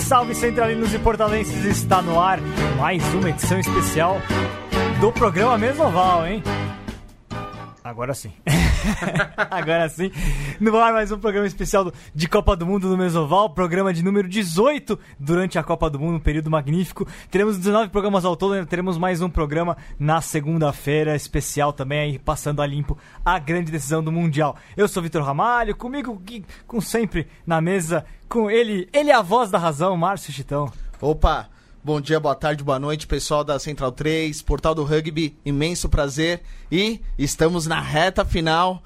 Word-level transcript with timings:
salve 0.00 0.34
centralinos 0.34 0.92
e 0.94 0.98
portalenses! 0.98 1.64
Está 1.64 2.00
no 2.02 2.20
ar 2.20 2.40
mais 2.78 3.02
uma 3.14 3.30
edição 3.30 3.60
especial 3.60 4.20
do 5.00 5.12
programa 5.12 5.58
Mesoval, 5.58 6.26
hein? 6.26 6.42
Agora 7.84 8.14
sim. 8.14 8.32
Agora 9.50 9.88
sim. 9.88 10.10
No 10.60 10.76
ar 10.78 10.92
mais 10.92 11.10
um 11.12 11.18
programa 11.18 11.46
especial 11.46 11.92
de 12.14 12.28
Copa 12.28 12.56
do 12.56 12.66
Mundo 12.66 12.88
no 12.88 12.96
Mesoval, 12.96 13.50
programa 13.50 13.92
de 13.92 14.02
número 14.02 14.28
18 14.28 14.98
durante 15.18 15.58
a 15.58 15.62
Copa 15.62 15.90
do 15.90 15.98
Mundo, 15.98 16.16
um 16.16 16.20
período 16.20 16.50
magnífico. 16.50 17.06
Teremos 17.30 17.58
19 17.58 17.90
programas 17.90 18.24
ao 18.24 18.36
todo, 18.36 18.64
teremos 18.66 18.98
mais 18.98 19.20
um 19.20 19.28
programa 19.28 19.76
na 19.98 20.20
segunda-feira, 20.20 21.14
especial 21.14 21.72
também, 21.72 22.00
aí 22.00 22.18
passando 22.18 22.62
a 22.62 22.66
limpo 22.66 22.98
a 23.24 23.38
grande 23.38 23.70
decisão 23.70 24.02
do 24.02 24.12
Mundial. 24.12 24.56
Eu 24.76 24.88
sou 24.88 25.02
Vitor 25.02 25.22
Ramalho, 25.22 25.76
comigo, 25.76 26.20
com 26.66 26.80
sempre 26.80 27.28
na 27.46 27.60
mesa, 27.60 28.04
com 28.28 28.50
ele, 28.50 28.88
ele 28.92 29.10
é 29.10 29.14
a 29.14 29.22
voz 29.22 29.50
da 29.50 29.58
razão, 29.58 29.96
Márcio 29.96 30.32
Chitão. 30.32 30.72
Opa! 31.00 31.59
Bom 31.82 31.98
dia, 31.98 32.20
boa 32.20 32.34
tarde, 32.34 32.62
boa 32.62 32.78
noite, 32.78 33.06
pessoal 33.06 33.42
da 33.42 33.58
Central 33.58 33.90
3, 33.90 34.42
Portal 34.42 34.74
do 34.74 34.84
Rugby, 34.84 35.34
imenso 35.46 35.88
prazer. 35.88 36.42
E 36.70 37.00
estamos 37.16 37.66
na 37.66 37.80
reta 37.80 38.22
final. 38.22 38.82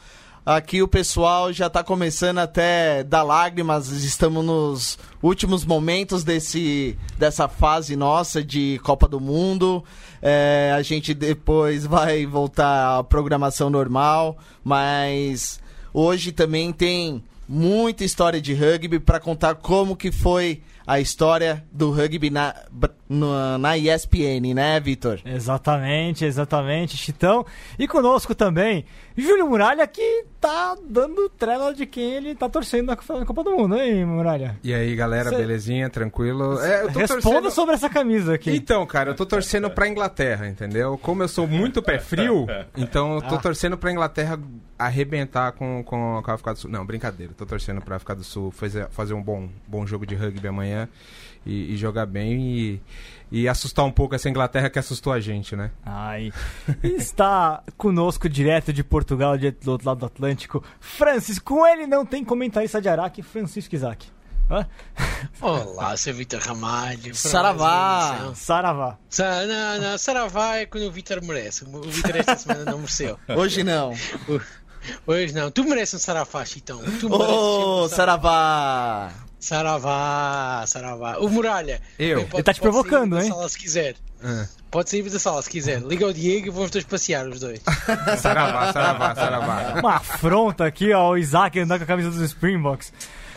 Aqui 0.47 0.81
o 0.81 0.87
pessoal 0.87 1.53
já 1.53 1.67
está 1.67 1.83
começando 1.83 2.39
até 2.39 3.03
dar 3.03 3.25
lágrimas, 3.25 3.89
estamos 3.89 4.45
nos 4.45 4.97
últimos 5.21 5.65
momentos 5.65 6.23
desse, 6.23 6.97
dessa 7.19 7.49
fase 7.49 7.97
nossa 7.97 8.45
de 8.45 8.79
Copa 8.85 9.09
do 9.09 9.19
Mundo. 9.19 9.83
É, 10.23 10.73
a 10.77 10.81
gente 10.81 11.13
depois 11.13 11.85
vai 11.85 12.25
voltar 12.25 12.99
à 12.99 13.03
programação 13.03 13.69
normal, 13.69 14.39
mas 14.63 15.59
hoje 15.93 16.31
também 16.31 16.73
tem 16.73 17.25
muita 17.49 18.05
história 18.05 18.41
de 18.41 18.55
rugby 18.55 19.01
para 19.01 19.19
contar 19.19 19.57
como 19.57 19.97
que 19.97 20.13
foi 20.13 20.63
a 20.87 21.01
história 21.01 21.65
do 21.73 21.91
rugby 21.91 22.31
na, 22.31 22.55
na, 23.09 23.59
na 23.59 23.77
ESPN, 23.77 24.55
né, 24.55 24.81
Vitor? 24.81 25.21
Exatamente, 25.25 26.25
exatamente, 26.25 26.97
Chitão. 26.97 27.45
E 27.79 27.87
conosco 27.87 28.35
também, 28.35 28.85
Júlio 29.17 29.49
Muralha, 29.49 29.87
que 29.87 30.25
tá 30.41 30.77
dando 30.89 31.29
trela 31.29 31.73
de 31.73 31.87
quem 31.87 32.15
ele 32.15 32.35
tá 32.35 32.49
torcendo 32.49 32.87
na 32.87 32.97
Copa 32.97 33.45
do 33.45 33.53
Mundo, 33.53 33.77
hein, 33.79 34.05
Muralha? 34.05 34.59
E 34.63 34.75
aí, 34.75 34.95
galera, 34.97 35.31
Cê... 35.31 35.37
belezinha, 35.37 35.89
tranquilo? 35.91 36.59
É, 36.61 36.87
Responda 36.87 37.07
torcendo... 37.07 37.51
sobre 37.51 37.75
essa 37.75 37.89
camisa 37.89 38.35
aqui. 38.35 38.51
Então, 38.51 38.85
cara, 38.87 39.11
eu 39.11 39.15
tô 39.15 39.27
torcendo 39.27 39.71
pra 39.71 39.89
Inglaterra, 39.89 40.49
entendeu? 40.49 40.99
Como 40.99 41.23
eu 41.23 41.29
sou 41.29 41.47
muito 41.47 41.83
pé 41.83 41.99
frio, 41.99 42.47
então 42.77 43.17
eu 43.17 43.23
tô 43.23 43.37
ah. 43.37 43.39
torcendo 43.39 43.77
pra 43.77 43.93
Inglaterra 43.93 44.39
arrebentar 44.79 45.53
com, 45.53 45.83
com 45.85 46.23
a 46.25 46.33
África 46.33 46.53
do 46.53 46.59
Sul. 46.59 46.71
Não, 46.71 46.85
brincadeira, 46.85 47.33
tô 47.37 47.47
torcendo 47.47 47.81
pra 47.81 47.97
África 47.97 48.15
do 48.15 48.25
Sul 48.25 48.51
fazer, 48.51 48.89
fazer 48.91 49.15
um 49.15 49.23
bom, 49.23 49.49
bom 49.67 49.87
jogo 49.87 50.05
de 50.05 50.15
rugby 50.15 50.49
amanhã 50.49 50.89
e, 51.47 51.75
e 51.75 51.77
jogar 51.77 52.07
bem 52.07 52.59
e 52.59 52.83
e 53.35 53.49
assustar 53.49 53.85
um 53.85 53.91
pouco 53.91 54.15
essa 54.15 54.29
Inglaterra 54.29 54.71
que 54.71 54.79
assustou 54.79 55.13
a 55.13 55.19
gente, 55.19 55.57
né? 55.57 55.73
Ai. 55.85 56.33
Está 56.85 57.65
conosco 57.77 58.29
direto 58.29 58.73
de 58.73 58.85
Portugal, 58.85 59.37
do 59.37 59.73
outro 59.73 59.89
lado 59.89 59.99
do 59.99 60.07
Atlântico, 60.07 60.63
Francis. 60.79 61.41
Com 61.41 61.67
ele 61.67 61.85
não 61.85 62.07
tem 62.07 62.25
comentarista 62.25 62.81
de 62.81 62.89
Araque, 62.89 63.23
Francisco 63.23 63.75
Isaac. 63.75 64.07
Hã? 64.49 64.65
Olá, 65.41 65.97
seu 65.97 66.15
Vitor 66.15 66.41
Ramalho. 66.41 67.13
Saravá! 67.17 68.33
Saravá. 68.37 68.99
Sa 69.09 69.47
não, 69.47 69.81
não, 69.81 69.99
Saravá 69.99 70.59
é 70.59 70.67
quando 70.67 70.85
o 70.85 70.93
Vitor 70.93 71.21
merece. 71.21 71.65
O 71.65 71.83
Vitor 71.83 72.15
esta 72.15 72.37
semana 72.37 72.65
não 72.65 72.79
mereceu. 72.79 73.19
Hoje 73.37 73.65
não. 73.65 73.95
Hoje 75.07 75.35
não. 75.35 75.51
Tu 75.51 75.65
mereces 75.65 75.95
um 75.95 75.99
Saravá, 75.99 76.45
Chitão. 76.45 76.81
Tu 77.01 77.09
oh, 77.11 77.89
Saravá! 77.89 79.11
Saravá, 79.11 79.24
Saravá. 79.45 81.19
O 81.19 81.29
Muralha. 81.29 81.81
Eu. 81.99 82.23
Pode, 82.23 82.37
Ele 82.37 82.43
tá 82.43 82.55
te 82.55 82.61
provocando, 82.61 83.21
hein? 83.21 83.29
Sala, 83.29 83.49
se 83.49 83.59
quiser. 83.59 83.97
Ah. 84.23 84.47
Pode 84.71 84.89
sair 84.89 85.03
da 85.03 85.19
sala 85.19 85.43
se 85.43 85.51
quiser. 85.51 85.83
Liga 85.83 86.07
o 86.07 86.15
Diego 86.15 86.47
e 86.47 86.51
vamos 86.51 86.71
todos 86.71 86.87
passear 86.87 87.29
os 87.29 87.41
dois. 87.41 87.61
saravá, 88.19 88.73
Saravá, 88.73 89.15
Saravá. 89.15 89.81
Uma 89.81 89.97
afronta 89.97 90.65
aqui, 90.65 90.93
ó. 90.93 91.11
O 91.11 91.19
Isaac 91.19 91.61
andando 91.61 91.79
com 91.81 91.85
a 91.85 91.87
camisa 91.87 92.11
dos 92.11 92.23
Springboks. 92.23 92.91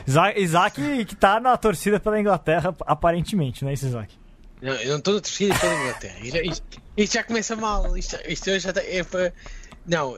Isaac, 0.08 0.40
Isaac 0.40 1.06
que 1.06 1.16
tá 1.16 1.42
na 1.42 1.58
torcida 1.58 2.00
pela 2.00 2.18
Inglaterra, 2.18 2.74
aparentemente, 2.86 3.64
não 3.64 3.70
é 3.70 3.74
isso, 3.74 3.88
Isaac? 3.88 4.18
Não, 4.62 4.74
eu 4.76 4.92
não 4.92 4.98
estou 4.98 5.14
na 5.16 5.20
torcida 5.20 5.54
pela 5.60 5.76
Inglaterra. 5.76 6.20
Isto, 6.22 6.38
isto, 6.38 6.82
isto, 6.96 7.14
já 7.14 7.24
começa 7.24 7.56
mal. 7.58 7.98
Isto, 7.98 8.18
isto 8.26 8.60
já 8.60 8.72
tá, 8.72 8.82
é 8.82 9.04
para. 9.04 9.34
Não, 9.86 10.18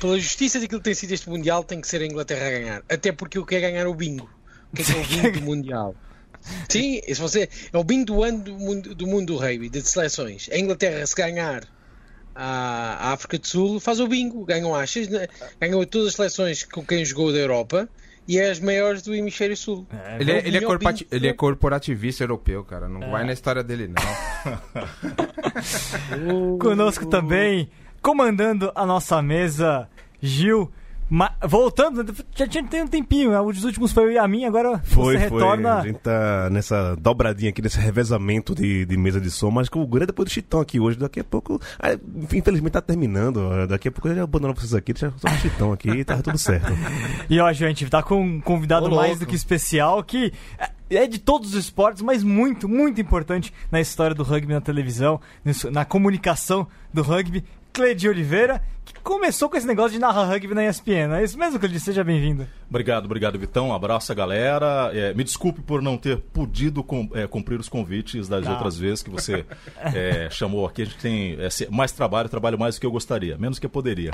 pela 0.00 0.18
justiça 0.20 0.60
daquilo 0.60 0.80
que 0.80 0.84
tem 0.84 0.94
sido 0.94 1.12
este 1.12 1.28
Mundial, 1.28 1.64
tem 1.64 1.80
que 1.80 1.88
ser 1.88 2.00
a 2.00 2.06
Inglaterra 2.06 2.46
a 2.46 2.50
ganhar. 2.50 2.82
Até 2.88 3.10
porque 3.10 3.38
eu 3.38 3.44
quero 3.44 3.62
ganhar 3.62 3.88
o 3.88 3.94
bingo 3.94 4.35
que 4.76 4.82
é, 4.82 4.84
que 4.84 4.92
é 4.92 5.00
o 5.00 5.04
bingo 5.04 5.30
do 5.32 5.42
Mundial. 5.42 5.94
Sim, 6.68 7.00
se 7.06 7.20
você, 7.20 7.48
é 7.72 7.78
o 7.78 7.82
bingo 7.82 8.04
do 8.04 8.22
ano 8.22 8.38
do 8.38 8.54
mundo 8.54 8.94
do, 8.94 9.06
mundo 9.06 9.26
do 9.26 9.36
rugby, 9.36 9.68
de 9.68 9.82
seleções. 9.82 10.48
A 10.52 10.58
Inglaterra, 10.58 11.04
se 11.04 11.14
ganhar 11.14 11.64
a, 12.34 13.08
a 13.08 13.12
África 13.12 13.38
do 13.38 13.46
Sul, 13.46 13.80
faz 13.80 13.98
o 13.98 14.06
bingo, 14.06 14.44
ganham 14.44 14.74
achas, 14.74 15.08
né? 15.08 15.26
ganham 15.60 15.84
todas 15.84 16.08
as 16.08 16.14
seleções 16.14 16.62
com 16.62 16.84
quem 16.84 17.04
jogou 17.04 17.32
da 17.32 17.38
Europa 17.38 17.88
e 18.28 18.38
é 18.38 18.50
as 18.50 18.60
maiores 18.60 19.02
do 19.02 19.14
hemisfério 19.14 19.56
sul. 19.56 19.86
É, 19.90 20.16
ele, 20.20 20.32
é, 20.32 20.46
ele, 20.46 20.56
é 20.56 20.60
corporati 20.60 21.06
ele 21.10 21.28
é 21.28 21.32
corporativista 21.32 22.24
europeu, 22.24 22.64
cara. 22.64 22.88
Não 22.88 23.02
é. 23.02 23.10
vai 23.10 23.24
na 23.24 23.32
história 23.32 23.62
dele, 23.62 23.88
não. 23.88 23.96
Conosco 26.58 27.06
também, 27.06 27.70
comandando 28.02 28.72
a 28.74 28.84
nossa 28.84 29.22
mesa, 29.22 29.88
Gil. 30.20 30.70
Mas, 31.08 31.30
voltando, 31.42 32.04
já 32.34 32.46
tinha 32.48 32.64
tem 32.64 32.82
um 32.82 32.88
tempinho, 32.88 33.30
né? 33.30 33.40
os 33.40 33.62
últimos 33.64 33.92
foi 33.92 34.04
eu 34.04 34.10
e 34.12 34.18
a 34.18 34.26
mim, 34.26 34.44
agora 34.44 34.80
foi, 34.84 35.14
você 35.14 35.24
retorna. 35.24 35.72
Foi. 35.74 35.80
A 35.80 35.92
gente 35.92 36.00
tá 36.00 36.50
nessa 36.50 36.96
dobradinha 36.96 37.50
aqui, 37.50 37.62
nesse 37.62 37.78
revezamento 37.78 38.54
de, 38.54 38.84
de 38.84 38.96
mesa 38.96 39.20
de 39.20 39.30
som, 39.30 39.50
mas 39.50 39.68
o 39.72 39.86
grande 39.86 40.06
depois 40.06 40.28
do 40.28 40.32
Chitão 40.32 40.60
aqui 40.60 40.80
hoje. 40.80 40.98
Daqui 40.98 41.20
a 41.20 41.24
pouco, 41.24 41.60
ah, 41.78 41.96
infelizmente 42.32 42.72
tá 42.72 42.80
terminando. 42.80 43.66
Daqui 43.68 43.88
a 43.88 43.92
pouco 43.92 44.08
eu 44.08 44.16
já 44.16 44.22
abandono 44.24 44.54
vocês 44.54 44.74
aqui, 44.74 44.92
deixa 44.92 45.12
só 45.16 45.28
o 45.28 45.38
Chitão 45.38 45.72
aqui 45.72 45.90
e 45.90 46.04
tá 46.04 46.16
tudo 46.16 46.38
certo. 46.38 46.72
e 47.30 47.38
ó, 47.38 47.52
gente, 47.52 47.88
tá 47.88 48.02
com 48.02 48.20
um 48.20 48.40
convidado 48.40 48.86
Ô, 48.86 48.96
mais 48.96 49.18
do 49.18 49.26
que 49.26 49.36
especial 49.36 50.02
que 50.02 50.32
é 50.90 51.06
de 51.06 51.18
todos 51.18 51.50
os 51.50 51.54
esportes, 51.54 52.02
mas 52.02 52.22
muito, 52.22 52.68
muito 52.68 53.00
importante 53.00 53.52
na 53.70 53.80
história 53.80 54.14
do 54.14 54.22
rugby 54.22 54.52
na 54.52 54.60
televisão, 54.60 55.20
na 55.70 55.84
comunicação 55.84 56.66
do 56.92 57.02
rugby. 57.02 57.44
Cleide 57.72 58.08
Oliveira, 58.08 58.62
começou 59.06 59.48
com 59.48 59.56
esse 59.56 59.66
negócio 59.66 59.92
de 59.92 60.00
narrar 60.00 60.24
rugby 60.24 60.52
na 60.52 60.68
ESPN. 60.68 61.14
É 61.14 61.22
isso 61.22 61.38
mesmo, 61.38 61.60
Cleide? 61.60 61.78
Seja 61.78 62.02
bem-vindo. 62.02 62.44
Obrigado, 62.68 63.04
obrigado, 63.04 63.38
Vitão. 63.38 63.68
Um 63.68 63.72
abraço 63.72 64.10
a 64.10 64.14
galera. 64.16 64.90
É, 64.92 65.14
me 65.14 65.22
desculpe 65.22 65.62
por 65.62 65.80
não 65.80 65.96
ter 65.96 66.18
podido 66.18 66.82
com, 66.82 67.08
é, 67.14 67.24
cumprir 67.24 67.60
os 67.60 67.68
convites 67.68 68.26
das 68.26 68.44
outras 68.48 68.76
vezes 68.76 69.04
que 69.04 69.10
você 69.10 69.46
é, 69.78 70.26
chamou 70.32 70.66
aqui. 70.66 70.82
A 70.82 70.84
gente 70.86 70.98
tem 70.98 71.38
é, 71.38 71.48
mais 71.70 71.92
trabalho, 71.92 72.28
trabalho 72.28 72.58
mais 72.58 72.74
do 72.74 72.80
que 72.80 72.86
eu 72.86 72.90
gostaria, 72.90 73.38
menos 73.38 73.60
que 73.60 73.66
eu 73.66 73.70
poderia. 73.70 74.10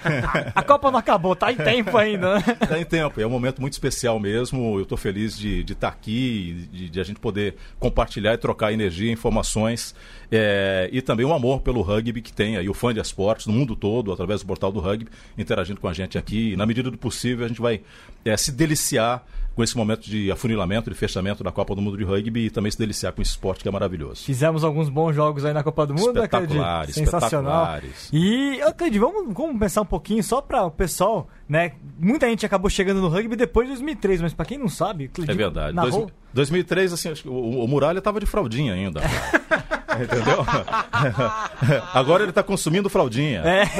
a 0.54 0.62
Copa 0.62 0.90
não 0.90 0.98
acabou, 0.98 1.36
tá 1.36 1.52
em 1.52 1.56
tempo 1.56 1.94
ainda. 1.98 2.36
Né? 2.36 2.42
Tá 2.72 2.78
em 2.78 2.84
tempo, 2.84 3.20
é 3.20 3.26
um 3.26 3.30
momento 3.30 3.60
muito 3.60 3.74
especial 3.74 4.18
mesmo. 4.18 4.78
Eu 4.78 4.84
estou 4.84 4.96
feliz 4.96 5.36
de 5.36 5.60
estar 5.60 5.74
tá 5.74 5.88
aqui, 5.88 6.68
de, 6.72 6.88
de, 6.88 7.00
a 7.00 7.04
gente 7.04 7.20
poder 7.20 7.56
compartilhar 7.78 8.32
e 8.32 8.38
trocar 8.38 8.72
energia, 8.72 9.12
informações 9.12 9.94
é, 10.34 10.88
e 10.90 11.02
também 11.02 11.26
o 11.26 11.32
amor 11.34 11.60
pelo 11.60 11.82
rugby 11.82 12.22
que 12.22 12.32
tem 12.32 12.56
aí, 12.56 12.66
o 12.66 12.72
fã 12.72 12.94
de 12.94 13.00
esportes 13.00 13.46
no 13.46 13.52
mundo 13.52 13.76
todo, 13.76 14.10
através 14.22 14.40
do 14.40 14.46
portal 14.46 14.72
do 14.72 14.80
rugby, 14.80 15.10
interagindo 15.36 15.80
com 15.80 15.88
a 15.88 15.92
gente 15.92 16.16
aqui. 16.16 16.52
E, 16.52 16.56
na 16.56 16.64
medida 16.64 16.90
do 16.90 16.96
possível, 16.96 17.44
a 17.44 17.48
gente 17.48 17.60
vai 17.60 17.82
é, 18.24 18.36
se 18.36 18.52
deliciar 18.52 19.24
com 19.54 19.62
esse 19.62 19.76
momento 19.76 20.02
de 20.02 20.30
afunilamento, 20.30 20.90
de 20.90 20.96
fechamento 20.96 21.44
da 21.44 21.52
Copa 21.52 21.74
do 21.74 21.82
Mundo 21.82 21.96
de 21.96 22.04
Rugby 22.04 22.46
e 22.46 22.50
também 22.50 22.70
se 22.70 22.78
deliciar 22.78 23.12
com 23.12 23.20
esse 23.20 23.32
esporte 23.32 23.62
que 23.62 23.68
é 23.68 23.70
maravilhoso. 23.70 24.24
Fizemos 24.24 24.64
alguns 24.64 24.88
bons 24.88 25.14
jogos 25.14 25.44
aí 25.44 25.52
na 25.52 25.62
Copa 25.62 25.86
do 25.86 25.94
Mundo, 25.94 26.18
espetaculares, 26.18 26.94
Sensacional. 26.94 27.76
Espetaculares. 27.76 28.10
E, 28.12 28.60
Cleide, 28.76 28.98
vamos, 28.98 29.34
vamos 29.34 29.58
pensar 29.58 29.82
um 29.82 29.86
pouquinho 29.86 30.22
só 30.22 30.40
para 30.40 30.64
o 30.64 30.70
pessoal, 30.70 31.28
né? 31.48 31.72
Muita 31.98 32.28
gente 32.28 32.46
acabou 32.46 32.70
chegando 32.70 33.00
no 33.00 33.08
rugby 33.08 33.36
depois 33.36 33.66
de 33.66 33.74
2003, 33.74 34.22
mas 34.22 34.34
para 34.34 34.46
quem 34.46 34.58
não 34.58 34.68
sabe, 34.68 35.08
Cleide, 35.08 35.32
É 35.32 35.34
verdade. 35.34 35.74
Narrou... 35.74 36.10
2003, 36.32 36.92
assim, 36.92 37.12
o, 37.26 37.64
o 37.64 37.68
Muralha 37.68 37.98
estava 37.98 38.18
de 38.18 38.26
fraldinha 38.26 38.72
ainda. 38.72 39.00
Entendeu? 40.00 40.44
Agora 41.92 42.22
ele 42.22 42.30
está 42.30 42.42
consumindo 42.42 42.88
fraldinha. 42.88 43.42
É. 43.44 43.66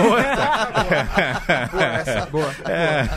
Boa, 1.72 1.84
essa. 1.84 2.26
boa. 2.26 2.54
É. 2.68 3.08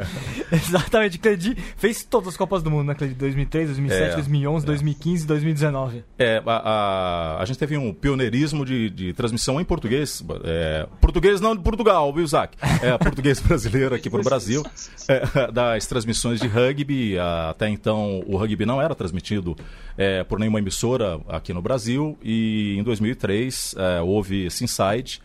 Exatamente, 0.52 1.18
Cleide 1.18 1.56
fez 1.76 2.04
todas 2.04 2.28
as 2.28 2.36
Copas 2.36 2.62
do 2.62 2.70
Mundo, 2.70 2.88
né, 2.88 2.94
Cleide? 2.94 3.14
2003, 3.14 3.68
2007, 3.68 4.02
é, 4.02 4.14
2011, 4.14 4.64
é. 4.64 4.66
2015 4.66 5.26
2019. 5.26 6.04
É, 6.18 6.42
a, 6.44 6.52
a, 6.52 7.42
a, 7.42 7.44
gente 7.44 7.58
teve 7.58 7.76
um 7.76 7.92
pioneirismo 7.92 8.64
de, 8.64 8.90
de 8.90 9.12
transmissão 9.12 9.60
em 9.60 9.64
português. 9.64 10.24
É, 10.44 10.86
português 11.00 11.40
não 11.40 11.56
de 11.56 11.62
Portugal, 11.62 12.12
viu, 12.12 12.26
Zac? 12.26 12.56
É, 12.82 12.96
português 12.98 13.40
brasileiro 13.40 13.94
aqui 13.94 14.10
para 14.10 14.20
o 14.20 14.24
Brasil. 14.24 14.64
É, 15.08 15.50
das 15.50 15.86
transmissões 15.86 16.40
de 16.40 16.48
rugby. 16.48 17.16
Até 17.48 17.68
então, 17.68 18.22
o 18.26 18.36
rugby 18.36 18.66
não 18.66 18.80
era 18.80 18.94
transmitido 18.94 19.56
é, 19.96 20.24
por 20.24 20.38
nenhuma 20.38 20.58
emissora 20.58 21.20
aqui 21.28 21.52
no 21.52 21.62
Brasil. 21.62 22.18
E 22.22 22.76
em 22.78 22.82
2003 22.82 23.74
é, 23.78 24.00
houve 24.00 24.46
esse 24.46 24.64
insight 24.64 25.20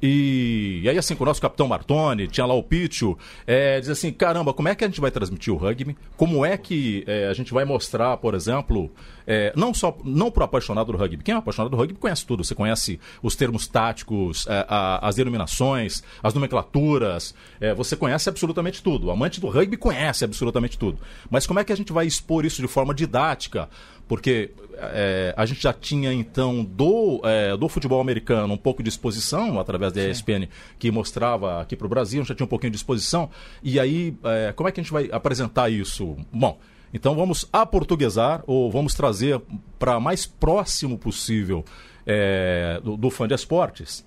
E, 0.00 0.80
e 0.82 0.88
aí, 0.88 0.96
assim, 0.96 1.14
com 1.14 1.24
o 1.24 1.26
nosso 1.26 1.40
capitão 1.40 1.66
Martoni, 1.66 2.28
tinha 2.28 2.46
lá 2.46 2.54
o 2.54 2.62
Pitio, 2.62 3.18
é, 3.46 3.80
diz 3.80 3.88
assim: 3.88 4.12
caramba, 4.12 4.52
como 4.54 4.68
é 4.68 4.74
que 4.74 4.84
a 4.84 4.86
gente 4.86 5.00
vai 5.00 5.10
transmitir 5.10 5.52
o 5.52 5.56
rugby? 5.56 5.96
Como 6.16 6.44
é 6.44 6.56
que 6.56 7.04
é, 7.06 7.26
a 7.26 7.32
gente 7.32 7.52
vai 7.52 7.64
mostrar, 7.64 8.16
por 8.18 8.34
exemplo, 8.34 8.90
é, 9.26 9.52
não 9.54 9.74
só 9.74 9.96
não 10.04 10.30
para 10.30 10.42
o 10.42 10.44
apaixonado 10.44 10.92
do 10.92 10.96
rugby. 10.96 11.22
Quem 11.22 11.34
é 11.34 11.38
apaixonado 11.38 11.70
do 11.70 11.76
rugby 11.76 11.98
conhece 11.98 12.24
tudo. 12.24 12.42
Você 12.42 12.54
conhece 12.54 12.98
os 13.22 13.36
termos 13.36 13.66
táticos, 13.66 14.46
é, 14.48 14.64
a, 14.68 15.06
as 15.06 15.16
denominações, 15.16 16.02
as 16.22 16.32
nomenclaturas. 16.32 17.34
É, 17.60 17.74
você 17.74 17.94
conhece 17.94 18.28
absolutamente 18.28 18.82
tudo. 18.82 19.08
O 19.08 19.10
amante 19.10 19.40
do 19.40 19.48
rugby 19.48 19.76
conhece 19.76 20.24
absolutamente 20.24 20.78
tudo. 20.78 20.98
Mas 21.30 21.46
como 21.46 21.60
é 21.60 21.64
que 21.64 21.72
a 21.72 21.76
gente 21.76 21.92
vai 21.92 22.06
expor 22.06 22.46
isso 22.46 22.62
de 22.62 22.68
forma 22.68 22.94
didática? 22.94 23.68
Porque 24.08 24.50
é, 24.80 25.34
a 25.36 25.44
gente 25.46 25.62
já 25.62 25.72
tinha 25.72 26.12
então 26.12 26.64
do, 26.64 27.20
é, 27.24 27.56
do 27.56 27.68
futebol 27.68 28.00
americano 28.00 28.54
um 28.54 28.58
pouco 28.58 28.82
de 28.82 28.88
exposição 28.88 29.58
através 29.58 29.92
da 29.92 30.08
ESPN 30.08 30.48
que 30.78 30.90
mostrava 30.90 31.60
aqui 31.60 31.76
para 31.76 31.86
o 31.86 31.90
Brasil, 31.90 32.20
a 32.20 32.22
gente 32.22 32.28
já 32.28 32.34
tinha 32.34 32.46
um 32.46 32.48
pouquinho 32.48 32.70
de 32.70 32.76
exposição. 32.76 33.30
E 33.62 33.78
aí, 33.78 34.16
é, 34.24 34.52
como 34.52 34.68
é 34.68 34.72
que 34.72 34.80
a 34.80 34.82
gente 34.82 34.92
vai 34.92 35.08
apresentar 35.10 35.68
isso? 35.70 36.16
Bom, 36.32 36.58
então 36.92 37.14
vamos 37.14 37.46
aportuguesar 37.52 38.42
ou 38.46 38.70
vamos 38.70 38.94
trazer 38.94 39.40
para 39.78 40.00
mais 40.00 40.26
próximo 40.26 40.96
possível 40.98 41.64
é, 42.06 42.80
do, 42.82 42.96
do, 42.96 43.10
fã 43.10 43.26
de 43.28 43.34
esportes 43.34 44.06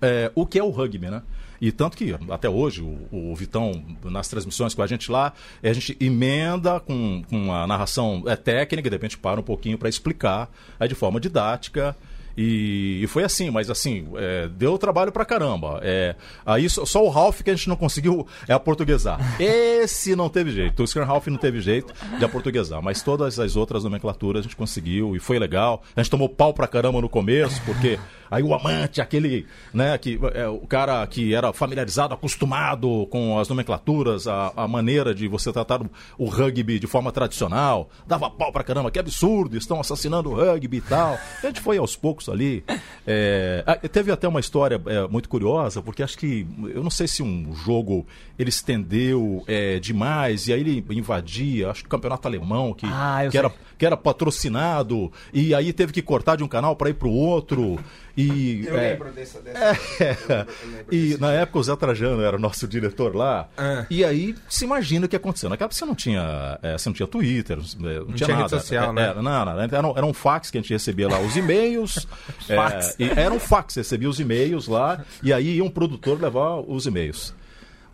é, 0.00 0.30
o 0.34 0.46
que 0.46 0.58
é 0.58 0.62
o 0.62 0.70
rugby, 0.70 1.10
né? 1.10 1.22
E 1.60 1.70
tanto 1.70 1.96
que 1.96 2.16
até 2.30 2.48
hoje 2.48 2.82
o, 2.82 3.08
o, 3.10 3.34
Vitão, 3.34 3.84
nas 4.04 4.28
transmissões 4.28 4.74
com 4.74 4.82
a 4.82 4.86
gente 4.86 5.10
lá, 5.10 5.32
a 5.62 5.72
gente 5.72 5.96
emenda 6.00 6.80
com, 6.80 7.22
com 7.28 7.52
a 7.52 7.66
narração 7.66 8.22
é, 8.26 8.36
técnica, 8.36 8.88
de 8.88 8.94
repente 8.94 9.18
para 9.18 9.40
um 9.40 9.42
pouquinho 9.42 9.76
para 9.76 9.88
explicar 9.88 10.50
é, 10.78 10.88
de 10.88 10.94
forma 10.94 11.20
didática 11.20 11.96
e, 12.36 13.04
foi 13.08 13.24
assim, 13.24 13.50
mas 13.50 13.68
assim, 13.68 14.08
é, 14.16 14.48
deu 14.48 14.78
trabalho 14.78 15.12
pra 15.12 15.24
caramba. 15.24 15.80
É, 15.82 16.14
aí 16.46 16.70
só, 16.70 16.86
só, 16.86 17.04
o 17.04 17.08
Ralph 17.08 17.42
que 17.42 17.50
a 17.50 17.54
gente 17.54 17.68
não 17.68 17.76
conseguiu 17.76 18.26
é 18.48 18.52
aportuguesar. 18.54 19.18
Esse 19.38 20.16
não 20.16 20.28
teve 20.28 20.50
jeito. 20.50 20.82
O 20.82 20.86
Scan 20.86 21.04
Ralph 21.04 21.26
não 21.26 21.36
teve 21.36 21.60
jeito 21.60 21.92
de 22.18 22.24
aportuguesar. 22.24 22.82
Mas 22.82 23.02
todas 23.02 23.38
as 23.38 23.56
outras 23.56 23.84
nomenclaturas 23.84 24.40
a 24.40 24.42
gente 24.42 24.56
conseguiu 24.56 25.14
e 25.14 25.18
foi 25.18 25.38
legal. 25.38 25.82
A 25.94 26.02
gente 26.02 26.10
tomou 26.10 26.28
pau 26.28 26.54
pra 26.54 26.66
caramba 26.66 27.00
no 27.00 27.08
começo, 27.08 27.60
porque 27.66 27.98
aí 28.30 28.42
o 28.42 28.54
amante, 28.54 29.00
aquele, 29.00 29.46
né, 29.72 29.98
que, 29.98 30.18
é, 30.34 30.46
o 30.46 30.66
cara 30.66 31.06
que 31.06 31.34
era 31.34 31.52
familiarizado, 31.52 32.14
acostumado 32.14 33.06
com 33.10 33.38
as 33.38 33.48
nomenclaturas, 33.48 34.26
a, 34.26 34.52
a 34.56 34.68
maneira 34.68 35.14
de 35.14 35.26
você 35.26 35.52
tratar 35.52 35.82
o, 35.82 35.90
o, 36.16 36.26
rugby 36.26 36.78
de 36.78 36.86
forma 36.86 37.10
tradicional, 37.10 37.90
dava 38.06 38.30
pau 38.30 38.52
pra 38.52 38.62
caramba, 38.62 38.90
que 38.90 38.98
absurdo, 38.98 39.56
estão 39.56 39.80
assassinando 39.80 40.30
o 40.30 40.34
rugby 40.34 40.76
e 40.78 40.80
tal. 40.80 41.18
A 41.42 41.46
gente 41.46 41.60
foi 41.60 41.78
aos 41.78 41.96
poucos 41.96 42.28
ali. 42.28 42.62
É, 43.06 43.64
teve 43.90 44.12
até 44.12 44.28
uma 44.28 44.40
história 44.40 44.80
é, 44.86 45.08
muito 45.08 45.28
curiosa, 45.28 45.82
porque 45.82 46.02
acho 46.02 46.16
que, 46.16 46.46
eu 46.74 46.82
não 46.82 46.90
sei 46.90 47.08
se 47.08 47.22
um 47.22 47.54
jogo 47.54 48.06
ele 48.38 48.50
estendeu 48.50 49.42
é, 49.46 49.78
demais 49.78 50.46
e 50.46 50.52
aí 50.52 50.60
ele 50.60 50.84
invadia, 50.90 51.70
acho 51.70 51.82
que 51.82 51.86
o 51.86 51.90
campeonato 51.90 52.26
alemão, 52.28 52.72
que, 52.72 52.86
ah, 52.86 53.26
que, 53.30 53.36
era, 53.36 53.52
que 53.76 53.84
era 53.84 53.96
patrocinado, 53.96 55.12
e 55.32 55.54
aí 55.54 55.72
teve 55.72 55.92
que 55.92 56.02
cortar 56.02 56.36
de 56.36 56.44
um 56.44 56.48
canal 56.48 56.76
para 56.76 56.90
ir 56.90 56.94
para 56.94 57.08
o 57.08 57.12
outro. 57.12 57.78
E, 58.16 58.64
eu 58.66 58.76
é, 58.76 58.90
lembro 58.90 59.10
dessa. 59.12 59.40
dessa 59.40 59.78
é, 60.00 60.46
e 60.90 61.16
na 61.18 61.32
época 61.32 61.58
o 61.58 61.62
Zé 61.62 61.76
Trajano 61.76 62.22
era 62.22 62.38
nosso 62.38 62.66
diretor 62.66 63.14
lá. 63.14 63.48
É. 63.56 63.86
E 63.90 64.04
aí 64.04 64.34
se 64.48 64.64
imagina 64.64 65.06
o 65.06 65.08
que 65.08 65.16
aconteceu. 65.16 65.48
Naquela 65.48 65.66
época 65.66 65.78
você 65.78 65.84
não 65.84 65.94
tinha, 65.94 66.58
é, 66.62 66.76
você 66.76 66.88
não 66.88 66.94
tinha 66.94 67.06
Twitter, 67.06 67.56
não, 67.56 67.64
não, 67.78 68.04
não 68.06 68.12
tinha, 68.14 68.28
nada. 68.28 68.42
Rede 68.42 68.50
social, 68.50 68.92
né? 68.92 69.02
Era, 69.02 69.22
não, 69.22 69.44
não, 69.44 69.60
era, 69.60 69.88
um, 69.88 69.96
era 69.96 70.06
um 70.06 70.12
fax 70.12 70.50
que 70.50 70.58
a 70.58 70.60
gente 70.60 70.72
recebia 70.72 71.08
lá, 71.08 71.20
os 71.20 71.36
e-mails. 71.36 72.06
fax. 72.46 72.96
era 72.98 73.32
um 73.32 73.40
fax, 73.40 73.74
você 73.74 73.80
recebia 73.80 74.08
os 74.08 74.20
e-mails 74.20 74.66
lá, 74.66 75.04
e 75.22 75.32
aí 75.32 75.56
ia 75.56 75.64
um 75.64 75.70
produtor 75.70 76.20
levar 76.20 76.56
os 76.56 76.86
e-mails. 76.86 77.34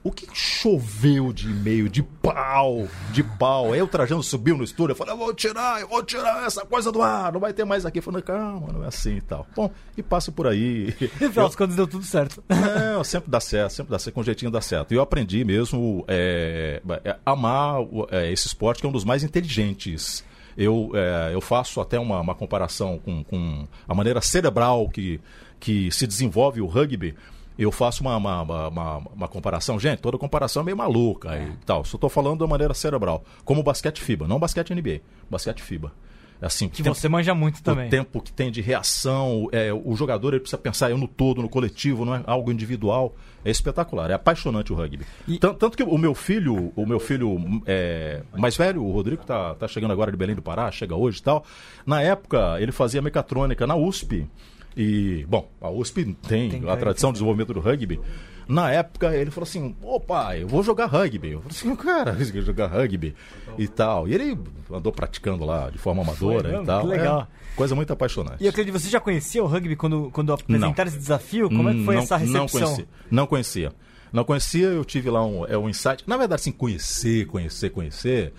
O 0.07 0.13
que 0.13 0.25
choveu 0.33 1.33
de 1.33 1.51
e-mail, 1.51 1.89
de 1.89 2.01
pau, 2.01 2.87
de 3.11 3.25
pau. 3.25 3.73
Aí 3.73 3.83
o 3.83 3.89
Trajano 3.89 4.23
subiu 4.23 4.57
no 4.57 4.63
estúdio, 4.63 4.93
eu 4.93 4.97
falei, 4.97 5.13
eu 5.13 5.19
vou 5.19 5.35
tirar, 5.35 5.81
eu 5.81 5.89
vou 5.89 6.01
tirar 6.01 6.47
essa 6.47 6.65
coisa 6.65 6.93
do 6.93 7.03
ar, 7.03 7.33
não 7.33 7.41
vai 7.41 7.53
ter 7.53 7.65
mais 7.65 7.85
aqui. 7.85 8.01
Falei, 8.01 8.23
calma, 8.23 8.73
não 8.73 8.85
é 8.85 8.87
assim 8.87 9.17
e 9.17 9.21
tal. 9.21 9.45
Bom, 9.57 9.69
e 9.97 10.05
passa 10.05 10.31
por 10.31 10.47
aí. 10.47 10.95
E 11.01 11.09
final 11.09 11.51
quando 11.57 11.75
deu 11.75 11.89
tudo 11.89 12.05
certo. 12.05 12.41
Não, 12.49 13.03
sempre 13.03 13.29
dá 13.29 13.41
certo, 13.41 13.73
sempre 13.73 13.91
dá 13.91 13.99
certo, 13.99 14.15
com 14.15 14.23
jeitinho 14.23 14.49
dá 14.49 14.61
certo. 14.61 14.93
E 14.93 14.95
eu 14.95 15.03
aprendi 15.03 15.45
mesmo 15.45 16.05
é, 16.07 16.81
é, 17.05 17.17
amar 17.27 17.81
é, 18.13 18.31
esse 18.31 18.47
esporte 18.47 18.83
que 18.83 18.87
é 18.87 18.89
um 18.89 18.93
dos 18.93 19.05
mais 19.05 19.25
inteligentes. 19.25 20.25
Eu, 20.57 20.93
é, 20.95 21.35
eu 21.35 21.41
faço 21.41 21.81
até 21.81 21.99
uma, 21.99 22.21
uma 22.21 22.35
comparação 22.37 23.01
com, 23.05 23.25
com 23.25 23.67
a 23.89 23.95
maneira 23.95 24.21
cerebral 24.21 24.89
que, 24.89 25.21
que 25.59 25.91
se 25.91 26.07
desenvolve 26.07 26.61
o 26.61 26.67
rugby 26.67 27.17
eu 27.63 27.73
faço 27.73 28.03
uma, 28.03 28.17
uma, 28.17 28.43
uma, 28.43 28.99
uma, 28.99 29.29
comparação. 29.29 29.79
Gente, 29.79 30.01
toda 30.01 30.19
comparação 30.19 30.63
é 30.63 30.65
meio 30.65 30.77
maluca 30.77 31.35
é. 31.35 31.45
e 31.45 31.57
tal. 31.65 31.85
Só 31.85 31.97
estou 31.97 32.11
falando 32.11 32.41
da 32.41 32.47
maneira 32.47 32.75
cerebral. 32.75 33.25
Como 33.45 33.63
basquete 33.63 34.01
FIBA, 34.01 34.29
não 34.29 34.39
basquete 34.39 34.75
NBA, 34.75 35.01
basquete 35.31 35.63
FIBA. 35.63 35.93
Assim, 36.41 36.69
que 36.69 36.83
tempo, 36.83 36.95
você 36.95 37.09
manja 37.09 37.35
muito 37.35 37.63
também. 37.63 37.87
O 37.87 37.91
tempo 37.91 38.21
que 38.21 38.31
tem 38.31 38.51
de 38.51 38.61
reação, 38.61 39.49
é, 39.53 39.73
o 39.73 39.97
jogador 39.97 40.35
ele 40.35 40.41
precisa 40.41 40.59
pensar 40.59 40.91
no 40.91 41.09
todo, 41.09 41.41
no 41.41 41.49
coletivo, 41.49 42.05
não 42.05 42.15
é 42.15 42.23
algo 42.27 42.53
individual. 42.53 43.15
É 43.45 43.51
espetacular, 43.51 44.11
é 44.11 44.15
apaixonante 44.15 44.73
o 44.73 44.77
rugby. 44.77 45.07
E... 45.27 45.39
Tanto, 45.39 45.57
tanto, 45.57 45.77
que 45.77 45.83
o 45.83 45.97
meu 45.97 46.15
filho, 46.15 46.73
o 46.77 46.85
meu 46.85 46.99
filho 46.99 47.63
é, 47.65 48.23
mais 48.37 48.57
velho, 48.57 48.83
o 48.83 48.91
Rodrigo, 48.91 49.25
tá, 49.25 49.55
tá 49.55 49.69
chegando 49.69 49.93
agora 49.93 50.11
de 50.11 50.17
Belém 50.17 50.35
do 50.35 50.43
Pará, 50.43 50.71
chega 50.71 50.95
hoje 50.95 51.21
e 51.21 51.23
tal. 51.23 51.45
Na 51.87 52.03
época, 52.03 52.61
ele 52.61 52.73
fazia 52.73 53.01
mecatrônica 53.01 53.67
na 53.67 53.77
USP. 53.77 54.29
E, 54.77 55.25
bom, 55.29 55.49
a 55.61 55.71
USP 55.71 56.05
tem, 56.29 56.51
tem 56.51 56.69
a 56.69 56.77
tradição 56.77 57.11
de 57.11 57.15
desenvolvimento 57.15 57.55
do 57.55 57.61
rugby. 57.61 57.99
Na 58.47 58.71
época, 58.71 59.17
ele 59.17 59.31
falou 59.31 59.49
assim: 59.49 59.75
ô 59.83 59.99
pai, 59.99 60.43
eu 60.43 60.49
vou 60.49 60.63
jogar 60.63 60.87
rugby. 60.87 61.33
Eu 61.33 61.41
falei 61.41 61.57
assim: 61.57 61.77
cara, 61.77 62.13
você 62.15 62.31
quer 62.31 62.43
jogar 62.43 62.67
rugby 62.69 63.15
e 63.59 63.67
tal. 63.67 64.07
E 64.07 64.15
ele 64.15 64.39
andou 64.71 64.93
praticando 64.93 65.45
lá 65.45 65.71
de 65.71 65.79
forma 65.79 66.03
amadora 66.03 66.51
Foi, 66.51 66.63
e 66.63 66.67
tal. 66.67 66.83
Que 66.83 66.87
legal. 66.87 67.21
É, 67.23 67.57
coisa 67.57 67.75
muito 67.75 67.93
apaixonante. 67.93 68.37
E 68.41 68.45
eu 68.45 68.51
acredito, 68.51 68.79
você 68.79 68.89
já 68.89 69.01
conhecia 69.01 69.43
o 69.43 69.47
rugby 69.47 69.75
quando, 69.75 70.11
quando 70.13 70.33
apresentaram 70.33 70.89
esse 70.89 70.99
desafio? 70.99 71.49
Como 71.49 71.69
é 71.69 71.73
que 71.73 71.85
foi 71.85 71.95
não, 71.97 72.03
essa 72.03 72.17
recepção? 72.17 72.43
Não 72.43 72.47
conhecia. 72.49 72.89
Não 73.11 73.27
conhecia. 73.27 73.73
Não 74.13 74.25
conhecia, 74.25 74.67
eu 74.69 74.85
tive 74.85 75.11
lá 75.11 75.25
um, 75.25 75.45
é, 75.47 75.59
um 75.59 75.69
insight. 75.69 76.05
Na 76.07 76.17
verdade, 76.17 76.41
assim, 76.41 76.53
conhecer, 76.53 77.27
conhecer, 77.27 77.71
conhecer 77.71 78.33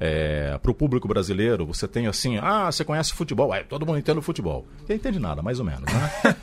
é, 0.00 0.58
para 0.60 0.70
o 0.70 0.74
público 0.74 1.06
brasileiro, 1.06 1.66
você 1.66 1.86
tem 1.86 2.06
assim, 2.06 2.38
ah, 2.42 2.70
você 2.70 2.84
conhece 2.84 3.12
futebol? 3.12 3.54
É, 3.54 3.62
todo 3.62 3.86
mundo 3.86 3.98
entende 3.98 4.18
o 4.18 4.22
futebol. 4.22 4.66
Quem 4.86 4.96
entende 4.96 5.18
nada, 5.18 5.42
mais 5.42 5.60
ou 5.60 5.64
menos, 5.64 5.84
né? 5.92 6.10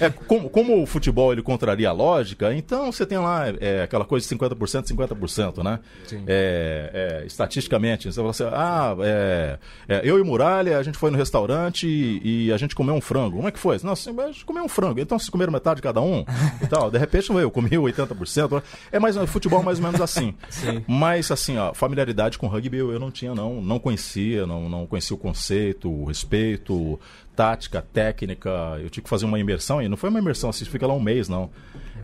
é. 0.00 0.06
é, 0.06 0.10
como, 0.10 0.48
como, 0.48 0.82
o 0.82 0.86
futebol 0.86 1.32
ele 1.32 1.42
contraria 1.42 1.88
a 1.88 1.92
lógica, 1.92 2.54
então 2.54 2.92
você 2.92 3.04
tem 3.04 3.18
lá 3.18 3.44
é, 3.60 3.82
aquela 3.82 4.04
coisa 4.04 4.26
de 4.26 4.34
50%, 4.34 4.84
50%, 4.94 5.62
né? 5.62 5.80
É, 6.26 7.20
é, 7.22 7.26
estatisticamente, 7.26 8.10
você 8.10 8.16
fala 8.16 8.30
assim, 8.30 8.44
ah, 8.44 8.96
é, 9.00 9.58
eu 10.04 10.18
e 10.18 10.22
Muralha, 10.22 10.78
a 10.78 10.82
gente 10.82 10.98
foi 10.98 11.10
no 11.10 11.18
restaurante 11.18 11.86
e, 11.86 12.46
e, 12.46 12.52
a 12.52 12.56
gente 12.56 12.74
comeu 12.74 12.94
um 12.94 13.00
frango. 13.00 13.36
Como 13.36 13.48
é 13.48 13.50
que 13.50 13.58
foi? 13.58 13.78
Não, 13.82 13.92
assim, 13.92 14.14
a 14.18 14.26
gente 14.26 14.44
comeu 14.44 14.64
um 14.64 14.68
frango. 14.68 15.00
Então 15.00 15.18
vocês 15.18 15.30
comeram 15.30 15.52
metade 15.52 15.82
cada 15.82 16.00
um 16.00 16.24
e 16.62 16.66
tal. 16.66 16.90
De 16.90 16.98
repente 16.98 17.30
eu 17.30 17.50
comi 17.50 17.70
80%. 17.70 18.62
É 18.90 18.98
mais 18.98 19.16
futebol 19.26 19.62
mais 19.62 19.78
ou 19.78 19.84
menos 19.84 20.00
assim. 20.00 20.34
Sim. 20.48 20.84
Mas 20.86 21.30
assim, 21.30 21.56
ó, 21.56 21.74
familiaridade 21.74 22.11
familiaridade 22.12 22.38
com 22.38 22.46
rugby 22.46 22.78
eu, 22.78 22.98
não 22.98 23.10
tinha, 23.10 23.34
não. 23.34 23.60
Não 23.60 23.78
conhecia, 23.78 24.46
não, 24.46 24.68
não 24.68 24.86
conhecia 24.86 25.14
o 25.14 25.18
conceito, 25.18 25.90
o 25.90 26.04
respeito, 26.04 27.00
tática, 27.34 27.82
técnica. 27.82 28.50
Eu 28.80 28.90
tive 28.90 29.04
que 29.04 29.10
fazer 29.10 29.24
uma 29.24 29.38
imersão, 29.38 29.82
e 29.82 29.88
não 29.88 29.96
foi 29.96 30.10
uma 30.10 30.18
imersão 30.18 30.50
assim, 30.50 30.64
fica 30.64 30.86
lá 30.86 30.94
um 30.94 31.00
mês, 31.00 31.28
não. 31.28 31.50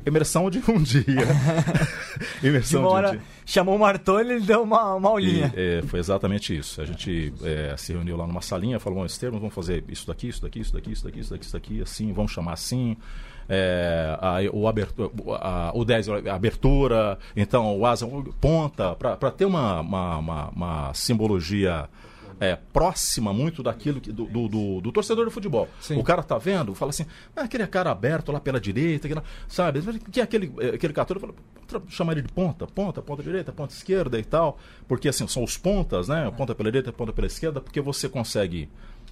Imersão 0.06 0.48
de 0.48 0.58
um 0.70 0.82
dia. 0.82 1.04
imersão 2.42 2.80
de, 2.80 2.86
uma 2.86 2.94
hora, 2.94 3.10
de 3.10 3.16
um 3.16 3.18
dia. 3.18 3.28
Chamou 3.44 3.76
o 3.76 3.78
Martoni 3.78 4.30
e 4.30 4.32
ele 4.34 4.44
deu 4.44 4.62
uma, 4.62 4.94
uma 4.94 5.10
aulinha. 5.10 5.52
E, 5.54 5.78
é, 5.78 5.82
foi 5.82 6.00
exatamente 6.00 6.56
isso. 6.56 6.80
A 6.80 6.84
gente 6.84 7.32
é, 7.42 7.74
se 7.76 7.92
reuniu 7.92 8.16
lá 8.16 8.26
numa 8.26 8.40
salinha, 8.40 8.80
falou, 8.80 9.04
esses 9.04 9.18
termos, 9.18 9.40
vamos 9.40 9.54
fazer 9.54 9.84
isso 9.88 10.06
daqui, 10.06 10.28
isso 10.28 10.42
daqui, 10.42 10.60
isso 10.60 10.72
daqui, 10.72 10.90
isso 10.92 11.04
daqui, 11.04 11.20
isso 11.20 11.30
daqui, 11.30 11.44
isso 11.44 11.52
daqui, 11.52 11.82
assim, 11.82 12.12
vamos 12.12 12.32
chamar 12.32 12.54
assim 12.54 12.96
é, 13.48 14.16
a, 14.20 14.38
o, 14.52 14.68
abertura, 14.68 15.10
a, 15.40 15.72
o 15.74 15.84
10 15.84 16.08
a 16.08 16.34
abertura, 16.34 17.18
então 17.36 17.78
o 17.78 17.86
asa 17.86 18.06
ponta, 18.40 18.94
para 18.94 19.30
ter 19.30 19.44
uma, 19.44 19.80
uma, 19.80 20.18
uma, 20.18 20.48
uma 20.48 20.94
simbologia 20.94 21.88
é, 22.40 22.56
próxima 22.56 23.32
muito 23.32 23.62
daquilo 23.62 24.00
que, 24.00 24.12
do, 24.12 24.26
do, 24.26 24.48
do, 24.48 24.80
do, 24.80 24.92
torcedor 24.92 25.26
de 25.26 25.32
futebol. 25.32 25.68
Sim. 25.80 25.98
O 25.98 26.04
cara 26.04 26.22
tá 26.22 26.38
vendo, 26.38 26.74
fala 26.74 26.90
assim, 26.90 27.04
ah, 27.34 27.42
aquele 27.42 27.66
cara 27.66 27.90
aberto 27.90 28.30
lá 28.30 28.40
pela 28.40 28.60
direita, 28.60 29.06
aquele, 29.06 29.22
sabe? 29.48 29.80
Que 30.10 30.20
é 30.20 30.22
aquele, 30.22 30.52
aquele 30.74 30.92
católico, 30.92 31.34
fala, 31.68 31.82
chamar 31.88 32.12
ele 32.12 32.22
de 32.22 32.32
ponta, 32.32 32.66
ponta, 32.66 33.02
ponta 33.02 33.22
direita, 33.22 33.52
ponta 33.52 33.74
esquerda 33.74 34.18
e 34.18 34.24
tal, 34.24 34.58
porque 34.86 35.08
assim, 35.08 35.26
são 35.26 35.42
os 35.42 35.56
pontas, 35.56 36.08
né? 36.08 36.30
Ponta 36.36 36.54
pela 36.54 36.70
direita, 36.70 36.92
ponta 36.92 37.12
pela 37.12 37.26
esquerda, 37.26 37.60
porque 37.60 37.80
você 37.80 38.08
consegue 38.08 38.68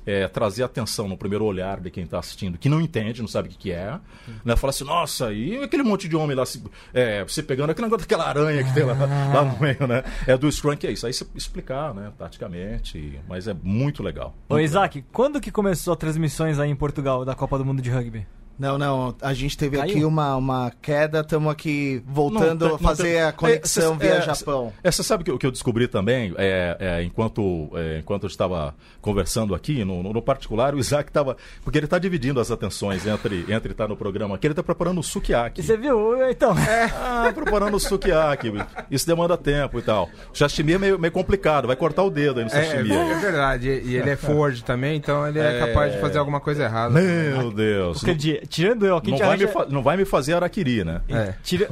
é, 0.07 0.29
trazer 0.29 0.63
atenção 0.63 1.09
no 1.09 1.17
primeiro 1.17 1.45
olhar 1.45 1.81
de 1.81 1.91
quem 1.91 2.05
está 2.05 2.19
assistindo, 2.19 2.57
que 2.57 2.69
não 2.69 2.81
entende, 2.81 3.21
não 3.21 3.29
sabe 3.29 3.49
o 3.49 3.51
que, 3.51 3.59
que 3.59 3.73
é. 3.73 3.99
Né? 4.45 4.57
Fala 4.57 4.71
assim, 4.71 4.85
nossa, 4.85 5.33
e 5.33 5.63
aquele 5.63 5.83
monte 5.83 6.09
de 6.09 6.17
homem 6.17 6.37
lá 6.37 6.47
se, 6.47 6.63
é, 6.95 7.25
se 7.29 7.43
pegando, 7.43 7.71
aquele 7.71 7.87
negócio 7.87 8.07
daquela 8.07 8.29
aranha 8.29 8.63
que 8.63 8.73
tem 8.73 8.85
lá, 8.85 8.95
lá 8.95 9.45
no 9.45 9.61
meio, 9.61 9.87
né? 9.87 10.05
É 10.27 10.37
do 10.37 10.51
Scrum 10.51 10.77
que 10.77 10.87
é 10.87 10.93
isso. 10.93 11.07
Aí 11.07 11.13
você 11.13 11.27
explicar, 11.35 11.93
né, 11.95 12.13
taticamente, 12.17 13.19
mas 13.29 13.49
é 13.49 13.55
muito 13.55 14.03
legal. 14.03 14.35
Muito 14.49 14.61
Ô, 14.61 14.61
Isaac, 14.61 14.97
legal. 14.97 15.11
quando 15.13 15.41
que 15.41 15.51
começou 15.51 15.93
as 15.93 15.99
transmissões 15.99 16.59
aí 16.59 16.71
em 16.71 16.77
Portugal 16.77 17.25
da 17.25 17.35
Copa 17.35 17.59
do 17.59 17.65
Mundo 17.65 17.83
de 17.83 17.91
Rugby? 17.91 18.27
Não, 18.59 18.79
não, 18.79 19.15
a 19.21 19.35
gente 19.35 19.57
teve 19.57 19.77
Caiu? 19.77 19.91
aqui 19.97 20.05
uma, 20.05 20.35
uma 20.37 20.73
queda, 20.81 21.21
estamos 21.21 21.53
aqui 21.53 22.03
voltando 22.07 22.61
Não, 22.65 22.69
a 22.69 22.71
não 22.73 22.79
fazer 22.79 23.03
tem- 23.03 23.23
a 23.23 23.33
conexão 23.33 23.95
É, 23.95 23.99
via 23.99 24.15
é, 24.15 24.23
Japão. 24.23 24.73
É, 24.83 24.91
você 24.91 25.03
sabe 25.03 25.25
que 25.25 25.31
o 25.31 25.39
que 25.39 25.47
eu 25.47 25.51
descobri 25.51 25.87
também, 25.87 26.35
é, 26.39 26.77
é, 26.81 27.03
enquanto, 27.03 27.69
é, 27.75 27.99
enquanto 27.99 28.23
eu 28.25 28.29
estava 28.29 28.75
conversando 29.01 29.55
aqui, 29.55 29.85
no, 29.85 30.03
no- 30.03 30.13
no 30.13 30.23
particular, 30.23 30.75
o 30.75 30.79
Isaac 30.79 31.11
estava. 31.11 31.37
Porque 31.63 31.79
ele 31.79 31.87
está 31.87 31.99
dividindo 31.99 32.41
as 32.41 32.51
atenções 32.51 33.07
entre 33.07 33.45
entre 33.49 33.73
estar 33.73 33.87
no 33.89 33.97
programa 33.97 34.35
aqui, 34.37 34.47
ele 34.47 34.53
está 34.53 34.63
preparando 34.63 34.99
o 35.01 35.03
sukiyaki. 35.03 35.63
Você 35.63 35.77
viu? 35.77 36.29
Então. 36.31 36.55
Ah, 36.99 37.31
preparando 37.35 37.77
o 37.77 37.81
sukiyaki. 37.81 38.53
Isso 38.91 39.07
demanda 39.07 39.37
tempo 39.37 39.79
e 39.79 39.83
tal. 39.83 40.09
O 40.33 40.37
sashimi 40.37 40.73
é 40.75 40.79
meio, 40.79 40.99
meio 40.99 41.13
complicado, 41.13 41.67
vai 41.67 41.77
cortar 41.77 42.03
o 42.03 42.11
dedo 42.11 42.39
aí 42.41 42.45
no 42.47 42.51
É, 42.51 42.63
sashimi. 42.65 42.93
é 42.93 43.15
verdade. 43.19 43.69
E 43.85 43.97
ele 43.97 44.11
é 44.11 44.17
forward 44.17 44.63
também, 44.65 44.97
então 44.97 45.27
ele 45.27 45.39
é, 45.39 45.57
É. 45.63 45.67
capaz 45.67 45.93
de 45.93 46.01
fazer 46.01 46.19
alguma 46.19 46.41
coisa 46.41 46.65
errada. 46.65 46.95
Meu 47.01 47.51
Deus. 47.53 47.99
Porque 47.99 48.15
de- 48.15 48.46
tirando 48.47 48.87
eu 48.87 48.97
aqui, 48.97 49.11
Não 49.11 49.17
gente 49.19 49.27
vai, 49.27 49.37
me 49.37 49.45
arranja- 49.45 49.59
fa- 49.61 49.67
não 49.73 49.83
vai 49.83 49.97
me 49.97 50.05
fazer 50.05 50.35
araquiri, 50.35 50.85
né? 50.85 51.01
É. 51.09 51.35
Tira... 51.43 51.69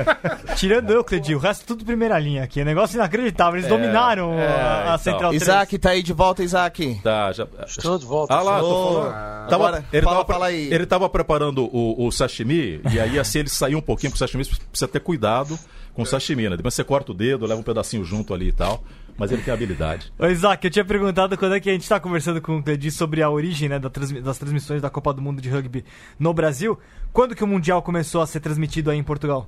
Tirando 0.56 0.90
eu, 0.90 1.02
Cledi, 1.04 1.34
o 1.34 1.38
resto 1.38 1.64
tudo 1.66 1.84
primeira 1.84 2.18
linha 2.18 2.42
aqui. 2.44 2.60
É 2.60 2.64
negócio 2.64 2.96
inacreditável. 2.96 3.58
Eles 3.58 3.68
dominaram 3.68 4.34
é, 4.34 4.46
a, 4.46 4.78
a 4.80 4.84
então. 4.86 4.98
Central 4.98 5.30
3. 5.30 5.42
Isaac, 5.42 5.78
tá 5.78 5.90
aí 5.90 6.02
de 6.02 6.12
volta, 6.12 6.42
Isaac? 6.42 7.00
Tá, 7.02 7.32
já. 7.32 7.46
Estou 7.66 7.98
de 7.98 8.04
volta. 8.06 8.34
Ah 8.34 8.42
lá, 8.42 8.60
tô 8.60 8.92
falando. 8.92 9.48
Tava- 9.48 9.66
agora, 9.68 9.84
ele, 9.92 10.02
fala- 10.04 10.16
tava, 10.24 10.32
fala 10.32 10.46
aí. 10.46 10.72
ele 10.72 10.86
tava 10.86 11.08
preparando 11.08 11.64
o, 11.64 12.06
o 12.06 12.10
sashimi, 12.12 12.80
e 12.92 13.00
aí 13.00 13.18
assim 13.18 13.40
ele 13.40 13.48
saiu 13.48 13.78
um 13.78 13.82
pouquinho 13.82 14.10
pro 14.10 14.18
sashimi, 14.18 14.44
você 14.44 14.54
precisa 14.70 14.88
ter 14.88 15.00
cuidado 15.00 15.58
com 15.94 16.02
o 16.02 16.06
sashimi, 16.06 16.48
né? 16.48 16.56
Depois 16.56 16.74
você 16.74 16.84
corta 16.84 17.12
o 17.12 17.14
dedo, 17.14 17.46
leva 17.46 17.60
um 17.60 17.64
pedacinho 17.64 18.04
junto 18.04 18.32
ali 18.32 18.48
e 18.48 18.52
tal. 18.52 18.82
Mas 19.20 19.30
ele 19.30 19.42
tem 19.42 19.52
habilidade. 19.52 20.10
Ô, 20.18 20.24
Isaac, 20.26 20.64
eu 20.66 20.70
tinha 20.70 20.82
perguntado 20.84 21.36
quando 21.36 21.54
é 21.54 21.60
que 21.60 21.68
a 21.68 21.72
gente 21.74 21.86
tá 21.86 22.00
conversando 22.00 22.40
com 22.40 22.56
o 22.56 22.62
Cledi 22.62 22.90
sobre 22.90 23.22
a 23.22 23.28
origem 23.28 23.68
né, 23.68 23.78
das 23.78 24.38
transmissões 24.38 24.80
da 24.80 24.88
Copa 24.88 25.12
do 25.12 25.20
Mundo 25.20 25.42
de 25.42 25.50
Rugby 25.50 25.84
no 26.18 26.32
Brasil. 26.32 26.78
Quando 27.12 27.34
que 27.34 27.44
o 27.44 27.46
Mundial 27.46 27.82
começou 27.82 28.22
a 28.22 28.26
ser 28.26 28.40
transmitido 28.40 28.90
aí 28.90 28.96
em 28.96 29.02
Portugal? 29.02 29.46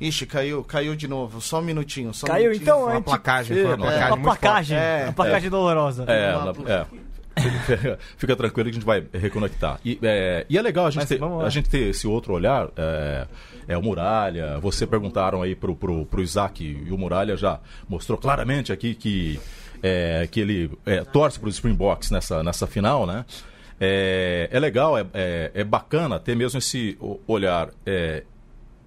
Ixi, 0.00 0.26
caiu, 0.26 0.62
caiu 0.62 0.94
de 0.94 1.08
novo. 1.08 1.40
Só 1.40 1.58
um 1.58 1.62
minutinho. 1.62 2.14
Só 2.14 2.24
um 2.26 2.30
Caiu, 2.30 2.52
minutinho. 2.52 2.62
então, 2.62 2.82
Uma 2.82 2.90
a 2.92 2.94
gente... 2.94 3.04
placagem, 3.04 3.56
foi 3.56 3.64
uma 3.64 3.72
É, 3.74 3.76
placagem 3.78 4.06
uma 4.06 4.16
muito 4.16 4.24
placagem, 4.38 4.78
É, 4.78 5.04
uma 5.06 5.12
placagem 5.12 5.50
dolorosa. 5.50 6.04
É, 6.06 6.36
Uma- 6.36 6.50
ela- 6.52 6.70
é. 6.72 6.86
Fica- 8.16 8.36
tranquilo 8.36 8.64
que 8.64 8.70
a 8.70 8.74
gente 8.74 8.86
vai 8.86 9.04
reconectar. 9.12 9.80
E 9.84 9.98
é, 10.02 10.46
e 10.48 10.56
é 10.58 10.62
legal 10.62 10.86
a 10.86 10.90
gente, 10.90 11.00
Mas 11.00 11.08
ter, 11.08 11.22
a 11.22 11.48
gente 11.50 11.68
ter 11.68 11.88
esse 11.88 12.06
outro 12.06 12.32
olhar. 12.34 12.68
É, 12.76 13.26
é 13.68 13.76
o 13.76 13.82
Muralha. 13.82 14.58
Você 14.60 14.86
perguntaram 14.86 15.42
aí 15.42 15.54
pro, 15.54 15.76
pro, 15.76 16.06
pro 16.06 16.22
Isaac 16.22 16.64
e 16.64 16.90
o 16.90 16.96
Muralha 16.96 17.36
já 17.36 17.60
mostrou 17.88 18.16
claramente 18.16 18.72
aqui 18.72 18.94
que, 18.94 19.38
é, 19.82 20.26
que 20.30 20.40
ele 20.40 20.70
é, 20.86 21.04
torce 21.04 21.38
pro 21.38 21.48
Springboks 21.50 22.10
nessa, 22.10 22.42
nessa 22.42 22.66
final, 22.66 23.06
né? 23.06 23.24
É, 23.80 24.48
é 24.50 24.58
legal, 24.58 24.98
é, 24.98 25.06
é, 25.14 25.50
é 25.54 25.64
bacana 25.64 26.18
ter 26.18 26.34
mesmo 26.34 26.58
esse 26.58 26.98
olhar 27.26 27.68
é, 27.86 28.24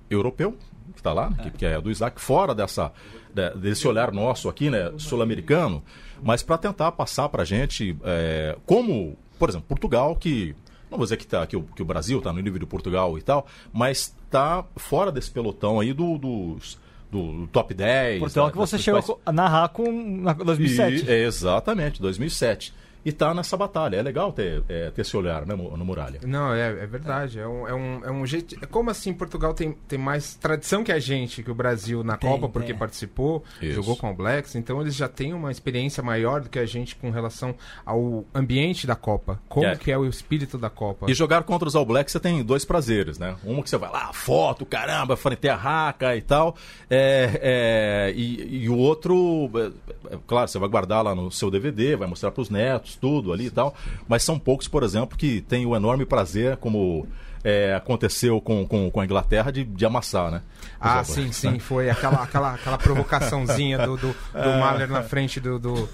europeu, 0.09 0.57
que 0.93 0.99
está 0.99 1.13
lá, 1.13 1.31
que, 1.41 1.51
que 1.51 1.65
é 1.65 1.79
do 1.79 1.89
Isaac, 1.89 2.19
fora 2.19 2.53
dessa, 2.53 2.91
de- 3.33 3.51
desse 3.51 3.87
olhar 3.87 4.11
nosso 4.11 4.49
aqui, 4.49 4.69
né, 4.69 4.91
sul-americano, 4.97 5.81
mas 6.21 6.41
para 6.43 6.57
tentar 6.57 6.91
passar 6.93 7.27
para 7.29 7.41
a 7.43 7.45
gente 7.45 7.97
é, 8.03 8.57
como, 8.65 9.17
por 9.39 9.49
exemplo, 9.49 9.67
Portugal, 9.67 10.15
que 10.15 10.55
não 10.89 10.97
vou 10.97 11.05
dizer 11.05 11.17
que, 11.17 11.25
tá, 11.25 11.45
que, 11.47 11.55
o, 11.55 11.63
que 11.63 11.81
o 11.81 11.85
Brasil 11.85 12.17
está 12.17 12.31
no 12.33 12.39
nível 12.41 12.59
de 12.59 12.65
Portugal 12.65 13.17
e 13.17 13.21
tal, 13.21 13.47
mas 13.71 14.13
está 14.25 14.63
fora 14.75 15.11
desse 15.11 15.31
pelotão 15.31 15.79
aí 15.79 15.93
do, 15.93 16.17
dos, 16.17 16.77
do, 17.09 17.31
do 17.41 17.47
top 17.47 17.73
10. 17.73 18.19
Portugal 18.19 18.45
da- 18.47 18.51
que 18.51 18.57
você 18.57 18.77
chegou 18.77 19.21
a 19.25 19.31
narrar 19.31 19.69
com 19.69 19.89
na 20.21 20.33
2007. 20.33 21.05
e- 21.05 21.11
exatamente, 21.11 22.01
2007. 22.01 22.73
E 23.03 23.11
tá 23.11 23.33
nessa 23.33 23.57
batalha. 23.57 23.95
É 23.97 24.01
legal 24.01 24.31
ter, 24.31 24.63
é, 24.69 24.91
ter 24.91 25.01
esse 25.01 25.15
olhar, 25.17 25.45
né, 25.45 25.55
no 25.55 25.83
Muralha? 25.85 26.19
Não, 26.25 26.53
é, 26.53 26.67
é 26.83 26.85
verdade. 26.85 27.39
É 27.39 27.47
um, 27.47 27.67
é, 27.67 27.73
um, 27.73 28.05
é 28.05 28.11
um 28.11 28.25
jeito. 28.25 28.55
é 28.61 28.65
Como 28.67 28.89
assim 28.91 29.11
Portugal 29.13 29.53
tem, 29.53 29.71
tem 29.87 29.97
mais 29.97 30.35
tradição 30.35 30.83
que 30.83 30.91
a 30.91 30.99
gente, 30.99 31.41
que 31.41 31.49
o 31.49 31.55
Brasil 31.55 32.03
na 32.03 32.15
Tem, 32.17 32.29
Copa, 32.29 32.47
porque 32.49 32.67
tem. 32.69 32.77
participou, 32.77 33.43
Isso. 33.61 33.73
jogou 33.73 33.95
com 33.97 34.11
o 34.11 34.13
Blacks, 34.13 34.55
então 34.55 34.79
eles 34.81 34.95
já 34.95 35.07
têm 35.07 35.33
uma 35.33 35.51
experiência 35.51 36.03
maior 36.03 36.41
do 36.41 36.49
que 36.49 36.59
a 36.59 36.65
gente 36.65 36.95
com 36.95 37.09
relação 37.09 37.55
ao 37.85 38.23
ambiente 38.35 38.85
da 38.85 38.95
Copa. 38.95 39.39
Como 39.49 39.65
É. 39.65 39.75
que 39.75 39.91
é 39.91 39.97
o 39.97 40.05
espírito 40.05 40.57
da 40.57 40.69
Copa. 40.69 41.09
E 41.09 41.13
jogar 41.13 41.43
contra 41.43 41.67
os 41.67 41.75
All 41.75 41.85
Blacks 41.85 42.11
você 42.11 42.19
tem 42.19 42.43
dois 42.43 42.63
prazeres, 42.65 43.17
né? 43.17 43.35
Um 43.45 43.61
que 43.61 43.69
você 43.69 43.77
vai 43.77 43.89
lá, 43.91 44.13
foto, 44.13 44.65
caramba, 44.65 45.15
frente 45.17 45.47
a 45.49 45.55
raca 45.55 46.15
e 46.15 46.21
tal. 46.21 46.55
É, 46.89 47.39
é, 47.41 48.13
e, 48.15 48.63
e 48.65 48.69
o 48.69 48.77
outro, 48.77 49.49
é, 49.55 50.13
é, 50.15 50.19
claro, 50.27 50.47
você 50.47 50.59
vai 50.59 50.69
guardar 50.69 51.03
lá 51.03 51.15
no 51.15 51.31
seu 51.31 51.49
DVD, 51.49 51.95
vai 51.95 52.07
mostrar 52.07 52.31
para 52.31 52.41
os 52.41 52.49
netos, 52.49 52.90
tudo 52.95 53.31
ali 53.33 53.47
e 53.47 53.51
tal. 53.51 53.75
Mas 54.07 54.23
são 54.23 54.37
poucos, 54.39 54.67
por 54.67 54.83
exemplo, 54.83 55.17
que 55.17 55.41
têm 55.41 55.65
o 55.65 55.75
enorme 55.75 56.05
prazer, 56.05 56.57
como 56.57 57.07
é, 57.43 57.73
aconteceu 57.73 58.39
com, 58.39 58.65
com, 58.67 58.89
com 58.91 59.01
a 59.01 59.05
Inglaterra, 59.05 59.51
de, 59.51 59.63
de 59.63 59.85
amassar, 59.85 60.29
né? 60.31 60.41
Ah, 60.79 61.03
sim, 61.03 61.31
sim, 61.31 61.51
né? 61.51 61.59
foi 61.59 61.89
aquela, 61.89 62.21
aquela, 62.23 62.53
aquela 62.53 62.77
provocaçãozinha 62.77 63.79
do, 63.79 63.97
do, 63.97 64.07
do 64.07 64.15
É. 64.39 64.59
Mahler 64.59 64.89
na 64.89 65.01
frente 65.03 65.39
do, 65.39 65.57
do, 65.59 65.89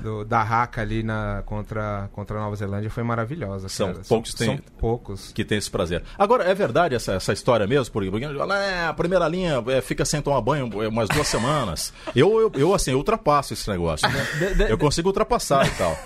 do- 0.00 0.24
da 0.24 0.42
Raca 0.42 0.80
ali 0.82 1.02
na, 1.02 1.42
contra, 1.46 2.08
contra 2.12 2.38
a 2.38 2.42
Nova 2.42 2.54
Zelândia 2.56 2.90
foi 2.90 3.02
maravilhosa. 3.02 3.68
São 3.68 3.92
cara. 3.92 4.04
poucos 4.08 4.32
que 4.32 4.44
são, 4.44 4.56
têm- 4.56 4.64
poucos. 4.78 5.32
que 5.32 5.44
tem 5.44 5.58
esse 5.58 5.70
prazer. 5.70 6.02
Agora, 6.18 6.44
é 6.44 6.54
verdade 6.54 6.94
essa, 6.94 7.12
essa 7.14 7.32
história 7.32 7.66
mesmo? 7.66 7.92
Porque 7.92 8.10
é, 8.10 8.86
a 8.86 8.92
primeira 8.94 9.26
linha 9.28 9.62
é, 9.68 9.80
fica 9.80 10.04
sem 10.04 10.20
tomar 10.22 10.40
banho 10.40 10.70
é, 10.82 10.88
umas 10.88 11.08
duas 11.08 11.26
semanas. 11.26 11.92
Eu, 12.14 12.40
eu, 12.40 12.52
eu, 12.54 12.74
assim, 12.74 12.92
eu 12.92 12.98
ultrapasso 12.98 13.52
esse 13.52 13.68
negócio. 13.68 14.08
né? 14.08 14.26
Eu 14.70 14.78
consigo 14.78 15.08
ultrapassar 15.08 15.66
e 15.66 15.70
tal. 15.70 15.96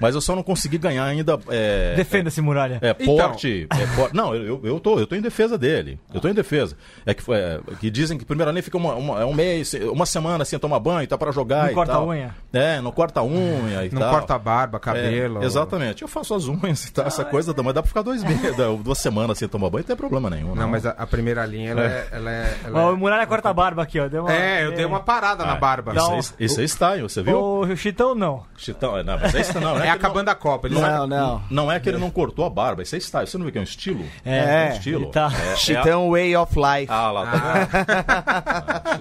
Mas 0.00 0.14
eu 0.14 0.20
só 0.20 0.34
não 0.36 0.42
consegui 0.42 0.78
ganhar 0.78 1.04
ainda. 1.04 1.38
É, 1.48 1.94
Defenda-se, 1.96 2.40
Muralha. 2.40 2.78
é, 2.82 2.90
Então. 2.98 3.16
porte. 3.16 3.66
é, 3.70 3.86
por- 3.96 4.14
Não, 4.14 4.34
eu, 4.34 4.60
eu, 4.64 4.80
tô, 4.80 4.98
eu 4.98 5.06
tô 5.06 5.14
em 5.16 5.20
defesa 5.20 5.56
dele. 5.58 5.98
Eu 6.12 6.20
tô 6.20 6.28
em 6.28 6.34
defesa. 6.34 6.76
É 7.04 7.12
que, 7.14 7.22
foi- 7.22 7.36
é, 7.38 7.60
que 7.80 7.90
dizem 7.90 8.16
que 8.18 8.24
primeira 8.24 8.50
linha 8.52 8.62
fica 8.62 8.76
uma, 8.76 8.94
uma- 8.94 9.20
é 9.20 9.24
um 9.24 9.34
mês, 9.34 9.74
uma 9.92 10.06
semana 10.06 10.44
sem 10.44 10.58
tomar 10.58 10.78
banho, 10.80 11.06
tá 11.08 11.16
para 11.18 11.30
jogar 11.32 11.64
Não 11.64 11.70
e 11.70 11.74
corta 11.74 11.92
tal. 11.92 12.02
a 12.02 12.06
unha. 12.06 12.34
É, 12.52 12.80
não 12.80 12.92
corta 12.92 13.20
a 13.20 13.24
unha 13.24 13.84
e 13.84 13.90
Não 13.90 14.00
tal. 14.00 14.10
corta 14.12 14.34
a 14.34 14.38
barba, 14.38 14.78
cabelo. 14.78 15.42
É, 15.42 15.46
exatamente. 15.46 16.02
Eu 16.02 16.08
faço 16.08 16.34
as 16.34 16.46
unhas 16.48 16.86
e 16.86 16.92
tal, 16.92 17.06
essa 17.06 17.24
coisa, 17.24 17.54
mas 17.62 17.74
dá 17.74 17.82
pra 17.82 17.88
ficar 17.88 18.02
dois 18.02 18.22
meses, 18.24 18.56
duas 18.82 18.98
semanas 18.98 19.38
sem 19.38 19.48
tomar 19.48 19.70
banho, 19.70 19.82
não 19.82 19.86
tem 19.88 19.96
problema 19.96 20.30
nenhum. 20.30 20.54
Não, 20.54 20.68
mas 20.68 20.86
a, 20.86 20.90
a 20.90 21.06
primeira 21.06 21.44
linha, 21.44 21.70
ela 21.70 21.82
é. 21.84 22.08
Ela 22.12 22.30
é, 22.30 22.56
ela 22.64 22.84
Ó, 22.84 22.90
é- 22.90 22.92
o 22.92 22.96
Muralha 22.96 23.26
corta 23.26 23.48
a 23.50 23.54
barba 23.54 23.82
aqui, 23.82 23.98
ó. 24.00 24.08
Deu 24.08 24.22
uma- 24.22 24.32
É, 24.32 24.64
eu 24.64 24.72
dei 24.72 24.84
uma 24.84 25.00
parada 25.00 25.44
na 25.44 25.56
barba. 25.56 25.92
Isso, 25.94 26.10
um- 26.10 26.14
aí, 26.14 26.20
isso 26.46 26.58
aí 26.60 26.64
está, 26.66 26.96
você 26.96 27.22
viu? 27.22 27.38
O 27.38 27.76
Chitão 27.76 28.14
não. 28.14 28.44
Chitão, 28.56 28.96
é, 28.96 29.02
não, 29.02 29.18
mas 29.18 29.34
é 29.34 29.40
isso 29.40 29.60
não, 29.60 29.74
não 29.76 29.84
É 29.88 29.94
acabando 29.94 30.28
a 30.28 30.34
Copa. 30.34 30.66
Ele 30.68 30.74
Não, 30.74 30.82
saca- 30.82 31.06
não. 31.06 31.42
Não 31.50 31.72
é 31.72 31.80
que 31.80 31.88
ele 31.88 31.98
não 31.98 32.10
cortou 32.10 32.44
a 32.44 32.50
barba, 32.50 32.82
isso 32.82 32.94
aí 32.94 32.98
está. 33.00 33.24
Você 33.24 33.38
não 33.38 33.46
vê 33.46 33.52
que 33.52 33.58
é 33.58 33.60
um 33.60 33.64
estilo? 33.64 34.04
É, 34.24 34.70
um 34.72 34.76
estilo. 34.76 35.06
tá- 35.10 35.30
É, 35.48 35.52
é, 35.52 35.56
Chitão 35.56 36.10
Way 36.10 36.36
of 36.36 36.54
Life. 36.56 36.92
ah, 36.92 37.10
lá, 37.10 37.26
tá 37.26 37.38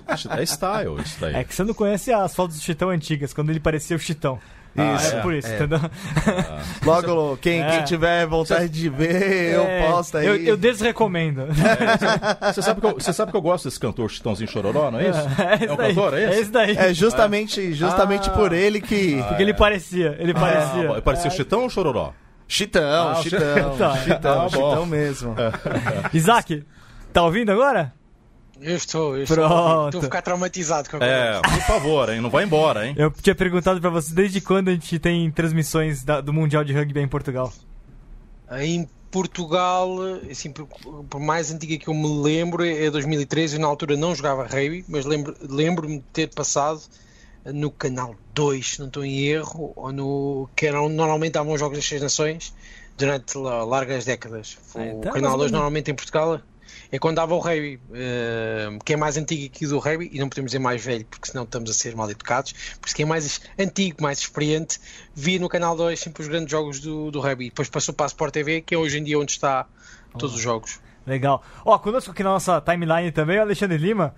vendo? 0.07 0.39
É 0.39 0.43
style, 0.43 1.01
isso 1.03 1.17
daí. 1.19 1.35
É 1.35 1.43
que 1.43 1.53
você 1.53 1.63
não 1.63 1.73
conhece 1.73 2.11
as 2.11 2.35
fotos 2.35 2.57
do 2.57 2.63
Chitão 2.63 2.89
antigas, 2.89 3.33
quando 3.33 3.49
ele 3.49 3.59
parecia 3.59 3.95
o 3.95 3.99
Chitão. 3.99 4.39
Isso. 4.75 5.15
é 5.15 5.21
por 5.21 5.33
isso, 5.33 5.47
entendeu? 5.53 5.79
Logo, 6.85 7.37
quem, 7.37 7.61
É. 7.63 7.69
quem 7.71 7.83
tiver 7.83 8.25
vontade 8.27 8.69
de 8.69 8.89
ver, 8.89 9.53
eu 9.55 9.63
É, 9.63 9.87
posto 9.91 10.17
aí. 10.17 10.25
Eu, 10.27 10.35
eu 10.35 10.57
desrecomendo. 10.57 11.45
Você 12.53 12.61
sabe, 12.61 12.81
que 12.81 12.87
eu, 12.87 12.93
você 12.93 13.13
sabe 13.13 13.31
que 13.31 13.37
eu 13.37 13.41
gosto 13.41 13.65
desse 13.65 13.79
cantor 13.79 14.09
Chitãozinho 14.09 14.49
Chororó, 14.49 14.91
não 14.91 14.99
é 14.99 15.09
isso? 15.09 15.19
É 15.41 15.55
esse 15.55 15.65
É 15.67 15.71
um 15.71 15.75
daí. 15.75 15.95
cantor, 15.95 16.13
é 16.13 16.23
esse? 16.29 16.41
esse 16.41 16.51
daí. 16.51 16.77
É 16.77 16.93
justamente, 16.93 17.73
justamente 17.73 18.29
Ah. 18.29 18.33
por 18.33 18.53
ele 18.53 18.81
que. 18.81 19.21
Porque 19.27 19.41
ele 19.43 19.53
parecia, 19.53 20.15
ele 20.19 20.33
parecia. 20.33 20.97
Ah, 20.97 21.01
parecia 21.01 21.29
o 21.29 21.33
Chitão 21.33 21.61
ou 21.61 21.65
o 21.67 21.69
Chororó? 21.69 22.13
Chitão, 22.47 23.09
Ah, 23.09 23.19
o 23.19 23.23
chitão, 23.23 23.39
Chitão, 23.73 23.91
é. 23.95 23.97
chitão, 24.03 24.31
Ah, 24.33 24.43
bom. 24.43 24.49
chitão 24.49 24.85
mesmo. 24.85 25.35
Isaac, 26.13 26.63
tá 27.11 27.23
ouvindo 27.23 27.51
agora? 27.51 27.93
Eu 28.61 28.75
estou, 28.75 29.15
eu 29.17 29.23
estou. 29.23 29.37
Pronto. 29.37 29.85
Estou 29.87 29.99
a 30.01 30.03
ficar 30.03 30.21
traumatizado 30.21 30.89
com 30.89 30.97
a 30.97 31.05
É, 31.05 31.41
por 31.41 31.61
favor, 31.61 32.09
hein? 32.09 32.21
Não 32.21 32.29
vai 32.29 32.43
embora, 32.43 32.87
hein? 32.87 32.95
Eu 32.97 33.11
tinha 33.11 33.35
perguntado 33.35 33.79
pra 33.79 33.89
você 33.89 34.13
desde 34.13 34.41
quando 34.41 34.69
a 34.69 34.71
gente 34.71 34.97
tem 34.99 35.29
transmissões 35.31 36.03
da- 36.03 36.21
do 36.21 36.33
Mundial 36.33 36.63
de 36.63 36.73
Rugby 36.73 36.99
em 36.99 37.07
Portugal. 37.07 37.53
Em 38.59 38.87
Portugal, 39.11 39.95
assim, 40.29 40.51
por, 40.51 40.67
por 41.09 41.19
mais 41.19 41.51
antiga 41.51 41.77
que 41.77 41.87
eu 41.87 41.93
me 41.93 42.21
lembro, 42.21 42.63
é 42.65 42.89
2013. 42.89 43.55
Eu 43.55 43.61
na 43.61 43.67
altura 43.67 43.95
não 43.97 44.13
jogava 44.15 44.43
rugby, 44.43 44.83
mas 44.87 45.05
lembro- 45.05 45.35
lembro-me 45.41 45.97
de 45.97 46.03
ter 46.13 46.27
passado 46.33 46.81
no 47.45 47.69
canal 47.71 48.15
2, 48.33 48.73
se 48.73 48.79
não 48.79 48.87
estou 48.87 49.05
em 49.05 49.19
erro, 49.27 49.71
ou 49.75 49.91
no, 49.91 50.49
que 50.55 50.65
eram, 50.65 50.89
normalmente 50.89 51.33
davam 51.33 51.53
os 51.53 51.59
Jogos 51.59 51.77
das 51.77 51.85
Seis 51.87 52.01
Nações 52.01 52.53
durante 52.97 53.37
la- 53.37 53.63
largas 53.63 54.03
décadas. 54.05 54.57
Ah, 54.75 54.79
o 54.79 54.81
então 54.81 54.91
é 55.01 55.03
mais 55.05 55.13
canal 55.13 55.31
ou 55.31 55.37
2 55.37 55.51
menos. 55.51 55.51
normalmente 55.51 55.91
em 55.91 55.95
Portugal 55.95 56.41
é 56.91 56.99
quando 56.99 57.15
dava 57.15 57.33
o 57.35 57.39
rugby, 57.39 57.79
eh, 57.93 58.69
que 58.83 58.93
é 58.93 58.97
mais 58.97 59.17
antigo 59.17 59.53
o 59.61 59.67
do 59.67 59.79
rugby, 59.79 60.09
e 60.11 60.19
não 60.19 60.29
podemos 60.29 60.51
dizer 60.51 60.59
mais 60.59 60.83
velho, 60.83 61.05
porque 61.05 61.29
senão 61.29 61.43
estamos 61.43 61.69
a 61.69 61.73
ser 61.73 61.95
mal 61.95 62.09
educados. 62.09 62.53
Por 62.79 62.87
isso 62.87 62.95
que 62.95 63.03
é 63.03 63.05
mais 63.05 63.41
antigo, 63.57 64.01
mais 64.01 64.19
experiente, 64.19 64.79
via 65.13 65.39
no 65.39 65.49
canal 65.49 65.75
2 65.75 65.99
sempre 65.99 66.21
os 66.21 66.27
grandes 66.27 66.51
jogos 66.51 66.79
do, 66.79 67.11
do 67.11 67.19
rugby. 67.19 67.49
Depois 67.49 67.69
passou 67.69 67.93
para 67.93 68.05
a 68.05 68.07
Sport 68.07 68.33
TV, 68.33 68.61
que 68.61 68.73
é 68.73 68.77
hoje 68.77 68.97
em 68.97 69.03
dia 69.03 69.19
onde 69.19 69.31
está 69.31 69.67
todos 70.17 70.35
os 70.35 70.41
jogos. 70.41 70.79
Legal. 71.07 71.41
Ó, 71.65 71.77
conosco 71.79 72.11
aqui 72.11 72.21
na 72.21 72.31
nossa 72.31 72.59
timeline 72.61 73.11
também, 73.11 73.39
o 73.39 73.41
Alexandre 73.41 73.77
Lima 73.77 74.13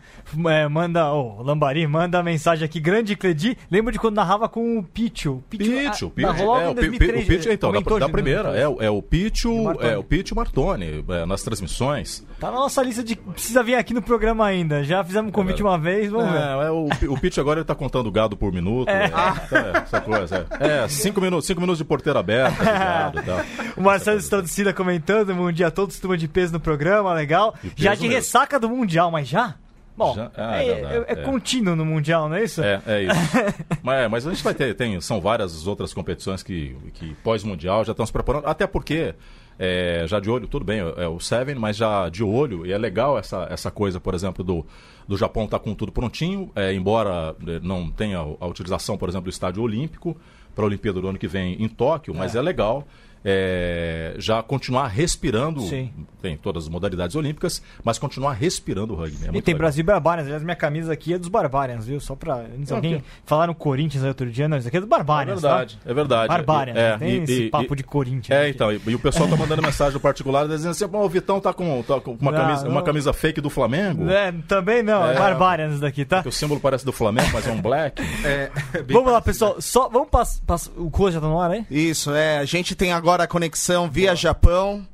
é, 0.49 0.67
manda, 0.67 1.11
o 1.13 1.41
Lambari, 1.43 1.85
manda 1.87 2.21
mensagem 2.23 2.65
aqui, 2.65 2.79
grande 2.79 3.15
Cledi. 3.15 3.55
Lembro 3.69 3.91
de 3.93 3.99
quando 3.99 4.15
narrava 4.15 4.49
com 4.49 4.79
o 4.79 4.83
Pichu. 4.83 5.43
Pichu, 5.49 6.07
ah, 6.07 6.31
Pichu. 6.31 6.43
logo 6.45 6.59
É, 6.61 6.69
o 6.69 6.75
Pi- 6.75 6.81
Pi- 6.81 6.97
2003, 6.97 7.23
o 7.23 7.27
Pichu, 7.27 7.49
então, 7.51 7.71
da, 7.71 7.79
da 7.79 8.09
primeira. 8.09 8.43
2003. 8.51 8.63
É, 8.63 8.67
o- 8.67 8.81
é 8.81 8.89
o 8.89 9.01
Pichu, 9.03 9.63
Martoni. 9.63 9.89
é 9.89 9.97
o 9.97 10.03
Pichu 10.03 10.35
Martoni, 10.35 11.05
é, 11.09 11.25
nas 11.27 11.43
transmissões. 11.43 12.25
Tá 12.39 12.49
na 12.49 12.57
nossa 12.57 12.81
lista 12.81 13.03
de 13.03 13.15
precisa 13.15 13.61
vir 13.61 13.75
aqui 13.75 13.93
no 13.93 14.01
programa 14.01 14.45
ainda. 14.45 14.83
Já 14.83 15.03
fizemos 15.03 15.31
convite 15.31 15.61
uma 15.61 15.77
vez, 15.77 16.09
vamos 16.09 16.31
ver. 16.31 16.39
É, 16.39 16.65
é, 16.67 16.71
o, 16.71 16.87
o 17.13 17.19
Pichu 17.19 17.39
agora 17.39 17.59
ele 17.59 17.65
tá 17.67 17.75
contando 17.75 18.11
gado 18.11 18.35
por 18.35 18.51
minuto. 18.51 18.89
É, 18.89 19.05
é, 19.05 19.77
essa 19.83 20.01
coisa. 20.01 20.47
É, 20.59 20.69
É, 20.83 20.87
cinco, 20.87 21.19
minutos, 21.21 21.45
cinco 21.45 21.59
minutos 21.61 21.77
de 21.77 21.83
porteira 21.85 22.19
aberta, 22.19 22.63
de 23.13 23.21
gado 23.21 23.21
tal. 23.23 23.41
O 23.77 23.81
Marcelo 23.83 24.17
Estrada 24.19 24.47
comentando, 24.73 25.31
um 25.33 25.51
dia 25.51 25.69
todo 25.69 25.91
turma 25.99 26.17
de 26.17 26.27
peso 26.27 26.53
no 26.53 26.59
programa, 26.59 26.78
legal. 27.13 27.53
De 27.75 27.83
Já 27.83 27.93
de 27.95 28.01
mesmo. 28.01 28.15
ressaca 28.15 28.59
do 28.59 28.69
Mundial, 28.69 29.11
mas 29.11 29.27
já? 29.27 29.55
Bom, 29.97 30.15
Já? 30.15 30.31
Ah, 30.37 30.63
é, 30.63 30.81
dá, 30.81 30.89
é- 30.91 31.05
é 31.09 31.11
é. 31.11 31.15
contínuo 31.23 31.75
no 31.75 31.85
Mundial, 31.85 32.29
não 32.29 32.37
é 32.37 32.43
isso? 32.45 32.63
É, 32.63 32.81
é 32.87 33.03
isso. 33.03 33.13
mas, 33.83 34.09
mas 34.09 34.27
a 34.27 34.29
gente 34.29 34.41
vai 34.41 34.53
ter, 34.53 34.73
tem, 34.73 34.99
são 35.01 35.19
várias 35.19 35.67
outras 35.67 35.93
competições 35.93 36.41
que, 36.41 36.73
que 36.93 37.13
pós-mundial 37.15 37.83
já 37.83 37.91
estão 37.91 38.05
se 38.05 38.11
preparando, 38.13 38.47
até 38.47 38.65
porque 38.65 39.13
é, 39.59 40.05
já 40.07 40.21
de 40.21 40.29
olho, 40.29 40.47
tudo 40.47 40.63
bem, 40.63 40.79
é 40.79 41.05
o 41.05 41.19
Seven, 41.19 41.55
mas 41.55 41.75
já 41.75 42.07
de 42.07 42.23
olho, 42.23 42.65
e 42.65 42.71
é 42.71 42.77
legal 42.77 43.19
essa, 43.19 43.45
essa 43.51 43.69
coisa, 43.69 43.99
por 43.99 44.13
exemplo, 44.13 44.41
do, 44.41 44.65
do 45.05 45.17
Japão 45.17 45.43
estar 45.43 45.59
com 45.59 45.75
tudo 45.75 45.91
prontinho, 45.91 46.49
é, 46.55 46.73
embora 46.73 47.35
é, 47.45 47.59
não 47.61 47.91
tenha 47.91 48.19
a 48.19 48.47
utilização, 48.47 48.97
por 48.97 49.09
exemplo, 49.09 49.25
do 49.25 49.29
estádio 49.29 49.61
olímpico 49.61 50.15
para 50.55 50.63
a 50.63 50.67
Olimpíada 50.67 51.01
do 51.01 51.09
ano 51.09 51.17
que 51.17 51.27
vem 51.27 51.61
em 51.61 51.67
Tóquio, 51.67 52.15
mas 52.15 52.35
é, 52.35 52.41
legal. 52.41 52.87
É, 53.23 54.15
já 54.17 54.41
continuar 54.41 54.87
respirando, 54.87 55.61
Sim. 55.61 55.91
tem 56.21 56.37
todas 56.37 56.63
as 56.63 56.69
modalidades 56.69 57.15
olímpicas, 57.15 57.61
mas 57.83 57.97
continuar 57.97 58.33
respirando 58.33 58.93
o 58.93 58.95
rugby. 58.95 59.25
É 59.25 59.29
E 59.29 59.41
tem 59.41 59.53
legal. 59.53 59.57
Brasil 59.59 59.81
e 59.81 59.83
Barbarians. 59.85 60.25
Aliás, 60.27 60.43
minha 60.43 60.55
camisa 60.55 60.93
aqui 60.93 61.13
é 61.13 61.17
dos 61.17 61.27
Barbarians, 61.27 61.85
viu? 61.85 61.99
Só 61.99 62.15
pra. 62.15 62.35
Antes 62.57 62.71
alguém 62.71 63.03
falar 63.25 63.47
no 63.47 63.55
Corinthians 63.55 64.03
aí 64.03 64.09
outro 64.09 64.29
dia, 64.29 64.47
não, 64.47 64.57
isso 64.57 64.67
aqui 64.67 64.77
é 64.77 64.79
dos 64.79 64.87
É 64.87 64.89
Barbarians. 64.89 65.41
verdade, 65.41 65.79
tá? 65.83 65.89
é 65.89 65.93
verdade. 65.93 66.27
Barbarians, 66.29 66.77
É, 66.77 66.91
não 66.91 66.99
tem 66.99 67.09
e- 67.09 67.23
esse 67.23 67.43
e- 67.43 67.49
papo 67.49 67.73
e- 67.73 67.77
de 67.77 67.83
Corinthians. 67.83 68.29
É, 68.37 68.43
aqui. 68.43 68.51
então, 68.51 68.71
e, 68.71 68.81
e 68.87 68.95
o 68.95 68.99
pessoal 68.99 69.27
tá 69.29 69.35
mandando 69.35 69.61
mensagem 69.61 69.93
no 69.93 69.99
particular 69.99 70.47
dizendo 70.47 70.71
assim: 70.71 70.87
"Pô, 70.87 71.03
o 71.03 71.09
Vitão 71.09 71.39
tá 71.39 71.53
com, 71.53 71.83
tá 71.83 71.99
com 71.99 72.11
uma, 72.19 72.31
Não, 72.31 72.39
camisa, 72.39 72.65
uma 72.67 72.75
não. 72.79 72.83
camisa 72.83 73.13
fake 73.13 73.41
do 73.41 73.49
Flamengo. 73.49 74.09
É, 74.09 74.31
também 74.47 74.81
não, 74.83 75.05
é, 75.05 75.13
É. 75.15 75.17
Barbarians 75.19 75.79
daqui, 75.79 76.05
tá? 76.05 76.23
O 76.25 76.31
símbolo 76.31 76.59
parece 76.59 76.85
do 76.85 76.91
Flamengo, 76.93 77.29
mas 77.33 77.47
é 77.47 77.51
um 77.51 77.61
black. 77.61 78.01
É, 78.23 78.49
Vamos 78.89 79.11
lá, 79.11 79.21
pessoal. 79.21 79.59
Só, 79.61 79.89
vamos 79.89 80.09
passar. 80.09 80.71
o 80.77 80.89
Coisa 80.89 81.15
já 81.15 81.21
tá 81.21 81.27
no 81.27 81.39
ar 81.39 81.51
aí? 81.51 81.65
Isso, 81.69 82.11
é. 82.13 82.37
A 82.39 82.45
gente 82.45 82.75
tem 82.75 82.91
agora 82.93 83.08
a 83.17 83.27
conexão 83.27 83.89
via 83.89 84.15
Japão. 84.15 84.85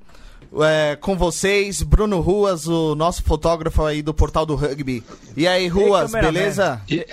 é, 0.64 0.96
com 0.96 1.18
vocês, 1.18 1.82
Bruno 1.82 2.22
Ruas, 2.22 2.66
o 2.68 2.96
nosso 2.96 3.22
fotógrafo 3.24 3.84
aí 3.84 4.02
do 4.02 4.14
portal 4.14 4.46
do 4.46 4.56
rugby. 4.56 5.04
E 5.36 5.46
aí, 5.48 5.68
Ruas, 5.68 6.12
cameraman. 6.12 6.34
beleza? 6.34 6.82
E, 6.90 7.06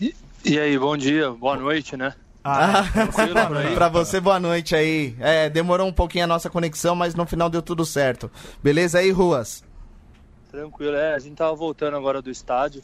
e- 0.00 0.14
e 0.44 0.58
aí, 0.58 0.78
bom 0.78 0.96
dia, 0.96 1.30
boa 1.30 1.56
noite, 1.56 1.96
né? 1.96 2.12
Ah, 2.44 2.84
aí? 3.66 3.74
pra 3.74 3.88
você, 3.88 4.20
boa 4.20 4.38
noite 4.38 4.74
aí. 4.74 5.14
É, 5.18 5.48
demorou 5.48 5.86
um 5.86 5.92
pouquinho 5.92 6.24
a 6.24 6.26
nossa 6.26 6.48
conexão, 6.50 6.94
mas 6.94 7.14
no 7.14 7.24
final 7.26 7.48
deu 7.48 7.62
tudo 7.62 7.84
certo. 7.86 8.30
Beleza 8.62 8.98
aí, 8.98 9.10
Ruas? 9.10 9.62
Tranquilo, 10.50 10.96
é, 10.96 11.14
a 11.14 11.18
gente 11.18 11.36
tava 11.36 11.54
voltando 11.54 11.96
agora 11.96 12.20
do 12.22 12.30
estádio. 12.30 12.82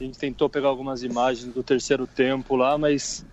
A 0.00 0.04
gente 0.04 0.18
tentou 0.18 0.48
pegar 0.48 0.68
algumas 0.68 1.02
imagens 1.02 1.52
do 1.52 1.62
terceiro 1.62 2.06
tempo 2.06 2.56
lá, 2.56 2.76
mas 2.76 3.24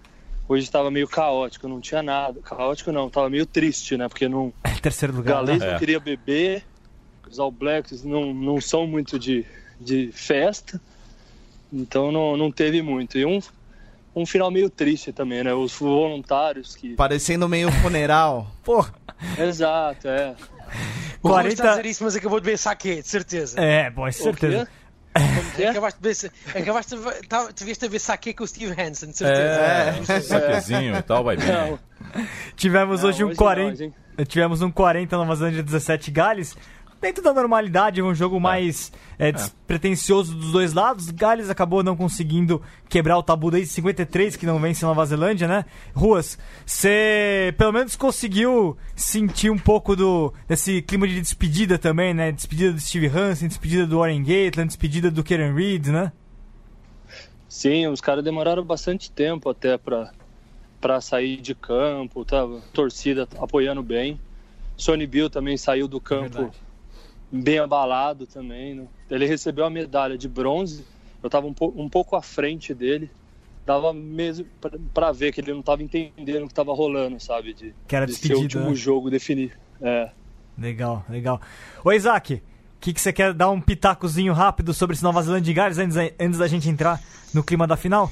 hoje 0.49 0.63
estava 0.63 0.89
meio 0.89 1.07
caótico, 1.07 1.67
não 1.67 1.79
tinha 1.79 2.01
nada. 2.01 2.41
Caótico 2.41 2.91
não, 2.91 3.09
tava 3.09 3.29
meio 3.29 3.45
triste, 3.45 3.95
né? 3.95 4.09
Porque 4.09 4.27
não, 4.27 4.51
terceiro 4.81 5.13
o 5.13 5.17
lugar. 5.17 5.35
galês 5.35 5.59
né? 5.59 5.67
não 5.67 5.75
É. 5.75 5.79
queria 5.79 5.99
beber, 5.99 6.63
os 7.29 7.39
All 7.39 7.51
Blacks 7.51 8.03
não, 8.03 8.33
não 8.33 8.59
são 8.59 8.87
muito 8.87 9.19
de, 9.19 9.45
de 9.79 10.11
festa, 10.11 10.81
então 11.71 12.11
não, 12.11 12.35
não 12.35 12.51
teve 12.51 12.81
muito. 12.81 13.17
E 13.17 13.25
um, 13.25 13.39
um 14.15 14.25
final 14.25 14.49
meio 14.49 14.69
triste 14.69 15.13
também, 15.13 15.43
né? 15.43 15.53
Os 15.53 15.73
voluntários 15.77 16.75
que. 16.75 16.95
Parecendo 16.95 17.47
meio 17.47 17.71
funeral. 17.71 18.47
Porra. 18.65 18.93
Exato, 19.37 20.07
é. 20.07 20.35
O 21.21 21.27
Rui 21.27 21.33
40 21.33 21.49
está 21.49 21.63
a 21.73 21.75
dizer 21.77 21.85
isso, 21.89 22.03
mas 22.03 22.15
acabou 22.15 22.39
de 22.39 22.45
ver 22.49 22.57
saque, 22.57 23.01
de 23.01 23.07
certeza. 23.07 23.59
É, 23.59 23.89
bom, 23.89 24.07
é 24.07 24.11
certeza. 24.11 24.67
Que 25.55 25.63
é? 25.63 25.69
Acabaste 25.69 25.99
de 26.01 26.13
ver, 26.13 26.31
acabaste 26.61 26.95
de 26.95 27.01
ver, 27.01 27.27
tá, 27.27 27.49
a 27.85 27.89
ver 27.89 27.99
saque 27.99 28.33
com 28.33 28.43
o 28.43 28.47
Steve 28.47 28.71
Hansen, 28.79 29.09
de 29.11 29.23
É, 29.23 29.93
certeza. 30.03 30.21
saquezinho 30.21 30.95
e 30.95 31.01
tal, 31.01 31.23
vai 31.23 31.35
bem. 31.35 31.47
Não, 31.47 31.79
Tivemos 32.55 33.01
Não, 33.01 33.09
hoje 33.09 33.23
um 33.23 33.27
hoje 33.27 33.37
40. 33.37 33.69
nós, 33.71 33.81
hein? 33.81 33.93
tivemos 34.27 34.61
um 34.61 34.71
40 34.71 35.17
Nova 35.17 35.35
Zelândia 35.35 35.63
17 35.63 36.11
Gales. 36.11 36.55
Dentro 37.01 37.23
da 37.23 37.33
normalidade, 37.33 38.01
um 38.01 38.13
jogo 38.13 38.41
mais 38.41 38.91
é, 39.17 39.31
despretensioso 39.31 40.35
dos 40.35 40.51
dois 40.51 40.73
lados. 40.73 41.09
Gales 41.11 41.49
acabou 41.49 41.81
não 41.81 41.95
conseguindo 41.95 42.61
quebrar 42.89 43.17
o 43.17 43.23
tabu 43.23 43.49
desde 43.49 43.73
53, 43.73 44.35
que 44.35 44.45
não 44.45 44.59
vence 44.59 44.83
Nova 44.83 45.05
Zelândia, 45.05 45.47
né? 45.47 45.63
Ruas, 45.95 46.37
você 46.65 47.53
pelo 47.57 47.71
menos 47.71 47.95
conseguiu 47.95 48.77
sentir 48.97 49.49
um 49.49 49.57
pouco 49.57 49.95
do 49.95 50.33
desse 50.45 50.81
clima 50.81 51.07
de 51.07 51.21
despedida 51.21 51.77
também, 51.77 52.13
né? 52.13 52.33
Despedida 52.33 52.73
do 52.73 52.81
Steve 52.81 53.07
Hansen, 53.07 53.47
despedida 53.47 53.87
do 53.87 53.99
Warren 53.99 54.21
Gatland, 54.21 54.67
despedida 54.67 55.09
do 55.09 55.23
Kieran 55.23 55.53
Reed, 55.53 55.87
né? 55.87 56.11
Sim, 57.47 57.87
os 57.87 58.01
caras 58.01 58.25
demoraram 58.25 58.63
bastante 58.63 59.09
tempo 59.09 59.49
até 59.49 59.77
pra, 59.77 60.11
pra 60.81 60.99
sair 60.99 61.37
de 61.37 61.55
campo, 61.55 62.25
tava 62.25 62.59
torcida 62.73 63.25
apoiando 63.39 63.81
bem. 63.81 64.19
Sonny 64.75 65.07
Bill 65.07 65.29
também 65.29 65.55
saiu 65.55 65.87
do 65.87 65.99
campo 65.99 66.39
verdade. 66.39 66.68
Bem 67.31 67.59
abalado 67.59 68.25
também. 68.27 68.75
né? 68.75 68.85
Ele 69.09 69.25
recebeu 69.25 69.65
a 69.65 69.69
medalha 69.69 70.17
de 70.17 70.27
bronze, 70.27 70.85
eu 71.21 71.29
tava 71.29 71.47
um, 71.47 71.53
po- 71.53 71.73
um 71.75 71.89
pouco 71.89 72.15
à 72.15 72.21
frente 72.21 72.73
dele. 72.73 73.09
Dava 73.65 73.93
mesmo 73.93 74.47
pra 74.93 75.11
ver 75.11 75.31
que 75.31 75.41
ele 75.41 75.53
não 75.53 75.61
tava 75.61 75.83
entendendo 75.83 76.45
o 76.45 76.47
que 76.47 76.53
tava 76.53 76.73
rolando, 76.73 77.19
sabe? 77.19 77.53
De, 77.53 77.73
Que 77.87 77.95
era 77.95 78.05
de 78.07 78.13
ser 78.15 78.33
o 78.33 78.39
último 78.39 78.69
né? 78.69 78.75
jogo 78.75 79.11
definir. 79.11 79.51
É. 79.79 80.09
Legal, 80.57 81.05
legal. 81.07 81.39
Ô 81.85 81.91
Isaac, 81.91 82.33
o 82.35 82.41
que, 82.79 82.93
que 82.93 82.99
você 82.99 83.13
quer 83.13 83.31
dar 83.33 83.49
um 83.51 83.61
pitacozinho 83.61 84.33
rápido 84.33 84.73
sobre 84.73 84.95
esse 84.95 85.03
Nova 85.03 85.21
Zelândia 85.21 85.51
e 85.51 85.53
Gales 85.53 85.77
antes, 85.77 85.95
antes 86.19 86.39
da 86.39 86.47
gente 86.47 86.67
entrar 86.67 86.99
no 87.33 87.43
clima 87.43 87.67
da 87.67 87.77
final? 87.77 88.09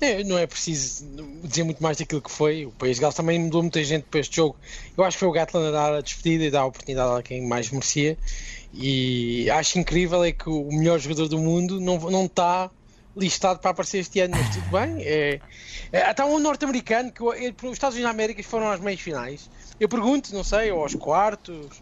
É, 0.00 0.22
não 0.24 0.36
é 0.36 0.46
preciso 0.46 1.06
dizer 1.42 1.62
muito 1.62 1.82
mais 1.82 1.96
daquilo 1.96 2.20
que 2.20 2.30
foi. 2.30 2.66
O 2.66 2.72
País 2.72 2.96
de 2.96 3.02
Gales 3.02 3.14
também 3.14 3.38
mudou 3.38 3.62
muita 3.62 3.82
gente 3.82 4.04
para 4.04 4.20
este 4.20 4.36
jogo. 4.36 4.56
Eu 4.96 5.04
acho 5.04 5.16
que 5.16 5.20
foi 5.20 5.28
o 5.28 5.32
Gatland 5.32 5.68
a 5.68 5.70
dar 5.70 5.94
a 5.94 6.00
despedida 6.00 6.44
e 6.44 6.50
dar 6.50 6.60
a 6.60 6.66
oportunidade 6.66 7.18
a 7.18 7.22
quem 7.22 7.46
mais 7.46 7.70
merecia. 7.70 8.18
E 8.72 9.48
acho 9.50 9.78
incrível 9.78 10.24
é 10.24 10.32
que 10.32 10.48
o 10.48 10.68
melhor 10.70 10.98
jogador 10.98 11.28
do 11.28 11.38
mundo 11.38 11.80
não, 11.80 11.98
não 11.98 12.24
está 12.26 12.70
listado 13.16 13.60
para 13.60 13.70
aparecer 13.70 13.98
este 13.98 14.20
ano, 14.20 14.36
mas 14.36 14.54
tudo 14.54 14.68
bem. 14.70 15.02
É, 15.04 15.40
é, 15.92 16.10
está 16.10 16.26
um 16.26 16.38
norte-americano 16.38 17.12
que 17.12 17.22
os 17.22 17.72
Estados 17.72 17.94
Unidos 17.94 18.02
da 18.02 18.10
América 18.10 18.42
foram 18.42 18.68
às 18.70 18.80
meias 18.80 19.00
finais. 19.00 19.48
Eu 19.78 19.88
pergunto, 19.88 20.34
não 20.34 20.44
sei, 20.44 20.72
ou 20.72 20.82
aos 20.82 20.94
quartos. 20.94 21.80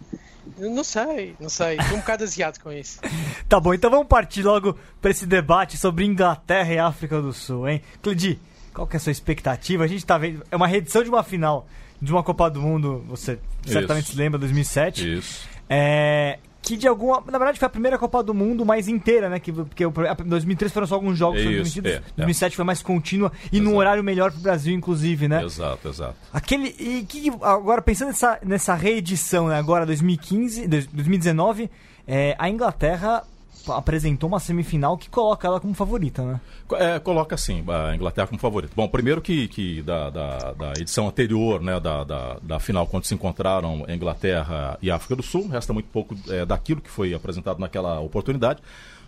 Não 0.58 0.84
sei, 0.84 1.36
não 1.38 1.48
sei. 1.48 1.76
Estou 1.78 1.96
um 1.96 2.00
bocado 2.00 2.24
asiático 2.24 2.64
com 2.64 2.72
isso. 2.72 2.98
Tá 3.48 3.60
bom, 3.60 3.74
então 3.74 3.90
vamos 3.90 4.06
partir 4.06 4.42
logo 4.42 4.78
para 4.98 5.10
esse 5.10 5.26
debate 5.26 5.76
sobre 5.76 6.06
Inglaterra 6.06 6.72
e 6.72 6.78
África 6.78 7.20
do 7.20 7.34
Sul, 7.34 7.68
hein? 7.68 7.82
Cledi, 8.00 8.40
qual 8.72 8.86
que 8.86 8.96
é 8.96 8.98
a 8.98 9.00
sua 9.00 9.12
expectativa? 9.12 9.84
A 9.84 9.86
gente 9.86 10.06
tá 10.06 10.16
vendo. 10.16 10.42
É 10.50 10.56
uma 10.56 10.66
reedição 10.66 11.02
de 11.02 11.10
uma 11.10 11.22
final 11.22 11.66
de 12.00 12.10
uma 12.10 12.22
Copa 12.22 12.50
do 12.50 12.60
Mundo, 12.60 13.04
você 13.06 13.38
certamente 13.64 14.04
Isso. 14.04 14.12
se 14.12 14.18
lembra, 14.18 14.38
2007. 14.38 15.18
Isso. 15.18 15.46
É, 15.68 16.38
que 16.62 16.76
de 16.76 16.86
alguma. 16.86 17.22
Na 17.30 17.38
verdade, 17.38 17.58
foi 17.58 17.66
a 17.66 17.70
primeira 17.70 17.98
Copa 17.98 18.22
do 18.22 18.32
Mundo 18.32 18.64
mais 18.64 18.86
inteira, 18.88 19.28
né? 19.28 19.40
Que, 19.40 19.52
porque 19.52 19.82
a- 19.84 20.14
2003 20.24 20.72
foram 20.72 20.86
só 20.86 20.94
alguns 20.94 21.18
jogos 21.18 21.40
Isso, 21.40 21.50
transmitidos. 21.50 21.90
é, 21.90 21.94
é. 21.96 22.02
2007 22.16 22.54
foi 22.56 22.64
mais 22.64 22.80
contínua 22.82 23.32
e 23.52 23.58
num 23.58 23.64
Exato. 23.70 23.76
horário 23.78 24.04
melhor 24.04 24.30
pro 24.30 24.40
Brasil, 24.40 24.72
inclusive, 24.74 25.26
né? 25.28 25.42
Exato, 25.44 25.88
exato. 25.88 26.14
Aquele. 26.32 26.68
E 26.78 27.04
que, 27.08 27.30
agora, 27.42 27.82
pensando 27.82 28.08
nessa, 28.08 28.38
nessa 28.44 28.74
reedição, 28.74 29.48
né, 29.48 29.58
agora 29.58 29.84
2015, 29.84 30.66
dois- 30.68 30.86
2019, 30.86 31.68
é, 32.06 32.36
a 32.38 32.48
Inglaterra 32.48 33.24
apresentou 33.68 34.28
uma 34.28 34.40
semifinal 34.40 34.96
que 34.96 35.08
coloca 35.08 35.46
ela 35.46 35.60
como 35.60 35.74
favorita, 35.74 36.22
né? 36.22 36.40
É, 36.74 36.98
coloca 36.98 37.34
assim, 37.34 37.64
a 37.68 37.94
Inglaterra 37.94 38.26
como 38.26 38.40
favorito. 38.40 38.72
Bom, 38.74 38.88
primeiro 38.88 39.20
que, 39.20 39.48
que 39.48 39.82
da, 39.82 40.10
da, 40.10 40.52
da 40.52 40.72
edição 40.72 41.08
anterior, 41.08 41.60
né, 41.60 41.78
da, 41.78 42.04
da, 42.04 42.38
da 42.42 42.60
final, 42.60 42.86
quando 42.86 43.04
se 43.04 43.14
encontraram 43.14 43.84
Inglaterra 43.88 44.78
e 44.80 44.90
África 44.90 45.16
do 45.16 45.22
Sul, 45.22 45.48
resta 45.48 45.72
muito 45.72 45.88
pouco 45.90 46.16
é, 46.28 46.44
daquilo 46.44 46.80
que 46.80 46.90
foi 46.90 47.14
apresentado 47.14 47.58
naquela 47.58 48.00
oportunidade 48.00 48.62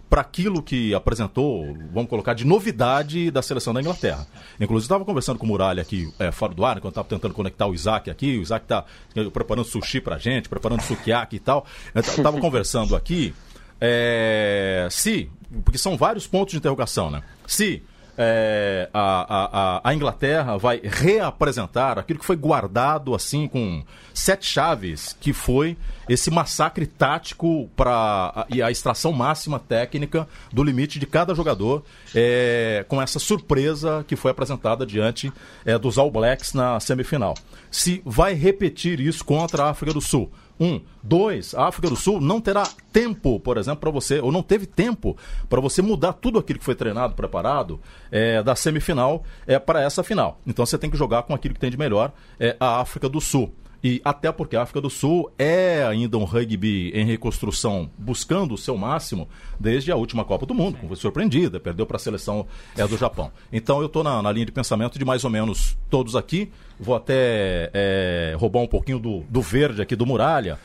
para 0.09 0.21
aquilo 0.21 0.63
que 0.63 0.95
apresentou, 0.95 1.77
vamos 1.93 2.09
colocar, 2.09 2.35
de 2.35 2.45
novidade 2.45 3.31
da 3.31 3.43
seleção 3.43 3.73
da 3.73 3.81
Inglaterra. 3.81 4.27
Inclusive, 4.61 4.85
estava 4.85 5.05
conversando 5.05 5.39
com 5.39 5.47
o 5.47 5.49
Muralha 5.49 5.83
aqui 5.83 6.13
é, 6.19 6.31
fora 6.31 6.55
do 6.55 6.65
ar, 6.65 6.81
quando 6.81 6.93
estava 6.93 7.09
tentando 7.09 7.35
conectar 7.35 7.67
o 7.67 7.75
Isaac 7.75 8.11
aqui. 8.11 8.39
O 8.39 8.43
Isaac 8.43 8.65
está 8.65 8.85
preparando 9.33 9.65
sushi 9.65 10.01
para 10.01 10.19
gente, 10.19 10.49
preparando 10.49 10.83
sukiyaki 10.83 11.37
e 11.37 11.41
tal. 11.41 11.67
Estava 11.95 12.39
conversando 12.39 12.95
aqui 12.95 13.35
é, 13.81 14.89
se, 14.91 15.31
porque 15.65 15.79
são 15.79 15.97
vários 15.97 16.27
pontos 16.27 16.53
de 16.53 16.59
interrogação, 16.59 17.11
né? 17.11 17.23
Se 17.47 17.83
é, 18.17 18.89
a, 18.95 19.81
a, 19.83 19.91
a- 19.91 19.95
Inglaterra 19.95 20.57
vai 20.57 20.81
reapresentar 20.83 21.99
aquilo 21.99 22.19
que 22.21 22.25
foi 22.25 22.37
guardado 22.37 23.13
assim 23.13 23.49
com 23.49 23.83
sete 24.13 24.47
chaves, 24.47 25.17
que 25.21 25.33
foi 25.33 25.77
esse 26.09 26.31
massacre 26.31 26.87
tático 26.87 27.69
para 27.75 28.47
e 28.51 28.63
a 28.63 28.71
extração 28.71 29.11
máxima 29.11 29.59
técnica 29.59 30.29
do 30.53 30.63
limite 30.63 31.01
de 31.01 31.07
cada 31.07 31.35
jogador, 31.35 31.83
é, 32.15 32.85
com 32.89 33.03
essa 33.03 33.19
surpresa 33.19 34.05
que 34.07 34.15
foi 34.15 34.31
apresentada 34.31 34.87
diante 34.87 35.33
é, 35.65 35.77
dos 35.77 35.99
All 35.99 36.11
Blacks 36.11 36.53
na 36.53 36.79
semifinal. 36.79 37.35
Se 37.69 38.01
vai 38.05 38.35
repetir 38.35 39.01
isso 39.01 39.25
contra 39.25 39.65
a 39.65 39.71
África 39.71 39.93
do 39.93 40.01
Sul. 40.01 40.31
Um. 40.59 40.81
Dois, 41.03 41.55
a 41.55 41.67
África 41.67 41.89
do 41.89 41.97
Sul 41.97 42.21
não 42.21 42.41
terá 42.41 42.65
tempo, 42.93 43.41
por 43.41 43.59
exemplo, 43.59 43.81
para 43.81 43.91
você, 43.91 44.21
ou 44.21 44.31
não 44.31 44.43
teve 44.43 44.67
tempo 44.67 45.17
para 45.49 45.61
você 45.61 45.83
mudar 45.83 46.13
tudo 46.15 46.39
aquilo 46.39 46.59
que 46.59 46.65
foi 46.65 46.75
treinado, 46.75 47.15
preparado, 47.15 47.81
é, 48.11 48.43
da 48.43 48.55
semifinal 48.55 49.25
é, 49.47 49.59
para 49.59 49.83
essa 49.83 50.03
final. 50.03 50.41
Então 50.47 50.65
você 50.65 50.79
tem 50.79 50.91
que 50.91 50.97
jogar 50.97 51.25
com 51.25 51.35
aquilo 51.35 51.55
que 51.55 51.61
tem 51.61 51.71
de 51.71 51.77
melhor, 51.77 52.13
é, 52.39 52.57
a 52.61 52.81
África 52.81 53.09
do 53.09 53.21
Sul. 53.21 53.53
E 53.85 54.01
até 54.03 54.33
porque 54.33 54.57
a 54.57 54.63
África 54.63 54.81
do 54.81 54.89
Sul 54.89 55.31
é 55.39 55.85
ainda 55.85 56.17
um 56.17 56.25
rugby 56.25 56.91
em 56.95 57.05
reconstrução, 57.05 57.91
buscando 57.99 58.55
o 58.55 58.59
seu 58.59 58.79
máximo 58.79 59.29
desde 59.61 59.93
a 59.93 59.97
última 59.97 60.25
Copa 60.25 60.47
do 60.47 60.55
Mundo. 60.55 60.79
Foi 60.89 60.97
surpreendida, 60.97 61.61
perdeu 61.61 61.85
para 61.85 61.97
a 61.97 62.01
seleção 62.01 62.47
é, 62.79 62.87
do 62.87 62.97
Japão. 62.97 63.31
Então 63.53 63.81
eu 63.81 63.87
estou 63.87 64.03
na, 64.03 64.23
na 64.23 64.33
linha 64.33 64.47
de 64.47 64.53
pensamento 64.53 64.99
de 64.99 65.05
mais 65.05 65.23
ou 65.23 65.29
menos 65.29 65.77
todos 65.91 66.17
aqui. 66.17 66.51
Vou 66.81 66.95
até 66.97 67.71
é, 67.75 68.35
roubar 68.39 68.61
um 68.61 68.67
pouquinho 68.67 68.99
do, 68.99 69.21
do 69.29 69.43
verde 69.43 69.83
aqui 69.83 69.95
do 69.95 70.07
Muralha. 70.07 70.59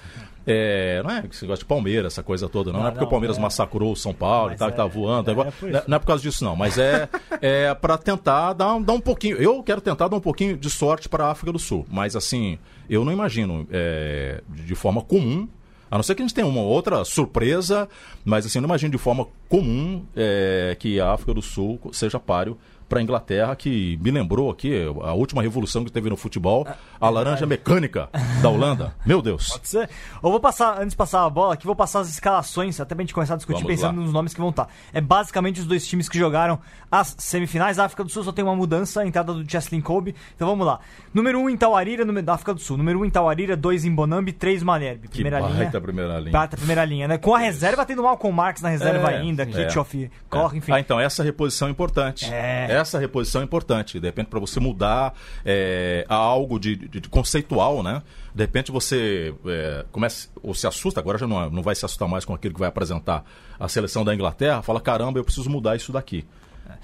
É, 0.51 1.01
não 1.03 1.11
é 1.11 1.21
que 1.21 1.35
você 1.35 1.45
gosta 1.45 1.63
de 1.63 1.67
Palmeiras, 1.67 2.13
essa 2.13 2.23
coisa 2.23 2.49
toda, 2.49 2.71
não. 2.71 2.79
Não, 2.79 2.83
Não, 2.83 2.87
é 2.87 2.91
porque 2.91 3.03
não, 3.03 3.07
o 3.07 3.11
Palmeiras 3.11 3.37
é. 3.37 3.41
massacrou 3.41 3.91
o 3.91 3.95
São 3.95 4.13
Paulo 4.13 4.47
e 4.47 4.51
Mas 4.51 4.59
tal, 4.59 4.67
que 4.69 4.73
é- 4.73 4.77
tá 4.77 4.85
voando. 4.85 5.29
é 5.29 5.31
agora- 5.33 5.51
por 5.51 5.69
não, 5.69 5.81
não 5.87 5.95
é 5.95 5.99
por 5.99 6.07
causa 6.07 6.23
disso, 6.23 6.43
não. 6.43 6.55
Mas 6.55 6.77
é, 6.77 7.07
é 7.41 7.73
para 7.75 7.97
tentar 7.97 8.53
dar, 8.53 8.73
um- 8.75 8.81
dar 8.81 8.93
um 8.93 8.99
pouquinho. 9.01 9.37
Eu 9.37 9.61
quero 9.61 9.79
tentar 9.79 10.07
dar 10.07 10.15
um 10.17 10.21
pouquinho 10.21 10.57
de 10.57 10.69
sorte 10.69 11.07
para 11.07 11.25
a 11.25 11.31
África 11.31 11.51
do 11.51 11.59
Sul. 11.59 11.85
Mas 11.89 12.15
assim, 12.15 12.57
eu 12.89 13.05
não 13.05 13.11
imagino 13.11 13.67
é, 13.71 14.41
de 14.49 14.73
forma 14.75 15.01
comum. 15.01 15.47
A 15.91 15.95
não 15.97 16.03
ser 16.03 16.13
que 16.15 16.21
a 16.21 16.25
gente 16.25 16.35
tenha 16.35 16.45
uma 16.45 16.61
outra 16.61 17.03
surpresa, 17.03 17.89
mas 18.23 18.45
assim, 18.45 18.59
eu 18.59 18.61
não 18.61 18.67
imagino 18.69 18.91
de 18.91 18.97
forma 18.99 19.27
comum 19.47 20.03
é, 20.15 20.75
que 20.79 20.99
a 20.99 21.11
África 21.13 21.33
do 21.33 21.41
Sul 21.41 21.79
seja 21.91 22.19
páreo 22.19 22.57
para 22.89 22.99
a 22.99 23.01
Inglaterra, 23.03 23.55
que 23.55 23.97
me 24.01 24.09
lembrou 24.09 24.49
aqui 24.49 24.83
a 25.03 25.13
última 25.13 25.41
revolução 25.43 25.85
que 25.85 25.91
teve 25.91 26.09
no 26.09 26.17
futebol, 26.17 26.67
a 26.99 27.09
laranja 27.09 27.45
mecânica 27.45 28.09
da 28.41 28.49
Holanda. 28.49 28.95
Meu 29.05 29.21
Deus. 29.21 29.49
Pode 29.49 29.67
ser. 29.69 29.89
Eu 30.21 30.31
vou 30.31 30.39
passar, 30.39 30.77
antes 30.79 30.89
de 30.91 30.95
passar 30.97 31.23
a 31.23 31.29
bola 31.29 31.53
aqui, 31.53 31.65
vou 31.65 31.75
passar 31.75 31.99
as 31.99 32.09
escalações, 32.09 32.79
até 32.79 32.95
pra 32.95 33.03
gente 33.03 33.13
começar 33.13 33.35
a 33.35 33.37
discutir 33.37 33.61
Vamos 33.61 33.75
pensando 33.75 33.97
lá. 33.97 34.03
nos 34.03 34.11
nomes 34.11 34.33
que 34.33 34.39
vão 34.41 34.49
estar. 34.49 34.67
É 34.91 34.99
basicamente 34.99 35.59
os 35.59 35.67
dois 35.67 35.85
times 35.87 36.09
que 36.09 36.17
jogaram 36.17 36.59
as 36.91 37.15
semifinais. 37.19 37.77
A 37.77 37.85
África 37.85 38.03
do 38.03 38.09
Sul 38.09 38.23
só 38.23 38.31
tem 38.31 38.43
uma 38.43 38.55
mudança, 38.55 39.01
a 39.01 39.05
entrada 39.05 39.33
do 39.33 39.49
Cheslin 39.49 39.81
Kobe. 39.81 40.15
Então 40.35 40.47
vamos 40.47 40.65
lá. 40.65 40.79
Número 41.13 41.39
1 41.39 41.43
um 41.43 41.49
em 41.49 41.57
Tauarira, 41.57 42.03
número 42.03 42.25
da 42.25 42.33
África 42.33 42.53
do 42.53 42.59
Sul. 42.59 42.75
Número 42.77 42.97
1 42.99 43.01
um 43.03 43.05
em 43.05 43.09
Tauarira, 43.09 43.55
2 43.55 43.85
em 43.85 43.93
Bonambi, 43.93 44.33
3 44.33 44.63
Manerbe. 44.63 45.07
Que 45.07 45.13
Primeira 45.13 45.39
linha. 45.39 45.53
baita 45.53 45.79
primeira 45.81 46.19
linha. 46.19 46.31
Bata 46.31 46.57
primeira 46.57 46.85
linha, 46.85 47.07
né? 47.07 47.17
Com 47.17 47.35
a 47.35 47.39
reserva 47.39 47.85
tendo 47.85 48.01
Malcolm 48.03 48.35
Marx 48.35 48.61
na 48.61 48.69
reserva 48.69 49.11
É, 49.11 49.17
ainda, 49.19 49.43
é. 49.43 49.45
Kitchoff 49.45 50.09
corre, 50.29 50.57
enfim. 50.57 50.71
Ah, 50.71 50.79
então 50.79 50.99
essa 50.99 51.23
reposição 51.23 51.67
é 51.67 51.71
importante. 51.71 52.25
É. 52.31 52.78
Essa 52.79 52.97
reposição 52.99 53.41
é 53.41 53.43
importante. 53.43 53.99
De 53.99 54.07
repente, 54.07 54.27
para 54.27 54.39
você 54.39 54.59
mudar 54.59 55.13
é, 55.45 56.05
a 56.09 56.15
algo 56.15 56.59
de, 56.59 56.75
de- 56.75 56.99
de 56.99 57.09
conceitual, 57.09 57.81
né? 57.83 58.01
De 58.33 58.43
repente 58.43 58.71
você 58.71 59.33
é, 59.45 59.85
começa 59.91 60.29
ou 60.41 60.53
se 60.53 60.65
assusta, 60.67 60.99
agora 60.99 61.17
já 61.17 61.27
não, 61.27 61.49
não 61.49 61.61
vai 61.63 61.75
se 61.75 61.83
assustar 61.85 62.07
mais 62.07 62.25
com 62.25 62.33
aquilo 62.33 62.53
que 62.53 62.59
vai 62.59 62.69
apresentar 62.69 63.23
a 63.59 63.67
seleção 63.67 64.03
da 64.05 64.13
Inglaterra, 64.15 64.61
fala, 64.61 64.79
caramba, 64.79 65.19
eu 65.19 65.23
preciso 65.23 65.49
mudar 65.49 65.75
isso 65.75 65.91
daqui. 65.91 66.25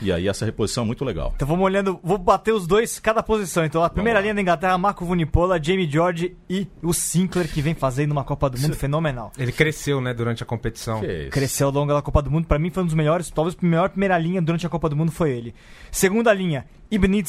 E 0.01 0.11
aí 0.11 0.27
essa 0.27 0.45
reposição 0.45 0.83
é 0.83 0.87
muito 0.87 1.03
legal. 1.05 1.33
Então 1.35 1.47
vamos 1.47 1.63
olhando, 1.65 1.99
vou 2.03 2.17
bater 2.17 2.53
os 2.53 2.65
dois, 2.67 2.99
cada 2.99 3.21
posição. 3.23 3.65
Então 3.65 3.83
a 3.83 3.89
primeira 3.89 4.19
linha 4.19 4.33
da 4.33 4.41
Inglaterra, 4.41 4.77
Marco 4.77 5.05
Vunipola, 5.05 5.61
Jamie 5.61 5.89
George 5.89 6.35
e 6.49 6.67
o 6.81 6.93
Sinclair, 6.93 7.51
que 7.51 7.61
vem 7.61 7.73
fazendo 7.73 8.11
uma 8.11 8.23
Copa 8.23 8.49
do 8.49 8.59
Mundo 8.59 8.75
fenomenal. 8.75 9.31
Ele 9.37 9.51
cresceu, 9.51 9.99
né, 10.01 10.13
durante 10.13 10.43
a 10.43 10.45
competição. 10.45 10.99
Que 10.99 11.11
isso? 11.23 11.29
Cresceu 11.31 11.67
ao 11.67 11.73
longo 11.73 11.93
da 11.93 12.01
Copa 12.01 12.21
do 12.21 12.31
Mundo. 12.31 12.47
Pra 12.47 12.59
mim 12.59 12.69
foi 12.69 12.83
um 12.83 12.85
dos 12.85 12.95
melhores, 12.95 13.29
talvez 13.29 13.55
a 13.61 13.65
melhor 13.65 13.89
primeira 13.89 14.17
linha 14.17 14.41
durante 14.41 14.65
a 14.65 14.69
Copa 14.69 14.89
do 14.89 14.95
Mundo 14.95 15.11
foi 15.11 15.31
ele. 15.31 15.53
Segunda 15.91 16.33
linha, 16.33 16.65
Ibn 16.91 17.23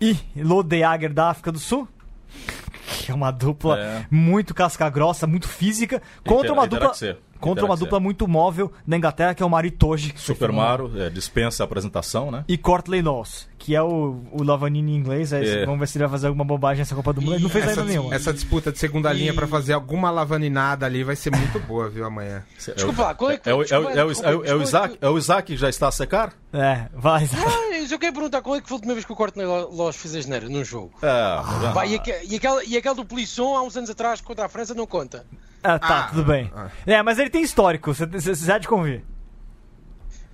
e 0.00 0.16
Lodeager 0.36 1.12
da 1.12 1.30
África 1.30 1.52
do 1.52 1.58
Sul. 1.58 1.88
Que 2.98 3.10
é 3.10 3.14
uma 3.14 3.30
dupla 3.30 3.78
É. 3.78 4.06
muito 4.10 4.54
casca-grossa, 4.54 5.26
muito 5.26 5.48
física. 5.48 6.02
Contra 6.26 6.52
uma 6.52 6.66
terá 6.68 6.86
dupla. 6.88 6.94
Contra 7.42 7.64
uma 7.64 7.76
dupla 7.76 7.98
muito 8.00 8.26
móvel 8.28 8.72
da 8.86 8.96
Inglaterra, 8.96 9.34
que 9.34 9.42
é 9.42 9.46
o 9.46 9.50
Maritoji. 9.50 10.12
que 10.12 10.20
foi 10.20 10.34
Super. 10.34 10.52
Mario 10.52 10.90
é, 11.00 11.10
dispensa 11.10 11.62
a 11.62 11.64
apresentação, 11.64 12.30
né? 12.30 12.44
E 12.48 12.56
Courtney 12.56 13.02
Laws, 13.02 13.48
que 13.58 13.74
é 13.74 13.82
o, 13.82 14.22
o 14.32 14.42
Lavanini 14.42 14.92
em 14.92 14.96
inglês. 14.96 15.32
aí 15.32 15.46
É. 15.48 15.64
Vamos 15.66 15.80
ver 15.80 15.88
se 15.88 15.98
ele 15.98 16.04
vai 16.04 16.10
fazer 16.12 16.28
alguma 16.28 16.44
bobagem 16.44 16.78
nessa 16.80 16.94
Copa 16.94 17.12
do 17.12 17.20
Mundo. 17.20 17.34
Ele 17.34 17.42
não 17.42 17.50
fez 17.50 17.64
Essa, 17.66 17.80
ainda 17.80 17.90
nenhuma. 17.92 18.14
essa 18.14 18.32
disputa 18.32 18.70
de 18.72 18.78
segunda 18.78 19.12
linha 19.12 19.34
pra 19.34 19.46
fazer 19.46 19.72
alguma 19.72 20.10
lavaninada 20.10 20.86
ali 20.86 21.02
vai 21.04 21.16
ser 21.16 21.30
muito 21.30 21.58
boa, 21.60 21.88
viu, 21.88 22.04
amanhã. 22.04 22.42
Desculpa 22.74 23.02
lá, 23.02 23.14
qual 23.14 23.30
é 23.30 23.38
que- 23.38 23.48
É 23.48 23.54
o, 23.54 23.62
é 23.62 23.66
é 23.66 23.74
é 23.74 24.50
é 24.50 24.62
Isaac, 24.62 24.98
é 25.00 25.08
o 25.08 25.18
Isaac 25.18 25.46
que 25.52 25.56
já 25.56 25.68
está 25.68 25.88
a 25.88 25.92
secar? 25.92 26.32
É, 26.52 26.86
vai. 26.94 27.28
Ah, 27.34 27.76
eu 27.90 27.98
quero 27.98 28.12
perguntar 28.12 28.40
qual 28.42 28.56
é 28.56 28.60
que 28.60 28.68
foi 28.68 28.74
a 28.74 28.78
última 28.78 28.94
vez 28.94 29.04
que 29.04 29.12
o 29.12 29.16
Courtney 29.16 29.44
Laws 29.46 29.96
fez 29.96 30.14
a 30.14 30.20
geneira 30.20 30.48
num 30.48 30.64
jogo? 30.64 30.92
É, 31.02 31.88
e, 31.88 31.94
aque- 31.96 32.20
e 32.28 32.36
aquela, 32.36 32.64
e 32.64 32.76
aquela 32.76 32.94
do 32.94 33.04
Polisson 33.04 33.56
há 33.56 33.62
uns 33.62 33.76
anos 33.76 33.90
atrás 33.90 34.20
contra 34.20 34.46
a 34.46 34.48
França 34.48 34.74
não 34.74 34.86
conta. 34.86 35.24
Ah, 35.62 35.78
tá, 35.78 35.98
Ah, 35.98 36.08
tudo 36.08 36.24
bem. 36.24 36.50
ah. 36.54 36.68
É, 36.86 37.02
mas 37.02 37.18
ele 37.18 37.30
tem 37.30 37.42
histórico, 37.42 37.94
você 37.94 38.06
já 38.34 38.58
de 38.58 38.66
convir. 38.68 39.02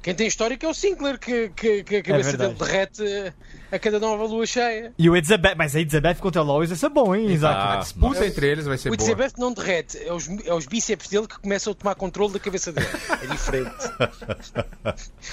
Quem 0.01 0.15
tem 0.15 0.29
histórico 0.29 0.65
é 0.65 0.69
o 0.69 0.73
Sinclair, 0.73 1.19
que, 1.19 1.49
que, 1.51 1.83
que 1.83 1.97
a 1.97 2.03
cabeça 2.03 2.37
dele 2.37 2.55
verdade. 2.55 2.71
derrete 2.71 3.03
eh, 3.05 3.33
a 3.73 3.79
cada 3.81 3.99
nova 3.99 4.25
lua 4.25 4.47
cheia. 4.47 4.93
E 4.97 5.11
o 5.11 5.17
Edzebeth, 5.17 5.57
mas 5.57 5.75
a 5.75 5.81
Edzebeth 5.81 6.15
contra 6.21 6.41
o 6.41 6.45
Lois 6.45 6.71
vai 6.71 6.79
ser 6.79 6.89
bom, 6.89 7.15
hein, 7.17 7.27
Isaac? 7.31 7.55
Ah, 7.57 7.73
A 7.75 7.77
disputa 7.79 8.25
entre 8.25 8.47
eles 8.49 8.65
vai 8.65 8.79
ser 8.79 8.91
O 8.91 8.97
boa. 8.97 9.03
Itzebeth 9.05 9.33
não 9.39 9.53
derrete, 9.53 9.99
é 9.99 10.13
os, 10.13 10.29
é 10.47 10.55
os 10.55 10.67
bíceps 10.67 11.09
dele 11.09 11.27
que 11.27 11.39
começam 11.41 11.73
a 11.73 11.77
tomar 11.77 11.95
controle 11.97 12.33
da 12.33 12.39
cabeça 12.39 12.73
dele. 12.73 12.87
É 13.23 13.27
diferente. 13.27 13.75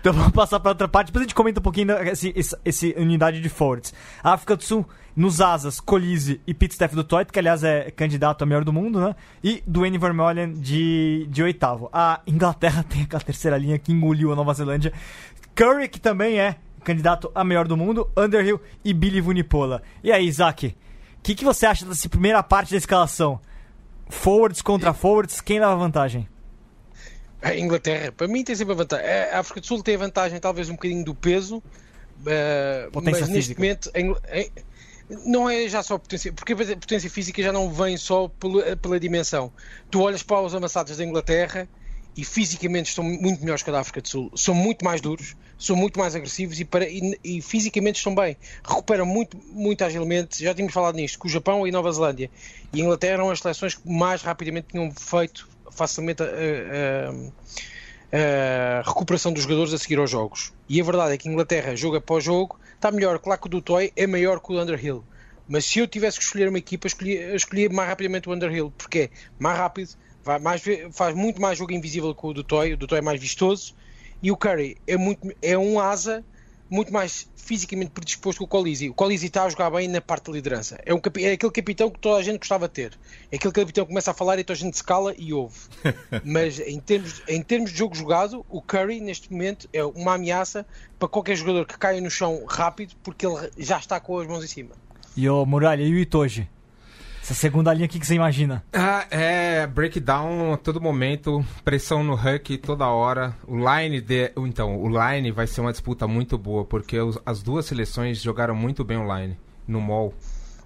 Então 0.00 0.12
vamos 0.12 0.32
passar 0.32 0.60
pra 0.60 0.70
outra 0.70 0.88
parte, 0.88 1.08
depois 1.08 1.22
a 1.22 1.24
gente 1.24 1.34
comenta 1.34 1.60
um 1.60 1.62
pouquinho 1.62 1.88
da- 1.88 2.02
esse, 2.04 2.32
esse, 2.64 2.94
unidade 2.96 3.40
de 3.40 3.48
forwards. 3.48 3.92
A 4.22 4.32
África 4.34 4.56
do 4.56 4.62
Sul, 4.62 4.86
nos 5.20 5.40
asas, 5.42 5.78
Colise 5.80 6.40
e 6.46 6.54
Pete 6.54 6.74
Steph 6.74 6.94
do 6.94 7.04
Toit, 7.04 7.30
que 7.30 7.38
aliás 7.38 7.62
é 7.62 7.90
candidato 7.90 8.42
a 8.42 8.46
melhor 8.46 8.64
do 8.64 8.72
mundo, 8.72 8.98
né? 8.98 9.14
E 9.44 9.62
Dwayne 9.66 9.98
Vermeulen 9.98 10.54
de, 10.54 11.26
de 11.28 11.42
oitavo. 11.42 11.90
A 11.92 12.22
Inglaterra 12.26 12.82
tem 12.88 13.02
aquela 13.02 13.22
terceira 13.22 13.58
linha 13.58 13.78
que 13.78 13.92
engoliu 13.92 14.32
a 14.32 14.36
Nova 14.36 14.54
Zelândia. 14.54 14.94
Curry, 15.54 15.88
que 15.88 16.00
também 16.00 16.40
é 16.40 16.56
candidato 16.82 17.30
a 17.34 17.44
melhor 17.44 17.68
do 17.68 17.76
mundo, 17.76 18.10
Underhill 18.16 18.58
e 18.82 18.94
Billy 18.94 19.20
Vunipola. 19.20 19.82
E 20.02 20.10
aí, 20.10 20.26
Isaac, 20.26 20.68
o 20.68 20.74
que, 21.22 21.34
que 21.34 21.44
você 21.44 21.66
acha 21.66 21.84
dessa 21.84 22.08
primeira 22.08 22.42
parte 22.42 22.70
da 22.70 22.78
escalação? 22.78 23.38
Forwards 24.08 24.62
contra 24.62 24.94
forwards, 24.94 25.42
quem 25.42 25.60
leva 25.60 25.76
vantagem? 25.76 26.26
A 27.42 27.54
Inglaterra, 27.54 28.10
para 28.10 28.26
mim, 28.26 28.42
tem 28.42 28.56
sempre 28.56 28.72
a 28.72 28.76
vantagem. 28.76 29.06
A 29.06 29.40
África 29.40 29.60
do 29.60 29.66
Sul 29.66 29.82
tem 29.82 29.96
a 29.96 29.98
vantagem, 29.98 30.40
talvez, 30.40 30.70
um 30.70 30.72
bocadinho 30.72 31.04
do 31.04 31.14
peso, 31.14 31.62
Potência 32.92 33.20
mas 33.22 33.28
neste 33.30 33.54
física. 33.54 33.60
momento. 33.60 33.90
a 33.94 34.69
não 35.26 35.48
é 35.48 35.68
já 35.68 35.82
só 35.82 35.98
potência, 35.98 36.32
porque 36.32 36.52
a 36.52 36.56
potência 36.56 37.10
física 37.10 37.42
já 37.42 37.52
não 37.52 37.70
vem 37.72 37.96
só 37.96 38.28
pela, 38.28 38.76
pela 38.76 39.00
dimensão. 39.00 39.52
Tu 39.90 40.00
olhas 40.00 40.22
para 40.22 40.40
os 40.40 40.54
amassados 40.54 40.96
da 40.96 41.04
Inglaterra 41.04 41.68
e 42.16 42.24
fisicamente 42.24 42.88
estão 42.88 43.04
muito 43.04 43.40
melhores 43.40 43.62
que 43.62 43.70
a 43.70 43.72
da 43.72 43.80
África 43.80 44.00
do 44.00 44.08
Sul. 44.08 44.32
São 44.36 44.54
muito 44.54 44.84
mais 44.84 45.00
duros, 45.00 45.36
são 45.58 45.76
muito 45.76 45.98
mais 45.98 46.14
agressivos 46.14 46.58
e, 46.60 46.64
para, 46.64 46.88
e, 46.88 47.18
e 47.24 47.40
fisicamente 47.40 47.96
estão 47.96 48.14
bem. 48.14 48.36
Recuperam 48.64 49.06
muito, 49.06 49.36
muito 49.52 49.82
agilmente. 49.84 50.42
Já 50.42 50.54
tínhamos 50.54 50.74
falado 50.74 50.96
nisto, 50.96 51.18
com 51.18 51.28
o 51.28 51.30
Japão 51.30 51.66
e 51.66 51.70
Nova 51.70 51.90
Zelândia. 51.92 52.30
E 52.72 52.80
a 52.80 52.84
Inglaterra 52.84 53.14
eram 53.14 53.30
as 53.30 53.38
seleções 53.40 53.74
que 53.74 53.88
mais 53.88 54.22
rapidamente 54.22 54.68
tinham 54.72 54.90
feito 54.92 55.48
facilmente 55.70 56.22
a, 56.22 56.26
a- 56.26 57.30
a 58.12 58.82
recuperação 58.84 59.32
dos 59.32 59.42
jogadores 59.44 59.72
a 59.72 59.78
seguir 59.78 59.98
aos 59.98 60.10
jogos. 60.10 60.52
E 60.68 60.80
a 60.80 60.84
verdade 60.84 61.14
é 61.14 61.16
que 61.18 61.28
a 61.28 61.32
Inglaterra, 61.32 61.76
jogo 61.76 61.96
após 61.96 62.24
jogo, 62.24 62.58
está 62.80 62.90
melhor. 62.90 63.18
Claro 63.18 63.40
que 63.40 63.46
o 63.46 63.50
do 63.50 63.60
Toy 63.60 63.92
é 63.94 64.06
maior 64.06 64.40
que 64.40 64.52
o 64.52 64.60
Underhill. 64.60 65.04
Mas 65.46 65.66
se 65.66 65.78
eu 65.78 65.86
tivesse 65.86 66.18
que 66.18 66.24
escolher 66.24 66.48
uma 66.48 66.58
equipa, 66.58 66.86
escolhia, 66.86 67.68
mais 67.70 67.88
rapidamente 67.88 68.28
o 68.28 68.32
Underhill. 68.32 68.72
Porque 68.76 68.98
é 68.98 69.10
mais 69.38 69.58
rápido, 69.58 69.90
vai 70.24 70.38
mais, 70.38 70.62
faz 70.92 71.14
muito 71.14 71.40
mais 71.40 71.58
jogo 71.58 71.72
invisível 71.72 72.14
que 72.14 72.26
o 72.26 72.32
do 72.32 72.42
Toy. 72.42 72.72
O 72.72 72.76
do 72.76 72.86
Toy 72.86 72.98
é 72.98 73.02
mais 73.02 73.20
vistoso. 73.20 73.74
E 74.22 74.30
o 74.30 74.36
Curry 74.36 74.78
é, 74.86 74.96
muito, 74.96 75.30
é 75.42 75.56
um 75.56 75.78
asa 75.78 76.24
muito 76.70 76.92
mais 76.92 77.28
fisicamente 77.34 77.90
predisposto 77.90 78.38
que 78.38 78.44
o 78.44 78.46
Colisi. 78.46 78.88
O 78.88 78.94
Colisi 78.94 79.26
está 79.26 79.44
a 79.44 79.48
jogar 79.48 79.70
bem 79.70 79.88
na 79.88 80.00
parte 80.00 80.26
de 80.26 80.32
liderança. 80.32 80.80
É, 80.86 80.94
um 80.94 81.00
é 81.18 81.32
aquele 81.32 81.52
capitão 81.52 81.90
que 81.90 81.98
toda 81.98 82.18
a 82.18 82.22
gente 82.22 82.38
gostava 82.38 82.68
de 82.68 82.74
ter. 82.74 82.98
É 83.30 83.36
aquele 83.36 83.52
capitão 83.52 83.84
que 83.84 83.88
começa 83.88 84.12
a 84.12 84.14
falar 84.14 84.38
e 84.38 84.44
toda 84.44 84.56
a 84.56 84.60
gente 84.60 84.76
se 84.76 84.84
cala 84.84 85.12
e 85.18 85.32
ouve. 85.32 85.58
Mas 86.24 86.60
em 86.60 86.78
termos, 86.78 87.22
em 87.26 87.42
termos 87.42 87.72
de 87.72 87.78
jogo 87.78 87.94
jogado, 87.94 88.46
o 88.48 88.62
Curry 88.62 89.00
neste 89.00 89.32
momento 89.32 89.68
é 89.72 89.84
uma 89.84 90.14
ameaça 90.14 90.64
para 90.98 91.08
qualquer 91.08 91.34
jogador 91.34 91.66
que 91.66 91.76
caia 91.76 92.00
no 92.00 92.10
chão 92.10 92.44
rápido 92.48 92.94
porque 93.02 93.26
ele 93.26 93.50
já 93.58 93.78
está 93.78 93.98
com 93.98 94.18
as 94.18 94.28
mãos 94.28 94.44
em 94.44 94.48
cima. 94.48 94.70
E 95.16 95.28
o 95.28 95.44
Muralha, 95.44 95.82
e 95.82 95.92
o 95.92 95.98
Itoji? 95.98 96.48
Essa 97.30 97.38
segunda 97.42 97.72
linha, 97.72 97.86
o 97.86 97.88
que, 97.88 98.00
que 98.00 98.04
você 98.08 98.16
imagina? 98.16 98.64
Ah, 98.72 99.06
é 99.08 99.64
breakdown 99.64 100.52
a 100.52 100.56
todo 100.56 100.80
momento, 100.80 101.44
pressão 101.64 102.02
no 102.02 102.14
huck 102.14 102.58
toda 102.58 102.88
hora. 102.88 103.36
O 103.46 103.56
line 103.56 104.00
de, 104.00 104.32
então, 104.36 104.82
o 104.82 104.88
line 104.88 105.30
vai 105.30 105.46
ser 105.46 105.60
uma 105.60 105.70
disputa 105.70 106.08
muito 106.08 106.36
boa 106.36 106.64
porque 106.64 106.98
os- 106.98 107.20
as 107.24 107.40
duas 107.40 107.66
seleções 107.66 108.20
jogaram 108.20 108.56
muito 108.56 108.82
bem 108.82 108.96
o 108.98 109.16
line 109.16 109.36
no 109.68 109.80
mall. 109.80 110.12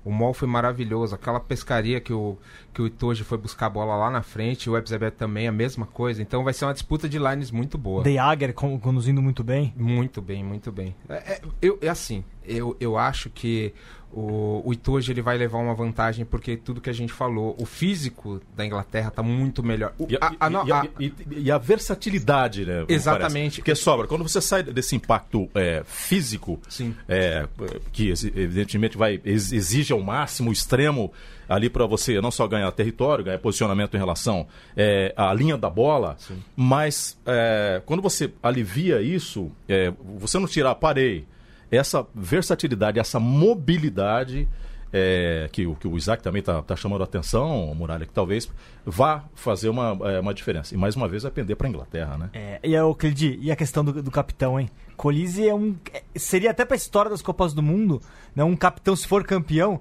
O 0.02 0.10
mall 0.10 0.32
foi 0.32 0.48
maravilhoso, 0.48 1.14
aquela 1.14 1.38
pescaria 1.40 1.98
que 2.00 2.12
o 2.14 2.36
que 2.72 2.80
o 2.82 2.86
Itoji 2.86 3.24
foi 3.24 3.38
buscar 3.38 3.66
a 3.66 3.70
bola 3.70 3.94
lá 3.96 4.10
na 4.10 4.20
frente, 4.22 4.68
o 4.68 4.76
Ebzebet 4.76 5.16
também 5.16 5.46
a 5.46 5.52
mesma 5.52 5.84
coisa. 5.86 6.20
Então 6.22 6.42
vai 6.44 6.52
ser 6.54 6.64
uma 6.64 6.72
disputa 6.74 7.08
de 7.08 7.18
lines 7.18 7.50
muito 7.50 7.76
boa. 7.78 8.02
The 8.02 8.14
Jager 8.14 8.52
con- 8.54 8.78
conduzindo 8.80 9.20
muito 9.22 9.44
bem. 9.44 9.72
Muito 9.76 10.20
bem, 10.22 10.42
muito 10.42 10.72
bem. 10.72 10.94
É, 11.08 11.14
é, 11.34 11.40
eu, 11.62 11.78
é 11.80 11.88
assim, 11.88 12.22
eu, 12.44 12.74
eu 12.80 12.98
acho 12.98 13.30
que 13.30 13.72
o, 14.16 14.62
o 14.64 14.72
Itoji 14.72 15.10
ele 15.10 15.20
vai 15.22 15.36
levar 15.36 15.58
uma 15.58 15.74
vantagem 15.74 16.24
porque 16.24 16.56
tudo 16.56 16.80
que 16.80 16.88
a 16.88 16.92
gente 16.92 17.12
falou, 17.12 17.56
o 17.58 17.66
físico 17.66 18.40
da 18.56 18.64
Inglaterra 18.64 19.10
tá 19.10 19.22
muito 19.22 19.62
melhor. 19.62 19.92
O- 19.98 20.06
E 20.08 20.16
a, 20.16 20.28
a- 20.40 20.50
e- 20.66 20.72
a- 20.72 20.86
e- 21.00 21.12
e 21.42 21.50
a 21.50 21.58
versatilidade, 21.58 22.64
né? 22.64 22.80
me 22.80 22.94
Exatamente. 22.94 23.60
Porque 23.60 23.74
sobra, 23.74 24.06
quando 24.06 24.22
você 24.22 24.40
sai 24.40 24.62
desse 24.62 24.94
impacto 24.96 25.48
é, 25.54 25.82
físico, 25.84 26.60
Sim. 26.68 26.94
é, 27.08 27.46
que 27.92 28.10
evidentemente 28.34 28.96
vai 28.96 29.20
ex- 29.24 29.52
exige 29.52 29.92
ao 29.92 30.00
máximo, 30.00 30.50
o 30.50 30.52
extremo, 30.52 31.12
ali 31.48 31.68
para 31.68 31.84
você 31.86 32.20
não 32.20 32.30
só 32.30 32.46
ganhar 32.46 32.70
território, 32.72 33.24
ganhar 33.24 33.38
posicionamento 33.38 33.94
em 33.94 33.98
relação 33.98 34.46
é, 34.76 35.12
à 35.16 35.32
linha 35.34 35.56
da 35.58 35.68
bola, 35.68 36.16
mas 36.56 37.18
é, 37.26 37.82
quando 37.84 38.02
você 38.02 38.32
alivia 38.42 39.02
isso, 39.02 39.50
é, 39.68 39.92
você 40.18 40.38
não 40.38 40.46
tira, 40.46 40.74
parei, 40.74 41.26
essa 41.76 42.06
versatilidade, 42.14 42.98
essa 42.98 43.18
mobilidade 43.18 44.48
é, 44.96 45.48
que, 45.50 45.66
o- 45.66 45.74
que 45.74 45.88
o 45.88 45.96
Isaac 45.96 46.22
também 46.22 46.38
está 46.38 46.76
chamando 46.76 47.00
a 47.00 47.04
atenção, 47.04 47.74
Muralha, 47.74 48.06
que 48.06 48.12
talvez 48.12 48.48
vá 48.86 49.24
fazer 49.34 49.68
uma, 49.68 49.98
é, 50.08 50.20
uma 50.20 50.32
diferença. 50.32 50.72
E 50.72 50.78
mais 50.78 50.94
uma 50.94 51.08
vez 51.08 51.24
vai 51.24 51.32
pender 51.32 51.56
para 51.56 51.66
a 51.66 51.70
Inglaterra, 51.70 52.16
né? 52.16 52.30
É, 52.32 52.60
e, 52.62 52.78
o 52.78 52.94
Cledi, 52.94 53.36
e 53.42 53.50
a 53.50 53.56
questão 53.56 53.84
do, 53.84 54.00
do 54.00 54.10
capitão, 54.10 54.58
hein? 54.60 54.70
Colise 54.96 55.48
é 55.48 55.52
um. 55.54 55.74
é- 55.92 56.02
Seria 56.14 56.52
até 56.52 56.64
pra 56.64 56.76
história 56.76 57.10
das 57.10 57.20
Copas 57.22 57.52
do 57.52 57.60
Mundo, 57.60 58.00
né? 58.36 58.44
Um 58.44 58.54
capitão, 58.54 58.94
se 58.94 59.08
for 59.08 59.24
campeão, 59.24 59.80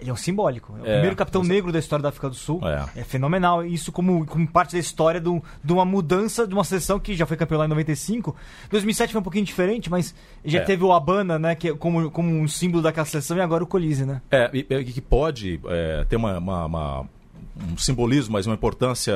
ele 0.00 0.10
é 0.10 0.12
um 0.12 0.16
simbólico. 0.16 0.74
É 0.78 0.80
o 0.80 0.86
É, 0.86 0.92
primeiro 0.94 1.16
capitão 1.16 1.40
mas- 1.42 1.48
negro 1.48 1.72
da 1.72 1.78
história 1.78 2.02
da 2.02 2.08
África 2.10 2.28
do 2.28 2.34
Sul. 2.34 2.60
É. 2.66 3.00
É, 3.00 3.04
fenomenal. 3.04 3.64
Isso 3.64 3.90
como, 3.92 4.24
como 4.26 4.46
parte 4.46 4.72
da 4.74 4.78
história 4.78 5.20
do, 5.20 5.42
de 5.62 5.72
uma 5.72 5.84
mudança 5.84 6.46
de 6.46 6.54
uma 6.54 6.64
seleção 6.64 6.98
que 7.00 7.14
já 7.14 7.26
foi 7.26 7.36
campeão 7.36 7.58
lá 7.58 7.64
em 7.66 7.68
95. 7.68 8.34
2007 8.70 9.12
foi 9.12 9.20
um 9.20 9.24
pouquinho 9.24 9.44
diferente, 9.44 9.90
mas 9.90 10.14
já 10.44 10.58
É. 10.60 10.62
teve 10.62 10.84
o 10.84 10.92
Abana, 10.92 11.38
né? 11.38 11.54
Que, 11.54 11.68
é 11.68 11.74
como, 11.74 12.10
como 12.10 12.28
um 12.30 12.46
símbolo 12.48 12.82
daquela 12.82 13.06
seleção, 13.06 13.36
e 13.36 13.40
agora 13.40 13.62
o 13.64 13.66
Colise, 13.66 14.04
né? 14.04 14.20
É, 14.30 14.50
e- 14.52 14.66
e 14.68 14.84
que 14.84 15.00
pode 15.00 15.60
é, 15.66 16.04
ter 16.08 16.16
uma, 16.16 16.38
uma- 16.38 16.66
uma- 16.66 17.08
um 17.56 17.76
simbolismo, 17.78 18.32
mas 18.32 18.46
uma 18.46 18.54
importância 18.54 19.14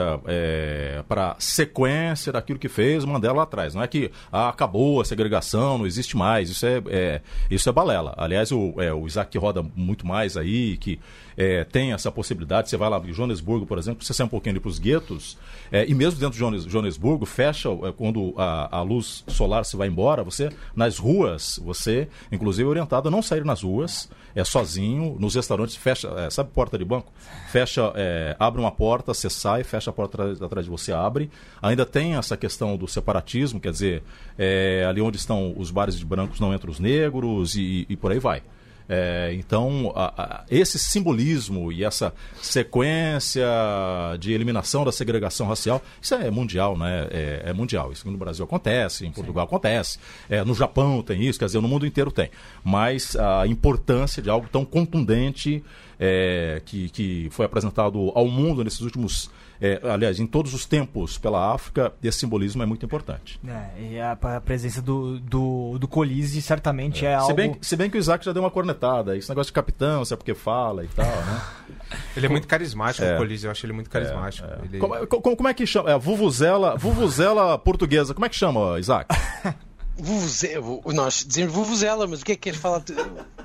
para 1.09 1.35
sequência 1.39 2.33
daquilo 2.33 2.59
que 2.59 2.69
fez 2.69 3.05
Mandela 3.05 3.39
lá 3.39 3.43
atrás. 3.43 3.75
Não 3.75 3.83
é 3.83 3.89
que 3.89 4.11
ah, 4.31 4.49
acabou 4.49 5.01
a 5.01 5.05
segregação, 5.05 5.79
não 5.79 5.87
existe 5.87 6.17
mais. 6.17 6.49
Isso 6.51 6.67
é, 6.67 6.83
é- 6.89 7.21
isso 7.51 7.69
é 7.69 7.73
balela. 7.73 8.15
Aliás, 8.17 8.53
o, 8.53 8.75
é, 8.79 8.93
o 8.93 9.07
Isaac 9.07 9.37
roda 9.39 9.65
muito 9.75 10.07
mais 10.07 10.37
aí, 10.37 10.77
que 10.77 11.01
é, 11.39 11.63
tem 11.63 11.93
essa 11.93 12.11
possibilidade. 12.11 12.69
Você 12.69 12.77
vai 12.77 12.91
lá 12.91 12.99
em 12.99 13.13
Joanesburgo, 13.13 13.65
por 13.65 13.79
exemplo, 13.79 14.05
você 14.05 14.13
sai 14.13 14.27
um 14.27 14.29
pouquinho 14.29 14.61
para 14.61 14.69
os 14.69 14.81
guetos, 14.81 15.39
é, 15.71 15.87
e 15.89 15.95
mesmo 15.95 16.19
dentro 16.19 16.33
de 16.33 16.39
Joanes- 16.39 16.65
Joanesburgo, 16.65 17.25
fecha 17.25 17.69
é, 17.69 17.93
quando 17.93 18.35
a, 18.37 18.79
a 18.79 18.83
luz 18.83 19.23
solar 19.29 19.65
se 19.65 19.77
vai 19.77 19.87
embora, 19.87 20.25
você, 20.25 20.51
nas 20.75 20.99
ruas, 20.99 21.61
você, 21.63 22.09
inclusive, 22.33 22.67
é 22.67 22.69
orientado 22.71 23.07
a 23.07 23.11
não 23.11 23.23
sair 23.23 23.45
nas 23.45 23.63
ruas, 23.63 24.11
é 24.35 24.43
sozinho, 24.43 25.17
nos 25.19 25.37
restaurantes, 25.37 25.77
fecha, 25.77 26.09
é, 26.17 26.29
sabe 26.29 26.51
porta 26.51 26.77
de 26.77 26.85
banco? 26.85 27.13
Fecha, 27.51 27.93
é, 27.95 28.35
abre 28.39 28.61
uma 28.61 28.73
porta, 28.73 29.15
você 29.15 29.31
sai, 29.31 29.63
fecha 29.63 29.91
a 29.91 29.93
porta 29.93 30.21
atrás, 30.23 30.43
atrás 30.43 30.65
de 30.67 30.71
você, 30.71 30.93
abre. 30.93 31.31
Ainda 31.63 31.87
tem 31.87 32.17
essa 32.17 32.37
questão 32.37 32.77
do 32.77 32.89
separatismo, 32.89 33.61
quer 33.61 33.71
dizer, 33.71 34.03
é, 34.37 34.85
ali 34.89 35.01
onde 35.01 35.17
estão 35.17 35.55
os 35.57 35.71
bares 35.71 35.97
de 35.97 36.05
brancos 36.05 36.41
não 36.41 36.53
entram 36.53 36.71
os 36.71 36.81
negros 36.81 37.55
e, 37.55 37.87
e 37.89 37.97
por 37.97 38.11
aí 38.11 38.19
vai. 38.19 38.43
É, 38.89 39.33
então, 39.35 39.93
a- 39.95 40.15
a- 40.17 40.45
esse 40.51 40.79
simbolismo 40.79 41.71
e 41.71 41.85
essa 41.85 42.13
sequência 42.41 43.47
de 44.19 44.33
eliminação 44.33 44.85
da 44.85 44.93
segregação 44.93 45.47
racial, 45.47 45.83
isso 46.01 46.15
é 46.15 46.31
mundial, 46.31 46.77
né? 46.77 47.07
É, 47.11 47.43
é 47.47 47.53
mundial. 47.53 47.93
Isso 47.93 48.11
no 48.11 48.17
Brasil 48.17 48.45
acontece, 48.45 49.07
em 49.07 49.13
Portugal 49.13 49.45
acontece, 49.45 49.99
é, 50.29 50.43
no 50.45 50.55
Japão 50.55 51.03
tem 51.03 51.23
isso, 51.25 51.39
quer 51.39 51.47
dizer, 51.47 51.61
no 51.61 51.69
mundo 51.69 51.87
inteiro 51.87 52.11
tem. 52.11 52.31
Mas 52.65 53.15
a 53.17 53.47
importância 53.47 54.23
de 54.23 54.31
algo 54.31 54.49
tão 54.51 54.65
contundente 54.65 55.63
é, 56.01 56.63
que, 56.65 56.89
que 56.91 57.29
foi 57.31 57.45
apresentado 57.47 58.13
ao 58.15 58.27
mundo 58.29 58.63
nesses 58.63 58.81
últimos, 58.81 59.31
é, 59.61 59.81
aliás, 59.85 60.19
em 60.21 60.27
todos 60.27 60.55
os 60.55 60.65
tempos 60.67 61.19
pela 61.19 61.53
África, 61.55 61.93
esse 62.03 62.19
simbolismo 62.19 62.63
é 62.63 62.67
muito 62.67 62.85
importante. 62.87 63.41
É, 63.47 63.83
e 63.83 64.01
a, 64.01 64.13
a 64.13 64.41
presença 64.41 64.81
do, 64.81 65.19
do, 65.21 65.79
do 65.79 65.89
Colise 65.89 66.41
certamente 66.43 67.05
é, 67.05 67.15
algo. 67.15 67.27
Se 67.29 67.35
bem, 67.35 67.57
se 67.61 67.77
bem 67.77 67.91
que 67.91 67.97
o 67.97 68.01
Isaac 68.01 68.25
já 68.25 68.33
deu 68.33 68.43
uma 68.43 68.51
cornetada, 68.51 69.17
esse 69.17 69.29
negócio 69.29 69.51
de 69.51 69.55
capitão, 69.55 70.05
se 70.05 70.13
é 70.15 70.17
porque 70.17 70.35
fala 70.35 70.85
e 70.85 70.89
tal, 70.89 71.05
né? 71.07 71.43
ele 72.17 72.27
é 72.27 72.29
muito 72.29 72.47
carismático, 72.47 73.05
É. 73.05 73.15
o 73.15 73.19
Colise, 73.19 73.47
eu 73.47 73.51
acho 73.51 73.65
ele 73.67 73.73
muito 73.73 73.91
carismático. 73.91 74.47
Ele- 74.65 74.79
Como, 74.79 75.07
como- 75.07 75.37
como 75.37 75.49
é 75.49 75.55
que 75.55 75.67
chama? 75.67 75.91
É, 75.91 75.99
vuvuzela, 75.99 76.77
vuvuzela 76.77 77.59
portuguesa. 77.59 78.15
Como 78.15 78.27
é 78.27 78.29
que 78.29 78.37
chama, 78.37 78.79
Isaac? 78.79 79.09
Vuvuzela, 80.01 80.63
nós 80.95 81.25
dizemos 81.27 81.53
vuvuzela, 81.53 82.07
mas 82.07 82.23
o 82.23 82.25
que 82.25 82.31
é 82.31 82.35
que 82.37 82.43
queres 82.43 82.61
falar? 82.61 82.85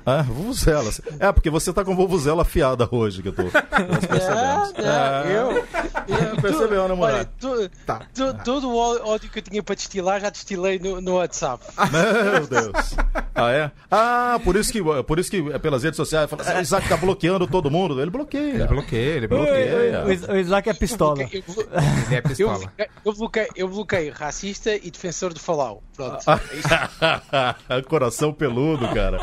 Ah, 0.06 0.22
vuvuzela. 0.22 0.90
É, 1.18 1.32
porque 1.32 1.48
você 1.50 1.72
tá 1.72 1.84
com 1.84 1.96
vuvuzela 1.96 2.42
afiada 2.42 2.86
hoje, 2.90 3.22
que 3.22 3.28
eu 3.28 3.32
tô. 3.32 3.42
Nós 3.44 4.04
percebemos. 4.06 4.72
Não, 4.76 4.84
não, 4.84 5.30
eu, 5.30 5.50
eu- 5.56 6.36
percebeu, 6.42 6.82
né, 6.82 6.88
tu- 6.88 6.96
Moraes? 6.96 7.28
olha, 7.44 7.70
tu- 7.86 8.04
tu- 8.14 8.44
Todo 8.44 8.68
o 8.70 8.76
ódio 8.76 9.30
que 9.30 9.38
eu 9.38 9.42
tinha 9.42 9.62
para 9.62 9.74
destilar 9.74 10.20
já 10.20 10.28
destilei 10.30 10.78
no, 10.78 11.00
no 11.00 11.14
WhatsApp. 11.16 11.64
Meu 11.90 12.46
Deus. 12.46 12.94
Ah, 13.34 13.50
é? 13.50 13.70
Ah, 13.90 14.38
por 14.44 14.56
isso 14.56 14.70
que, 14.72 14.80
por 15.04 15.18
isso 15.18 15.30
que 15.30 15.38
é 15.52 15.58
pelas 15.58 15.82
redes 15.82 15.96
sociais 15.96 16.28
fala 16.28 16.42
assim, 16.42 16.52
o 16.58 16.60
Isaac 16.60 16.88
tá 16.88 16.96
bloqueando 16.96 17.46
todo 17.46 17.70
mundo. 17.70 18.00
Ele 18.00 18.10
bloqueia. 18.10 18.54
Ele 18.54 18.66
bloqueia, 18.66 19.16
ele 19.16 19.26
O, 19.26 19.28
bloqueia. 19.30 20.02
o- 20.02 20.06
o 20.08 20.12
Is- 20.12 20.28
o 20.28 20.36
Isaac 20.36 20.68
é 20.68 20.74
pistola. 20.74 21.22
Eu, 21.22 21.42
blo- 21.46 21.66
Ele 22.06 22.14
é 22.14 22.18
eu, 22.18 22.22
pistola. 22.22 22.58
bloqueio- 22.58 22.88
eu, 23.04 23.12
bloqueio, 23.14 23.48
eu 23.56 23.68
bloqueio 23.68 24.12
racista 24.12 24.74
e 24.76 24.90
defensor 24.90 25.32
do 25.32 25.40
Falau. 25.40 25.82
Pronto. 25.96 26.22
Ah. 26.26 27.54
Coração 27.88 28.32
peludo, 28.32 28.86
cara. 28.88 29.18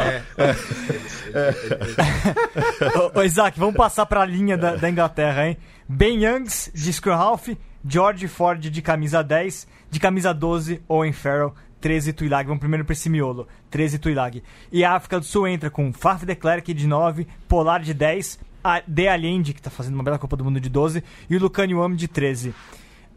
Ô, 3.15 3.21
Isaac, 3.23 3.59
vamos 3.59 3.75
passar 3.75 4.05
pra 4.05 4.25
linha 4.25 4.57
da, 4.57 4.75
da 4.75 4.89
Inglaterra, 4.89 5.47
hein? 5.47 5.57
Ben 5.87 6.23
Youngs 6.23 6.71
de 6.73 6.91
Screwhalf, 6.93 7.49
George 7.85 8.27
Ford 8.27 8.59
de 8.59 8.81
camisa 8.81 9.23
10, 9.23 9.67
de 9.89 9.99
camisa 9.99 10.33
12, 10.33 10.81
Owen 10.87 11.11
Farrell, 11.13 11.53
13 11.79 12.13
Tuilag. 12.13 12.47
Vamos 12.47 12.59
primeiro 12.59 12.85
pra 12.85 12.93
esse 12.93 13.09
miolo, 13.09 13.47
13 13.69 13.99
Tuilag. 13.99 14.43
E 14.71 14.83
a 14.83 14.93
África 14.93 15.19
do 15.19 15.25
Sul 15.25 15.47
entra 15.47 15.69
com 15.69 15.91
Faf 15.91 16.25
de 16.25 16.35
Klerk 16.35 16.73
de 16.73 16.87
9, 16.87 17.27
Polar 17.47 17.81
de 17.81 17.93
10, 17.93 18.39
a 18.63 18.81
De 18.87 19.07
Allende, 19.07 19.53
que 19.53 19.61
tá 19.61 19.69
fazendo 19.69 19.95
uma 19.95 20.03
bela 20.03 20.19
Copa 20.19 20.37
do 20.37 20.45
Mundo 20.45 20.59
de 20.59 20.69
12, 20.69 21.03
e 21.29 21.35
o 21.35 21.39
Lucani 21.39 21.73
Wam 21.73 21.95
de 21.95 22.07
13. 22.07 22.53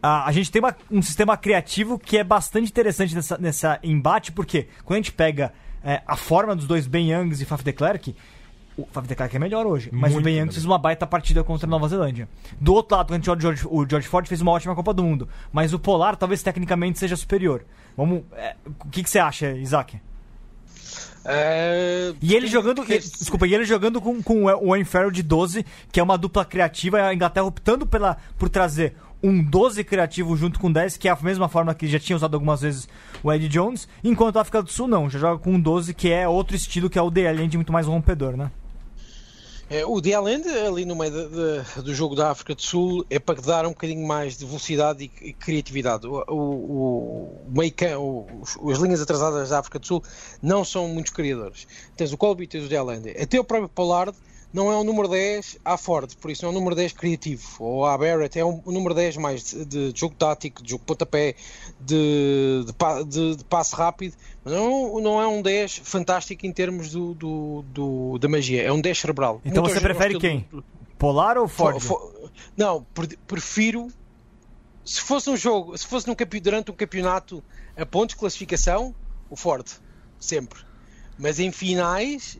Ah, 0.01 0.25
a 0.27 0.31
gente 0.31 0.51
tem 0.51 0.61
uma- 0.61 0.75
um 0.91 1.01
sistema 1.01 1.35
criativo 1.37 1.97
que 1.97 2.17
é 2.17 2.23
bastante 2.23 2.69
interessante 2.69 3.15
nessa, 3.15 3.37
nessa 3.39 3.79
embate, 3.81 4.31
porque 4.31 4.67
quando 4.83 4.97
a 4.97 5.01
gente 5.01 5.11
pega 5.11 5.51
é, 5.85 6.01
a 6.07 6.15
forma 6.17 6.55
dos 6.55 6.65
dois 6.67 6.87
Ben 6.87 7.11
Youngs 7.11 7.39
e 7.41 7.45
Faf 7.45 7.63
de 7.63 7.71
Klerk, 7.71 8.15
o 8.77 8.85
Faf 8.91 9.07
de 9.07 9.15
Klerk 9.15 9.35
é 9.35 9.39
melhor 9.39 9.65
hoje, 9.65 9.89
mas 9.93 10.11
Muito 10.11 10.23
o 10.23 10.25
Ben 10.25 10.33
Youngs 10.33 10.47
melhor. 10.47 10.53
fez 10.53 10.65
uma 10.65 10.77
baita 10.77 11.07
partida 11.07 11.43
contra 11.43 11.65
a 11.65 11.69
Nova 11.69 11.87
Zelândia. 11.87 12.27
Do 12.59 12.73
outro 12.73 12.97
lado, 12.97 13.13
o 13.13 13.23
George, 13.23 13.65
o 13.69 13.85
George 13.89 14.07
Ford 14.07 14.27
fez 14.27 14.41
uma 14.41 14.51
ótima 14.51 14.75
Copa 14.75 14.93
do 14.93 15.03
Mundo, 15.03 15.29
mas 15.53 15.73
o 15.73 15.79
Polar 15.79 16.15
talvez 16.17 16.41
tecnicamente 16.43 16.99
seja 16.99 17.15
superior. 17.15 17.63
Vamos, 17.95 18.23
é, 18.33 18.55
o 18.65 18.89
que, 18.89 19.01
que 19.03 19.09
você 19.09 19.19
acha, 19.19 19.51
Isaac? 19.53 19.97
Eh, 21.27 22.13
E 22.21 22.35
ele 22.35 22.47
jogando, 22.47 22.83
que- 22.83 22.99
desculpa, 22.99 23.47
e 23.47 23.53
ele 23.55 23.65
jogando 23.65 23.99
com, 23.99 24.21
com 24.21 24.43
o 24.45 24.67
Wayne 24.69 24.85
Farrell 24.85 25.11
de 25.11 25.23
12, 25.23 25.65
que 25.91 25.99
é 25.99 26.03
uma 26.03 26.17
dupla 26.17 26.45
criativa, 26.45 27.01
a 27.01 27.13
Inglaterra 27.13 27.45
optando 27.45 27.85
pela, 27.87 28.17
por 28.37 28.47
trazer 28.49 28.95
um 29.23 29.43
12 29.43 29.83
criativo 29.83 30.35
junto 30.37 30.59
com 30.59 30.71
10, 30.71 30.97
que 30.97 31.07
é 31.07 31.11
a 31.11 31.17
mesma 31.19 31.49
forma 31.49 31.73
que 31.73 31.87
já 31.87 31.97
tinha 31.99 32.15
usado 32.15 32.35
algumas 32.35 32.61
vezes 32.61 32.87
o 33.25 33.33
Eddie 33.33 33.47
Jones, 33.49 33.87
enquanto 34.03 34.37
a 34.37 34.41
África 34.41 34.61
do 34.61 34.69
Sul 34.71 34.87
não, 34.87 35.09
já 35.09 35.17
joga 35.17 35.41
com 35.41 35.51
um 35.53 35.59
12, 35.59 35.93
que 35.95 36.11
é 36.11 36.27
outro 36.27 36.55
estilo, 36.55 36.89
que 36.89 36.99
é 36.99 37.01
o 37.01 37.09
DL, 37.09 37.49
muito 37.55 37.73
mais 37.73 37.87
rompedor, 37.87 38.37
né? 38.37 38.51
É, 39.67 39.83
o 39.83 39.99
Dialend, 39.99 40.47
ali 40.47 40.85
no 40.85 40.95
meio 40.95 41.11
de- 41.11 41.29
de- 41.29 41.81
do 41.81 41.91
jogo 41.95 42.15
da 42.15 42.29
África 42.29 42.53
do 42.53 42.61
Sul, 42.61 43.03
é 43.09 43.17
para 43.17 43.41
dar 43.41 43.65
um 43.65 43.69
bocadinho 43.69 44.05
mais 44.07 44.37
de 44.37 44.45
velocidade 44.45 45.11
e, 45.21 45.29
e 45.29 45.33
criatividade. 45.33 46.05
O, 46.05 46.23
o, 46.29 46.35
o 46.35 47.45
meio 47.49 47.73
o- 47.99 48.43
as 48.71 48.77
linhas 48.77 49.01
atrasadas 49.01 49.49
da 49.49 49.57
África 49.57 49.79
do 49.79 49.87
Sul 49.87 50.03
não 50.39 50.63
são 50.63 50.87
muitos 50.87 51.11
criadores. 51.11 51.67
Tens 51.97 52.13
o 52.13 52.17
Colby 52.17 52.45
tens 52.45 52.65
o 52.65 52.69
Dialend. 52.69 53.09
Até 53.19 53.39
o 53.39 53.43
próprio 53.43 53.67
Pollard 53.67 54.15
não 54.55 54.71
é 54.71 54.77
um 54.77 54.83
número 54.83 55.07
10 55.07 55.57
à 55.65 55.77
Ford, 55.77 56.11
por 56.15 56.31
isso 56.31 56.43
não 56.43 56.49
é 56.49 56.51
um 56.51 56.55
número 56.55 56.75
10 56.75 56.93
criativo. 56.93 57.43
Ou 57.59 57.85
a 57.85 57.97
Barrett 57.97 58.39
é 58.39 58.45
um, 58.45 58.61
número 58.65 58.95
10 58.95 59.17
mais 59.17 59.43
de, 59.51 59.65
de 59.91 59.93
jogo 59.99 60.15
tático, 60.15 60.63
de 60.63 60.71
jogo 60.71 60.83
pontapé, 60.85 61.35
de, 61.79 62.63
de, 62.65 63.03
de- 63.09 63.35
de 63.35 63.43
passe 63.45 63.75
rápido, 63.75 64.15
mas 64.43 64.53
não, 64.53 64.99
não 65.01 65.21
é 65.21 65.27
um 65.27 65.41
10 65.41 65.77
fantástico 65.83 66.45
em 66.45 66.51
termos 66.51 66.91
do, 66.91 67.13
do, 67.13 67.63
do- 67.67 68.17
da 68.19 68.27
magia. 68.27 68.63
É 68.63 68.71
um 68.71 68.79
10 68.81 68.97
cerebral. 68.97 69.41
Então 69.45 69.63
você 69.63 69.79
prefere 69.81 70.17
quem? 70.19 70.47
do- 70.49 70.63
Polar 70.97 71.37
ou 71.37 71.47
Ford? 71.47 71.79
Fo- 71.81 71.99
fo- 71.99 72.29
não, 72.55 72.83
pre- 72.93 73.17
prefiro. 73.27 73.87
Se 74.85 75.01
fosse 75.01 75.29
um 75.29 75.35
jogo, 75.35 75.77
se 75.77 75.85
fosse 75.85 76.07
num 76.07 76.15
campe- 76.15 76.39
durante 76.39 76.71
um 76.71 76.73
campeonato 76.73 77.43
a 77.75 77.85
pontos 77.85 78.13
de 78.13 78.19
classificação, 78.19 78.95
o 79.29 79.35
Ford, 79.35 79.65
sempre. 80.19 80.59
Mas 81.17 81.39
em 81.39 81.51
finais, 81.51 82.37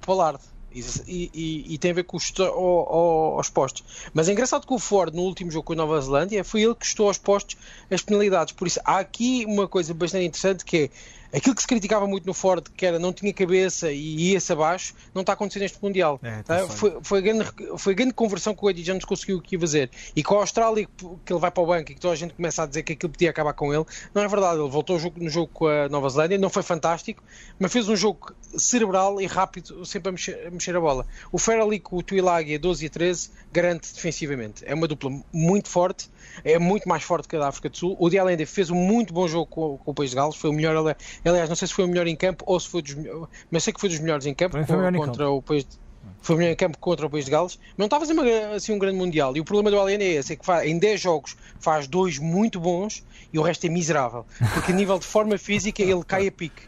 Pollard. 0.00 0.38
E, 0.74 1.30
e- 1.34 1.74
e 1.74 1.78
tem 1.78 1.92
a 1.92 1.94
ver 1.94 2.04
com 2.04 2.16
os, 2.16 2.32
ao- 2.40 2.48
ao- 2.48 3.36
aos 3.36 3.48
postos. 3.48 3.84
Mas 4.12 4.28
é 4.28 4.32
engraçado 4.32 4.66
que 4.66 4.74
o 4.74 4.78
Ford, 4.78 5.14
no 5.14 5.22
último 5.22 5.50
jogo 5.50 5.64
com 5.64 5.72
a 5.72 5.76
Nova 5.76 6.00
Zelândia, 6.00 6.42
foi 6.44 6.62
ele 6.62 6.74
que 6.74 6.84
estou 6.86 7.06
aos 7.06 7.18
postos 7.18 7.56
as 7.90 8.02
penalidades. 8.02 8.52
Por 8.52 8.66
isso, 8.66 8.80
há 8.84 8.98
aqui 8.98 9.44
uma 9.46 9.68
coisa 9.68 9.94
bastante 9.94 10.26
interessante 10.26 10.64
que 10.64 10.76
é 10.76 10.90
aquilo 11.34 11.54
que 11.54 11.62
se 11.62 11.68
criticava 11.68 12.06
muito 12.06 12.26
no 12.26 12.34
Ford, 12.34 12.66
que 12.76 12.86
era 12.86 12.98
não 12.98 13.12
tinha 13.12 13.32
cabeça 13.32 13.90
e 13.90 14.32
ia-se 14.32 14.52
abaixo, 14.52 14.94
não 15.14 15.20
está 15.20 15.32
acontecendo 15.32 15.62
neste 15.62 15.82
Mundial. 15.82 16.18
É, 16.22 16.42
tá 16.42 16.62
Ah, 16.62 16.68
foi, 16.68 16.98
foi, 17.02 17.18
a 17.18 17.22
grande, 17.22 17.44
foi 17.76 17.92
a 17.92 17.96
grande 17.96 18.14
conversão 18.14 18.54
que 18.54 18.64
o 18.64 18.70
Eddie 18.70 18.84
Jones 18.84 19.04
conseguiu 19.04 19.38
aqui 19.38 19.58
fazer. 19.58 19.90
E 20.14 20.22
com 20.22 20.36
a 20.36 20.40
Austrália, 20.40 20.88
que 21.24 21.32
ele 21.32 21.40
vai 21.40 21.50
para 21.50 21.62
o 21.62 21.66
banco 21.66 21.92
e 21.92 21.94
que 21.94 22.00
toda 22.00 22.14
a 22.14 22.16
gente 22.16 22.34
começa 22.34 22.62
a 22.62 22.66
dizer 22.66 22.82
que 22.82 22.92
aquilo 22.92 23.12
podia 23.12 23.30
acabar 23.30 23.52
com 23.52 23.74
ele, 23.74 23.84
não 24.14 24.22
é 24.22 24.28
verdade. 24.28 24.60
Ele 24.60 24.70
voltou 24.70 24.98
no 25.16 25.28
jogo 25.28 25.50
com 25.52 25.66
a 25.66 25.88
Nova 25.88 26.08
Zelândia, 26.08 26.38
não 26.38 26.50
foi 26.50 26.62
fantástico, 26.62 27.22
mas 27.58 27.72
fez 27.72 27.88
um 27.88 27.96
jogo 27.96 28.32
cerebral 28.56 29.20
e 29.20 29.26
rápido, 29.26 29.84
sempre 29.84 30.10
a 30.10 30.12
mexer 30.12 30.46
a, 30.46 30.50
mexer 30.50 30.76
a 30.76 30.80
bola. 30.80 31.06
O 31.32 31.38
Ferrali 31.38 31.80
com 31.80 31.96
o 31.96 32.02
Tuilagi 32.02 32.54
a 32.54 32.58
12 32.58 32.84
e 32.84 32.86
a 32.86 32.90
13 32.90 33.30
garante 33.52 33.92
defensivamente. 33.92 34.64
É 34.66 34.74
uma 34.74 34.86
dupla 34.86 35.10
muito 35.32 35.68
forte, 35.68 36.08
é 36.44 36.58
muito 36.58 36.88
mais 36.88 37.02
forte 37.02 37.28
que 37.28 37.36
a 37.36 37.38
da 37.40 37.48
África 37.48 37.68
do 37.68 37.76
Sul. 37.76 37.96
O 37.98 38.08
de 38.10 38.18
Allende 38.18 38.46
fez 38.46 38.70
um 38.70 38.74
muito 38.76 39.12
bom 39.12 39.26
jogo 39.28 39.46
com, 39.46 39.78
com 39.78 39.90
o 39.90 39.94
País 39.94 40.10
de 40.10 40.16
Gales, 40.16 40.36
foi 40.36 40.50
o 40.50 40.52
melhor, 40.52 40.76
ali- 40.76 40.96
aliás, 41.24 41.48
não 41.48 41.56
sei 41.56 41.68
se 41.68 41.74
foi 41.74 41.84
o 41.84 41.88
melhor 41.88 42.06
em 42.06 42.16
campo 42.16 42.44
ou 42.46 42.58
se 42.58 42.68
foi 42.68 42.82
dos 42.82 42.94
melhores, 42.94 43.28
mas 43.50 43.64
sei 43.64 43.72
que 43.72 43.80
foi 43.80 43.88
dos 43.88 43.98
melhores 44.00 44.26
em 44.26 44.34
campo 44.34 44.52
Também 44.52 44.66
foi 44.66 44.76
o 44.76 44.78
co- 44.78 44.84
melhor 44.84 44.94
em 44.94 45.06
contra 45.06 45.30
o 45.30 45.42
País 45.42 45.64
de 45.64 45.84
foi 46.20 46.36
melhor 46.36 46.52
em 46.52 46.56
campo 46.56 46.78
contra 46.78 47.06
o 47.06 47.10
País 47.10 47.26
de 47.26 47.30
Gales, 47.30 47.58
mas 47.58 47.74
não 47.78 47.84
estava 47.86 48.04
a 48.04 48.06
fazer 48.06 48.44
assim 48.54 48.72
um 48.72 48.78
grande 48.78 48.96
Mundial. 48.96 49.36
E 49.36 49.40
o 49.40 49.44
problema 49.44 49.70
do 49.70 49.78
Alien 49.80 50.00
é 50.00 50.12
esse: 50.14 50.32
é 50.32 50.36
que 50.36 50.44
faz- 50.44 50.66
em 50.66 50.78
10 50.78 51.00
jogos 51.00 51.36
faz 51.60 51.86
dois 51.86 52.18
muito 52.18 52.58
bons 52.58 53.04
e 53.32 53.38
o 53.38 53.42
resto 53.42 53.66
é 53.66 53.68
miserável. 53.70 54.24
Porque 54.54 54.72
a 54.72 54.74
nível 54.74 54.98
de 54.98 55.04
forma 55.06 55.36
física 55.36 55.82
ele 55.82 56.02
cai 56.02 56.26
a 56.28 56.32
pique. 56.32 56.62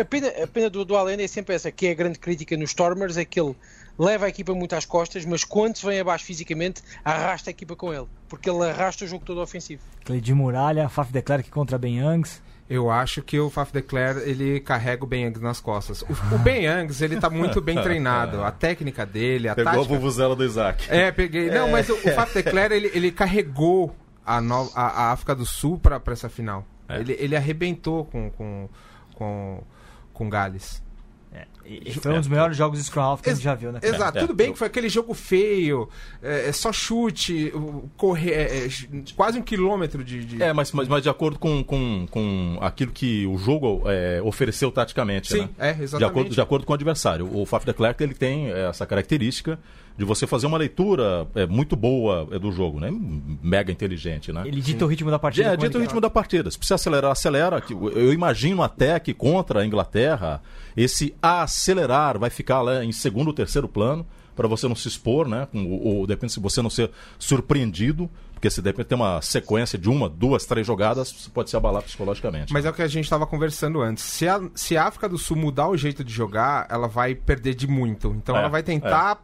A, 0.00 0.04
pena, 0.04 0.28
a 0.28 0.46
pena 0.46 0.68
do, 0.68 0.84
do 0.84 0.94
é 1.08 1.26
sempre 1.28 1.54
essa, 1.54 1.70
que 1.70 1.86
é 1.86 1.90
a 1.92 1.94
grande 1.94 2.18
crítica 2.18 2.56
nos 2.56 2.70
Stormers: 2.70 3.16
é 3.16 3.24
que 3.24 3.40
ele 3.40 3.54
leva 3.98 4.26
a 4.26 4.28
equipa 4.28 4.54
muito 4.54 4.74
às 4.74 4.84
costas, 4.84 5.24
mas 5.24 5.44
quando 5.44 5.76
se 5.76 5.86
vem 5.86 6.00
abaixo 6.00 6.24
fisicamente, 6.24 6.82
arrasta 7.04 7.50
a 7.50 7.52
equipa 7.52 7.76
com 7.76 7.92
ele. 7.92 8.06
Porque 8.28 8.48
ele 8.50 8.68
arrasta 8.68 9.04
o 9.04 9.08
jogo 9.08 9.24
todo 9.24 9.40
ofensivo. 9.40 9.82
De 10.20 10.34
muralha, 10.34 10.88
Faf 10.88 11.12
de 11.12 11.22
Klerk 11.22 11.50
contra 11.50 11.76
Ben 11.78 11.98
Youngs. 11.98 12.42
Eu 12.70 12.90
acho 12.90 13.20
que 13.22 13.38
o 13.38 13.50
Faf 13.50 13.70
de 13.72 13.82
Cler, 13.82 14.16
ele 14.26 14.58
carrega 14.60 15.04
o 15.04 15.06
Ben 15.06 15.24
Youngs 15.24 15.42
nas 15.42 15.60
costas. 15.60 16.00
O, 16.02 16.34
o 16.34 16.38
Ben 16.38 16.64
Youngs, 16.64 17.02
ele 17.02 17.18
tá 17.20 17.28
muito 17.28 17.60
bem 17.60 17.76
treinado. 17.82 18.42
A 18.42 18.50
técnica 18.50 19.04
dele, 19.04 19.48
a 19.48 19.54
Pegou 19.54 19.72
a 19.72 19.74
tática... 19.76 19.94
vuvuzela 19.94 20.34
do 20.34 20.42
Isaac. 20.44 20.86
É, 20.88 21.12
peguei. 21.12 21.50
Não, 21.50 21.70
mas 21.70 21.88
o, 21.90 21.94
o 21.94 22.12
Faf 22.14 22.32
de 22.34 22.42
Cler, 22.42 22.72
ele, 22.72 22.90
ele 22.94 23.12
carregou 23.12 23.94
a, 24.24 24.40
no- 24.40 24.70
a, 24.74 24.86
a 24.86 25.12
África 25.12 25.34
do 25.34 25.44
Sul 25.44 25.76
pra 25.78 26.00
essa 26.06 26.30
final. 26.30 26.64
É. 26.88 27.00
Ele, 27.00 27.14
ele 27.18 27.36
arrebentou 27.36 28.06
com, 28.06 28.30
com, 28.30 28.68
com, 29.16 29.62
com 30.14 30.30
Gales. 30.30 30.81
Foi 32.00 32.12
um 32.12 32.18
dos 32.18 32.28
melhores 32.28 32.56
jogos 32.56 32.78
de 32.78 32.84
Scrum 32.84 33.02
Half 33.02 33.22
que 33.22 33.30
a 33.30 33.34
gente 33.34 33.42
já 33.44 33.54
viu, 33.54 33.72
né? 33.72 33.80
Exato, 33.82 34.18
É, 34.18 34.20
tudo 34.20 34.32
é. 34.32 34.36
bem 34.36 34.52
que 34.52 34.58
foi 34.58 34.66
aquele 34.66 34.88
jogo 34.88 35.14
feio, 35.14 35.88
é, 36.22 36.48
é 36.48 36.52
só 36.52 36.72
chute, 36.72 37.52
correr, 37.96 38.30
é, 38.32 38.66
é, 38.66 38.68
quase 39.16 39.38
um 39.38 39.42
quilômetro 39.42 40.02
de. 40.04 40.24
de- 40.24 40.42
É, 40.42 40.52
mas, 40.52 40.72
mas, 40.72 40.88
mas 40.88 41.02
de 41.02 41.08
acordo 41.08 41.38
com, 41.38 41.62
com, 41.62 42.06
com 42.10 42.58
aquilo 42.60 42.92
que 42.92 43.26
o 43.26 43.38
jogo 43.38 43.82
é, 43.86 44.20
ofereceu 44.22 44.70
taticamente, 44.70 45.32
Sim, 45.32 45.40
né? 45.42 45.48
é, 45.58 45.72
De 45.72 45.82
exatamente. 45.84 46.10
acordo, 46.10 46.30
de 46.34 46.40
acordo 46.40 46.66
com 46.66 46.72
o 46.72 46.74
adversário. 46.74 47.30
O 47.36 47.46
Faf 47.46 47.64
de 47.64 47.72
Klerk 47.72 48.02
ele 48.02 48.14
tem 48.14 48.50
é, 48.50 48.68
essa 48.68 48.84
característica 48.86 49.58
de 49.96 50.04
você 50.04 50.26
fazer 50.26 50.46
uma 50.46 50.56
leitura 50.58 51.26
é, 51.34 51.46
muito 51.46 51.76
boa 51.76 52.26
é, 52.32 52.38
do 52.38 52.50
jogo, 52.50 52.80
né? 52.80 52.88
Mega 53.42 53.70
inteligente, 53.70 54.32
né? 54.32 54.42
Ele 54.46 54.60
dita 54.60 54.84
o 54.84 54.88
ritmo 54.88 55.10
da 55.10 55.18
partida. 55.18 55.48
É, 55.52 55.56
dito 55.56 55.76
o 55.78 55.80
ritmo 55.80 56.00
da 56.00 56.08
partida. 56.10 56.50
Se 56.50 56.56
precisa 56.58 56.76
acelerar, 56.76 57.10
acelera. 57.12 57.60
Que- 57.60 57.74
Eu 57.74 58.12
imagino 58.12 58.62
até 58.62 58.98
que 58.98 59.12
contra 59.12 59.60
a 59.60 59.66
Inglaterra, 59.66 60.40
esse 60.76 61.14
acelerar 61.20 62.18
vai 62.18 62.30
ficar 62.30 62.62
lá 62.62 62.84
em 62.84 62.92
segundo 62.92 63.28
ou 63.28 63.34
terceiro 63.34 63.68
plano, 63.68 64.06
para 64.34 64.48
você 64.48 64.66
não 64.66 64.74
se 64.74 64.88
expor, 64.88 65.28
né? 65.28 65.46
Ou, 65.54 65.86
ou 65.98 66.06
depende 66.06 66.32
se 66.32 66.40
você 66.40 66.62
não 66.62 66.70
ser 66.70 66.90
surpreendido, 67.18 68.10
porque 68.32 68.48
se 68.50 68.60
de 68.62 68.68
repente 68.70 68.86
tem 68.86 68.96
uma 68.96 69.20
sequência 69.22 69.78
de 69.78 69.88
uma, 69.88 70.08
duas, 70.08 70.44
três 70.46 70.66
jogadas, 70.66 71.12
você 71.12 71.30
pode 71.30 71.50
se 71.50 71.56
abalar 71.56 71.82
psicologicamente. 71.82 72.52
Mas 72.52 72.64
é 72.64 72.70
o 72.70 72.72
que 72.72 72.82
a 72.82 72.88
gente 72.88 73.04
estava 73.04 73.26
conversando 73.26 73.80
antes. 73.80 74.02
Se 74.02 74.26
a, 74.26 74.40
se 74.54 74.76
a 74.76 74.84
África 74.86 75.08
do 75.08 75.18
Sul 75.18 75.36
mudar 75.36 75.68
o 75.68 75.76
jeito 75.76 76.02
de 76.02 76.12
jogar, 76.12 76.66
ela 76.70 76.88
vai 76.88 77.14
perder 77.14 77.54
de 77.54 77.66
muito. 77.66 78.08
Então 78.16 78.34
É, 78.36 78.40
ela 78.40 78.48
vai 78.48 78.62
tentar 78.62 79.22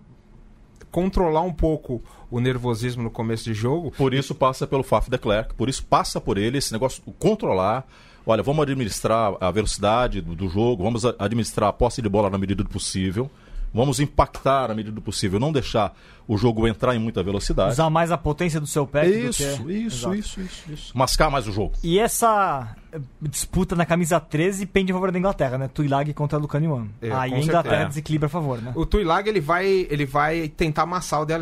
controlar 0.90 1.42
um 1.42 1.52
pouco 1.52 2.02
o 2.30 2.40
nervosismo 2.40 3.02
no 3.02 3.10
começo 3.10 3.44
de 3.44 3.54
jogo. 3.54 3.90
Por 3.90 4.12
isso 4.14 4.34
passa 4.34 4.66
pelo 4.66 4.82
Faf 4.82 5.10
de 5.10 5.18
Klerk, 5.18 5.54
por 5.54 5.68
isso 5.68 5.84
passa 5.84 6.20
por 6.20 6.38
ele 6.38 6.58
esse 6.58 6.72
negócio 6.72 7.02
de 7.06 7.12
controlar. 7.18 7.86
Olha, 8.26 8.42
vamos 8.42 8.62
administrar 8.62 9.34
a 9.40 9.50
velocidade 9.50 10.20
do, 10.20 10.34
do 10.34 10.48
jogo, 10.48 10.82
vamos 10.82 11.04
administrar 11.18 11.70
a 11.70 11.72
posse 11.72 12.02
de 12.02 12.08
bola 12.08 12.28
na 12.28 12.36
medida 12.36 12.62
do 12.62 12.68
possível, 12.68 13.30
vamos 13.72 14.00
impactar 14.00 14.68
na 14.68 14.74
medida 14.74 14.94
do 14.94 15.00
possível, 15.02 15.38
não 15.40 15.52
deixar 15.52 15.94
o 16.26 16.36
jogo 16.36 16.66
entrar 16.68 16.94
em 16.94 16.98
muita 16.98 17.22
velocidade. 17.22 17.72
Usar 17.72 17.88
mais 17.88 18.12
a 18.12 18.18
potência 18.18 18.60
do 18.60 18.66
seu 18.66 18.86
pé. 18.86 19.04
do 19.08 19.14
Isso, 19.30 19.42
que- 19.64 19.72
isso, 19.72 20.14
isso, 20.14 20.40
isso, 20.40 20.72
isso. 20.72 20.98
Mascar 20.98 21.30
mais 21.30 21.48
o 21.48 21.52
jogo. 21.52 21.72
E 21.82 21.98
essa 21.98 22.74
eh, 22.92 22.98
disputa 23.22 23.74
na 23.74 23.86
camisa 23.86 24.20
13 24.20 24.66
pende 24.66 24.92
a 24.92 24.94
favor 24.94 25.10
da 25.10 25.18
Inglaterra, 25.18 25.56
né? 25.56 25.68
Tuilag 25.72 26.12
contra 26.12 26.38
Lucaniwan. 26.38 26.86
É, 27.00 27.10
Aí 27.12 27.32
a 27.32 27.38
Inglaterra 27.38 27.62
certeza. 27.62 27.88
desequilibra 27.88 28.26
a 28.26 28.30
favor, 28.30 28.60
né? 28.60 28.72
O 28.74 28.84
Tuilag 28.84 29.26
ele 29.28 29.40
vai, 29.40 29.66
ele 29.88 30.04
vai 30.04 30.48
tentar 30.48 30.82
amassar 30.82 31.22
o 31.22 31.26
The 31.26 31.38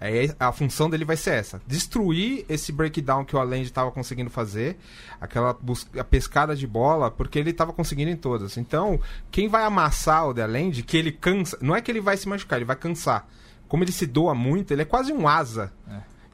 É, 0.00 0.32
a 0.38 0.52
função 0.52 0.88
dele 0.88 1.04
vai 1.04 1.16
ser 1.16 1.30
essa: 1.34 1.60
destruir 1.66 2.44
esse 2.48 2.70
breakdown 2.72 3.24
que 3.24 3.34
o 3.34 3.38
Allende 3.38 3.64
estava 3.66 3.90
conseguindo 3.90 4.30
fazer, 4.30 4.76
aquela 5.20 5.52
bus- 5.52 5.88
a 5.98 6.04
pescada 6.04 6.54
de 6.54 6.66
bola, 6.66 7.10
porque 7.10 7.38
ele 7.38 7.50
estava 7.50 7.72
conseguindo 7.72 8.10
em 8.10 8.16
todas. 8.16 8.56
Então, 8.56 9.00
quem 9.30 9.48
vai 9.48 9.64
amassar 9.64 10.28
o 10.28 10.34
The 10.34 10.46
Land, 10.46 10.82
que 10.84 10.96
ele 10.96 11.10
cansa, 11.12 11.58
não 11.60 11.74
é 11.74 11.80
que 11.80 11.90
ele 11.90 12.00
vai 12.00 12.16
se 12.16 12.28
machucar, 12.28 12.58
ele 12.58 12.64
vai 12.64 12.76
cansar. 12.76 13.26
Como 13.66 13.84
ele 13.84 13.92
se 13.92 14.06
doa 14.06 14.34
muito, 14.34 14.72
ele 14.72 14.82
é 14.82 14.84
quase 14.84 15.12
um 15.12 15.26
asa. 15.28 15.72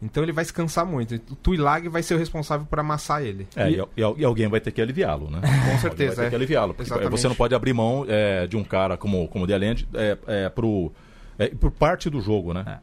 Então 0.03 0.22
ele 0.22 0.33
vai 0.33 0.44
se 0.44 0.53
cansar 0.53 0.85
muito. 0.85 1.14
O 1.14 1.35
Tuilag 1.37 1.88
vai 1.88 2.03
ser 2.03 2.14
o 2.14 2.18
responsável 2.18 2.66
por 2.66 2.79
amassar 2.79 3.22
ele. 3.22 3.48
É, 3.57 3.70
e, 3.70 3.77
e 3.81 4.03
e 4.18 4.24
alguém 4.24 4.46
vai 4.48 4.61
ter 4.61 4.70
que 4.70 4.83
aliviá-lo, 4.83 5.31
né? 5.31 5.40
Com 5.40 5.79
certeza, 5.79 6.16
Vai 6.16 6.24
ter 6.24 6.27
é. 6.27 6.31
que 6.31 6.37
aliviá-lo. 6.37 6.77
Exatamente. 6.79 7.11
você 7.11 7.27
não 7.27 7.35
pode 7.35 7.55
abrir 7.55 7.72
mão 7.72 8.05
é, 8.07 8.46
de 8.46 8.55
um 8.57 8.62
cara 8.62 8.98
como, 8.98 9.27
como 9.29 9.44
o 9.44 9.46
The 9.48 9.57
Land 9.57 9.88
é, 9.94 10.18
é, 10.27 10.48
pro, 10.50 10.92
é, 11.38 11.48
por 11.48 11.70
parte 11.70 12.11
do 12.11 12.20
jogo, 12.20 12.53
né? 12.53 12.81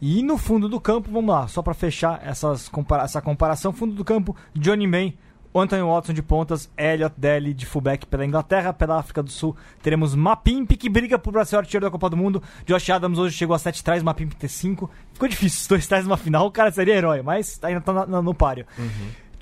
E 0.00 0.22
no 0.22 0.38
fundo 0.38 0.68
do 0.68 0.80
campo, 0.80 1.10
vamos 1.12 1.30
lá, 1.34 1.46
só 1.46 1.60
pra 1.62 1.74
fechar 1.74 2.20
essas 2.24 2.68
compara 2.68 3.02
essa 3.04 3.20
comparação, 3.20 3.72
fundo 3.72 3.94
do 3.94 4.04
campo, 4.04 4.34
Johnny 4.54 4.86
May, 4.86 5.14
Anthony 5.54 5.82
Watson 5.82 6.12
de 6.14 6.22
pontas, 6.22 6.70
Elliot 6.78 7.12
Daly 7.18 7.52
de 7.52 7.66
fullback 7.66 8.06
pela 8.06 8.24
Inglaterra, 8.24 8.72
pela 8.72 8.98
África 8.98 9.22
do 9.22 9.30
Sul, 9.30 9.54
teremos 9.82 10.14
Mapimp 10.14 10.70
que 10.76 10.88
briga 10.88 11.18
por 11.18 11.32
Brasil 11.32 11.58
artilheiro 11.58 11.84
da 11.86 11.90
Copa 11.90 12.08
do 12.08 12.16
Mundo, 12.16 12.42
Josh 12.64 12.88
Adams 12.88 13.18
hoje 13.18 13.36
chegou 13.36 13.54
a 13.54 13.58
7 13.58 13.82
trás, 13.84 14.02
Mapimp 14.02 14.32
ter 14.34 14.48
5, 14.48 14.88
ficou 15.12 15.28
difícil, 15.28 15.60
os 15.62 15.66
dois 15.66 15.86
trás 15.86 16.04
numa 16.04 16.16
final, 16.16 16.46
o 16.46 16.50
cara 16.52 16.70
seria 16.70 16.94
herói, 16.94 17.20
mas 17.20 17.58
ainda 17.62 17.80
tá 17.80 17.92
na- 18.06 18.22
no 18.22 18.32
páreo. 18.34 18.64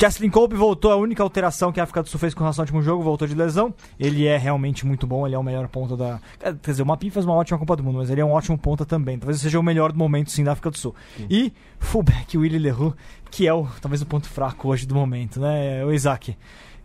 Jocelyn 0.00 0.30
Colby 0.30 0.54
voltou, 0.54 0.92
a 0.92 0.96
única 0.96 1.22
alteração 1.22 1.72
que 1.72 1.80
a 1.80 1.82
África 1.82 2.02
do 2.04 2.08
Sul 2.08 2.20
fez 2.20 2.32
com 2.32 2.40
relação 2.40 2.62
ao 2.62 2.66
último 2.66 2.82
jogo, 2.82 3.02
voltou 3.02 3.26
de 3.26 3.34
lesão. 3.34 3.74
Ele 3.98 4.26
é 4.26 4.36
realmente 4.36 4.86
muito 4.86 5.08
bom, 5.08 5.26
ele 5.26 5.34
é 5.34 5.38
o 5.38 5.42
melhor 5.42 5.66
ponta 5.66 5.96
da. 5.96 6.20
Quer 6.38 6.70
dizer, 6.70 6.82
o 6.82 6.86
Mapim 6.86 7.10
faz 7.10 7.26
uma 7.26 7.34
ótima 7.34 7.58
Copa 7.58 7.74
do 7.74 7.82
Mundo, 7.82 7.98
mas 7.98 8.08
ele 8.08 8.20
é 8.20 8.24
um 8.24 8.30
ótimo 8.30 8.56
ponta 8.56 8.86
também. 8.86 9.18
Talvez 9.18 9.40
seja 9.40 9.58
o 9.58 9.62
melhor 9.62 9.90
do 9.90 9.98
momento, 9.98 10.30
sim, 10.30 10.44
da 10.44 10.52
África 10.52 10.70
do 10.70 10.78
Sul. 10.78 10.94
E 11.28 11.52
fullback 11.80 12.38
Willy 12.38 12.58
Leroux, 12.60 12.96
que 13.28 13.48
é 13.48 13.52
o 13.52 13.66
talvez 13.80 14.00
o 14.00 14.06
ponto 14.06 14.28
fraco 14.28 14.68
hoje 14.68 14.86
do 14.86 14.94
momento, 14.94 15.40
né, 15.40 15.84
o 15.84 15.92
Isaac? 15.92 16.30
O 16.30 16.36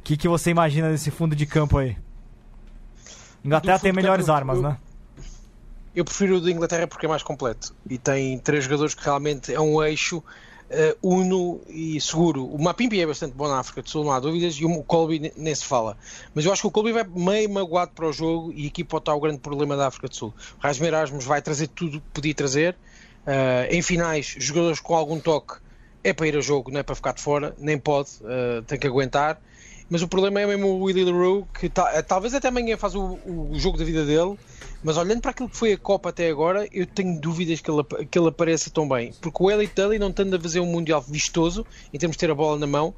que, 0.04 0.18
que 0.18 0.28
você 0.28 0.50
imagina 0.50 0.90
desse 0.90 1.12
fundo 1.12 1.36
de 1.36 1.46
campo 1.46 1.78
aí? 1.78 1.96
Inglaterra 3.46 3.78
tem 3.78 3.94
melhores 3.94 4.26
campo, 4.26 4.38
armas, 4.38 4.58
eu- 4.58 4.64
né? 4.64 4.78
Eu 5.96 6.04
prefiro 6.04 6.38
o 6.38 6.42
da 6.42 6.50
Inglaterra 6.50 6.88
porque 6.88 7.06
é 7.06 7.10
mais 7.10 7.22
completo 7.22 7.76
e 7.88 8.00
tem 8.00 8.40
três 8.40 8.64
jogadores 8.64 8.96
que 8.96 9.04
realmente 9.04 9.54
é 9.54 9.60
um 9.62 9.84
eixo 9.84 10.24
eh, 10.70 10.96
uno 11.02 11.62
e 11.68 12.00
seguro. 12.02 12.46
O 12.46 12.62
Mapimpi 12.62 13.00
é 13.00 13.06
bastante 13.08 13.36
bom 13.36 13.48
na 13.48 13.60
África 13.60 13.82
do 13.82 13.90
Sul, 13.90 14.04
não 14.04 14.12
há 14.12 14.20
dúvidas, 14.20 14.56
e 14.56 14.66
o 14.66 14.84
Colby 14.84 15.20
ne- 15.20 15.34
nem 15.36 15.54
se 15.56 15.66
fala. 15.66 15.98
Mas 16.34 16.46
eu 16.46 16.52
acho 16.52 16.62
que 16.62 16.68
o 16.68 16.72
Colby 16.72 16.92
vai 16.92 17.04
meio 17.04 17.50
magoado 17.50 17.92
para 17.94 18.08
o 18.08 18.14
jogo 18.14 18.52
e 18.54 18.68
aqui 18.68 18.84
pode 18.84 19.02
estar 19.02 19.16
o 19.16 19.20
grande 19.20 19.40
problema 19.40 19.76
da 19.78 19.88
África 19.88 20.08
do 20.08 20.16
Sul. 20.16 20.30
O 20.62 20.66
Rasmus 20.68 20.88
Erasmus 20.88 21.26
vai 21.26 21.42
trazer 21.42 21.68
tudo 21.68 22.00
que 22.02 22.08
podia 22.14 22.34
trazer. 22.34 22.78
Eh, 23.26 23.70
em 23.72 23.82
finais, 23.82 24.36
jogadores 24.38 24.80
com 24.80 24.96
algum 24.96 25.20
toque 25.20 25.56
é 26.04 26.12
para 26.12 26.28
ir 26.28 26.36
a 26.38 26.42
jogo, 26.42 26.70
não 26.72 26.80
é 26.82 26.84
para 26.84 26.96
ficar 26.96 27.14
de 27.14 27.22
fora, 27.22 27.56
nem 27.58 27.78
pode, 27.78 28.10
eh, 28.26 28.62
tem 28.68 28.78
que 28.78 28.88
aguentar. 28.88 29.40
Mas 29.90 30.02
o 30.02 30.08
problema 30.08 30.42
é 30.42 30.48
mesmo 30.48 30.68
o 30.68 30.84
Willy 30.84 31.06
LaRue, 31.06 31.46
que 31.58 31.70
ta- 31.70 32.02
talvez 32.04 32.34
até 32.34 32.48
amanhã 32.48 32.78
faz 32.78 32.96
o, 32.96 33.20
o 33.26 33.52
jogo 33.60 33.78
da 33.78 33.84
vida 33.86 34.06
dele, 34.06 34.38
mas 34.84 34.98
olhando 34.98 35.22
para 35.22 35.32
aquilo 35.32 35.50
que 35.50 35.58
foi 35.58 35.74
a 35.74 35.78
Copa 35.78 36.10
até 36.10 36.30
agora, 36.30 36.68
eu 36.72 36.86
tenho 36.86 37.20
dúvidas 37.20 37.62
que 37.62 37.72
ele, 37.72 37.84
que 38.06 38.20
ele 38.20 38.28
apareça 38.28 38.70
tão 38.70 38.88
bem. 38.88 39.14
Porque 39.22 39.42
o 39.42 39.50
Elite 39.50 39.74
Tully, 39.74 39.98
não 39.98 40.10
estando 40.10 40.36
a 40.36 40.40
fazer 40.40 40.60
um 40.60 40.66
Mundial 40.66 41.02
vistoso, 41.02 41.66
em 41.94 41.98
termos 41.98 42.16
de 42.16 42.20
ter 42.20 42.32
a 42.32 42.36
bola 42.36 42.60
na 42.60 42.68
mão, 42.68 42.94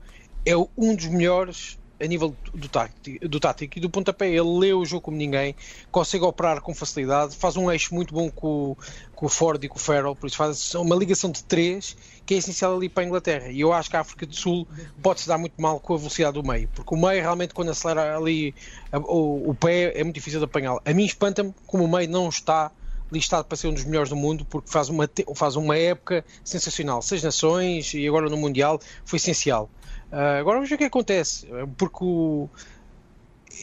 é 0.45 0.55
um 0.57 0.95
dos 0.95 1.05
melhores 1.05 1.77
a 2.01 2.05
nível 2.05 2.35
do 2.53 2.67
tático, 2.67 3.27
do 3.27 3.39
tático 3.39 3.77
e 3.77 3.81
do 3.81 3.89
pontapé. 3.89 4.27
Ele 4.27 4.59
lê 4.59 4.73
o 4.73 4.85
jogo 4.85 5.03
como 5.03 5.17
ninguém, 5.17 5.55
consegue 5.91 6.23
operar 6.25 6.61
com 6.61 6.73
facilidade, 6.73 7.35
faz 7.35 7.55
um 7.55 7.71
eixo 7.71 7.93
muito 7.93 8.13
bom 8.13 8.29
com, 8.29 8.75
com 9.13 9.25
o 9.25 9.29
Ford 9.29 9.63
e 9.63 9.69
com 9.69 9.77
o 9.77 9.79
Farrell, 9.79 10.15
por 10.15 10.27
isso 10.27 10.37
faz 10.37 10.75
uma 10.75 10.95
ligação 10.95 11.31
de 11.31 11.43
três 11.43 11.95
que 12.25 12.33
é 12.33 12.37
essencial 12.37 12.75
ali 12.75 12.89
para 12.89 13.03
a 13.03 13.05
Inglaterra. 13.05 13.49
E 13.49 13.59
eu 13.61 13.71
acho 13.71 13.89
que 13.89 13.95
a 13.95 13.99
África 14.01 14.25
do 14.25 14.35
Sul 14.35 14.67
pode-se 15.01 15.27
dar 15.27 15.37
muito 15.37 15.61
mal 15.61 15.79
com 15.79 15.93
a 15.93 15.97
velocidade 15.97 16.33
do 16.33 16.43
meio, 16.47 16.67
porque 16.73 16.93
o 16.93 16.97
meio 16.97 17.21
realmente 17.21 17.53
quando 17.53 17.69
acelera 17.69 18.17
ali 18.17 18.55
a- 18.91 18.99
o, 18.99 19.51
o 19.51 19.55
pé 19.55 19.91
é 19.99 20.03
muito 20.03 20.15
difícil 20.15 20.39
de 20.39 20.45
apanhá-lo. 20.45 20.81
A 20.83 20.93
mim 20.93 21.05
espanta-me 21.05 21.53
como 21.67 21.83
o 21.83 21.87
meio 21.87 22.09
não 22.09 22.27
está 22.29 22.71
listado 23.11 23.45
para 23.45 23.55
ser 23.55 23.67
um 23.67 23.73
dos 23.73 23.83
melhores 23.85 24.09
do 24.09 24.15
mundo, 24.15 24.43
porque 24.45 24.69
faz 24.71 24.89
uma, 24.89 25.07
faz 25.35 25.55
uma 25.55 25.77
época 25.77 26.25
sensacional. 26.43 27.01
Seis 27.03 27.21
nações 27.21 27.93
e 27.93 28.07
agora 28.07 28.27
no 28.29 28.37
Mundial 28.37 28.79
foi 29.05 29.17
essencial. 29.17 29.69
Ah, 30.11 30.39
agora 30.39 30.57
vamos 30.57 30.69
ver 30.69 30.75
o 30.75 30.77
que 30.79 30.83
acontece, 30.85 31.47
porque 31.77 31.99
o, 32.01 32.49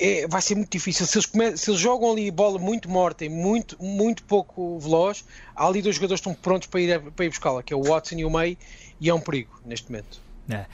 é- 0.00 0.26
vai 0.28 0.40
ser 0.42 0.54
muito 0.54 0.70
difícil. 0.70 1.06
Se 1.06 1.16
eles, 1.18 1.26
come- 1.26 1.56
se 1.56 1.70
eles 1.70 1.80
jogam 1.80 2.12
ali 2.12 2.30
bola 2.30 2.58
muito 2.58 2.88
morta 2.90 3.24
e 3.24 3.28
muito, 3.28 3.76
muito 3.82 4.22
pouco 4.24 4.78
veloz, 4.78 5.24
há 5.54 5.66
ali 5.66 5.82
dois 5.82 5.96
jogadores 5.96 6.20
que 6.20 6.28
estão 6.28 6.42
prontos 6.42 6.68
para 6.68 6.80
ir, 6.80 7.00
para 7.12 7.24
ir 7.24 7.28
buscá-la, 7.28 7.62
que 7.62 7.72
é 7.72 7.76
o 7.76 7.82
Watson 7.82 8.16
e 8.16 8.24
o 8.24 8.30
May, 8.30 8.56
e 9.00 9.08
é 9.08 9.14
um 9.14 9.20
perigo 9.20 9.50
neste 9.64 9.90
momento. 9.90 10.20
É. 10.48 10.66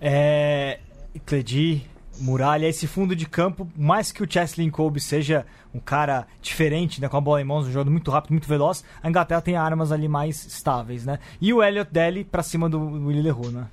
É. 0.00 0.80
Cledi, 1.26 1.82
Muralha, 2.18 2.66
esse 2.66 2.86
fundo 2.86 3.14
de 3.14 3.26
campo, 3.26 3.68
mais 3.76 4.10
que 4.12 4.22
o 4.22 4.30
Chesley 4.30 4.70
Kobe 4.70 5.00
seja 5.00 5.44
um 5.74 5.80
cara 5.80 6.26
diferente, 6.40 7.00
né, 7.00 7.08
com 7.08 7.16
a 7.16 7.20
bola 7.20 7.40
em 7.40 7.44
mãos, 7.44 7.66
um 7.66 7.72
jogo 7.72 7.90
muito 7.90 8.10
rápido, 8.10 8.32
muito 8.32 8.46
veloz, 8.48 8.84
a 9.02 9.08
Inglaterra 9.08 9.40
tem 9.40 9.56
armas 9.56 9.90
ali 9.92 10.06
mais 10.08 10.44
estáveis, 10.46 11.04
né? 11.06 11.18
E 11.40 11.52
o 11.52 11.62
Elliot 11.62 11.90
Daly 11.90 12.24
pra 12.24 12.42
cima 12.42 12.68
do 12.68 12.78
Willie 13.06 13.22
Leroux, 13.22 13.50
né? 13.50 13.66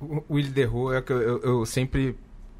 O 0.00 0.16
o 0.28 0.34
Willi 0.34 0.50
Derru 0.50 0.92
é 0.92 0.98
o 0.98 1.02
que 1.02 1.12
eu, 1.12 1.20
eu- 1.20 1.40
eu 1.42 1.66
sempre 1.66 2.16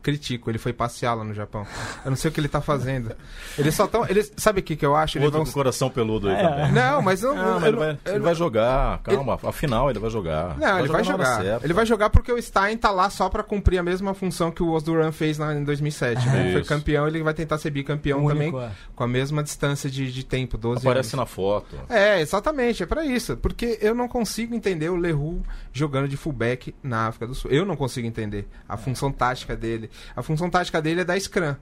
critico. 0.09 0.51
Ele 0.51 0.59
foi 0.59 0.73
passear 0.73 1.15
lá 1.15 1.23
no 1.25 1.35
Japão. 1.35 1.67
Eu 2.05 2.11
não 2.11 2.17
sei 2.17 2.31
o 2.31 2.33
que 2.33 2.41
ele 2.41 2.49
tá 2.49 2.61
fazendo. 2.61 3.13
Eles 3.59 3.75
só 3.75 3.85
estão. 3.85 4.07
Eles, 4.09 4.33
sabe 4.37 4.61
o 4.61 4.63
que, 4.63 4.75
que 4.77 4.87
eu 4.87 4.97
acho? 4.97 5.19
Eles 5.19 5.27
Outro 5.27 5.41
vão... 5.41 5.47
com 5.47 5.53
coração 5.53 5.91
peludo 5.91 6.29
aí 6.29 6.35
É. 6.37 6.43
também. 6.49 6.73
Não, 6.73 7.03
mas 7.03 7.23
não. 7.23 7.35
Não, 7.35 7.43
eu 7.45 7.55
mas 7.55 7.63
ele 7.65 7.73
não- 7.73 7.79
vai, 7.79 7.99
ele 8.07 8.19
não- 8.19 8.25
vai 8.25 8.35
jogar, 8.35 8.99
calma, 9.03 9.39
afinal 9.45 9.91
ele 9.91 9.99
vai 9.99 10.11
jogar. 10.11 10.57
Não, 10.59 10.79
ele 10.79 10.89
vai 10.89 10.97
hora 11.03 11.05
jogar. 11.05 11.43
certa. 11.43 11.67
Ele 11.67 11.73
vai 11.75 11.87
jogar 11.87 12.11
porque 12.11 12.33
o 12.33 12.41
Stein 12.41 12.77
tá 12.77 12.91
lá 12.91 13.11
só 13.11 13.29
pra 13.29 13.43
cumprir 13.43 13.79
a 13.79 13.83
mesma 13.83 14.15
função 14.15 14.51
que 14.51 14.63
o 14.63 14.71
Osduran 14.71 15.13
fez 15.13 15.39
lá 15.39 15.55
em 15.55 15.63
2007. 15.65 16.27
né? 16.27 16.41
Ele 16.41 16.53
foi 16.53 16.65
campeão, 16.65 17.07
ele 17.07 17.23
vai 17.23 17.35
tentar 17.35 17.59
ser 17.59 17.71
bicampeão 17.71 18.25
O 18.25 18.29
também 18.29 18.49
único, 18.49 18.61
é. 18.61 18.71
com 18.95 19.05
a 19.05 19.09
mesma 19.09 19.43
distância 19.43 19.91
de, 19.91 20.11
de 20.13 20.25
tempo, 20.25 20.57
12 20.57 20.81
Aparece 20.87 21.09
anos. 21.15 21.21
na 21.21 21.27
foto. 21.27 21.77
É, 21.89 22.21
exatamente, 22.21 22.83
é 22.83 22.87
pra 22.87 23.05
isso. 23.05 23.37
Porque 23.37 23.79
eu 23.81 23.95
não 23.95 24.09
consigo 24.09 24.55
entender 24.55 24.89
o 24.89 24.97
Leroux 24.97 25.43
jogando 25.73 26.09
de 26.09 26.17
fullback 26.17 26.75
na 26.83 27.09
África 27.09 27.27
do 27.27 27.35
Sul. 27.35 27.51
Eu 27.51 27.65
não 27.65 27.77
consigo 27.77 28.07
entender 28.07 28.49
a 28.69 28.77
função 28.77 29.11
tática 29.13 29.57
dele. 29.57 29.91
A 30.15 30.23
função 30.23 30.51
tática 30.51 30.81
dele 30.81 31.03
é 31.03 31.05
dar 31.05 31.19
scrum. 31.21 31.55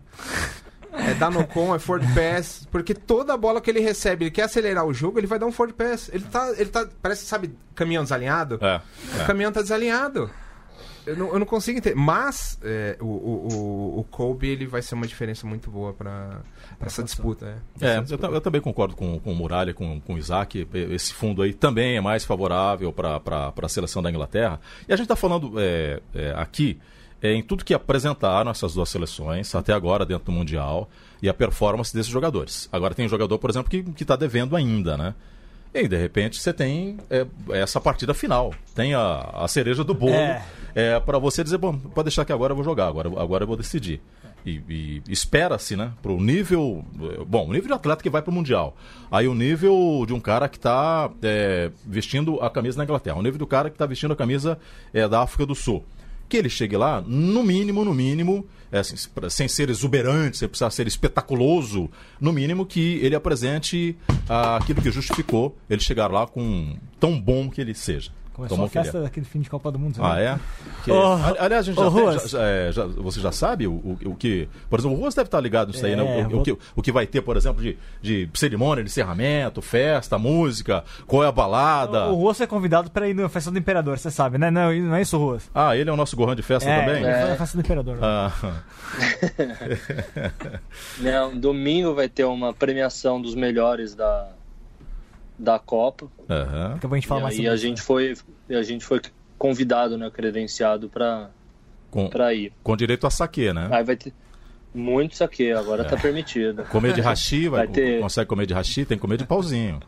É 0.93 1.15
dar 1.15 1.31
no 1.31 1.47
com, 1.47 1.75
é 1.75 1.79
forward 1.79 2.11
pass, 2.15 2.67
porque 2.71 2.95
toda 2.95 3.37
bola 3.37 3.61
que 3.61 3.71
ele 3.71 3.81
recebe, 3.81 4.25
ele 4.25 4.31
quer 4.31 4.45
acelerar 4.45 4.85
o 4.87 4.95
jogo, 4.95 5.19
ele 5.19 5.27
vai 5.27 5.39
dar 5.39 5.47
um 5.47 5.53
forward 5.53 5.77
pass. 5.77 6.11
Ele 6.13 6.25
tá, 6.25 6.53
ele 6.57 6.71
tá, 6.71 6.89
parece, 7.03 7.27
sabe, 7.27 7.55
caminhão 7.75 8.03
desalinhado? 8.03 8.59
É, 8.63 8.81
O 9.17 9.21
é. 9.21 9.25
caminhão 9.27 9.53
tá 9.53 9.61
desalinhado. 9.61 10.31
Eu 11.07 11.17
não, 11.17 11.33
eu 11.35 11.39
não 11.39 11.47
consigo 11.47 11.79
entender. 11.79 11.95
Mas 11.95 12.59
é, 12.65 12.97
o, 13.01 13.07
o, 13.07 13.49
o, 13.53 14.01
o 14.01 14.05
Kobe 14.05 14.49
ele 14.49 14.67
vai 14.67 14.83
ser 14.83 14.97
uma 14.97 15.07
diferença 15.07 15.47
muito 15.47 15.71
boa 15.71 15.93
pra, 15.93 16.41
pra 16.77 16.87
essa 16.87 17.03
disputa. 17.03 17.63
É, 17.81 17.87
É, 17.87 17.99
eu, 17.99 18.35
eu 18.35 18.41
também 18.41 18.61
concordo 18.61 18.97
com, 18.97 19.21
com 19.21 19.33
o 19.33 19.35
Muralha, 19.35 19.73
com, 19.73 20.01
com 20.01 20.15
o 20.15 20.19
Isaac. 20.19 20.67
Esse 20.91 21.15
fundo 21.15 21.43
aí 21.43 21.55
também 21.55 21.97
é 21.97 22.01
mais 22.01 22.25
favorável 22.25 22.93
para 22.93 23.53
a 23.63 23.69
seleção 23.69 24.03
da 24.03 24.11
Inglaterra. 24.11 24.59
E 24.89 24.93
a 24.93 24.97
gente 24.97 25.05
está 25.05 25.15
falando 25.15 25.53
é, 25.59 26.01
é, 26.13 26.33
aqui 26.37 26.81
é, 27.23 27.33
em 27.33 27.43
tudo 27.43 27.65
que 27.65 27.75
apresentaram 27.75 28.51
essas 28.51 28.75
duas 28.75 28.89
seleções 28.89 29.55
até 29.55 29.73
agora 29.73 30.05
dentro 30.05 30.27
do 30.27 30.33
Mundial 30.33 30.89
e 31.23 31.29
a 31.29 31.35
performance 31.35 31.95
desses 31.95 32.11
jogadores. 32.11 32.69
Agora 32.73 32.95
tem 32.95 33.07
um 33.07 33.09
jogador, 33.09 33.39
por 33.39 33.51
exemplo, 33.51 33.71
que 33.71 34.03
está 34.03 34.17
devendo 34.17 34.55
ainda, 34.57 34.97
né? 34.97 35.15
E 35.75 35.81
aí, 35.81 35.89
de 35.89 35.97
repente, 35.97 36.41
você 36.41 36.53
tem 36.53 36.97
é, 37.11 37.27
essa 37.51 37.81
partida 37.81 38.15
final. 38.15 38.55
Tem 38.75 38.95
a, 38.95 39.31
a 39.35 39.49
cereja 39.49 39.85
do 39.85 39.93
bolo 39.93 40.15
É. 40.15 40.43
é, 40.75 41.01
para 41.01 41.19
você 41.19 41.45
dizer, 41.45 41.59
bom, 41.59 41.77
pode 41.77 42.07
deixar 42.07 42.25
que 42.25 42.33
agora 42.33 42.53
eu 42.53 42.57
vou 42.57 42.65
jogar, 42.65 42.87
agora, 42.87 43.09
agora 43.21 43.45
eu 43.45 43.47
vou 43.49 43.57
decidir. 43.57 44.01
E, 44.45 44.63
e 44.69 45.03
espera-se, 45.09 45.75
né, 45.77 45.91
pro 46.01 46.21
nível. 46.21 46.85
eh, 47.03 47.25
Bom, 47.27 47.49
o 47.49 47.53
nível 47.53 47.67
de 47.67 47.73
atleta 47.75 48.01
que 48.01 48.09
vai 48.09 48.23
pro 48.23 48.31
Mundial. 48.33 48.77
Aí 49.11 49.27
o 49.27 49.35
nível 49.35 50.05
de 50.07 50.15
um 50.15 50.21
cara 50.21 50.49
que 50.49 50.59
tá 50.59 51.11
é, 51.21 51.71
vestindo 51.85 52.41
a 52.41 52.49
camisa 52.49 52.79
da 52.79 52.85
Inglaterra. 52.85 53.17
O 53.19 53.23
nível 53.23 53.39
do 53.39 53.47
cara 53.47 53.69
que 53.69 53.77
tá 53.77 53.85
vestindo 53.87 54.13
a 54.13 54.17
camisa 54.17 54.57
é, 54.95 55.07
da 55.09 55.21
África 55.23 55.45
do 55.45 55.55
Sul. 55.55 55.85
Que 56.29 56.37
ele 56.37 56.49
chegue 56.49 56.77
lá, 56.77 57.01
no 57.01 57.43
mínimo, 57.43 57.85
no 57.85 57.95
mínimo, 57.95 58.47
é, 58.71 58.81
assim, 58.81 58.97
sem 59.31 59.49
ser 59.49 59.71
exuberante, 59.71 60.37
sem 60.37 60.49
precisar 60.49 60.71
ser 60.71 60.87
espetaculoso, 60.87 61.89
no 62.21 62.33
mínimo 62.33 62.67
que 62.67 62.99
ele 63.03 63.15
apresente 63.15 63.97
ah, 64.29 64.57
aquilo 64.57 64.83
que 64.83 64.91
justificou 64.91 65.57
ele 65.71 65.81
chegar 65.81 66.11
lá 66.11 66.27
com 66.27 66.77
tão 66.99 67.21
bom 67.21 67.49
que 67.49 67.61
ele 67.61 67.75
seja. 67.75 68.11
Começou 68.37 68.57
tão 68.59 68.65
a 68.65 68.69
é. 68.69 68.71
festa 68.71 69.01
daquele 69.01 69.25
fim 69.25 69.41
de 69.41 69.49
Copa 69.49 69.73
do 69.73 69.79
Mundo. 69.79 69.97
Ah, 69.99 70.15
né? 70.17 70.25
é? 70.25 70.39
Que- 70.85 70.91
ali- 70.93 71.39
Aliás, 71.39 71.67
a 71.67 71.73
gente 71.73 71.77
já 71.81 71.91
tem- 71.91 72.01
Ruas. 72.03 72.31
já- 72.31 72.43
é, 72.43 72.71
já- 72.71 72.85
você 72.85 73.19
já 73.19 73.33
sabe 73.33 73.67
o, 73.67 73.73
o, 73.73 73.99
o 74.07 74.15
que. 74.15 74.47
Por 74.69 74.79
exemplo, 74.79 74.95
o 74.95 75.01
Ruas 75.01 75.15
deve 75.15 75.27
estar 75.29 75.41
ligado 75.41 75.69
nisso 75.69 75.87
aí, 75.87 75.97
né? 75.97 76.03
É, 76.21 76.23
O, 76.23 76.27
o 76.27 76.31
vou- 76.31 76.43
que, 76.43 76.59
o 76.77 76.83
que 76.83 76.93
vai 76.93 77.07
ter, 77.07 77.23
por 77.23 77.35
exemplo, 77.39 77.63
de, 77.63 77.79
de 78.03 78.29
cerimônia, 78.35 78.85
de 78.85 78.91
encerramento, 78.91 79.63
festa, 79.63 80.19
música, 80.19 80.85
qual 81.07 81.25
é 81.25 81.29
a 81.29 81.33
balada. 81.33 82.09
O 82.09 82.15
Ruas 82.17 82.39
é 82.43 82.47
convidado 82.47 82.91
pra 82.91 83.09
ir 83.09 83.15
na 83.15 83.27
festa 83.31 83.51
do 83.51 83.59
Imperador, 83.59 83.99
você 83.99 84.11
sabe, 84.11 84.37
né? 84.37 84.51
Não, 84.51 84.71
não 84.75 84.95
é 84.97 85.01
isso, 85.01 85.17
Ruas? 85.17 85.51
Ah, 85.55 85.75
ele 85.75 85.89
é 85.89 85.93
o 85.93 85.97
nosso 85.97 86.15
gorrão 86.15 86.35
de 86.35 86.43
festa 86.43 86.69
é, 86.69 86.81
também? 86.81 87.03
ele 87.03 87.15
foi 87.21 87.31
na 87.31 87.37
festa 87.37 87.57
do 87.57 87.61
Imperador. 87.63 87.99
Ah, 88.03 88.33
Não, 91.01 91.37
domingo 91.37 91.95
vai 91.95 92.09
ter 92.09 92.25
uma 92.25 92.53
premiação 92.53 93.21
dos 93.21 93.35
melhores 93.35 93.95
da, 93.95 94.29
da 95.39 95.59
Copa. 95.59 96.07
aham. 96.29 96.75
Daqui 96.75 96.87
a 96.87 96.95
gente 96.95 97.07
fala 97.07 97.21
mais 97.23 97.35
e 97.35 97.37
sobre 97.39 97.51
a 97.51 97.55
isso. 97.55 97.63
gente 97.63 97.83
foi 97.83 98.15
a 98.51 98.63
gente 98.63 98.85
foi 98.85 99.01
convidado, 99.39 99.97
né, 99.99 100.11
credenciado 100.11 100.89
para 100.89 101.31
para 102.11 102.35
ir. 102.35 102.53
com 102.63 102.77
direito 102.77 103.07
a 103.07 103.11
saque, 103.11 103.53
né? 103.53 103.69
Aí 103.71 103.83
vai 103.85 103.97
ter 103.97 104.13
muito 104.75 105.17
saque, 105.17 105.51
agora 105.53 105.83
tá 105.85 105.97
permitido. 105.97 106.63
Comer 106.65 106.93
de 106.93 107.01
hashi, 107.01 107.49
vai, 107.49 107.65
Vai 107.67 107.75
ter- 107.75 108.01
consegue 108.01 108.29
comer 108.29 108.45
de 108.47 108.53
hashi, 108.53 108.85
tem 108.85 108.99
que 108.99 109.01
comer 109.01 109.17
de 109.17 109.25
pauzinho. 109.25 109.81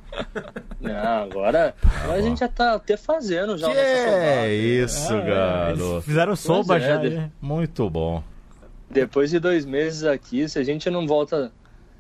Não, 0.81 1.23
agora, 1.25 1.75
agora 2.03 2.19
a 2.19 2.23
gente 2.23 2.41
já 2.41 2.49
tá 2.49 2.75
até 2.75 2.97
fazendo 2.97 3.59
já 3.59 3.71
Que 3.71 3.77
é 3.77 4.55
isso, 4.55 5.13
Ah, 5.13 5.17
é, 5.17 5.25
garoto? 5.27 5.83
eles 5.93 6.05
Fizeram 6.05 6.37
soba 6.37 6.77
é, 6.79 6.81
já. 6.81 6.97
de- 6.97 7.11
né? 7.11 7.31
Muito 7.43 7.89
bom. 7.91 8.23
Depois 8.91 9.31
de 9.31 9.39
dois 9.39 9.67
meses 9.67 10.05
aqui, 10.05 10.49
se 10.49 10.59
a 10.59 10.63
gente 10.65 10.89
não 10.89 11.07
volta 11.07 11.53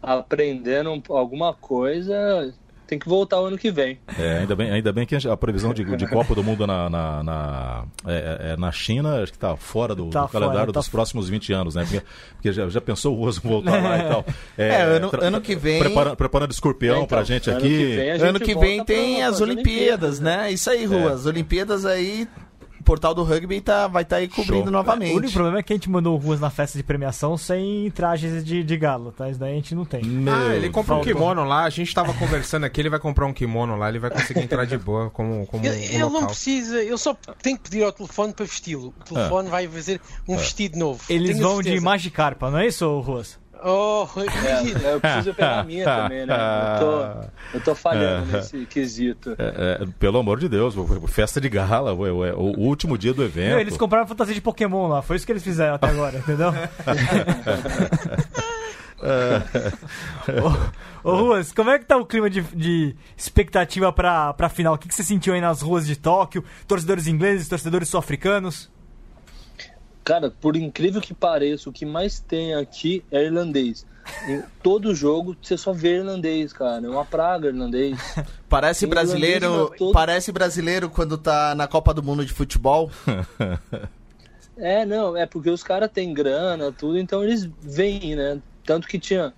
aprendendo 0.03 0.91
um- 0.91 1.03
alguma 1.15 1.53
coisa, 1.53 2.55
tem 2.89 2.99
que 2.99 3.09
voltar 3.09 3.41
o 3.41 3.45
ano 3.45 3.59
que 3.59 3.71
vem. 3.71 3.99
É, 4.19 4.39
ainda 4.39 4.57
bem, 4.57 4.71
ainda 4.71 4.93
bem 4.93 5.05
que 5.07 5.15
a 5.15 5.37
previsão 5.37 5.75
de, 5.75 5.85
de 5.85 6.07
Copa 6.09 6.35
do 6.35 6.43
Mundo 6.43 6.67
na, 6.67 6.89
na, 6.89 7.23
na, 7.23 7.85
é, 8.07 8.53
é, 8.53 8.57
na 8.57 8.73
China 8.73 9.23
acho 9.23 9.31
que 9.31 9.37
está 9.37 9.55
fora 9.57 9.95
do, 9.95 10.09
Tá 10.09 10.23
do 10.23 10.29
fora, 10.29 10.47
calendário 10.47 10.73
tá 10.73 10.81
dos 10.81 10.89
próximos 10.89 11.29
20 11.29 11.53
anos, 11.53 11.75
né? 11.75 11.83
Porque, 11.85 12.03
porque 12.35 12.53
já, 12.53 12.69
já 12.69 12.81
pensou 12.81 13.15
o 13.17 13.21
Roso 13.25 13.43
voltar 13.45 13.83
lá 13.83 13.99
e 13.99 14.03
tal. 14.09 14.25
É, 14.57 14.83
ano- 14.83 15.11
ano 15.21 15.41
que 15.41 15.55
vem- 15.55 15.79
Preparando, 15.81 16.17
preparando 16.17 16.51
escorpião 16.51 16.95
É, 16.95 16.99
então, 16.99 17.07
pra 17.07 17.23
gente 17.23 17.49
ano 17.51 17.59
aqui. 17.59 17.69
que 17.69 17.85
vem 17.97 18.13
gente 18.13 18.23
Ano 18.25 18.41
que 18.41 18.55
vem 18.55 18.85
tem 18.85 19.17
pra- 19.17 19.27
as 19.29 19.37
pras 19.37 19.41
Olimpíadas, 19.43 20.21
né? 20.21 20.51
Isso 20.51 20.71
aí, 20.71 20.85
Rua. 20.87 21.11
É. 21.11 21.13
As 21.13 21.27
Olimpíadas 21.27 21.85
aí, 21.85 22.27
portal 22.89 23.15
do 23.15 23.23
rugby 23.23 23.61
tá, 23.61 23.87
vai 23.87 24.03
estar 24.03 24.17
aí 24.17 24.27
cobrindo 24.29 24.63
Show. 24.65 24.71
novamente. 24.73 25.13
O 25.13 25.19
único 25.19 25.33
problema 25.35 25.59
é 25.59 25.63
que 25.63 25.75
a 25.75 25.77
gente 25.77 25.91
mandou 25.91 26.15
o 26.15 26.19
Ruas 26.19 26.41
na 26.41 26.49
festa 26.49 26.79
de 26.79 26.83
premiação 26.83 27.37
sem 27.37 27.91
trajes 27.91 28.43
de, 28.43 28.65
de 28.65 28.77
galo, 28.79 29.13
tá? 29.13 29.29
Isso 29.29 29.39
daí 29.39 29.53
a 29.53 29.55
gente 29.57 29.75
não 29.75 29.85
tem. 29.85 30.03
Meu 30.03 30.33
Ah, 30.33 30.55
ele 30.57 30.71
comprou 30.71 30.99
um 30.99 31.03
kimono 31.05 31.45
lá, 31.45 31.65
a 31.65 31.71
gente 31.71 31.95
tava 31.95 32.15
conversando 32.15 32.65
aqui, 32.65 32.81
ele 32.81 32.89
vai 32.89 32.99
comprar 32.99 33.27
um 33.27 33.33
kimono 33.33 33.77
lá, 33.77 33.91
ele 33.91 33.99
vai 33.99 34.11
conseguir 34.11 34.41
entrar 34.41 34.65
de 34.65 34.79
boa 34.79 35.11
como, 35.11 35.47
como 35.47 35.67
Ele, 35.67 35.77
um 35.77 35.81
ele 35.83 35.99
não 35.99 36.09
local. 36.09 36.29
precisa, 36.29 36.83
ele 36.83 36.97
só 36.97 37.15
tem 37.43 37.57
que 37.57 37.65
pedir 37.65 37.83
ao 37.85 37.93
telefone 37.93 38.33
para 38.33 38.47
vesti-lo. 38.47 38.95
O 39.01 39.05
telefone 39.05 39.51
vai 39.51 39.69
fazer 39.69 40.01
um 40.27 40.39
vestido 40.39 40.79
novo. 40.79 41.03
Eles 41.11 41.33
Tenho 41.37 41.43
vão 41.47 41.59
de 41.59 41.65
certeza. 41.65 41.85
Magikarpa, 41.85 42.51
não 42.51 42.59
é 42.59 42.67
isso, 42.69 43.01
Ruas? 43.01 43.39
Oh, 43.63 44.07
imagina. 44.17 44.81
É, 44.89 44.95
eu 44.95 45.01
preciso 45.01 45.35
pegar 45.35 45.61
a 45.61 45.65
minha 45.65 45.85
também, 45.87 46.27
né? 46.27 46.35
Eu 46.35 46.81
tô, 46.81 47.03
eu 47.55 47.61
tô 47.65 47.75
falhando 47.75 48.27
nesse 48.33 48.65
quesito. 48.67 49.35
É, 49.39 49.81
é, 49.83 49.87
pelo 49.99 50.19
amor 50.19 50.39
de 50.39 50.49
Deus, 50.49 50.75
festa 51.09 51.41
de 51.41 51.49
gala, 51.49 51.93
o 51.93 52.61
último 52.61 52.97
dia 52.97 53.13
do 53.13 53.25
evento. 53.25 53.51
Meu, 53.51 53.61
eles 53.61 53.77
compraram 53.77 54.05
a 54.05 54.09
fantasia 54.09 54.35
de 54.35 54.41
Pokémon 54.41 54.89
lá, 54.89 55.03
foi 55.03 55.17
isso 55.17 55.27
que 55.27 55.33
eles 55.33 55.43
fizeram 55.43 55.75
até 55.75 55.89
agora, 55.89 56.19
entendeu? 56.19 56.53
ô, 61.03 61.11
ô, 61.11 61.17
Ruas, 61.17 61.53
como 61.53 61.71
é 61.71 61.79
que 61.79 61.85
tá 61.85 61.97
o 61.97 62.05
clima 62.05 62.29
de, 62.29 62.43
de 62.43 62.97
expectativa 63.17 63.93
pra, 63.93 64.33
pra 64.35 64.49
final? 64.49 64.75
O 64.75 64.79
que, 64.79 64.89
que 64.89 64.95
você 64.95 65.05
sentiu 65.05 65.35
aí 65.35 65.41
nas 65.41 65.63
ruas 65.63 65.87
de 65.87 65.97
Tóquio? 65.97 66.45
Torcedores 66.67 67.07
ingleses, 67.07 67.49
torcedores 67.49 67.89
sul-africanos? 67.89 68.71
Cara, 70.09 70.31
por 70.31 70.57
incrível 70.57 71.03
que 71.03 71.13
pareça, 71.13 71.69
o 71.69 71.73
que 71.73 71.85
mais 71.85 72.19
tem 72.19 72.55
aqui 72.55 73.05
é 73.11 73.25
irlandês. 73.27 73.85
Em 74.27 74.43
todo 74.63 74.95
jogo 74.95 75.37
você 75.39 75.55
só 75.55 75.71
vê 75.71 75.99
irlandês, 75.99 76.51
cara. 76.51 76.87
É 76.87 76.89
uma 76.89 77.05
praga 77.05 77.49
irlandês. 77.49 77.99
Parece 78.49 78.81
Tem 78.81 78.89
brasileiro, 78.89 79.71
todo- 79.77 79.93
parece 79.93 80.33
brasileiro 80.33 80.89
quando 80.89 81.19
tá 81.19 81.55
na 81.55 81.69
Copa 81.69 81.93
do 81.93 82.03
Mundo 82.03 82.25
de 82.25 82.33
futebol. 82.33 82.91
É, 84.61 84.85
não, 84.85 85.17
é 85.17 85.25
porque 85.25 85.49
os 85.51 85.63
caras 85.63 85.89
têm 85.89 86.13
grana, 86.13 86.73
tudo, 86.73 86.99
então 86.99 87.23
eles 87.23 87.49
vêm, 87.61 88.17
né? 88.17 88.43
Tanto 88.65 88.89
que 88.89 88.99
tinha. 88.99 89.33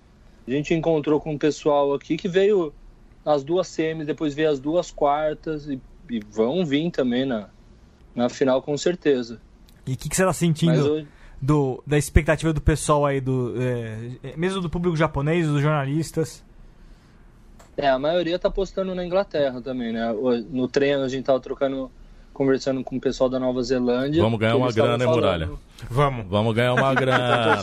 A 0.47 0.49
gente 0.49 0.73
encontrou 0.73 1.21
com 1.21 1.33
um 1.33 1.37
pessoal 1.37 1.93
aqui 1.93 2.17
que 2.17 2.27
veio 2.27 2.73
as 3.23 3.43
duas 3.43 3.67
semis, 3.67 4.07
depois 4.07 4.33
veio 4.33 4.49
as 4.49 4.59
duas 4.59 4.89
quartas 4.89 5.67
e, 5.67 5.79
e 6.09 6.19
vão 6.21 6.65
vir 6.65 6.89
também 6.89 7.23
na, 7.23 7.49
na 8.15 8.29
final 8.29 8.63
com 8.63 8.75
certeza. 8.75 9.39
E 9.85 9.93
o 9.93 9.97
que, 9.97 10.09
que 10.09 10.15
você 10.15 10.25
tá 10.25 10.33
sentindo 10.33 11.07
do, 11.41 11.83
da 11.85 11.97
expectativa 11.97 12.53
do 12.53 12.61
pessoal 12.61 13.05
aí, 13.05 13.19
do, 13.19 13.53
é, 13.57 14.35
mesmo 14.37 14.61
do 14.61 14.69
público 14.69 14.95
japonês, 14.95 15.47
dos 15.47 15.61
jornalistas? 15.61 16.43
é, 17.77 17.89
a 17.89 17.97
maioria 17.97 18.37
tá 18.37 18.47
apostando 18.47 18.93
na 18.93 19.05
Inglaterra 19.05 19.61
também, 19.61 19.91
né? 19.91 20.13
No 20.49 20.67
treino 20.67 21.03
a 21.03 21.09
gente 21.09 21.25
tava 21.25 21.39
trocando, 21.39 21.91
conversando 22.33 22.83
com 22.83 22.95
o 22.97 22.99
pessoal 23.01 23.29
da 23.29 23.39
Nova 23.39 23.61
Zelândia. 23.63 24.21
Vamos 24.21 24.39
ganhar 24.39 24.55
uma 24.55 24.71
grana, 24.71 25.03
hein, 25.03 25.09
Muralha? 25.09 25.49
Vamos. 25.89 26.25
Vamos 26.29 26.53
ganhar 26.55 26.73
uma 26.73 26.93
grana. 26.95 27.57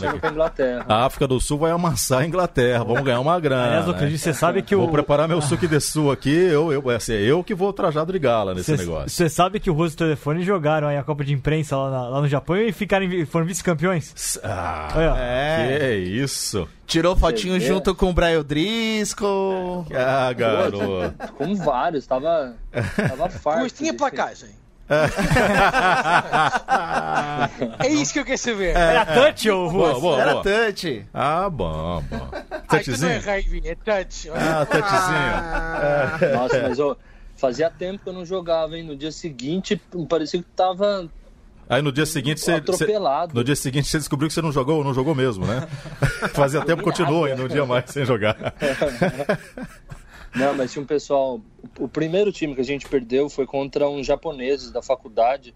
A 0.87 1.05
África 1.05 1.27
do 1.27 1.39
Sul 1.39 1.57
vai 1.57 1.71
amassar 1.71 2.19
a 2.19 2.25
Inglaterra. 2.25 2.83
Vamos 2.83 3.03
ganhar 3.03 3.19
uma 3.19 3.39
grana. 3.39 3.79
Aliás, 3.79 3.87
né? 4.01 4.17
Você 4.17 4.33
sabe 4.33 4.61
que 4.61 4.75
o. 4.75 4.79
Vou 4.79 4.89
preparar 4.89 5.27
meu 5.27 5.41
suco 5.41 5.67
de 5.67 5.79
sul 5.79 6.11
aqui. 6.11 6.29
Eu, 6.33 6.71
eu, 6.71 6.89
assim, 6.89 7.13
é 7.13 7.21
eu 7.21 7.43
que 7.43 7.53
vou 7.55 7.71
trajado 7.73 8.11
de 8.11 8.19
gala 8.19 8.53
nesse 8.53 8.75
Você 8.75 8.83
negócio. 8.83 9.09
você 9.09 9.29
sabe 9.29 9.59
que 9.59 9.69
o 9.69 9.73
Rosto 9.73 9.93
e 9.93 9.95
o 9.95 10.07
Telefone 10.07 10.43
jogaram 10.43 10.87
aí 10.87 10.97
a 10.97 11.03
Copa 11.03 11.23
de 11.23 11.33
Imprensa 11.33 11.77
lá, 11.77 11.89
na- 11.89 12.07
lá 12.09 12.21
no 12.21 12.27
Japão 12.27 12.57
e 12.57 12.71
ficaram, 12.71 13.07
foram 13.27 13.45
vice-campeões? 13.45 14.37
Ah, 14.43 14.89
Olha. 14.95 15.13
É. 15.17 15.67
que 15.79 15.95
isso. 16.09 16.67
Tirou 16.89 17.15
fotinho 17.15 17.59
junto 17.59 17.93
com 17.95 18.09
o 18.09 18.13
Brian 18.13 18.43
Driscoll. 18.43 19.85
Ah, 19.95 20.33
garoto. 20.33 21.13
Com 21.37 21.55
vários, 21.55 22.05
tava, 22.07 22.55
tava 23.07 23.29
farto. 23.31 23.61
Mas 23.61 23.71
tinha 23.71 23.91
de- 23.91 23.97
placagem. 23.97 24.49
é 27.79 27.87
isso 27.89 28.11
que 28.13 28.19
eu 28.19 28.25
quero 28.25 28.37
saber. 28.37 28.75
Era 28.75 29.05
touch 29.05 29.49
ou 29.49 29.71
Boa, 29.71 29.99
boa, 29.99 30.19
Era 30.21 30.31
boa. 30.33 30.43
touch. 30.43 31.05
Ah, 31.13 31.49
bom, 31.49 32.03
bom. 32.09 32.27
Ah, 32.31 32.43
então 32.77 32.97
não 32.97 33.07
é 33.09 33.19
Touchzinho? 33.19 33.61
é 33.65 33.75
touch. 33.75 34.29
Ah, 34.31 34.65
touchzinho. 34.65 36.35
Nossa, 36.35 36.61
mas 36.67 36.79
ó, 36.79 36.95
fazia 37.37 37.69
tempo 37.69 37.99
que 38.03 38.09
eu 38.09 38.13
não 38.13 38.25
jogava, 38.25 38.75
hein? 38.77 38.83
No 38.83 38.95
dia 38.95 39.11
seguinte, 39.11 39.79
parecia 40.09 40.39
que 40.41 40.49
tava 40.55 41.07
Aí 41.69 41.81
no 41.83 41.91
dia 41.91 42.05
seguinte 42.05 42.39
você. 42.41 42.53
você- 42.59 42.73
atropelado. 42.83 43.33
No 43.35 43.43
dia 43.43 43.55
seguinte 43.55 43.87
você 43.87 43.99
descobriu 43.99 44.27
que 44.27 44.33
você 44.33 44.41
não 44.41 44.51
jogou 44.51 44.77
ou 44.79 44.83
não 44.83 44.93
jogou 44.93 45.13
mesmo, 45.13 45.45
né? 45.45 45.67
Fazia 46.33 46.65
tempo 46.65 46.81
que 46.81 46.89
continuou 46.89 47.25
ainda 47.25 47.43
um 47.43 47.47
dia 47.47 47.63
mais 47.65 47.85
sem 47.91 48.03
jogar. 48.05 48.35
Não, 50.35 50.53
mas 50.55 50.71
tinha 50.71 50.81
um 50.81 50.85
pessoal. 50.85 51.41
O 51.79 51.87
primeiro 51.87 52.31
time 52.31 52.53
que 52.55 52.61
a 52.61 52.65
gente 52.65 52.87
perdeu 52.87 53.29
foi 53.29 53.45
contra 53.45 53.87
uns 53.89 54.05
japoneses 54.05 54.71
da 54.71 54.81
faculdade. 54.81 55.55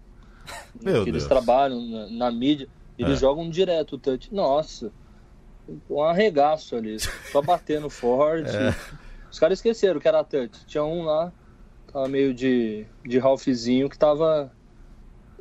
Meu 0.80 1.04
que 1.04 1.10
eles 1.10 1.22
Deus. 1.22 1.28
trabalham 1.28 1.80
na, 1.80 2.08
na 2.10 2.30
mídia. 2.30 2.68
Eles 2.98 3.16
É. 3.18 3.20
jogam 3.20 3.48
direto 3.48 3.94
o 3.94 3.98
touch. 3.98 4.32
Nossa, 4.32 4.92
um 5.88 6.02
arregaço 6.02 6.76
ali. 6.76 6.96
Só 7.32 7.40
batendo 7.40 7.88
forte. 7.88 8.54
É. 8.54 8.74
Os 9.30 9.38
caras 9.38 9.58
esqueceram 9.58 9.98
que 10.00 10.06
era 10.08 10.22
touch. 10.22 10.64
Tinha 10.66 10.84
um 10.84 11.02
lá, 11.04 11.32
tava 11.92 12.08
meio 12.08 12.32
de, 12.34 12.84
de 13.04 13.18
Ralphzinho, 13.18 13.88
que 13.88 13.98
tava. 13.98 14.52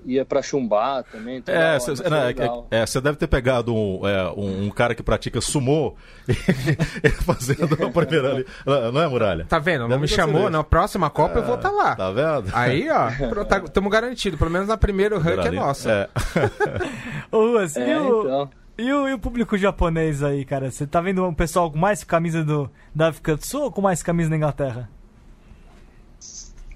Ia 0.06 0.26
pra 0.26 0.42
chumbar 0.42 1.04
também. 1.04 1.44
É, 1.48 1.58
hora, 1.58 1.80
você 1.80 1.96
foi 1.96 2.10
legal. 2.10 2.68
deve 3.02 3.18
ter 3.18 3.28
pegado 3.28 3.74
um, 3.74 4.08
é, 4.08 4.32
um, 4.32 4.66
um 4.66 4.70
cara 4.70 4.94
que 4.96 5.04
pratica 5.04 5.40
sumô 5.42 5.96
e 6.28 7.10
fazendo 7.10 7.74
a 7.74 7.90
primeira 7.90 8.32
ali. 8.32 8.46
Não 8.66 9.02
é, 9.02 9.08
Muralha? 9.08 9.46
Tá 9.46 9.60
vendo? 9.60 9.82
Não 9.82 9.90
Deve 9.90 10.02
me 10.02 10.08
chamou, 10.08 10.50
na 10.50 10.64
próxima 10.64 11.10
Copa 11.10 11.40
eu 11.40 11.44
vou 11.44 11.56
estar 11.56 11.72
lá. 11.72 11.96
Tá 11.96 12.12
vendo? 12.12 12.50
Aí, 12.54 12.90
ó, 12.90 13.10
estamos 13.66 13.92
garantidos. 13.92 14.38
Pelo 14.40 14.52
menos 14.52 14.68
na 14.68 14.78
primeira 14.78 15.16
o 15.16 15.20
rank 15.20 15.46
é 15.46 15.52
nossa. 15.52 15.92
É. 15.92 16.10
Ô, 17.36 17.52
Ruas, 17.52 17.76
É, 17.78 17.90
e, 17.90 17.96
o, 17.98 18.22
então. 18.22 18.50
e, 18.78 18.94
o, 18.94 19.08
e 19.10 19.14
o 19.14 19.20
público 19.20 19.58
japonês 19.58 20.24
aí, 20.24 20.46
cara? 20.46 20.72
Você 20.72 20.88
tá 20.88 21.02
vendo 21.02 21.26
um 21.26 21.34
pessoal 21.34 21.72
com 21.72 21.78
mais 21.78 22.04
camisa 22.04 22.44
do, 22.44 22.70
da 22.94 23.10
África 23.10 23.36
do 23.36 23.46
Sul 23.46 23.64
ou 23.64 23.72
com 23.72 23.82
mais 23.82 24.02
camisa 24.02 24.30
da 24.30 24.36
Inglaterra? 24.36 24.90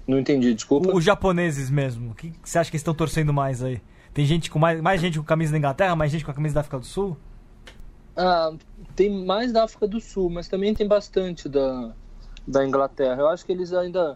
Não 0.08 0.18
entendi, 0.18 0.54
desculpa. 0.54 0.90
Os 0.96 1.04
japoneses 1.04 1.68
mesmo. 1.68 2.12
O 2.12 2.14
que 2.14 2.32
você 2.42 2.58
acha 2.58 2.70
que 2.70 2.78
estão 2.78 2.94
torcendo 2.94 3.30
mais 3.30 3.62
aí? 3.62 3.78
Tem 4.14 4.24
gente 4.24 4.50
com 4.50 4.58
mais, 4.58 4.80
mais 4.80 5.02
gente 5.02 5.18
com 5.18 5.24
camisa 5.24 5.52
da 5.52 5.58
Inglaterra, 5.58 5.94
mais 5.94 6.10
gente 6.10 6.24
com 6.24 6.30
a 6.30 6.34
camisa 6.34 6.54
da 6.54 6.60
África 6.62 6.78
do 6.78 6.86
Sul? 6.86 7.14
Ah, 8.16 8.50
tem 8.96 9.10
mais 9.10 9.52
da 9.52 9.64
África 9.64 9.86
do 9.86 10.00
Sul, 10.00 10.30
mas 10.30 10.48
também 10.48 10.74
tem 10.74 10.88
bastante 10.88 11.46
da, 11.46 11.92
da 12.46 12.66
Inglaterra. 12.66 13.20
Eu 13.20 13.28
acho 13.28 13.44
que 13.44 13.52
eles 13.52 13.74
ainda, 13.74 14.14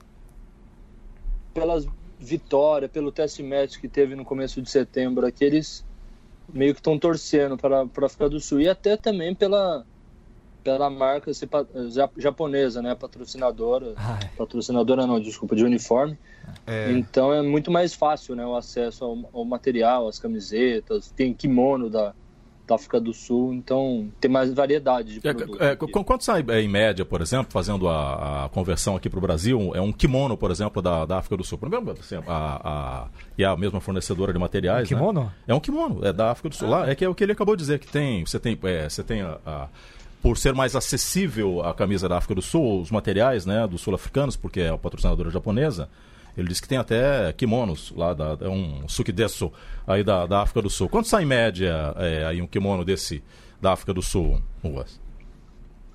pelas 1.52 1.86
vitórias, 2.18 2.90
pelo 2.90 3.12
test 3.12 3.38
match 3.40 3.78
que 3.78 3.86
teve 3.86 4.16
no 4.16 4.24
começo 4.24 4.62
de 4.62 4.70
setembro 4.70 5.26
aqui, 5.26 5.44
eles 5.44 5.84
meio 6.52 6.72
que 6.72 6.80
estão 6.80 6.98
torcendo 6.98 7.58
para 7.58 7.82
a 7.82 8.06
África 8.06 8.30
do 8.30 8.40
Sul. 8.40 8.62
E 8.62 8.68
até 8.68 8.96
também 8.96 9.34
pela, 9.34 9.84
pela 10.62 10.88
marca 10.90 11.30
japonesa, 12.16 12.82
né? 12.82 12.94
Patrocinadora. 12.94 13.94
Ai. 13.96 14.30
Patrocinadora 14.36 15.06
não, 15.06 15.20
desculpa, 15.20 15.54
de 15.56 15.64
uniforme. 15.64 16.18
É. 16.66 16.90
Então 16.92 17.32
é 17.32 17.42
muito 17.42 17.70
mais 17.70 17.94
fácil 17.94 18.34
né, 18.34 18.44
o 18.44 18.56
acesso 18.56 19.04
ao, 19.04 19.18
ao 19.32 19.44
material, 19.44 20.08
às 20.08 20.18
camisetas, 20.18 21.10
tem 21.12 21.32
kimono 21.32 21.88
da, 21.88 22.12
da 22.66 22.74
África 22.74 23.00
do 23.00 23.12
Sul, 23.14 23.52
então 23.54 24.08
tem 24.20 24.30
mais 24.30 24.52
variedade 24.52 25.20
de 25.20 25.26
É, 25.28 25.32
produtos. 25.32 25.60
é, 25.60 25.70
aqui. 25.72 25.86
qu- 25.86 26.04
quanto 26.04 26.24
sai 26.24 26.44
é, 26.48 26.60
em 26.60 26.68
média, 26.68 27.04
por 27.04 27.20
exemplo, 27.20 27.52
fazendo 27.52 27.88
a, 27.88 28.44
a 28.44 28.48
conversão 28.48 28.96
aqui 28.96 29.08
para 29.08 29.18
o 29.18 29.22
Brasil, 29.22 29.72
é 29.74 29.80
um 29.80 29.92
kimono, 29.92 30.36
por 30.36 30.50
exemplo, 30.50 30.82
da, 30.82 31.04
da 31.04 31.18
África 31.18 31.36
do 31.36 31.44
Sul? 31.44 31.58
Primeiro, 31.58 31.92
assim, 31.92 32.16
a, 32.16 32.22
a, 32.28 33.06
e 33.38 33.44
é 33.44 33.46
a 33.46 33.56
mesma 33.56 33.80
fornecedora 33.80 34.32
de 34.32 34.38
materiais, 34.38 34.90
né? 34.90 34.96
Kimono? 34.96 35.32
É 35.46 35.54
um 35.54 35.60
kimono, 35.60 36.04
é 36.04 36.12
da 36.12 36.30
África 36.32 36.48
do 36.48 36.56
Sul. 36.56 36.68
Lá, 36.68 36.88
é 36.90 36.94
que 36.94 37.04
é 37.04 37.08
o 37.08 37.14
que 37.14 37.22
ele 37.24 37.32
acabou 37.32 37.54
de 37.56 37.62
dizer, 37.62 37.78
que 37.78 37.86
tem, 37.86 38.24
você 38.26 38.38
tem, 38.40 38.58
é, 38.64 38.88
você 38.88 39.02
tem 39.04 39.22
a, 39.22 39.38
a- 39.46 39.68
por 40.22 40.38
ser 40.38 40.54
mais 40.54 40.76
acessível 40.76 41.62
a 41.62 41.74
camisa 41.74 42.08
da 42.08 42.16
África 42.16 42.36
do 42.36 42.42
Sul, 42.42 42.80
os 42.80 42.90
materiais, 42.90 43.44
né, 43.44 43.66
dos 43.66 43.80
sul-africanos, 43.80 44.36
porque 44.36 44.60
é 44.60 44.68
a 44.68 44.78
patrocinadora 44.78 45.30
japonesa, 45.30 45.88
ele 46.36 46.48
disse 46.48 46.62
que 46.62 46.68
tem 46.68 46.78
até 46.78 47.32
kimonos 47.32 47.92
lá, 47.94 48.14
da, 48.14 48.38
é 48.40 48.48
um 48.48 48.88
sukidesu 48.88 49.52
aí 49.86 50.02
da, 50.04 50.26
da 50.26 50.42
África 50.42 50.62
do 50.62 50.70
Sul. 50.70 50.88
Quanto 50.88 51.08
sai 51.08 51.24
em 51.24 51.26
média 51.26 51.92
é, 51.96 52.24
aí 52.24 52.40
um 52.40 52.46
kimono 52.46 52.84
desse 52.84 53.22
da 53.60 53.72
África 53.72 53.92
do 53.92 54.00
Sul, 54.00 54.40
Ruas? 54.62 55.00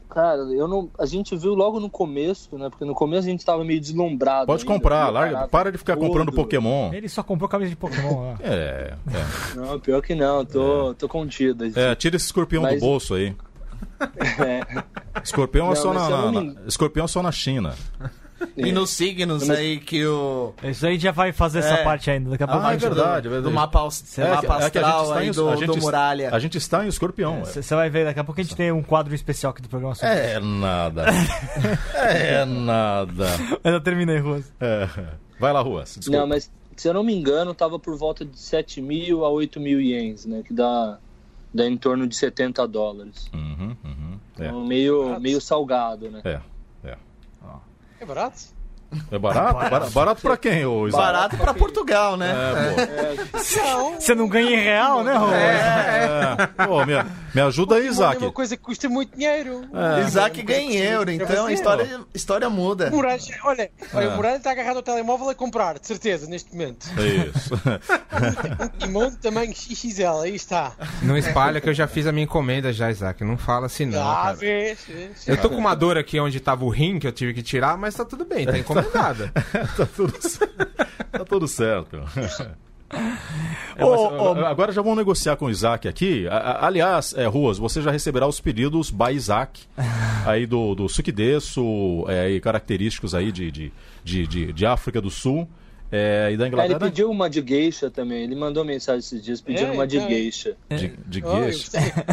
Cara, 0.10 0.42
eu 0.54 0.68
não, 0.68 0.90
a 0.98 1.06
gente 1.06 1.36
viu 1.36 1.54
logo 1.54 1.80
no 1.80 1.90
começo, 1.90 2.58
né? 2.58 2.70
Porque 2.70 2.86
no 2.86 2.96
começo 2.96 3.28
a 3.28 3.30
gente 3.30 3.46
tava 3.46 3.64
meio 3.64 3.80
deslumbrado. 3.80 4.48
Pode 4.48 4.62
ainda, 4.64 4.74
comprar, 4.74 5.10
larga, 5.10 5.48
para 5.48 5.72
de 5.72 5.78
ficar 5.78 5.96
tudo. 5.96 6.08
comprando 6.08 6.32
Pokémon. 6.32 6.94
Ele 6.94 7.10
só 7.10 7.22
comprou 7.22 7.50
camisa 7.50 7.70
de 7.70 7.76
Pokémon. 7.76 8.36
É, 8.40 8.96
é. 9.14 9.56
Não, 9.56 9.80
pior 9.80 10.02
que 10.02 10.16
não, 10.16 10.46
tô, 10.46 10.94
tô 10.94 11.10
contido. 11.10 11.66
É, 11.78 11.94
tira 11.94 12.16
esse 12.16 12.26
escorpião 12.26 12.64
Mas- 12.64 12.76
do 12.76 12.80
bolso 12.80 13.16
aí. 13.16 13.36
É. 14.00 14.84
Escorpião 15.24 15.66
é 15.68 15.70
Não, 15.70 15.76
só 15.76 15.94
mas 15.94 16.04
na, 16.10 16.10
não 16.22 16.32
na- 16.32 16.42
me- 16.42 16.56
escorpião 16.68 17.06
é 17.06 17.08
só 17.08 17.22
na 17.24 17.32
China. 17.32 17.74
E 18.56 18.72
nos 18.72 18.92
signos 18.92 19.48
Mas- 19.48 19.58
aí 19.58 19.80
que 19.80 20.06
o. 20.06 20.54
Isso 20.64 20.86
aí 20.86 21.00
já 21.00 21.12
vai 21.12 21.32
fazer 21.34 21.58
essa 21.60 21.74
É. 21.74 21.84
parte 21.84 22.12
ainda. 22.12 22.30
Daqui 22.30 22.44
a 22.44 22.48
pouco 22.48 22.68
Ah, 22.68 22.74
é 22.74 22.78
verdade, 22.78 23.28
é 23.28 23.30
verdade. 23.32 23.42
Do 23.42 23.52
mapa, 23.52 23.80
É 23.80 24.30
mapa 24.30 24.64
é 24.64 24.70
que 24.70 24.78
a 24.78 24.82
gente 24.82 24.86
astral 24.86 25.04
está 25.06 25.18
aí 25.18 25.28
em- 25.28 25.32
do, 25.32 25.50
a 25.50 25.56
gente 25.56 25.66
do 25.66 25.78
Muralha. 25.82 26.30
A 26.32 26.38
gente 26.40 26.58
está 26.60 26.86
em 26.86 26.88
escorpião. 26.88 27.44
Você 27.44 27.74
vai 27.76 27.90
ver, 27.90 28.06
daqui 28.06 28.20
a 28.20 28.24
pouco 28.24 28.40
a 28.40 28.44
gente 28.44 28.56
tem 28.56 28.72
um 28.72 28.84
quadro 28.84 29.16
especial 29.16 29.50
aqui 29.52 29.62
do 29.64 29.68
programa. 29.70 29.96
sobre 29.96 30.14
É, 30.14 30.34
é 30.38 30.40
nada. 30.40 31.06
é 31.96 32.46
nada. 32.46 33.26
Mas 33.64 33.74
eu 33.74 33.82
terminei, 33.82 34.20
Ruas. 34.20 34.52
É. 34.60 34.88
Vai 35.40 35.52
lá, 35.54 35.62
Ruas. 35.62 35.96
Desculpa. 35.98 36.20
Não, 36.20 36.28
mas 36.28 36.52
se 36.76 36.88
eu 36.88 36.94
não 36.94 37.04
me 37.04 37.16
engano, 37.16 37.54
tava 37.56 37.80
por 37.80 37.98
volta 37.98 38.24
de 38.24 38.38
7 38.38 38.82
mil 38.82 39.26
a 39.26 39.30
8 39.30 39.60
mil 39.60 39.82
ienes, 39.82 40.26
né? 40.28 40.44
Que 40.46 40.54
dá, 40.54 41.00
dá 41.54 41.66
em 41.66 41.78
torno 41.78 42.08
de 42.08 42.16
70 42.16 42.68
dólares. 42.68 43.30
Uhum, 43.34 43.76
uhum. 43.84 44.20
Então, 44.34 44.66
meio, 44.66 45.20
meio 45.20 45.42
salgado, 45.42 46.10
né? 46.12 46.22
É, 46.24 46.42
é. 46.84 46.90
É, 46.90 46.98
É 48.00 48.06
barato? 48.06 48.57
É 49.12 49.18
barato? 49.20 49.54
Barato, 49.60 49.92
barato 49.92 50.22
pra 50.22 50.38
quem, 50.38 50.66
ô 50.66 50.88
Isaac? 50.88 51.04
Barato 51.04 51.38
pra 51.38 51.54
Portugal, 51.54 52.18
né? 52.18 52.34
É, 52.34 53.16
pô. 53.26 53.38
Não. 53.64 54.00
Você 54.00 54.16
não 54.16 54.28
ganha 54.28 54.52
em 54.60 54.64
real, 54.64 55.04
né, 55.04 55.14
Ruas? 55.16 55.34
É. 55.34 56.66
Pô, 56.66 56.86
me, 56.86 56.94
me 57.36 57.42
ajuda 57.42 57.76
aí, 57.76 57.88
É 57.88 57.90
Isaac. 57.90 58.22
uma 58.24 58.32
coisa 58.32 58.56
que 58.58 58.64
custa 58.64 58.88
muito 58.90 59.16
dinheiro. 59.18 59.62
Isaac 60.08 60.42
ganha 60.42 60.60
em 60.72 60.76
euro, 60.78 61.12
então 61.12 61.46
a 61.46 61.52
história, 61.54 62.02
história 62.14 62.50
muda. 62.50 62.90
Muralha, 62.90 63.20
olha, 63.44 63.70
olha, 63.94 64.08
Ah. 64.10 64.14
o 64.14 64.16
Muralha 64.16 64.38
está 64.38 64.52
agarrado 64.52 64.78
ao 64.78 64.84
telemóvel 64.84 65.30
a 65.30 65.36
comprar, 65.36 65.80
de 65.80 65.88
certeza, 65.88 66.28
neste 66.28 66.52
momento. 66.52 66.88
É 66.98 67.08
isso. 67.38 67.54
Um 68.64 68.68
kimono 68.80 69.16
tamanho 69.18 69.54
XXL, 69.54 70.22
aí 70.24 70.36
está. 70.36 70.72
Não 71.02 71.18
espalha 71.18 71.60
que 71.62 71.70
eu 71.70 71.74
já 71.74 71.88
fiz 71.88 72.08
a 72.08 72.12
minha 72.12 72.24
encomenda 72.24 72.72
já, 72.74 72.90
Isaac. 72.90 73.24
Não 73.24 73.38
fala 73.38 73.66
assim 73.68 73.86
não, 73.86 74.02
Ah, 74.02 74.34
vês, 74.34 74.80
vês. 74.88 75.28
Eu 75.28 75.38
tô 75.38 75.50
com 75.50 75.56
uma 75.58 75.76
dor 75.76 75.98
aqui 75.98 76.20
onde 76.20 76.40
tava 76.40 76.64
o 76.66 76.70
rim 76.70 77.00
que 77.00 77.08
eu 77.08 77.12
tive 77.12 77.34
que 77.34 77.44
tirar, 77.44 77.78
mas 77.78 77.96
tá 77.96 78.06
tudo 78.06 78.26
bem, 78.26 78.46
tá 78.46 78.58
encomendada. 78.58 78.77
tá, 79.78 79.86
tudo, 79.96 80.14
c- 80.22 80.48
tá 81.12 81.26
tudo 81.26 81.48
certo. 81.48 82.02
É, 83.76 83.84
Ô, 83.84 84.34
mas, 84.34 84.46
agora 84.46 84.72
já 84.72 84.82
vamos 84.82 84.98
negociar 84.98 85.36
com 85.36 85.46
o 85.46 85.50
Isaac 85.50 85.88
aqui. 85.88 86.26
Aliás, 86.30 87.14
é, 87.18 87.26
Ruas, 87.26 87.58
você 87.58 87.82
já 87.82 87.92
receberá 87.92 88.26
os 88.26 88.40
pedidos 88.40 88.90
by 88.90 89.12
Isaac 89.14 89.62
aí 90.26 90.46
do, 90.46 90.74
do 90.74 90.88
sukidesu, 90.88 92.06
é, 92.08 92.30
e 92.32 92.40
característicos 92.40 93.14
aí 93.14 93.32
de, 93.32 93.52
de, 93.52 93.74
de, 94.04 94.28
de, 94.28 94.54
de 94.54 94.66
África 94.66 95.02
do 95.02 95.10
Sul. 95.10 95.48
É, 95.92 96.30
e 96.34 96.38
da 96.38 96.44
É, 96.44 96.48
ele 96.48 96.54
Inglaterra 96.54 96.80
pediu 96.80 97.10
uma 97.10 97.30
de 97.30 97.42
geisha 97.42 97.90
também. 97.90 98.24
Ele 98.24 98.36
mandou 98.36 98.66
mensagem 98.66 99.00
esses 99.00 99.24
dias 99.24 99.40
pedindo 99.42 99.70
É, 99.70 99.72
uma 99.72 99.88
de 99.88 99.98
então, 99.98 100.10
geisha. 100.10 100.56
de, 100.70 100.88
de 101.06 101.24
Oh, 101.26 101.38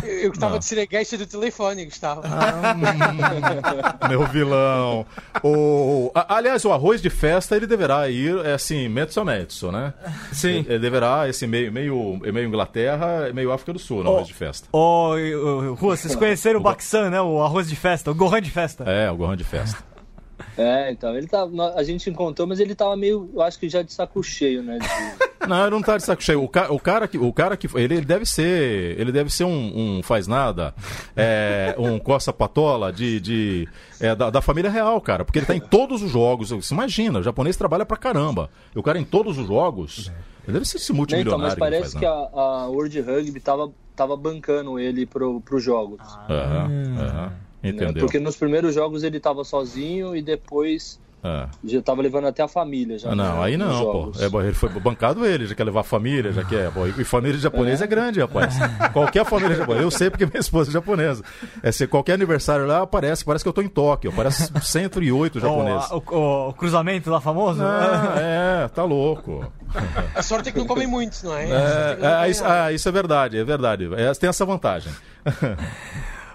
eu, 0.07 0.19
eu 0.23 0.29
gostava 0.31 0.59
de 0.61 0.65
ser 0.65 0.79
a 0.81 0.85
gueixa 0.85 1.19
do 1.19 1.27
telefone, 1.27 1.85
Gustavo. 1.85 2.23
Meu 4.09 4.25
vilão. 4.27 5.07
O, 5.43 6.11
a- 6.15 6.37
aliás, 6.37 6.65
o 6.65 6.73
arroz 6.73 7.01
de 7.03 7.11
festa 7.11 7.57
ele 7.57 7.67
deverá 7.67 8.09
ir 8.09 8.37
é 8.45 8.53
assim, 8.55 8.89
mezzo 8.89 9.21
a 9.21 9.25
mezzo, 9.25 9.71
né? 9.73 9.93
Sim. 10.33 10.59
Ele, 10.59 10.67
ele 10.71 10.79
deverá 10.79 11.29
esse 11.29 11.47
meio, 11.47 11.73
meio, 11.73 12.19
meio 12.23 12.47
Inglaterra, 12.47 13.31
meio 13.35 13.51
África 13.53 13.73
do 13.73 13.79
Sul, 13.79 14.03
no 14.05 14.11
Oh. 14.11 14.15
arroz 14.17 14.29
de 14.29 14.35
festa. 14.35 14.69
Ô, 14.73 15.15
ô, 15.17 15.75
Rua, 15.75 15.97
vocês 15.97 16.15
conheceram 16.15 16.61
o 16.61 16.63
Baksan, 16.63 17.11
né? 17.11 17.21
O 17.21 17.43
arroz 17.43 17.69
de 17.69 17.77
festa, 17.77 18.11
o 18.11 18.15
Gohan 18.15 18.41
de 18.41 18.51
festa. 18.51 18.85
É, 18.85 19.11
o 19.11 19.17
gorrão 19.17 19.35
de 19.37 19.45
festa. 19.45 19.79
É, 20.57 20.93
então, 20.93 21.17
ele 21.17 21.27
tava. 21.27 21.75
A 21.75 21.83
gente 21.83 22.09
encontrou, 22.09 22.47
mas 22.47 22.61
ele 22.61 22.75
tava 22.75 22.97
meio, 22.97 23.29
eu 23.35 23.43
acho 23.43 23.59
que 23.59 23.69
já 23.69 23.83
de 23.83 23.93
saco 23.93 24.23
cheio, 24.23 24.63
né? 24.63 24.79
de- 24.79 25.35
Não, 25.49 25.61
ele 25.61 25.71
não 25.73 25.83
tá 25.83 25.99
de 25.99 26.03
saco 26.05 26.23
cheio. 26.23 26.43
O, 26.43 26.49
ca- 26.49 26.73
o 26.73 26.79
cara 26.81 27.07
que, 27.07 27.19
o 27.19 27.31
cara 27.31 27.55
que 27.55 27.67
ele, 27.75 27.97
ele 27.97 28.05
deve 28.07 28.25
ser, 28.25 28.99
ele 28.99 29.13
deve 29.13 29.29
ser 29.31 29.45
um, 29.45 29.99
um 29.99 30.03
faz 30.03 30.27
nada, 30.27 30.75
é, 31.15 31.75
um 31.77 31.99
coça 31.99 32.33
patola 32.33 32.91
de, 32.91 33.21
de 33.21 33.69
é, 34.01 34.15
da, 34.15 34.31
da 34.31 34.41
família 34.41 34.71
real, 34.71 34.99
cara, 35.03 35.23
porque 35.23 35.39
ele 35.39 35.45
tá 35.47 35.55
em 35.55 35.61
todos 35.61 36.03
os 36.03 36.11
jogos. 36.11 36.49
Você 36.51 36.73
imagina, 36.73 37.19
o 37.19 37.23
japonês 37.23 37.57
trabalha 37.57 37.85
pra 37.85 37.97
caramba. 37.99 38.49
E 38.75 38.79
o 38.79 38.83
cara 38.83 38.99
em 38.99 39.05
todos 39.05 39.37
os 39.37 39.47
jogos, 39.47 40.11
ele 40.45 40.55
deve 40.55 40.65
ser 40.65 40.79
esse 40.79 40.93
Né, 40.93 40.97
multimilionário. 40.97 41.45
então, 41.47 41.47
mas 41.47 41.55
que 41.55 41.79
parece 41.83 41.99
que 41.99 42.05
nada. 42.07 42.31
a, 42.35 42.63
a 42.63 42.69
World 42.69 43.01
Rugby 43.03 43.39
tava, 43.41 43.71
tava 43.95 44.17
bancando 44.17 44.79
ele 44.79 45.05
pro, 45.05 45.43
pros 45.43 45.63
jogos. 45.63 46.01
Aham, 46.31 46.71
aham. 46.99 47.33
Entendeu? 47.65 48.05
Porque 48.05 48.21
nos 48.21 48.37
primeiros 48.37 48.75
jogos 48.75 49.03
ele 49.03 49.19
tava 49.19 49.43
sozinho 49.45 50.15
e 50.15 50.21
depois 50.21 51.01
É. 51.25 51.47
já 51.65 51.81
tava 51.81 52.03
levando 52.03 52.27
até 52.27 52.43
a 52.43 52.49
família. 52.49 52.99
Já, 52.99 53.11
Ah, 53.13 53.15
não, 53.15 53.37
né, 53.39 53.45
aí 53.45 53.57
nos 53.57 53.67
não, 53.69 53.83
pô. 53.83 54.13
É, 54.21 54.29
bom, 54.29 54.43
ele 54.43 54.53
foi 54.53 54.69
bancado 54.69 55.25
ele, 55.25 55.47
já 55.47 55.55
quer 55.55 55.65
levar 55.65 55.81
a 55.81 55.85
família, 55.85 56.31
já 56.33 56.45
quer. 56.45 56.71
Pô, 56.71 56.87
e 56.87 57.03
família 57.05 57.39
japonesa 57.39 57.85
é. 57.85 57.87
grande, 57.87 58.21
rapaz. 58.21 58.55
Qualquer 58.93 59.25
família 59.25 59.57
japonesa. 59.57 59.83
Eu 59.87 59.91
sei 59.91 60.11
porque 60.11 60.27
minha 60.27 60.39
esposa 60.39 60.69
é 60.71 60.73
japonesa. 60.75 61.25
É, 61.63 61.73
se 61.73 61.87
qualquer 61.87 62.13
aniversário 62.13 62.67
lá 62.67 62.83
aparece, 62.83 63.25
parece 63.25 63.43
que 63.43 63.49
eu 63.49 63.55
tô 63.55 63.63
em 63.63 63.69
Tóquio, 63.69 64.13
parece 64.13 64.53
108 64.63 65.39
Ó, 65.39 65.41
japoneses. 65.41 65.91
o, 65.91 66.03
o- 66.15 66.49
o 66.51 66.53
cruzamento 66.53 67.11
lá 67.11 67.23
famoso? 67.23 67.63
Ah, 67.65 68.17
é, 68.19 68.69
tá 68.69 68.85
louco. 68.85 69.51
A 70.15 70.23
sorte 70.23 70.51
é 70.51 70.53
que 70.53 70.59
não 70.59 70.67
comem 70.67 70.87
muito, 70.87 71.19
não 71.25 71.35
é? 71.35 71.45
É, 71.45 71.49
não 71.49 72.07
é, 72.07 72.17
comem 72.19 72.31
isso, 72.31 72.45
ah, 72.45 72.71
isso 72.71 72.87
é 72.87 72.93
verdade, 72.93 73.39
é 73.39 73.45
verdade. 73.45 73.89
É, 73.97 74.13
tem 74.13 74.29
essa 74.29 74.45
vantagem. 74.45 74.93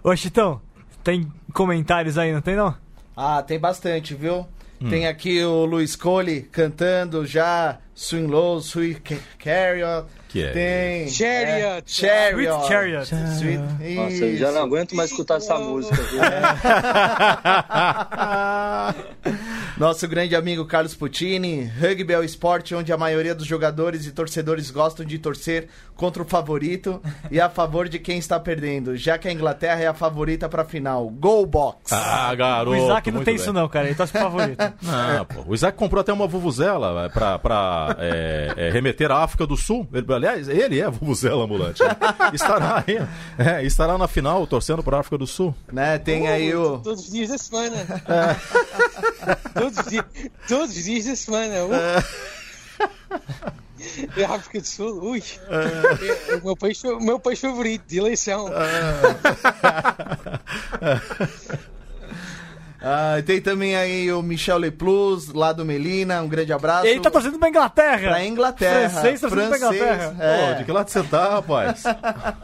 Ô, 0.03 0.15
Chitão, 0.15 0.61
tem 1.09 1.27
comentários 1.53 2.17
aí, 2.19 2.31
não 2.31 2.39
tem 2.41 2.55
não? 2.55 2.75
Ah, 3.17 3.41
tem 3.41 3.57
bastante, 3.59 4.13
viu? 4.13 4.45
Hum. 4.79 4.89
Tem 4.89 5.07
aqui 5.07 5.43
o 5.43 5.65
Luiz 5.65 5.95
Cole 5.95 6.41
cantando 6.41 7.25
já 7.25 7.79
Swing 7.95 8.27
Low, 8.27 8.59
Sweet 8.59 9.01
Ca- 9.01 9.15
Carriot. 9.43 10.05
Que 10.29 10.43
é 10.43 10.51
Tem. 10.51 11.09
Chariot. 11.09 11.65
é, 11.65 11.81
Chariot. 11.85 12.53
Sweet 12.53 12.67
Chariot. 12.67 13.15
Sweet- 13.37 13.95
Nossa, 13.95 14.25
eu 14.25 14.37
já 14.37 14.51
não 14.51 14.61
aguento 14.61 14.95
mais 14.95 15.09
escutar 15.09 15.37
essa 15.37 15.57
música. 15.57 15.95
Viu? 15.95 16.21
Nosso 19.79 20.05
grande 20.09 20.35
amigo 20.35 20.65
Carlos 20.65 20.93
Puccini. 20.93 21.63
Rugby 21.63 22.11
é 22.11 22.19
o 22.19 22.23
esporte 22.23 22.75
onde 22.75 22.91
a 22.91 22.97
maioria 22.97 23.33
dos 23.33 23.47
jogadores 23.47 24.05
e 24.05 24.11
torcedores 24.11 24.69
gostam 24.69 25.05
de 25.05 25.17
torcer 25.17 25.69
contra 25.95 26.21
o 26.21 26.25
favorito 26.25 27.01
e 27.31 27.39
a 27.39 27.49
favor 27.49 27.87
de 27.87 27.97
quem 27.97 28.17
está 28.17 28.37
perdendo, 28.37 28.97
já 28.97 29.17
que 29.17 29.29
a 29.29 29.31
Inglaterra 29.31 29.81
é 29.81 29.87
a 29.87 29.93
favorita 29.93 30.49
para 30.49 30.63
a 30.63 30.65
final. 30.65 31.09
Go 31.09 31.45
Box! 31.45 31.93
Ah, 31.93 32.35
garoto. 32.35 32.75
o 32.75 32.83
Isaac 32.83 33.09
não 33.09 33.23
tem 33.23 33.35
bem. 33.35 33.41
isso 33.41 33.53
não, 33.53 33.69
cara. 33.69 33.87
Ele 33.87 33.95
torce 33.95 34.11
pro 34.11 34.21
favorito. 34.21 34.59
Não, 34.81 35.25
pô. 35.25 35.51
O 35.51 35.55
Isaac 35.55 35.77
comprou 35.77 36.01
até 36.01 36.11
uma 36.11 36.27
vuvuzela 36.27 37.05
é, 37.05 37.09
pra, 37.09 37.39
pra 37.39 37.95
é, 37.99 38.53
é, 38.57 38.69
remeter 38.69 39.11
à 39.11 39.23
África 39.23 39.45
do 39.47 39.55
Sul. 39.55 39.87
Ele, 39.93 40.13
aliás, 40.13 40.49
ele 40.49 40.79
é 40.79 40.85
a 40.85 40.89
vuvuzela 40.89 41.43
ambulante. 41.43 41.81
estará, 42.33 42.83
aí, 42.85 42.99
é, 43.37 43.63
estará 43.63 43.97
na 43.97 44.07
final 44.07 44.45
torcendo 44.45 44.83
pra 44.83 44.99
África 44.99 45.17
do 45.17 45.27
Sul. 45.27 45.55
Né? 45.71 45.97
Tem 45.99 46.27
aí 46.27 46.53
o. 46.53 46.79
Todos 46.79 47.05
os 47.05 47.11
dias 47.11 47.29
da 47.29 47.37
semana. 47.37 47.77
É. 48.07 49.68
todos, 49.71 49.85
os 49.85 49.91
dias, 49.91 50.05
todos 50.47 50.77
os 50.77 50.83
dias 50.83 51.05
da 51.05 51.15
semana. 51.15 51.55
Uh. 51.65 51.69
É 54.17 54.25
a 54.25 54.35
África 54.35 54.59
do 54.59 54.67
Sul, 54.67 55.01
ui. 55.03 55.23
É 56.29 56.35
o 56.35 56.45
meu 56.45 56.55
país, 56.55 56.83
o 56.83 56.99
meu 56.99 57.19
país 57.19 57.39
favorito, 57.39 57.83
de 57.87 57.97
eleição. 57.97 58.49
Ah, 62.81 63.21
tem 63.25 63.41
também 63.41 63.75
aí 63.75 64.09
o 64.11 64.21
Michel 64.21 64.57
Leplus, 64.57 65.33
lá 65.33 65.51
do 65.51 65.65
Melina. 65.65 66.21
Um 66.21 66.29
grande 66.29 66.53
abraço. 66.53 66.87
Ele 66.87 67.01
tá 67.01 67.11
torcendo 67.11 67.37
pra 67.37 67.49
Inglaterra. 67.49 68.09
Pra 68.09 68.25
Inglaterra. 68.25 68.89
Francês 68.89 69.19
torcendo 69.19 69.49
pra 69.49 69.57
Inglaterra. 69.57 70.15
É. 70.17 70.47
Pô, 70.47 70.53
de 70.59 70.63
que 70.63 70.71
lado 70.71 70.89
você 70.89 71.03
tá, 71.03 71.29
rapaz? 71.29 71.83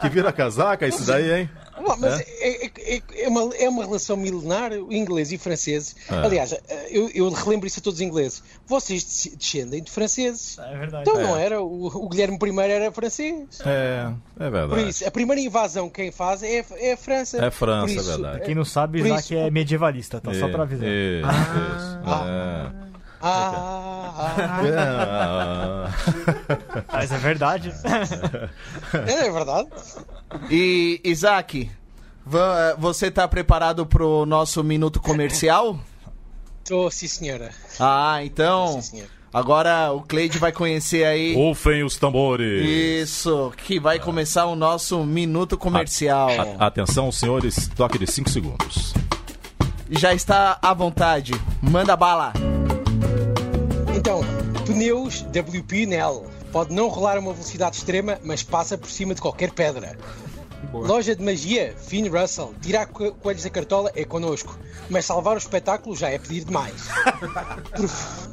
Que 0.00 0.10
vira 0.10 0.30
casaca 0.32 0.86
isso 0.86 1.06
daí, 1.06 1.40
hein? 1.40 1.50
Ué, 1.78 1.96
Mas 1.98 2.20
é, 2.20 2.66
é- 2.66 3.02
é 3.24 3.28
uma, 3.28 3.54
é 3.56 3.68
uma 3.68 3.84
relação 3.84 4.16
milenar, 4.16 4.72
inglês 4.90 5.30
e 5.32 5.38
franceses. 5.38 5.94
Ah. 6.08 6.22
Aliás, 6.24 6.54
eu, 6.90 7.08
eu 7.14 7.30
relembro 7.30 7.66
isso 7.66 7.78
a 7.80 7.82
todos 7.82 8.00
os 8.00 8.06
ingleses. 8.06 8.42
Vocês 8.66 9.04
des- 9.04 9.36
descendem 9.36 9.82
de 9.82 9.90
franceses. 9.90 10.58
É 10.58 10.76
verdade. 10.78 11.08
Então 11.08 11.20
não 11.22 11.36
era, 11.36 11.60
o, 11.62 11.86
o 11.86 12.08
Guilherme 12.08 12.38
I 12.42 12.70
era 12.70 12.90
francês. 12.92 13.60
É, 13.64 14.10
é 14.38 14.44
Por 14.44 14.50
verdade. 14.52 14.88
isso, 14.88 15.06
a 15.06 15.10
primeira 15.10 15.40
invasão 15.40 15.88
quem 15.90 16.10
faz 16.10 16.42
é, 16.42 16.64
é 16.78 16.92
a 16.92 16.96
França. 16.96 17.44
É 17.44 17.50
França, 17.50 17.86
Por 17.94 18.00
isso, 18.00 18.10
é 18.10 18.14
verdade. 18.14 18.44
Quem 18.44 18.54
não 18.54 18.64
sabe, 18.64 18.98
Por 19.00 19.06
Isaac 19.06 19.22
isso- 19.22 19.34
é 19.34 19.50
medievalista, 19.50 20.20
tá? 20.20 20.32
Só 20.34 20.48
pra 20.48 20.62
avisar. 20.62 20.88
Isso, 20.88 21.28
isso. 21.28 21.98
Ah. 22.04 22.24
É. 22.26 22.82
Ah, 22.82 22.85
ah, 23.20 24.36
Ah. 24.48 25.90
Mas 26.92 27.12
é 27.12 27.18
verdade. 27.18 27.72
é, 29.06 29.26
é 29.26 29.32
verdade. 29.32 29.68
E, 30.50 31.00
Isaac, 31.04 31.70
você 32.78 33.10
tá 33.10 33.26
preparado 33.28 33.86
pro 33.86 34.26
nosso 34.26 34.62
minuto 34.64 35.00
comercial? 35.00 35.78
Estou, 36.62 36.90
sim 36.90 37.06
senhora. 37.06 37.50
Ah, 37.78 38.18
então. 38.24 38.68
Sim 38.74 38.80
senhora. 38.82 39.10
Agora 39.32 39.92
o 39.92 40.00
Cleide 40.00 40.38
vai 40.38 40.50
conhecer 40.50 41.04
aí. 41.04 41.34
Rufem 41.34 41.84
os 41.84 41.96
tambores. 41.96 42.64
Isso, 42.66 43.52
que 43.56 43.78
vai 43.78 43.98
começar 43.98 44.46
o 44.46 44.56
nosso 44.56 45.04
minuto 45.04 45.58
comercial. 45.58 46.28
A- 46.58 46.66
atenção, 46.66 47.12
senhores, 47.12 47.68
toque 47.76 47.98
de 47.98 48.06
5 48.06 48.30
segundos. 48.30 48.94
Já 49.90 50.14
está 50.14 50.58
à 50.62 50.72
vontade. 50.72 51.32
Manda 51.60 51.94
bala. 51.94 52.32
Então, 53.96 54.20
pneus 54.66 55.22
WP 55.22 55.86
Nel. 55.86 56.26
Pode 56.52 56.72
não 56.72 56.88
rolar 56.88 57.16
a 57.16 57.20
uma 57.20 57.32
velocidade 57.32 57.76
extrema, 57.76 58.18
mas 58.22 58.42
passa 58.42 58.78
por 58.78 58.88
cima 58.90 59.14
de 59.14 59.20
qualquer 59.20 59.50
pedra. 59.52 59.98
Loja 60.72 61.14
de 61.14 61.22
magia, 61.22 61.74
Finn 61.78 62.08
Russell. 62.08 62.54
Tirar 62.60 62.86
co- 62.86 63.12
coelhos 63.12 63.42
da 63.42 63.50
cartola 63.50 63.90
é 63.94 64.04
connosco. 64.04 64.58
Mas 64.88 65.04
salvar 65.04 65.34
o 65.34 65.38
espetáculo 65.38 65.94
já 65.96 66.08
é 66.10 66.18
pedir 66.18 66.44
demais. 66.44 66.88
Perf- 67.76 68.28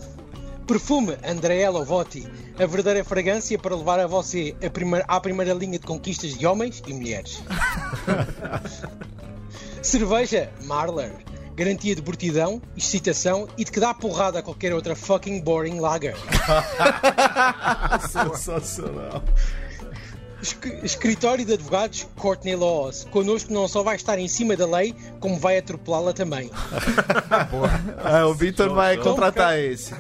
Perfume 0.68 1.18
Andrea 1.28 1.70
Votti. 1.72 2.26
A 2.57 2.66
verdadeira 2.66 3.03
fragrância 3.03 3.57
para 3.59 3.76
levar 3.76 3.99
a 3.99 4.07
você 4.07 4.55
a 4.66 4.70
primeira- 4.70 5.05
à 5.07 5.20
primeira 5.20 5.53
linha 5.53 5.78
de 5.80 5.86
conquistas 5.86 6.38
de 6.38 6.45
homens 6.45 6.82
e 6.88 6.93
mulheres. 6.93 7.41
Cerveja 9.82 10.49
Marler. 10.64 11.11
Garantia 11.55 11.95
de 11.95 12.01
bortidão, 12.01 12.61
excitação 12.75 13.47
e 13.57 13.63
de 13.63 13.71
que 13.71 13.79
dá 13.79 13.93
porrada 13.93 14.39
a 14.39 14.41
qualquer 14.43 14.73
outra 14.73 14.95
fucking 14.95 15.39
boring 15.41 15.79
lager. 15.79 16.15
Sensacional. 18.09 19.23
Esc- 20.41 20.79
Escritório 20.83 21.45
de 21.45 21.53
Advogados 21.53 22.05
Courtney 22.17 22.55
Laws. 22.55 23.07
Connosco 23.11 23.53
não 23.53 23.67
só 23.67 23.81
vai 23.83 23.95
estar 23.95 24.19
em 24.19 24.27
cima 24.27 24.57
da 24.57 24.65
lei, 24.65 24.93
como 25.19 25.37
vai 25.39 25.57
atropelá-la 25.57 26.13
também. 26.13 26.49
É, 28.05 28.23
o 28.25 28.33
Vitor 28.33 28.73
vai 28.73 28.97
contratar 28.97 29.57
esse. 29.57 29.93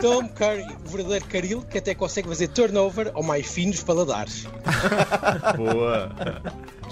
Tom 0.00 0.28
Curry, 0.28 0.64
o 0.84 0.88
verdadeiro 0.88 1.24
caril 1.26 1.62
que 1.62 1.78
até 1.78 1.94
consegue 1.94 2.28
fazer 2.28 2.48
turnover 2.48 3.10
ao 3.14 3.22
mais 3.22 3.46
fino 3.46 3.72
dos 3.72 3.82
paladares. 3.82 4.46
Boa. 5.56 6.10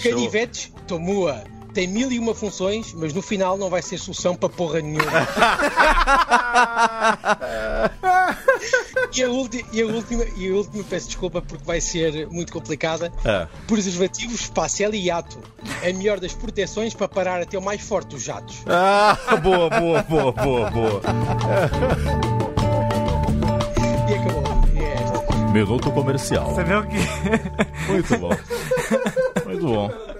Canivetes 0.02 0.72
Tomua. 0.86 1.42
Tem 1.76 1.86
mil 1.86 2.10
e 2.10 2.18
uma 2.18 2.34
funções, 2.34 2.94
mas 2.94 3.12
no 3.12 3.20
final 3.20 3.58
não 3.58 3.68
vai 3.68 3.82
ser 3.82 3.98
solução 3.98 4.34
para 4.34 4.48
porra 4.48 4.80
nenhuma. 4.80 5.04
e, 9.14 9.22
a 9.22 9.28
ulti- 9.28 9.66
e 9.74 9.82
a 9.82 9.86
última, 9.86 10.24
e 10.38 10.50
a 10.50 10.54
última, 10.54 10.82
peço 10.84 11.08
desculpa 11.08 11.42
porque 11.42 11.62
vai 11.66 11.78
ser 11.78 12.26
muito 12.28 12.50
complicada. 12.50 13.12
É. 13.22 13.46
Preservativo 13.66 14.34
Espacial 14.34 14.94
e 14.94 15.08
Yato. 15.08 15.38
A 15.82 15.92
melhor 15.92 16.18
das 16.18 16.32
proteções 16.32 16.94
para 16.94 17.08
parar 17.08 17.42
até 17.42 17.58
o 17.58 17.62
mais 17.62 17.82
forte 17.82 18.08
dos 18.08 18.22
jatos. 18.22 18.56
Ah, 18.66 19.18
boa, 19.42 19.68
boa, 19.68 20.02
boa, 20.02 20.32
boa, 20.32 20.70
boa. 20.70 21.02
E 24.08 24.14
acabou. 24.14 24.42
É 24.80 24.94
esta. 24.94 25.36
Minuto 25.52 25.90
comercial. 25.92 26.54
Você 26.54 26.64
vê 26.64 26.74
o 26.74 26.86
que. 26.86 26.96
Muito 27.92 28.16
bom. 28.18 28.30
Muito 29.44 29.66
bom. 29.66 30.15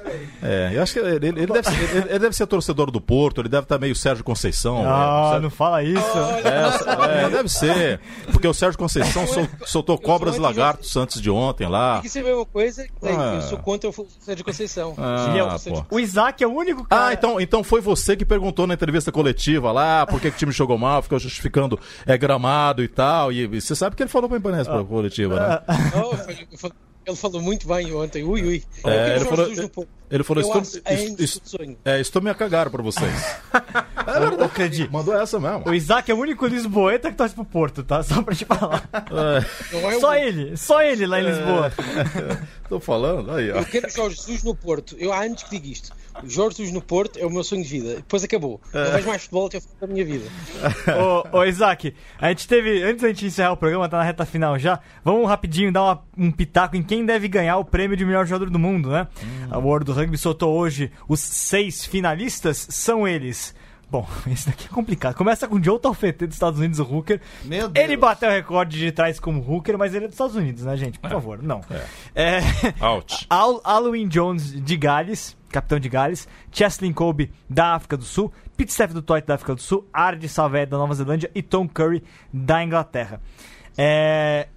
É, 0.47 0.71
eu 0.75 0.83
acho 0.83 0.93
que 0.93 0.99
ele, 1.01 1.27
ele 1.29 1.47
deve 1.47 1.69
ser, 1.69 1.97
ele, 1.97 2.09
ele 2.11 2.19
deve 2.19 2.37
ser 2.37 2.47
torcedor 2.47 2.91
do 2.91 3.01
Porto, 3.01 3.41
ele 3.41 3.49
deve 3.49 3.65
estar 3.65 3.79
meio 3.79 3.95
Sérgio 3.95 4.23
Conceição. 4.25 4.83
Ah, 4.87 5.33
né? 5.35 5.41
não 5.41 5.51
fala 5.51 5.83
isso. 5.83 5.99
É, 6.45 7.25
é, 7.25 7.31
deve 7.31 7.49
ser. 7.49 8.01
Porque 8.33 8.47
o 8.47 8.55
Sérgio 8.55 8.79
Conceição 8.79 9.27
sol- 9.27 9.49
soltou 9.65 9.99
cobras 9.99 10.37
e 10.37 10.39
lagartos 10.41 10.97
antes 10.97 11.21
de 11.21 11.31
ontem 11.31 11.67
lá. 11.69 11.95
Tem 11.95 12.03
que 12.03 12.09
ser 12.11 12.21
a 12.21 12.25
mesma 12.25 12.45
coisa. 12.47 12.87
Ah. 13.03 13.35
Eu 13.37 13.43
sou 13.43 13.59
contra 13.59 13.91
o 13.91 14.07
Sérgio 14.21 14.45
Conceição. 14.45 14.95
Ah, 14.99 15.35
é 15.37 15.43
o 15.43 15.49
pô. 15.49 15.59
Sérgio 15.59 15.87
O 15.91 16.01
Isaac 16.01 16.43
é 16.43 16.47
o 16.47 16.53
único 16.53 16.85
cara. 16.85 17.07
Ah, 17.09 17.13
então, 17.13 17.41
então 17.41 17.65
foi 17.65 17.81
você 17.81 18.17
que 18.17 18.25
perguntou 18.25 18.67
na 18.67 18.75
entrevista 18.75 19.11
coletiva 19.11 19.73
lá 19.73 20.07
por 20.07 20.21
que, 20.21 20.31
que 20.31 20.37
o 20.37 20.39
time 20.39 20.53
jogou 20.53 20.79
mal, 20.79 21.03
ficou 21.03 21.19
justificando 21.19 21.79
é, 22.07 22.17
gramado 22.17 22.83
e 22.83 22.89
tal. 22.89 23.33
E, 23.33 23.43
e 23.45 23.61
você 23.61 23.75
sabe 23.75 23.97
que 23.97 24.03
ele 24.03 24.11
falou 24.11 24.29
pra 24.29 24.39
imprensa 24.39 24.73
Ah. 24.73 24.85
coletiva, 24.85 25.39
né? 25.41 25.61
Ele 27.07 27.17
falou 27.17 27.41
muito 27.41 27.69
bem 27.69 27.95
ontem. 27.95 28.25
Ui, 28.25 28.43
ui. 28.43 28.65
É, 28.85 29.17
ele 29.17 29.25
falou-. 29.25 29.87
Ele 30.11 30.23
falou: 30.25 30.43
Eu 30.43 30.47
estou, 30.47 30.63
acho 30.63 30.81
é 30.85 30.95
es- 30.95 31.19
es- 31.19 31.39
do 31.39 31.49
sonho. 31.49 31.77
é, 31.85 32.01
estou 32.01 32.23
me 32.23 32.31
a 32.31 32.35
cagar 32.35 32.71
pra 32.71 32.83
vocês. 32.83 33.13
Ô, 34.41 34.45
ô, 34.45 34.49
Credi, 34.49 34.89
Mandou 34.91 35.15
essa 35.21 35.39
mesmo. 35.41 35.65
O 35.67 35.75
Isaac 35.75 36.09
é 36.11 36.15
o 36.15 36.19
único 36.19 36.47
lisboeta 36.47 37.11
que 37.11 37.17
torce 37.17 37.35
pro 37.35 37.45
Porto, 37.45 37.83
tá? 37.83 38.03
Só 38.05 38.23
pra 38.23 38.35
te 38.35 38.45
falar. 38.45 38.89
É 38.95 39.97
Só 40.01 40.15
ele, 40.15 40.57
só 40.57 40.83
ele 40.83 41.07
lá 41.07 41.21
em 41.21 41.25
Lisboa. 41.25 41.73
Tô 42.69 42.79
falando, 42.81 43.33
aí, 43.33 43.51
ó. 43.51 43.57
Eu 43.59 43.65
quero 43.65 43.89
Jorge 43.91 44.17
Jesus 44.17 44.43
no 44.45 44.55
Porto. 44.55 44.97
Eu 44.99 45.13
há 45.13 45.23
anos 45.25 45.43
que 45.43 45.51
digo 45.51 45.67
isto. 45.73 45.93
O 46.23 46.29
Jorge 46.29 46.59
Jesus 46.59 46.73
no 46.75 46.81
Porto 46.81 47.19
é 47.19 47.27
o 47.27 47.31
meu 47.31 47.43
sonho 47.45 47.63
de 47.63 47.69
vida. 47.69 47.97
Depois 47.97 48.23
acabou. 48.25 48.61
Não 48.73 48.93
vejo 48.93 49.07
mais 49.09 49.23
futebol 49.23 49.47
até 49.47 49.59
o 49.59 49.61
fim 49.61 49.69
da 49.81 49.87
minha 49.87 50.05
vida. 50.05 50.25
ô, 51.33 51.39
ô, 51.39 51.45
Isaac, 51.45 51.95
a 52.21 52.29
gente 52.29 52.47
teve. 52.49 52.83
Antes 52.83 53.03
da 53.03 53.09
gente 53.09 53.27
encerrar 53.27 53.53
o 53.53 53.57
programa, 53.57 53.89
tá 53.89 53.99
na 53.99 54.03
reta 54.05 54.25
final 54.25 54.59
já. 54.59 54.81
Vamos 55.05 55.29
rapidinho 55.29 55.73
dar 55.73 55.83
uma- 55.83 56.03
um 56.17 56.31
pitaco 56.31 56.77
em 56.77 56.83
quem 56.83 57.05
deve 57.05 57.29
ganhar 57.29 57.57
o 57.59 57.65
prêmio 57.65 57.97
de 57.97 58.05
melhor 58.05 58.25
jogador 58.27 58.51
do 58.51 58.59
mundo, 58.59 58.91
né? 58.91 59.07
A 59.51 59.59
World 59.59 59.91
Rugby 59.97 60.19
soltou 60.19 60.55
hoje 60.55 60.91
os 61.09 61.21
seis 61.21 61.85
finalistas. 61.85 62.67
São 62.71 63.07
eles. 63.07 63.55
Bom, 63.91 64.07
esse 64.31 64.47
daqui 64.47 64.67
é 64.67 64.69
complicado. 64.69 65.15
Começa 65.15 65.47
com 65.47 65.57
o 65.57 65.63
Joe 65.63 65.79
Taufete 65.79 66.27
dos 66.27 66.37
Estados 66.37 66.59
Unidos, 66.59 66.79
o 66.79 66.83
Hooker. 66.83 67.21
Meu 67.45 67.69
Deus. 67.69 67.85
Ele 67.85 67.97
bateu 67.97 68.29
o 68.29 68.33
recorde 68.33 68.79
de 68.79 68.91
trás 68.91 69.21
como 69.21 69.41
Hooker, 69.41 69.79
mas 69.79 69.95
ele 69.95 70.07
é 70.07 70.09
dos 70.09 70.15
Estados 70.15 70.37
Unidos, 70.37 70.65
né, 70.65 70.77
gente? 70.77 70.99
Por 70.99 71.11
favor, 71.11 71.43
não. 71.43 71.61
É. 72.15 72.41
Out. 72.81 73.27
Al 73.31 73.61
Alwyn 73.63 74.09
Jones 74.09 74.61
de 74.61 74.77
Gales, 74.77 75.37
capitão 75.51 75.79
de 75.79 75.89
Gales, 75.89 76.29
Cheslin 76.51 76.93
Kobe 76.93 77.33
da 77.49 77.75
África 77.75 77.97
do 77.97 78.05
Sul, 78.05 78.33
Pete 78.57 78.73
Steph 78.73 78.93
do 78.93 79.03
Toit 79.03 79.27
da 79.27 79.35
África 79.35 79.55
do 79.55 79.61
Sul, 79.61 79.89
Ard 79.93 80.23
Salvé 80.29 80.67
da 80.67 80.77
Nova 80.77 80.95
Zelândia 80.95 81.31
e 81.35 81.43
Tom 81.43 81.69
Curry 81.69 82.03
da 82.33 82.65
Inglaterra. 82.65 83.21
É, 83.79 84.49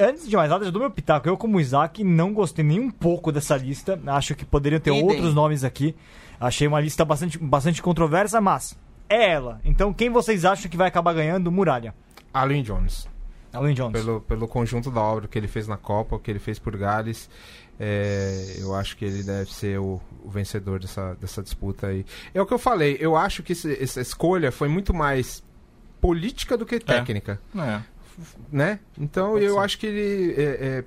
Antes 0.00 0.28
de 0.28 0.36
mais 0.36 0.48
nada, 0.50 0.64
já 0.64 0.70
dou 0.70 0.80
meu 0.80 0.90
pitaco. 0.90 1.28
Eu, 1.28 1.36
como 1.36 1.60
Isaac, 1.60 2.02
não 2.02 2.32
gostei 2.32 2.64
nem 2.64 2.80
um 2.80 2.90
pouco 2.90 3.30
dessa 3.30 3.56
lista. 3.56 4.00
Acho 4.06 4.34
que 4.34 4.44
poderiam 4.44 4.80
ter 4.80 4.90
Idem. 4.90 5.02
outros 5.04 5.34
nomes 5.34 5.62
aqui. 5.64 5.94
Achei 6.40 6.66
uma 6.66 6.80
lista 6.80 7.04
bastante, 7.04 7.36
bastante 7.38 7.82
controversa, 7.82 8.40
mas 8.40 8.76
é 9.08 9.30
ela. 9.32 9.60
Então, 9.64 9.92
quem 9.92 10.08
vocês 10.10 10.44
acham 10.44 10.70
que 10.70 10.76
vai 10.76 10.88
acabar 10.88 11.12
ganhando? 11.12 11.50
Muralha. 11.52 11.94
Alwyn 12.32 12.62
Jones. 12.62 13.06
Alwyn 13.52 13.74
Jones. 13.74 13.92
Pelo, 13.92 14.20
pelo 14.22 14.48
conjunto 14.48 14.90
da 14.90 15.00
obra 15.02 15.26
que 15.28 15.36
ele 15.38 15.48
fez 15.48 15.66
na 15.68 15.76
Copa, 15.76 16.16
o 16.16 16.18
que 16.18 16.30
ele 16.30 16.38
fez 16.38 16.58
por 16.58 16.76
Gales, 16.76 17.28
é, 17.78 18.56
eu 18.58 18.74
acho 18.74 18.96
que 18.96 19.04
ele 19.04 19.22
deve 19.22 19.52
ser 19.52 19.78
o, 19.80 20.00
o 20.24 20.30
vencedor 20.30 20.78
dessa, 20.78 21.14
dessa 21.20 21.42
disputa 21.42 21.88
aí. 21.88 22.06
É 22.32 22.40
o 22.40 22.46
que 22.46 22.54
eu 22.54 22.58
falei, 22.58 22.96
eu 23.00 23.16
acho 23.16 23.42
que 23.42 23.52
esse- 23.52 23.82
essa 23.82 24.00
escolha 24.00 24.52
foi 24.52 24.68
muito 24.68 24.94
mais 24.94 25.42
política 26.00 26.56
do 26.56 26.64
que 26.64 26.78
técnica, 26.78 27.40
É. 27.58 27.80
né? 28.50 28.80
Então 28.98 29.38
eu 29.38 29.58
acho 29.58 29.78
que 29.78 29.86
ele, 29.86 30.34
é, 30.40 30.42
é, 30.42 30.84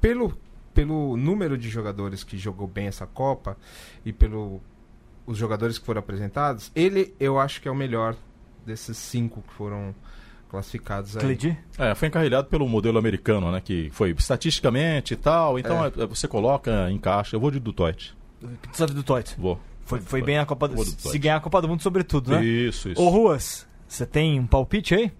pelo, 0.00 0.36
pelo 0.74 1.16
número 1.16 1.56
de 1.56 1.68
jogadores 1.68 2.24
que 2.24 2.36
jogou 2.38 2.66
bem 2.66 2.86
essa 2.86 3.06
Copa 3.06 3.56
e 4.04 4.12
pelo 4.12 4.60
os 5.26 5.36
jogadores 5.36 5.78
que 5.78 5.84
foram 5.84 5.98
apresentados, 5.98 6.72
ele 6.74 7.14
eu 7.20 7.38
acho 7.38 7.60
que 7.60 7.68
é 7.68 7.70
o 7.70 7.74
melhor 7.74 8.16
desses 8.64 8.96
cinco 8.96 9.42
que 9.42 9.52
foram 9.52 9.94
classificados 10.48 11.16
aí. 11.16 11.22
Cleide? 11.22 11.58
É, 11.78 11.94
foi 11.94 12.08
encarrilhado 12.08 12.48
pelo 12.48 12.66
modelo 12.66 12.98
americano, 12.98 13.52
né? 13.52 13.60
Que 13.60 13.90
foi 13.90 14.10
estatisticamente 14.10 15.14
e 15.14 15.16
tal. 15.16 15.58
Então 15.58 15.84
é, 15.84 15.90
você 16.06 16.26
coloca, 16.26 16.90
encaixa. 16.90 17.36
Eu 17.36 17.40
vou 17.40 17.50
de 17.50 17.60
Dutoit. 17.60 18.16
Pete 18.62 18.74
Steph 18.74 18.90
do 18.90 19.02
Toit. 19.02 19.34
Vou. 19.38 19.60
Foi, 19.84 20.00
foi 20.00 20.22
bem 20.22 20.38
a 20.38 20.44
Copa 20.44 20.68
do 20.68 20.74
do 20.76 20.84
Se 20.84 21.18
ganhar 21.18 21.36
a 21.36 21.40
Copa 21.40 21.62
do 21.62 21.68
Mundo, 21.68 21.82
sobretudo, 21.82 22.30
né? 22.30 22.44
Isso, 22.44 22.90
isso. 22.90 23.00
Ô, 23.00 23.08
Ruas, 23.08 23.66
você 23.86 24.04
tem 24.04 24.38
um 24.38 24.46
palpite 24.46 24.94
aí? 24.94 25.12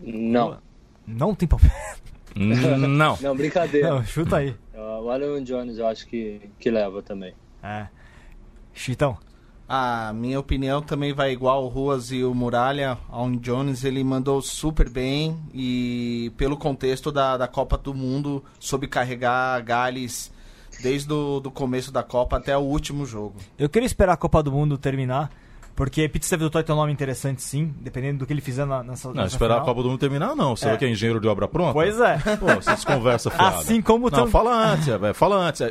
Não. 0.00 0.58
Não 1.06 1.34
tem. 1.34 1.48
Hum, 2.36 2.86
Não. 2.88 3.18
Não, 3.20 3.36
brincadeira. 3.36 3.90
Não, 3.90 4.04
chuta 4.04 4.36
aí. 4.36 4.50
Uh, 4.74 5.02
o 5.02 5.10
Alan 5.10 5.42
Jones 5.42 5.78
eu 5.78 5.86
acho 5.86 6.06
que, 6.06 6.40
que 6.58 6.70
leva 6.70 7.02
também. 7.02 7.34
É. 7.62 7.88
Chitão. 8.72 9.18
A 9.68 10.12
minha 10.12 10.38
opinião 10.40 10.82
também 10.82 11.12
vai 11.12 11.30
igual 11.30 11.64
o 11.64 11.68
Ruas 11.68 12.10
e 12.10 12.24
o 12.24 12.34
Muralha. 12.34 12.98
Alan 13.08 13.36
Jones, 13.36 13.84
ele 13.84 14.02
mandou 14.02 14.42
super 14.42 14.88
bem 14.88 15.38
e 15.54 16.32
pelo 16.36 16.56
contexto 16.56 17.12
da, 17.12 17.36
da 17.36 17.46
Copa 17.46 17.78
do 17.78 17.94
Mundo, 17.94 18.42
soube 18.58 18.88
carregar 18.88 19.62
Gales 19.62 20.32
desde 20.82 21.12
o 21.12 21.40
do 21.40 21.50
começo 21.50 21.92
da 21.92 22.02
Copa 22.02 22.36
até 22.36 22.56
o 22.56 22.62
último 22.62 23.06
jogo. 23.06 23.36
Eu 23.58 23.68
queria 23.68 23.86
esperar 23.86 24.14
a 24.14 24.16
Copa 24.16 24.42
do 24.42 24.50
Mundo 24.50 24.76
terminar, 24.76 25.30
porque 25.74 26.08
Pete 26.08 26.26
Steve 26.26 26.42
do 26.44 26.50
Toy 26.50 26.62
tem 26.62 26.74
um 26.74 26.78
nome 26.78 26.92
interessante, 26.92 27.42
sim, 27.42 27.74
dependendo 27.80 28.18
do 28.18 28.26
que 28.26 28.32
ele 28.32 28.40
fizer 28.40 28.64
na, 28.66 28.82
nessa. 28.82 29.08
Não, 29.08 29.14
nessa 29.14 29.34
esperar 29.34 29.54
final. 29.54 29.62
a 29.62 29.64
Copa 29.66 29.82
do 29.82 29.88
Mundo 29.90 29.98
terminar, 30.00 30.34
não. 30.36 30.54
Você 30.56 30.68
É. 30.68 30.72
é. 30.74 30.76
que 30.76 30.84
é 30.84 30.90
engenheiro 30.90 31.20
de 31.20 31.28
obra 31.28 31.48
pronta? 31.48 31.72
Pois 31.72 31.98
é. 32.00 32.18
Pô, 32.38 32.46
vocês 32.46 32.84
conversam 32.84 33.32
fiada. 33.36 33.56
Assim 33.58 33.80
como 33.80 34.10
Não, 34.10 34.18
tam- 34.24 34.26
fala 34.28 34.72
antes, 34.72 34.88
é, 34.88 34.98
velho, 34.98 35.14
fala 35.14 35.36
antes. 35.36 35.62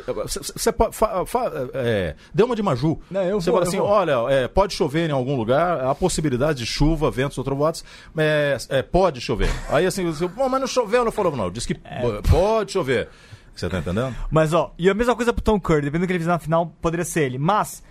Você 0.56 0.72
pode. 0.72 0.94
fa- 0.96 1.24
fa- 1.26 1.52
é, 1.74 2.14
dê 2.34 2.42
uma 2.42 2.56
de 2.56 2.62
Maju. 2.62 2.98
Não, 3.10 3.40
Você 3.40 3.50
fala 3.52 3.64
assim: 3.64 3.78
vou. 3.78 3.86
olha, 3.88 4.16
é, 4.28 4.48
pode 4.48 4.74
chover 4.74 5.08
em 5.08 5.12
algum 5.12 5.36
lugar, 5.36 5.80
há 5.84 5.94
possibilidade 5.94 6.58
de 6.60 6.66
chuva, 6.66 7.10
ventos 7.10 7.38
ou 7.38 7.44
trovoadas, 7.44 7.84
é, 8.16 8.56
é, 8.68 8.82
pode 8.82 9.20
chover. 9.20 9.50
Aí 9.68 9.86
assim, 9.86 10.04
você, 10.06 10.28
Pô, 10.28 10.48
mas 10.48 10.60
não 10.60 10.66
choveu, 10.68 11.04
não 11.04 11.12
falou, 11.12 11.36
não. 11.36 11.50
Diz 11.50 11.66
que 11.66 11.76
É. 11.84 12.02
pode 12.30 12.72
chover. 12.72 13.08
Você 13.54 13.68
tá 13.68 13.78
entendendo? 13.78 14.14
Mas 14.30 14.54
ó, 14.54 14.72
e 14.78 14.88
a 14.88 14.94
mesma 14.94 15.14
coisa 15.14 15.32
pro 15.32 15.42
Tom 15.42 15.60
Curry, 15.60 15.82
dependendo 15.82 16.04
do 16.04 16.06
que 16.06 16.12
ele 16.12 16.18
fizer 16.20 16.30
na 16.30 16.38
final, 16.38 16.72
poderia 16.80 17.04
ser 17.04 17.24
ele. 17.24 17.36
Mas, 17.36 17.82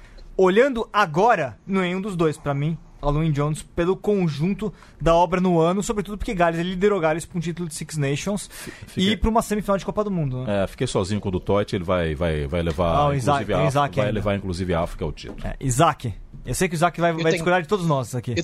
olhando 0.43 0.87
agora, 0.93 1.57
nenhum 1.65 2.01
dos 2.01 2.15
dois, 2.15 2.37
pra 2.37 2.53
mim, 2.53 2.77
Alwyn 3.01 3.31
Jones, 3.31 3.61
pelo 3.61 3.95
conjunto 3.95 4.73
da 4.99 5.15
obra 5.15 5.39
no 5.39 5.57
ano, 5.59 5.81
sobretudo 5.81 6.17
porque 6.17 6.33
Gales, 6.33 6.59
ele 6.59 6.71
liderou 6.71 6.99
Gales 6.99 7.25
pra 7.25 7.37
um 7.37 7.41
título 7.41 7.67
de 7.69 7.73
Six 7.75 7.95
Nations 7.97 8.49
fiquei- 8.87 9.11
e 9.11 9.17
pra 9.17 9.29
uma 9.29 9.41
semifinal 9.41 9.77
de 9.77 9.85
Copa 9.85 10.03
do 10.03 10.11
Mundo, 10.11 10.43
né? 10.43 10.63
É, 10.63 10.67
fiquei 10.67 10.85
sozinho 10.85 11.21
com 11.21 11.29
o 11.29 11.31
do 11.31 11.39
Toit, 11.39 11.73
ele 11.73 11.83
vai, 11.85 12.13
vai, 12.13 12.45
vai 12.45 12.61
levar, 12.61 12.87
Ah, 12.89 13.07
o 13.07 13.13
inclusive, 13.13 13.19
Isaac, 13.43 13.53
a 13.53 13.65
Isaac 13.67 13.95
vai 13.95 14.05
ainda. 14.07 14.15
levar 14.15 14.35
inclusive 14.35 14.73
a 14.73 14.81
África 14.81 15.05
ao 15.05 15.11
título. 15.13 15.47
É, 15.47 15.55
Isaac. 15.61 16.13
Eu 16.45 16.53
sei 16.53 16.67
que 16.67 16.75
o 16.75 16.77
Isaac 16.77 16.99
vai, 16.99 17.11
vai 17.13 17.21
tenho- 17.23 17.33
discordar 17.35 17.61
de 17.61 17.67
todos 17.67 17.85
nós 17.87 18.13
aqui. 18.15 18.33
Eu, 18.35 18.43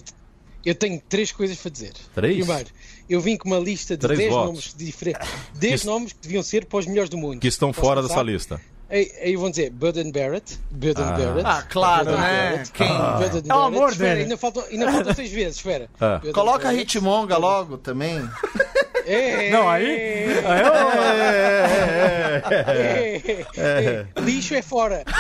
eu 0.66 0.76
tenho 0.76 1.02
três 1.10 1.32
coisas 1.34 1.58
para 1.58 1.72
dizer. 1.72 1.92
Três? 2.14 2.38
Primeiro, 2.46 2.70
eu 3.10 3.20
vim 3.20 3.36
com 3.38 3.50
uma 3.50 3.60
lista 3.60 3.96
de 3.98 4.02
Três 4.02 4.20
10 4.20 4.32
votos. 4.32 4.48
nomes 4.48 4.76
diferentes. 4.78 5.28
10 5.60 5.82
Que- 5.82 5.88
nomes 5.88 6.14
que 6.14 6.20
deviam 6.22 6.44
ser 6.44 6.66
para 6.66 6.80
os 6.80 6.86
melhores 6.86 7.10
do 7.10 7.18
mundo. 7.18 7.40
Que 7.42 7.48
estão 7.50 7.70
Posso 7.74 7.82
fora 7.82 8.02
começar? 8.02 8.16
dessa 8.16 8.24
lista. 8.32 8.62
Aí, 8.90 9.12
aí 9.24 9.36
vão 9.36 9.50
dizer 9.50 9.72
Budden 9.72 10.12
Barrett. 10.12 10.60
Budden 10.70 11.06
Ah. 11.06 11.12
Barrett. 11.12 11.44
Ah, 11.46 11.64
claro, 11.70 12.06
Budden 12.06 12.22
né? 12.22 12.50
Barrett. 12.52 12.72
Quem? 12.72 12.88
Budden 12.88 13.02
É 13.02 13.20
o 13.20 13.22
Barrett. 13.22 13.52
amor 13.76 13.90
Espera, 13.92 14.10
dele. 14.10 14.22
Ainda 14.24 14.38
faltam, 14.38 14.64
ainda 14.72 14.92
faltam 14.92 15.14
seis 15.16 15.32
vezes, 15.32 15.56
espera. 15.58 15.90
Ah. 16.00 16.22
Coloca 16.34 16.64
Barrett. 16.66 16.82
Hitmonga 16.98 17.38
logo 17.38 17.78
também. 17.80 18.22
É, 19.08 19.50
Não, 19.52 19.70
aí. 19.70 19.86
aí 20.46 20.62
eu- 20.62 20.74
é, 22.52 23.46
é, 23.58 24.06
Lixo 24.22 24.56
é 24.56 24.62
fora. 24.62 25.04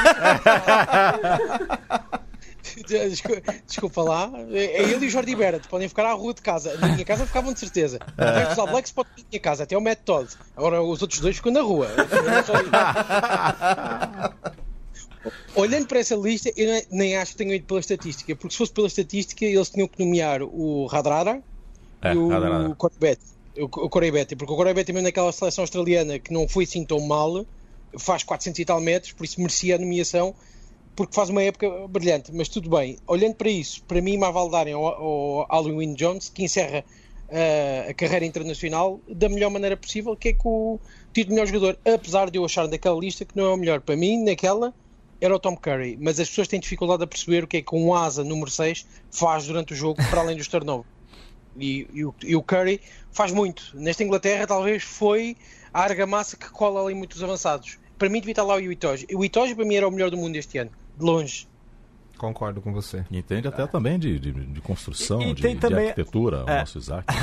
Desculpa, 2.83 3.55
desculpa 3.65 4.03
lá. 4.03 4.31
É 4.51 4.81
ele 4.91 5.05
e 5.05 5.07
o 5.07 5.09
Jordi 5.09 5.35
Barrett. 5.35 5.67
Podem 5.67 5.87
ficar 5.87 6.05
à 6.05 6.13
rua 6.13 6.33
de 6.33 6.41
casa. 6.41 6.75
Na 6.77 6.89
minha 6.89 7.05
casa 7.05 7.25
ficavam 7.25 7.53
de 7.53 7.59
certeza. 7.59 7.99
O 8.57 8.61
All 8.61 8.67
Blacks 8.67 8.91
pode 8.91 9.09
ir 9.17 9.21
na 9.21 9.27
minha 9.31 9.39
casa. 9.41 9.63
Até 9.63 9.77
o 9.77 9.81
Matt 9.81 9.99
Todd. 10.05 10.29
Agora 10.55 10.81
os 10.81 11.01
outros 11.01 11.19
dois 11.21 11.35
ficam 11.37 11.51
na 11.51 11.61
rua. 11.61 11.87
É. 11.89 11.95
Olhando 15.59 15.87
para 15.87 15.99
essa 15.99 16.15
lista, 16.15 16.51
eu 16.55 16.83
nem- 16.91 17.15
acho 17.17 17.31
que 17.31 17.37
tenham 17.37 17.53
ido 17.55 17.65
pela 17.65 17.79
estatística, 17.79 18.35
porque 18.35 18.51
se 18.51 18.57
fosse 18.57 18.71
pela 18.71 18.87
estatística, 18.87 19.43
eles 19.45 19.69
tinham 19.69 19.87
que 19.87 20.03
nomear 20.03 20.41
o 20.43 20.85
Radradar 20.85 21.41
É, 22.01 22.13
e 22.13 22.17
o 22.17 22.27
Betty. 22.99 23.23
O, 23.57 23.89
Betty, 24.11 24.35
porque 24.35 24.53
o 24.53 24.55
Corey 24.57 24.73
Betty, 24.73 24.91
mesmo 24.93 25.05
naquela 25.07 25.31
seleção 25.31 25.63
australiana 25.63 26.19
que 26.19 26.31
não 26.33 26.47
foi 26.47 26.65
assim 26.65 26.83
tão 26.85 26.99
mal, 26.99 27.45
faz 27.97 28.21
400 28.23 28.59
e 28.59 28.65
tal 28.65 28.79
metros, 28.81 29.13
por 29.13 29.23
isso 29.23 29.39
merecia 29.39 29.75
a 29.75 29.79
nomeação, 29.79 30.35
porque 30.95 31.13
faz 31.13 31.29
uma 31.29 31.43
época 31.43 31.87
brilhante. 31.87 32.31
Mas 32.33 32.47
tudo 32.47 32.69
bem, 32.69 32.97
olhando 33.07 33.35
para 33.35 33.49
isso, 33.49 33.83
para 33.83 34.01
mim, 34.01 34.17
mais 34.17 34.33
vale 34.33 34.51
darem 34.51 34.73
ao, 34.73 34.85
ao 34.85 35.45
Alwyn 35.49 35.93
Jones, 35.93 36.29
que 36.29 36.43
encerra 36.43 36.83
ah, 37.29 37.89
a 37.89 37.93
carreira 37.93 38.25
internacional 38.25 38.99
da 39.07 39.27
melhor 39.27 39.49
maneira 39.49 39.75
possível, 39.75 40.15
que 40.15 40.29
é 40.29 40.33
com 40.33 40.75
o 40.75 40.79
título 41.13 41.35
de 41.35 41.41
melhor 41.41 41.47
jogador, 41.47 41.79
apesar 41.93 42.29
de 42.29 42.37
eu 42.37 42.45
achar 42.45 42.67
naquela 42.67 42.99
lista 42.99 43.25
que 43.25 43.35
não 43.35 43.45
é 43.45 43.49
o 43.49 43.57
melhor. 43.57 43.81
Para 43.81 43.95
mim, 43.95 44.23
naquela 44.23 44.73
era 45.19 45.35
o 45.35 45.39
Tom 45.39 45.55
Curry, 45.55 45.97
mas 45.99 46.19
as 46.19 46.29
pessoas 46.29 46.47
têm 46.47 46.59
dificuldade 46.59 47.03
a 47.03 47.07
perceber 47.07 47.43
o 47.43 47.47
que 47.47 47.57
é 47.57 47.61
que 47.61 47.75
um 47.75 47.93
asa 47.93 48.23
número 48.23 48.51
6 48.51 48.85
faz 49.11 49.47
durante 49.47 49.73
o 49.73 49.75
jogo, 49.75 50.01
para 50.09 50.21
além 50.21 50.37
dos 50.37 50.47
turnovers. 50.47 50.87
E, 51.57 51.87
e 51.93 52.05
e 52.23 52.35
o 52.35 52.43
Curry 52.43 52.81
faz 53.11 53.31
muito. 53.31 53.71
Nesta 53.73 54.03
Inglaterra, 54.03 54.45
talvez 54.45 54.83
foi 54.83 55.37
a 55.73 55.81
argamassa 55.81 56.37
que 56.37 56.49
cola 56.49 56.83
ali 56.83 56.93
muitos 56.93 57.23
avançados. 57.23 57.77
para 57.97 58.09
mim 58.09 58.19
devia 58.19 58.33
estar 58.33 58.43
lá 58.43 58.55
o 58.55 58.71
Itoji. 58.71 59.07
O 59.13 59.23
Itoji 59.23 59.55
para 59.55 59.65
mim 59.65 59.75
era 59.75 59.87
o 59.87 59.91
melhor 59.91 60.11
do 60.11 60.17
mundo 60.17 60.35
este 60.35 60.57
ano, 60.57 60.71
longe. 60.99 61.47
Concordo 62.17 62.61
com 62.61 62.71
você. 62.73 63.03
E 63.11 63.17
entende 63.17 63.47
até 63.47 63.65
também 63.67 63.99
de, 63.99 64.17
de, 64.19 64.31
de 64.31 64.61
construção, 64.61 65.21
E- 65.21 65.31
e 65.31 65.33
de, 65.33 65.41
tem 65.41 65.55
de 65.55 65.61
também- 65.61 65.89
arquitetura, 65.89 66.43
o 66.45 66.49
é. 66.49 66.59
nosso 66.59 66.77
Isaac. 66.77 67.05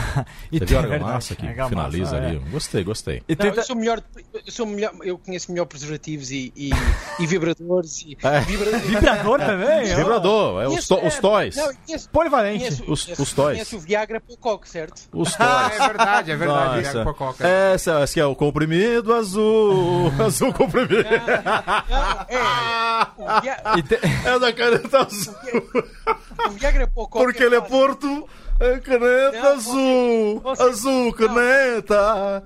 E 0.52 0.58
Você 0.58 0.66
tem- 0.66 0.66
viu 0.66 0.78
a 0.78 0.80
é 0.82 0.84
argamassa 0.94 1.34
que 1.34 1.46
argamassa, 1.46 1.68
finaliza 1.70 2.16
é. 2.16 2.26
ali? 2.26 2.38
Gostei, 2.50 2.84
gostei. 2.84 3.22
Não, 3.28 3.36
tenta- 3.36 3.60
eu 3.60 3.62
sou 3.64 3.76
melhor, 3.76 4.02
eu 4.46 4.52
sou 4.52 4.66
melhor, 4.66 4.92
eu 5.02 5.18
conheço 5.18 5.50
melhor 5.50 5.64
preservativos 5.66 6.30
e, 6.30 6.52
e, 6.54 6.70
e 7.18 7.26
vibradores 7.26 8.02
e 8.02 8.16
É. 8.22 8.40
vibradores. 8.40 8.82
Vibrador 8.86 9.38
também? 9.38 9.92
ó. 9.92 9.96
Vibrador, 9.96 10.62
é 10.62 10.68
os, 10.68 10.86
to- 10.86 11.06
os 11.06 11.18
toys. 11.18 11.56
Não, 11.56 11.66
eu 11.70 11.74
conheço, 11.86 12.10
Polivalente. 12.10 12.58
conheço, 12.58 12.84
Os- 12.92 13.04
conheço- 13.04 13.22
os 13.22 13.32
toys. 13.32 13.52
Conheço 13.56 13.76
o 13.76 13.80
Viagra 13.80 14.20
Pocock, 14.20 14.68
certo? 14.68 15.02
Os 15.12 15.34
Ah, 15.40 15.68
toys. 15.70 15.80
é 15.80 15.86
verdade, 15.88 16.30
é 16.30 16.36
verdade. 16.36 16.66
Nossa. 16.76 16.80
Viagra 16.92 17.04
Pococa. 17.04 17.46
Essa, 17.48 18.02
esse 18.04 18.20
é 18.20 18.26
o 18.26 18.34
comprimido 18.36 19.14
azul. 19.14 20.12
azul 20.24 20.52
comprimido. 20.52 21.02
Não, 21.02 22.26
é. 22.28 22.42
O, 23.16 23.40
Via, 23.40 23.56
E 23.76 23.82
te- 23.82 23.98
É 24.24 24.38
da 24.38 24.52
caneta 24.82 25.06
azul. 25.06 25.34
Pocock. 26.94 27.18
Porque 27.24 27.42
ele 27.42 27.56
é 27.56 27.60
porto. 27.60 28.28
É 28.60 28.78
caneta 28.78 29.32
Não, 29.40 29.52
azul. 29.54 30.40
você- 30.40 30.62
azul, 30.62 31.04
não. 31.06 31.12
caneta. 31.12 32.44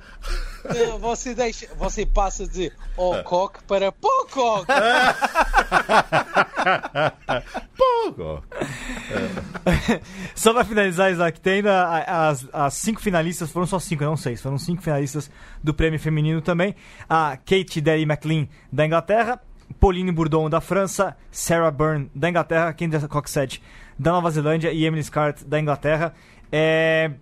Não, 0.64 0.98
você, 0.98 1.34
deixa, 1.34 1.66
você 1.76 2.06
passa 2.06 2.46
de 2.46 2.72
Ocock 2.96 3.62
para 3.64 3.92
Pocock. 3.92 4.66
Pouco. 7.76 8.42
Só 10.34 10.52
pra 10.52 10.64
finalizar, 10.64 11.10
Isaac, 11.12 11.40
tem 11.40 11.54
ainda 11.54 11.88
as, 12.28 12.46
as 12.52 12.74
cinco 12.74 13.00
finalistas, 13.00 13.50
foram 13.50 13.66
só 13.66 13.78
cinco, 13.78 14.04
não 14.04 14.16
seis, 14.16 14.40
foram 14.40 14.58
cinco 14.58 14.82
finalistas 14.82 15.30
do 15.62 15.74
prêmio 15.74 15.98
feminino 16.00 16.40
também. 16.40 16.74
A 17.08 17.36
Kate 17.36 17.80
Derry 17.80 18.02
McLean 18.02 18.48
da 18.72 18.86
Inglaterra, 18.86 19.40
Pauline 19.78 20.12
Bourdon 20.12 20.48
da 20.48 20.60
França, 20.60 21.16
Sarah 21.30 21.70
Byrne 21.70 22.10
da 22.14 22.28
Inglaterra, 22.28 22.72
Kendra 22.72 23.06
Coxette 23.08 23.62
da 23.98 24.12
Nova 24.12 24.30
Zelândia 24.30 24.72
e 24.72 24.84
Emily 24.84 25.02
Scart 25.02 25.42
da 25.44 25.58
Inglaterra. 25.58 26.12
É... 26.50 27.12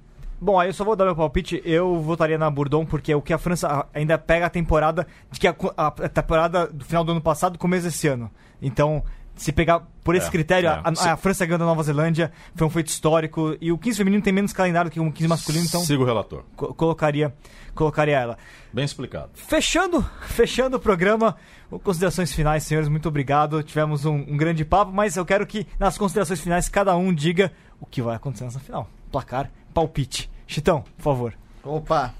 Bom, 0.41 0.59
aí 0.59 0.69
eu 0.69 0.75
só 0.75 0.85
vou 0.85 0.95
dar 0.95 1.05
meu 1.05 1.17
palpite. 1.17 1.63
Eu 1.65 2.01
votaria 2.01 2.37
na 2.37 2.51
Bourdon, 2.51 2.85
porque 2.85 3.13
é 3.13 3.17
o 3.17 3.23
que 3.23 3.33
a 3.33 3.39
França 3.39 3.87
ainda 3.95 4.19
pega 4.19 4.47
a 4.47 4.51
temporada 4.51 5.07
de 5.31 5.41
que 5.41 5.49
a, 5.49 5.55
a 5.77 5.91
temporada 6.09 6.67
do 6.67 6.85
final 6.85 7.05
do 7.05 7.13
ano 7.13 7.21
passado, 7.21 7.59
começo 7.59 7.85
desse 7.85 8.09
ano. 8.09 8.31
Então, 8.61 9.03
se 9.37 9.51
pegar 9.53 9.81
por 10.03 10.15
esse 10.15 10.29
É, 10.29 10.31
critério, 10.31 10.69
é. 10.69 10.83
a, 10.85 11.13
a 11.13 11.17
França 11.17 11.45
ganhando 11.47 11.63
a 11.63 11.67
Nova 11.67 11.83
Zelândia 11.83 12.31
foi 12.55 12.67
um 12.67 12.71
feito 12.71 12.89
histórico. 12.89 13.57
E 13.61 13.73
o 13.73 13.79
15 13.79 13.99
feminino 13.99 14.23
tem 14.23 14.33
menos 14.33 14.53
calendário 14.53 14.91
que 14.91 15.01
o 15.01 15.11
15 15.13 15.29
masculino, 15.29 15.65
então 15.65 15.81
Siga 15.85 16.03
o 16.03 16.07
relator. 16.07 16.45
co- 16.57 16.73
colocaria, 16.75 17.35
colocaria 17.75 18.19
ela. 18.19 18.39
Bem 18.73 18.85
explicado. 18.85 19.31
Fechando, 19.35 20.05
fechando 20.29 20.77
o 20.77 20.81
programa, 20.81 21.37
considerações 21.83 22.33
finais, 22.33 22.63
senhores, 22.63 22.89
muito 22.89 23.09
obrigado. 23.09 23.63
Tivemos 23.63 24.05
um, 24.05 24.15
um 24.17 24.37
grande 24.37 24.65
papo, 24.65 24.93
mas 24.93 25.17
eu 25.17 25.25
quero 25.25 25.47
que 25.47 25.67
nas 25.79 25.97
considerações 25.99 26.41
finais 26.41 26.69
cada 26.69 26.97
um 26.97 27.13
diga 27.13 27.51
o 27.81 27.87
que 27.87 28.01
vai 28.03 28.17
acontecer 28.17 28.45
nessa 28.45 28.61
final. 28.61 28.89
Placar, 29.11 29.51
palpite. 29.73 30.31
Chitão, 30.47 30.85
por 30.97 31.03
favor. 31.03 31.35
Opa. 31.63 32.13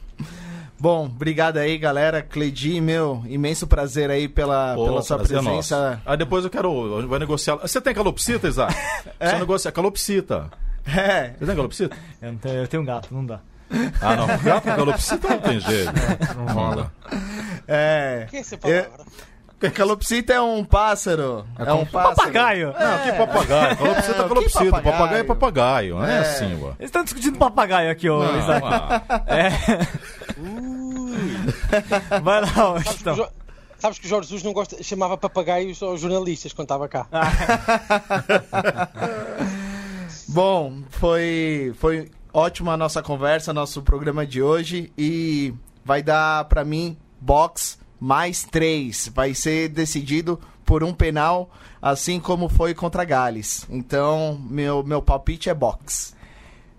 Bom, 0.79 1.07
obrigado 1.07 1.57
aí, 1.59 1.79
galera. 1.79 2.21
Cleidi, 2.23 2.81
meu, 2.81 3.23
imenso 3.27 3.67
prazer 3.67 4.11
aí 4.11 4.29
pela, 4.29 4.75
Pô, 4.75 4.85
pela 4.85 5.03
sua 5.03 5.17
é 5.17 5.19
presença. 5.21 5.43
nosso. 5.43 5.75
Aí 6.05 6.17
depois 6.17 6.45
eu 6.45 6.51
quero. 6.51 7.07
Vai 7.09 7.19
negociar. 7.19 7.57
Você 7.57 7.81
tem 7.81 7.95
calopsita, 7.95 8.49
Isaac? 8.49 8.75
Você 9.21 9.39
negocia 9.39 9.73
calopsita. 9.73 10.51
É, 10.87 11.31
Você 11.39 11.47
tem 11.47 11.57
calopsita? 11.57 11.97
Eu, 12.21 12.33
não 12.33 12.39
tenho, 12.39 12.55
eu 12.57 12.69
tenho 12.69 12.83
um 12.83 12.87
gato, 12.87 13.09
não 13.11 13.25
dá. 13.25 13.41
Ah, 14.01 14.17
não. 14.17 14.27
Gato 14.27 14.65
com 14.65 14.75
calopsita 14.77 15.29
não 15.29 15.39
tem 15.39 15.59
jeito. 15.61 15.93
Não 16.37 16.47
rola. 16.55 16.93
é. 17.67 18.25
O 18.27 18.31
que 18.31 18.37
é 18.37 18.41
essa 18.41 18.59
palavra? 18.59 18.91
É, 19.63 19.71
calopsita 19.71 20.33
é 20.35 20.41
um 20.43 20.63
pássaro. 20.63 21.47
É, 21.59 21.73
um 21.73 21.87
pássaro. 21.87 22.17
Papagaio! 22.17 22.75
Não, 22.79 22.99
que 22.99 23.13
papagaio. 23.13 23.77
Calopsita 23.79 24.13
é 24.13 24.29
calopsita. 24.29 24.65
papagaio? 24.71 24.83
Papagaio 24.93 25.21
é 25.21 25.25
papagaio. 25.25 25.95
Não 25.97 26.05
é, 26.05 26.15
É. 26.17 26.19
assim, 26.19 26.55
ué. 26.63 26.69
Eles 26.79 26.89
estão 26.89 27.03
discutindo 27.03 27.39
papagaio 27.39 27.91
aqui, 27.91 28.11
ô 28.11 28.23
Não, 28.23 28.39
Isaac. 28.39 28.67
ah. 28.71 29.03
É. 29.27 29.51
Vai 32.23 32.41
lá, 32.41 32.73
ô 32.73 32.81
Sabes 32.81 32.85
que, 32.85 32.89
o 32.89 32.93
Chitão. 32.99 33.15
Jo- 33.17 33.29
sabes 33.79 33.99
que 33.99 34.07
o 34.07 34.09
Jorge 34.09 34.29
Jesus 34.29 34.43
não 34.43 34.53
gosta, 34.53 34.83
chamava 34.83 35.17
papagaios 35.17 35.83
aos 35.83 36.01
jornalistas 36.01 36.53
quando 36.53 36.67
estava 36.67 36.89
cá. 36.89 37.07
Bom, 40.29 40.83
foi, 40.91 41.75
foi 41.79 42.11
ótima 42.33 42.73
a 42.73 42.77
nossa 42.77 43.03
conversa, 43.03 43.53
nosso 43.53 43.83
programa 43.83 44.27
de 44.27 44.43
hoje. 44.43 44.93
E 44.97 45.55
vai 45.85 46.03
dar 46.03 46.45
pra 46.47 46.65
mim 46.65 46.97
box 47.21 47.79
mais 48.01 48.45
três. 48.45 49.11
Vai 49.15 49.35
ser 49.35 49.69
decidido 49.69 50.41
por 50.65 50.83
um 50.83 50.93
penal, 50.95 51.51
assim 51.81 52.19
como 52.19 52.49
foi 52.49 52.75
contra 52.75 53.05
Gales. 53.05 53.67
Então, 53.71 54.41
meu, 54.49 54.83
meu 54.83 55.03
palpite 55.03 55.51
é 55.51 55.55
box. 55.55 56.15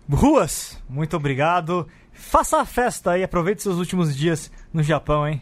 Ruas, 0.09 0.78
muito 0.89 1.16
obrigado. 1.16 1.88
Faça 2.28 2.57
a 2.59 2.65
festa 2.65 3.11
aí, 3.11 3.23
aproveite 3.23 3.61
seus 3.61 3.78
últimos 3.78 4.15
dias 4.15 4.51
no 4.73 4.82
Japão, 4.84 5.28
hein? 5.28 5.41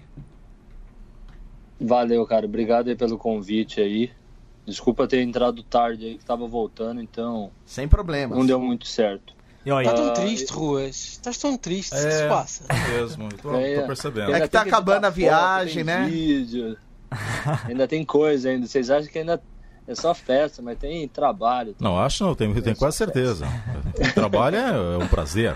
Valeu, 1.79 2.25
cara. 2.25 2.45
Obrigado 2.45 2.88
aí 2.89 2.95
pelo 2.95 3.17
convite 3.17 3.81
aí. 3.81 4.11
Desculpa 4.65 5.07
ter 5.07 5.21
entrado 5.21 5.61
tarde 5.63 6.05
aí, 6.05 6.17
que 6.17 6.23
tava 6.25 6.47
voltando, 6.47 7.01
então 7.01 7.51
Sem 7.65 7.88
problemas. 7.88 8.38
não 8.38 8.45
deu 8.45 8.59
muito 8.59 8.88
certo. 8.88 9.34
E 9.65 9.71
olha, 9.71 9.86
Estás 9.88 9.99
tão 10.01 10.09
Ah, 10.09 10.13
triste, 10.13 10.53
Ruas. 10.53 10.95
Estás 10.95 11.38
tão 11.38 11.57
triste. 11.57 11.93
O 11.95 11.99
que 11.99 12.05
É. 12.05 12.11
se 12.11 12.27
passa? 12.27 12.63
Mesmo. 12.89 13.29
Tô, 13.41 13.55
É, 13.55 13.79
tô 13.81 13.88
percebendo. 13.88 14.36
É 14.36 14.41
que 14.41 14.47
tá 14.49 14.61
tem 14.61 14.71
acabando 14.71 15.05
a 15.05 15.09
foto, 15.11 15.15
viagem, 15.15 15.75
tem 15.75 15.84
né? 15.86 16.05
Vídeo. 16.09 16.77
ainda 17.67 17.88
tem 17.88 18.03
coisa 18.05 18.49
ainda. 18.49 18.67
Vocês 18.67 18.89
acham 18.89 19.09
que 19.11 19.19
ainda 19.19 19.41
é 19.88 19.95
só 19.95 20.13
festa, 20.13 20.61
mas 20.61 20.77
tem 20.77 21.07
trabalho. 21.07 21.75
Não, 21.79 21.97
acho 21.97 22.23
não, 22.25 22.36
tenho, 22.36 22.61
tenho 22.61 22.75
quase 22.75 22.97
certeza. 22.97 23.47
Trabalho 24.13 24.57
é, 24.57 24.95
é 24.95 24.97
um 24.97 25.07
prazer. 25.07 25.55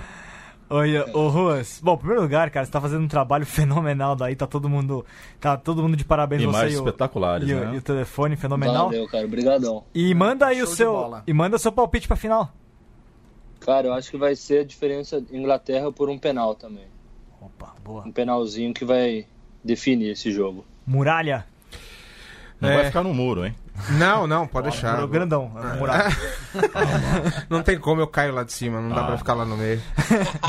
Oi, 0.70 0.98
ô 1.14 1.30
Ruas. 1.30 1.80
Bom, 1.82 1.94
em 1.94 1.98
primeiro 1.98 2.22
lugar, 2.22 2.50
cara, 2.50 2.66
você 2.66 2.72
tá 2.72 2.82
fazendo 2.82 3.04
um 3.04 3.08
trabalho 3.08 3.46
fenomenal 3.48 4.16
daí, 4.16 4.36
tá 4.36 4.46
todo 4.46 4.68
mundo, 4.68 5.06
tá 5.40 5.56
todo 5.56 5.82
mundo 5.82 5.96
de 5.96 6.04
parabéns 6.04 6.42
você 6.42 6.50
Imagens 6.50 6.74
e 6.74 6.78
o, 6.78 6.80
espetaculares, 6.86 7.50
e, 7.50 7.54
o- 7.54 7.60
né? 7.60 7.76
e 7.76 7.78
o 7.78 7.82
telefone 7.82 8.36
fenomenal. 8.36 8.86
Valeu, 8.88 9.08
cara. 9.08 9.26
Obrigadão. 9.26 9.84
E 9.96 10.14
manda 10.14 10.46
aí 10.48 10.58
o 10.62 10.66
Show 10.66 10.72
de 10.72 10.76
seu 10.78 11.22
e 11.26 11.34
manda 11.34 11.58
seu 11.58 11.72
palpite 11.72 12.08
pra 12.08 12.18
final. 12.18 12.52
Cara, 13.62 13.88
eu 13.88 13.94
acho 13.94 14.12
que 14.12 14.18
vai 14.18 14.36
ser 14.36 14.60
a 14.60 14.64
diferença 14.66 15.24
Inglaterra 15.32 15.92
por 15.92 16.10
um 16.10 16.18
penal 16.18 16.54
também. 16.54 16.86
Opa, 17.42 17.74
boa. 17.84 18.04
Um 18.06 18.12
penalzinho 18.12 18.74
que 18.74 18.84
vai 18.86 19.26
definir 19.64 20.12
esse 20.12 20.32
jogo. 20.32 20.66
Muralha. 20.86 21.46
Não 22.60 22.70
É. 22.70 22.76
vai 22.76 22.86
ficar 22.86 23.04
no 23.04 23.14
muro, 23.14 23.46
hein? 23.46 23.56
Não, 23.92 24.26
não, 24.28 24.48
pode 24.48 24.70
deixar. 24.70 24.96
Muro 24.96 25.08
grandão. 25.08 25.52
Muralha. 25.78 26.10
Não 27.50 27.62
tem 27.62 27.78
como 27.80 28.02
eu 28.02 28.08
caio 28.08 28.34
lá 28.34 28.44
de 28.44 28.52
cima, 28.52 28.82
não 28.82 28.90
dá 28.90 29.02
Ah. 29.04 29.08
pra 29.08 29.18
ficar 29.18 29.34
lá 29.36 29.46
no 29.46 29.56
meio. 29.56 29.82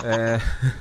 É, 0.05 0.41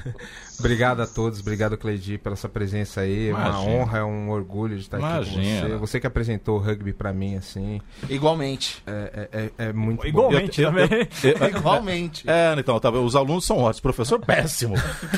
Obrigado 0.60 1.02
a 1.04 1.06
todos, 1.08 1.40
obrigado 1.40 1.78
Cleidi 1.78 2.18
pela 2.18 2.36
sua 2.36 2.50
presença 2.50 3.02
aí. 3.02 3.30
É 3.30 3.34
uma 3.34 3.50
Imagina. 3.50 3.72
honra, 3.72 3.98
é 4.00 4.04
um 4.04 4.30
orgulho 4.32 4.76
de 4.76 4.82
estar 4.82 4.98
aqui 4.98 5.06
com 5.06 5.12
Imagina. 5.14 5.68
você. 5.68 5.76
Você 5.78 6.00
que 6.00 6.08
apresentou 6.08 6.58
o 6.58 6.60
rugby 6.60 6.94
pra 6.94 7.14
mim, 7.14 7.36
assim, 7.36 7.80
Igualmente. 8.10 8.82
é, 8.88 9.30
é- 9.32 9.40
é- 9.60 9.68
é 9.70 9.74
muito 9.74 10.02
bom. 10.02 10.08
Igualmente 10.08 10.60
Eu- 10.62 10.72
eu- 10.72 10.88
também. 10.88 11.08
eu- 11.24 11.32
eu- 11.38 11.48
Igualmente. 11.60 12.28
É, 12.28 12.56
então, 12.58 12.80
tá, 12.80 12.90
os 12.90 13.16
alunos 13.16 13.46
são 13.46 13.58
ótimos, 13.60 13.82
professor 13.82 14.20
péssimo. 14.20 14.74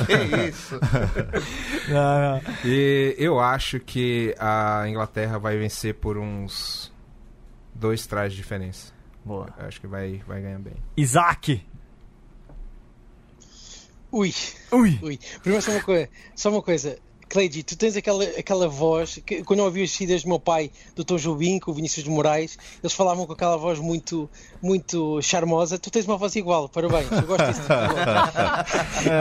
Que 0.06 0.48
isso. 0.50 0.78
Não, 1.88 2.20
não. 2.34 2.40
E 2.64 3.14
eu 3.18 3.40
acho 3.40 3.80
que 3.80 4.34
a 4.38 4.84
Inglaterra 4.88 5.38
vai 5.38 5.56
vencer 5.56 5.94
por 5.94 6.18
uns 6.18 6.89
dois 7.74 8.06
trás 8.06 8.32
de 8.32 8.36
diferença. 8.38 8.92
Boa. 9.24 9.52
Eu 9.58 9.66
acho 9.66 9.80
que 9.80 9.86
vai, 9.86 10.22
vai 10.26 10.40
ganhar 10.40 10.58
bem. 10.58 10.74
Isaac. 10.96 11.64
Ui, 14.12 14.34
Ui. 14.72 14.98
ui. 15.02 15.18
Primeiro 15.40 15.64
só 15.64 15.70
uma 15.72 15.82
coisa. 15.82 16.08
Só 16.34 16.50
uma 16.50 16.62
coisa. 16.62 16.98
Cleide, 17.30 17.62
tu 17.62 17.76
tens 17.78 17.96
aquela, 17.96 18.24
aquela 18.24 18.66
voz 18.68 19.20
que 19.24 19.44
quando 19.44 19.60
eu 19.60 19.64
ouvi 19.66 19.84
as 19.84 19.94
filhas 19.94 20.24
do 20.24 20.28
meu 20.28 20.40
pai, 20.40 20.68
do 20.96 21.04
Dr. 21.04 21.16
Jubim, 21.16 21.60
com 21.60 21.70
o 21.70 21.74
Vinícius 21.74 22.02
de 22.02 22.10
Moraes, 22.10 22.58
eles 22.82 22.92
falavam 22.92 23.24
com 23.24 23.32
aquela 23.32 23.56
voz 23.56 23.78
muito, 23.78 24.28
muito 24.60 25.22
charmosa. 25.22 25.78
Tu 25.78 25.90
tens 25.92 26.06
uma 26.06 26.16
voz 26.16 26.34
igual, 26.34 26.68
parabéns. 26.68 27.06
Eu 27.12 27.22
gosto 27.22 27.46
disso. 27.46 27.62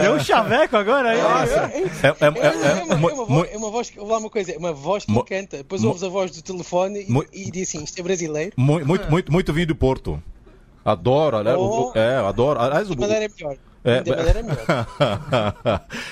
Deu 0.01 0.13
um 0.17 0.19
chaveco 0.19 0.75
agora. 0.75 1.13
É, 1.13 1.19
é, 1.19 1.21
É, 1.21 1.77
é, 1.77 1.77
é, 1.77 2.47
é, 2.47 2.47
é 2.47 2.91
é, 2.91 2.95
uma, 2.95 3.45
é 3.45 3.57
voz, 3.69 3.91
é 3.95 3.99
vou 3.99 4.07
lá 4.09 4.17
uma 4.17 4.29
coisa, 4.29 4.51
é 4.53 4.57
uma 4.57 4.73
voz 4.73 5.05
que 5.05 5.11
encanta. 5.11 5.57
Depois 5.57 5.83
ouves 5.83 6.01
a 6.03 6.09
voz 6.09 6.31
do 6.31 6.41
telefone 6.41 7.05
e, 7.33 7.47
e 7.47 7.51
diz 7.51 7.69
assim: 7.69 7.83
isto 7.83 7.99
é 7.99 8.03
brasileiro. 8.03 8.53
mu- 8.57 8.83
muito, 8.85 9.09
muito, 9.09 9.31
muito 9.31 9.53
vinho 9.53 9.67
de 9.67 9.75
Porto. 9.75 10.21
Adoro, 10.83 11.37
aliás, 11.37 11.59
Oh. 11.59 11.91
é, 11.93 12.15
adoro. 12.15 12.59
Aliás, 12.59 12.89
o, 12.89 12.97
madeira 12.99 13.25
é 13.25 13.29
melhor. 13.29 13.57
É, 13.83 13.97
é 13.97 14.03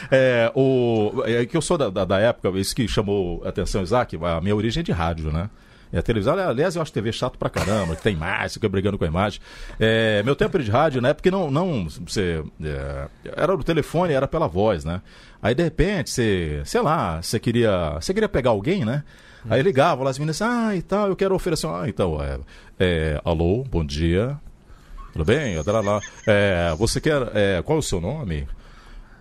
é, 0.48 0.52
o, 0.56 1.24
é 1.26 1.46
que 1.46 1.58
eu 1.58 1.62
sou 1.62 1.78
da, 1.78 1.90
da, 1.90 2.06
da 2.06 2.20
época, 2.20 2.58
isso 2.58 2.76
que 2.76 2.88
chamou 2.88 3.42
a 3.46 3.50
atenção, 3.50 3.82
Isaac, 3.82 4.18
a 4.22 4.42
minha 4.42 4.56
origem 4.56 4.82
é 4.82 4.84
de 4.84 4.92
rádio, 4.92 5.32
né? 5.32 5.50
É, 5.92 6.00
a 6.00 6.02
televisão, 6.02 6.38
aliás, 6.38 6.76
eu 6.76 6.82
acho 6.82 6.92
TV 6.92 7.12
chato 7.12 7.38
pra 7.38 7.50
caramba, 7.50 7.96
que 7.96 8.02
tem 8.02 8.14
imagem, 8.14 8.50
fica 8.50 8.68
brigando 8.68 8.98
com 8.98 9.06
a 9.06 9.08
imagem. 9.08 9.40
É, 9.80 10.22
meu 10.24 10.36
tempo 10.36 10.60
de 10.60 10.70
rádio, 10.70 11.02
na 11.02 11.10
época, 11.10 11.32
não, 11.32 11.50
não 11.50 11.88
você, 11.90 12.44
é, 12.62 13.08
era 13.36 13.54
o 13.54 13.64
telefone, 13.64 14.14
era 14.14 14.28
pela 14.28 14.48
voz, 14.48 14.84
né? 14.84 15.02
Aí, 15.42 15.56
de 15.56 15.64
repente, 15.64 16.10
você, 16.10 16.62
sei 16.66 16.82
lá, 16.82 17.22
você 17.22 17.40
queria, 17.40 17.92
você 18.02 18.14
queria 18.14 18.30
pegar 18.30 18.50
alguém, 18.50 18.84
né? 18.84 19.04
Aí 19.50 19.62
ligava 19.62 20.04
lá, 20.04 20.10
as 20.10 20.20
meninas, 20.20 20.42
ah, 20.42 20.76
e 20.76 20.82
tal, 20.82 21.08
eu 21.08 21.16
quero 21.16 21.34
oferecer, 21.34 21.68
ah, 21.68 21.86
então, 21.88 22.22
é, 22.22 22.38
é, 22.80 23.22
alô, 23.24 23.64
bom 23.64 23.86
dia, 23.86 24.38
tudo 25.18 25.26
bem? 25.26 25.56
É, 26.28 26.76
você 26.78 27.02
quer, 27.02 27.22
é, 27.34 27.62
qual 27.64 27.78
é 27.78 27.80
o 27.80 27.84
seu 27.84 28.00
nome? 28.00 28.48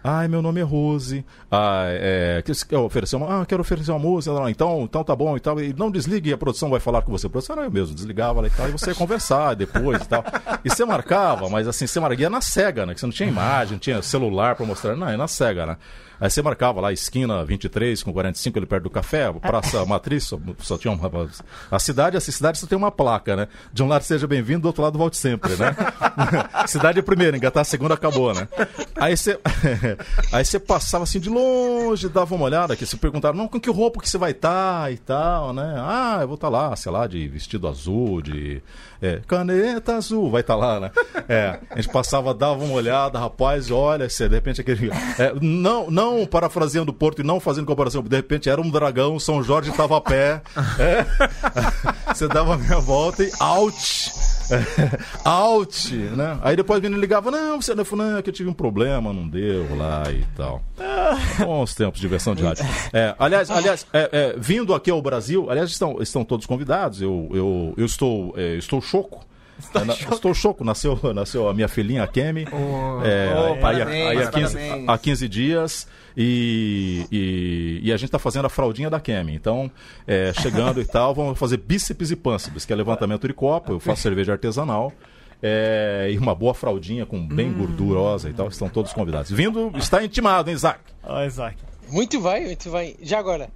Ai, 0.05 0.29
meu 0.29 0.41
nome 0.41 0.61
é 0.61 0.63
Rose. 0.63 1.25
Ah, 1.51 1.85
é, 1.89 2.41
que- 2.45 2.53
quer 2.67 2.79
oferecer 2.79 3.17
uma, 3.17 3.43
ah, 3.43 3.47
quero 3.47 3.61
oferecer 3.63 3.91
uma 3.91 3.99
música. 3.99 4.33
Então, 4.51 4.83
então 4.83 5.03
tá 5.03 5.17
bom 5.17 5.37
e 5.37 5.41
tal. 5.41 5.61
E 5.61 5.73
não 5.77 5.91
desligue, 5.91 6.33
a 6.33 6.39
produção 6.39 6.71
vai 6.71 6.79
falar 6.79 7.03
com 7.03 7.11
você. 7.11 7.27
A 7.27 7.31
produção 7.31 7.57
era 7.57 7.65
eu 7.67 7.71
mesmo, 7.73 7.93
desligava 7.93 8.47
e 8.47 8.51
tal. 8.51 8.69
E 8.69 8.73
você 8.73 8.91
ia 8.91 8.95
conversar 8.95 9.55
depois 9.55 10.01
e 10.03 10.07
tal. 10.09 10.23
E 10.65 10.71
você 10.71 10.85
marcava, 10.85 11.49
mas 11.49 11.67
assim, 11.67 11.89
você 11.89 11.99
marcava 11.99 12.31
na 12.31 12.41
cega, 12.41 12.87
né? 12.87 12.95
Que 12.95 13.01
você 13.01 13.07
não 13.07 13.13
tinha 13.13 13.29
imagem, 13.29 13.73
não 13.73 13.79
tinha 13.81 14.01
celular 14.01 14.55
pra 14.55 14.65
mostrar. 14.65 14.95
Não, 14.95 15.09
é 15.09 15.17
na 15.17 15.27
cega, 15.27 15.67
né? 15.67 15.77
Aí 16.21 16.31
você 16.31 16.41
marcava 16.41 16.81
lá, 16.81 16.93
esquina 16.93 17.45
23 17.45 18.03
com 18.03 18.13
45 18.13 18.59
ali 18.59 18.67
perto 18.67 18.85
do 18.85 18.91
café, 18.91 19.31
Praça 19.33 19.85
Matriz, 19.87 20.25
só, 20.25 20.39
só 20.59 20.79
tinha 20.79 20.93
uma. 20.93 21.29
A 21.71 21.79
cidade, 21.79 22.17
essa 22.17 22.33
cidade 22.33 22.59
só 22.59 22.67
tem 22.67 22.77
uma 22.77 22.91
placa, 22.91 23.37
né? 23.37 23.49
De 23.73 23.83
um 23.83 23.89
lado 23.89 24.03
seja 24.03 24.27
bem-vindo, 24.27 24.61
do 24.61 24.67
outro 24.67 24.83
lado 24.83 24.99
volte 24.99 25.17
sempre, 25.17 25.55
né? 25.57 25.75
cidade 26.67 26.99
é 26.99 27.03
primeiro, 27.03 27.37
engatar 27.37 27.61
a 27.61 27.65
segunda 27.65 27.95
acabou, 27.95 28.33
né? 28.33 28.49
Aí 28.97 29.17
você. 29.17 29.39
Aí 30.33 30.45
você 30.45 30.59
passava 30.59 31.05
assim 31.05 31.21
de 31.21 31.29
longe, 31.29 32.09
dava 32.09 32.35
uma 32.35 32.45
olhada, 32.45 32.77
que 32.77 32.87
se 32.87 32.97
perguntaram, 32.97 33.37
não, 33.37 33.49
com 33.49 33.61
que 33.61 33.71
roupa 33.71 34.01
que 34.01 34.09
você 34.09 34.19
vai 34.19 34.31
estar 34.31 34.93
e 34.93 34.99
tal, 34.99 35.53
né? 35.53 35.75
Ah, 35.79 36.19
eu 36.23 36.29
vou 36.29 36.35
estar 36.37 36.49
lá, 36.49 36.75
sei 36.77 36.91
lá, 36.91 37.07
de 37.07 37.29
vestido 37.29 37.69
azul, 37.69 38.23
de 38.23 38.63
é, 39.01 39.21
caneta 39.27 39.97
azul, 39.97 40.31
vai 40.31 40.41
estar 40.41 40.57
lá, 40.57 40.81
né? 40.81 40.91
É, 41.29 41.59
a 41.71 41.77
gente 41.77 41.93
passava, 41.93 42.33
dava 42.33 42.65
uma 42.65 42.75
olhada, 42.75 43.19
rapaz, 43.19 43.71
olha, 43.71 44.09
você, 44.09 44.29
de 44.29 44.35
repente 44.35 44.61
aquele. 44.61 44.91
é, 45.19 45.35
não, 45.41 45.91
não 45.91 46.06
parafraseando 46.27 46.93
o 46.93 46.95
Porto 46.95 47.21
e 47.21 47.25
não 47.25 47.41
fazendo 47.41 47.67
comparação, 47.67 48.03
de 48.03 48.15
repente 48.15 48.49
era 48.49 48.61
um 48.61 48.71
dragão, 48.71 49.19
São 49.19 49.43
Jorge 49.43 49.71
estava 49.71 49.97
a 49.97 50.01
pé. 50.01 50.43
é. 50.79 51.07
você 52.15 52.29
dava 52.29 52.55
a 52.55 52.59
meia 52.59 52.79
volta 52.79 53.25
e 53.25 53.31
out! 53.41 54.13
out, 55.25 55.95
né? 55.95 56.39
Aí 56.43 56.55
depois 56.57 56.79
a 56.79 56.83
menina 56.83 57.01
ligava, 57.01 57.31
não, 57.31 57.61
você 57.61 57.75
não, 57.75 57.85
não, 57.93 58.19
é 58.19 58.23
que 58.23 58.31
eu 58.31 58.35
tive 58.35 58.49
um 58.49 58.53
problema, 58.53 59.13
não 59.13 59.27
deu 59.29 59.77
lá 59.77 60.05
e 60.11 60.25
tal. 60.37 60.63
Bons 61.39 61.75
tempos 61.75 62.01
de 62.01 62.07
diversão 62.07 62.35
de 62.35 62.45
rádio. 62.45 62.65
É, 62.93 63.15
aliás, 63.19 63.51
aliás 63.51 63.87
é, 63.93 64.09
é, 64.13 64.35
vindo 64.39 64.75
aqui 64.75 64.91
ao 64.91 65.03
Brasil, 65.03 65.51
aliás, 65.51 65.71
estão, 65.71 66.01
estão 66.01 66.25
todos 66.25 66.47
convidados, 66.47 67.03
eu, 67.03 67.29
eu, 67.33 67.75
eu 67.77 67.87
estou, 67.87 68.35
é, 68.37 68.55
estou 68.57 68.81
choco. 68.81 69.25
É, 69.75 69.85
na- 69.85 69.95
estou 69.95 70.33
choco, 70.35 70.63
nasceu, 70.65 70.99
nasceu 71.15 71.49
a 71.49 71.55
minha 71.55 71.69
filhinha, 71.69 72.03
a 72.03 72.07
Kemi. 72.07 72.43
É, 72.45 72.49
Oh, 73.35 73.55
aí, 73.55 73.61
parabéns, 73.61 74.07
aí 74.11 74.23
há, 74.23 74.31
15, 74.31 74.55
parabéns. 74.59 74.89
há 74.89 74.99
15 74.99 75.29
dias. 75.29 75.89
E, 76.17 77.07
e, 77.13 77.81
e 77.83 77.93
a 77.93 77.97
gente 77.97 78.07
está 78.09 78.19
fazendo 78.19 78.47
a 78.47 78.49
fraldinha 78.49 78.89
da 78.91 78.99
Kemi. 79.01 79.35
Então, 79.35 79.71
é, 80.07 80.33
chegando 80.41 80.81
e 80.81 80.85
tal, 80.85 81.15
vamos 81.15 81.39
fazer 81.39 81.57
bíceps 81.59 82.11
e 82.11 82.17
pânceps, 82.17 82.65
que 82.65 82.73
é 82.73 82.77
levantamento 82.77 83.27
de 83.27 83.35
copo. 83.35 83.73
Eu 83.73 83.81
faço 83.81 84.03
cerveja 84.03 84.33
artesanal. 84.33 84.93
é, 85.43 86.09
e 86.11 86.17
uma 86.19 86.35
boa 86.35 86.55
fraldinha 86.55 87.05
com 87.05 87.27
bem 87.27 87.53
gordurosa 87.53 88.29
e 88.31 88.33
tal. 88.33 88.49
Estão 88.49 88.69
todos 88.69 88.93
convidados. 88.93 89.31
Vindo, 89.31 89.71
está 89.77 90.03
intimado, 90.03 90.49
hein, 90.51 90.57
Isaac? 90.57 90.81
Ó, 91.03 91.23
Isaac. 91.25 91.57
Muito 91.91 92.21
bem, 92.21 92.47
muito 92.47 92.71
bem. 92.71 92.97
Já 93.03 93.19
agora, 93.19 93.49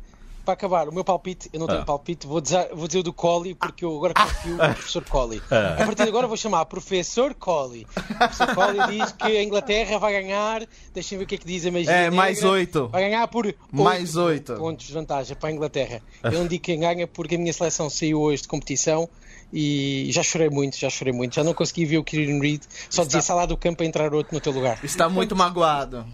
para 0.44 0.54
acabar, 0.54 0.88
o 0.88 0.92
meu 0.94 1.04
palpite, 1.04 1.48
eu 1.52 1.60
não 1.60 1.66
tenho 1.66 1.80
Ah. 1.80 1.84
palpite, 1.84 2.26
vou 2.26 2.40
dizer, 2.40 2.68
vou 2.74 2.86
dizer 2.86 3.00
o 3.00 3.02
do 3.02 3.12
Colli, 3.12 3.54
porque 3.54 3.84
eu 3.84 3.96
agora 3.96 4.14
confio 4.14 4.52
no 4.52 4.58
professor 4.58 5.04
Colli. 5.04 5.42
Ah. 5.50 5.74
A 5.82 5.86
partir 5.86 6.02
de 6.04 6.08
agora 6.08 6.26
vou 6.26 6.36
chamar 6.36 6.64
professor 6.66 7.34
Colli. 7.34 7.86
O 7.96 8.14
professor 8.18 8.54
Colli 8.54 8.78
diz 8.98 9.12
que 9.12 9.24
a 9.36 9.42
Inglaterra 9.42 9.98
vai 9.98 10.12
ganhar, 10.12 10.62
deixem 10.94 11.18
ver 11.18 11.24
o 11.24 11.26
que 11.26 11.34
é 11.34 11.38
que 11.38 11.46
diz 11.46 11.64
a 11.66 11.70
magia 11.70 11.90
É, 11.90 12.02
negra, 12.04 12.16
mais 12.16 12.42
oito. 12.44 12.88
Vai 12.88 13.02
ganhar 13.02 13.26
por 13.28 13.54
Mais 13.72 14.16
oito. 14.16 14.54
pontos 14.54 14.86
de 14.86 14.92
vantagem 14.92 15.36
para 15.36 15.48
a 15.48 15.52
Inglaterra. 15.52 16.00
Eu 16.22 16.32
não 16.32 16.46
digo 16.46 16.62
quem 16.64 16.80
ganha 16.80 17.06
porque 17.06 17.34
a 17.34 17.38
minha 17.38 17.52
seleção 17.52 17.88
saiu 17.90 18.20
hoje 18.20 18.42
de 18.42 18.48
competição 18.48 19.08
e 19.52 20.08
já 20.12 20.22
chorei 20.22 20.48
muito, 20.48 20.76
já 20.78 20.88
chorei 20.88 21.12
muito. 21.12 21.34
Já 21.34 21.42
não 21.42 21.52
consegui 21.54 21.84
ver 21.84 21.98
o 21.98 22.04
Kieran 22.04 22.38
Reid, 22.40 22.62
só 22.88 23.04
dizia 23.04 23.20
sai 23.20 23.36
lá 23.36 23.46
do 23.46 23.56
campo 23.56 23.82
a 23.82 23.86
entrar 23.86 24.14
outro 24.14 24.32
no 24.34 24.40
teu 24.40 24.52
lugar. 24.52 24.78
Está 24.84 25.08
muito 25.08 25.34
magoado. 25.34 26.06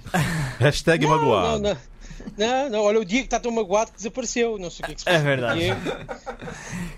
Hashtag 0.59 1.05
Não, 1.07 1.17
magoado. 1.17 1.59
não, 1.61 1.71
não. 1.71 1.77
Não, 2.37 2.71
não, 2.71 2.81
olha, 2.81 3.01
o 3.01 3.05
Diego 3.05 3.25
está 3.25 3.39
tão 3.41 3.51
magoado 3.53 3.93
que 3.93 3.99
desapareceu. 3.99 4.59
Não 4.59 4.71
sei 4.71 4.85
o 4.85 4.87
que 4.87 4.93
é 4.93 4.95
que 4.95 5.03
se 5.03 5.09
É 5.09 5.19
verdade. 5.19 5.61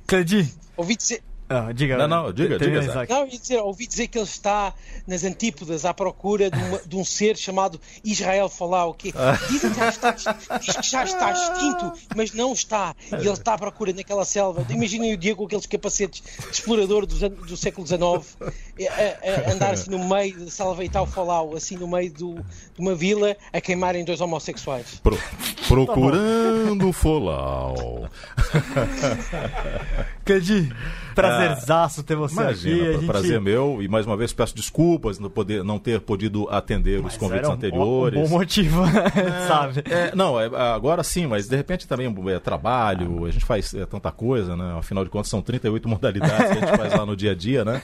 Cledi. 0.07 0.53
Ouvi 0.77 0.97
dizer, 0.97 1.23
Ah, 1.49 1.73
diga. 1.73 1.97
Não, 1.97 2.09
não, 2.09 2.33
diga, 2.33 2.59
diga, 2.59 2.81
Isaac. 2.81 3.11
não, 3.11 3.27
ia 3.27 3.39
dizer, 3.39 3.57
ouvi 3.59 3.87
dizer 3.87 4.09
que 4.09 4.19
ele 4.19 4.25
está 4.27 4.75
nas 5.07 5.25
antípodas 5.25 5.85
à 5.87 5.95
procura 5.95 6.51
de, 6.51 6.59
uma- 6.63 6.81
de 6.87 6.97
um 6.97 7.05
ser 7.05 7.37
chamado 7.39 7.81
Israel 8.05 8.51
Falau, 8.51 8.93
que 8.93 9.13
dizem 9.49 9.71
que 9.71 9.77
já 9.79 9.89
está, 9.89 10.11
diz 10.13 10.77
que 10.77 10.91
já 10.91 11.05
está 11.05 11.33
extinto, 11.33 11.93
mas 12.15 12.33
não 12.33 12.53
está. 12.53 12.95
E 13.13 13.15
ele 13.15 13.31
está 13.31 13.55
à 13.55 13.59
procura 13.59 13.93
naquela 13.95 14.25
selva. 14.27 14.67
Imaginem 14.69 15.15
o 15.15 15.17
Diego 15.17 15.39
com 15.39 15.47
aqueles 15.47 15.67
capacetes 15.67 16.21
de 16.23 16.51
explorador 16.53 17.05
an- 17.05 17.29
do, 17.47 17.57
século 17.57 17.87
XIX, 17.87 18.37
a, 18.43 19.49
a- 19.49 19.53
andar 19.53 19.73
assim 19.73 19.91
no 19.91 20.07
meio 20.07 20.45
da 20.45 20.51
selva 20.51 20.85
e 20.85 20.89
tal 20.89 21.07
Falau, 21.07 21.57
assim 21.57 21.77
no 21.77 21.89
meio 21.89 22.13
do- 22.13 22.35
de 22.35 22.81
uma 22.81 22.95
vila, 22.95 23.35
a 23.53 23.61
queimarem 23.61 24.05
dois 24.05 24.21
homossexuais. 24.21 25.01
Pro- 25.03 25.19
procurando 25.67 26.93
Folau. 26.93 28.09
Cledi, 30.29 30.71
prazerzaço 31.15 32.03
ter 32.03 32.15
você 32.15 32.35
Imagina, 32.35 32.77
aqui. 32.77 32.89
A 32.89 32.93
gente... 32.93 33.07
prazer 33.07 33.41
meu. 33.41 33.83
E 33.83 33.89
mais 33.89 34.05
uma 34.05 34.15
vez 34.15 34.31
peço 34.31 34.55
desculpas 34.55 35.19
não, 35.19 35.31
poder, 35.31 35.65
não 35.65 35.79
ter 35.79 36.03
podido 36.03 36.47
atender 36.51 37.03
os 37.03 37.17
convites 37.17 37.49
um- 37.49 37.53
anteriores. 37.53 38.19
Um 38.19 38.25
bom 38.25 38.39
motivo, 38.39 38.83
sabe? 39.49 39.83
É, 39.91 40.15
não, 40.15 40.39
é, 40.39 40.47
agora 40.75 41.03
sim, 41.03 41.27
mas 41.27 41.49
de 41.49 41.57
repente 41.57 41.89
também 41.89 42.15
é 42.29 42.39
trabalho, 42.39 43.25
a 43.25 43.31
gente 43.31 43.47
faz 43.47 43.73
é, 43.73 43.87
tanta 43.87 44.13
coisa, 44.13 44.55
né? 44.55 44.77
Afinal 44.79 45.03
de 45.03 45.09
contas, 45.09 45.31
são 45.31 45.41
38 45.41 45.89
modalidades 45.89 46.37
que 46.37 46.59
a 46.59 46.67
gente 46.67 46.77
faz 46.77 46.93
lá 46.93 47.07
no 47.07 47.17
dia 47.17 47.33
a 47.33 47.35
dia, 47.35 47.65
né? 47.65 47.81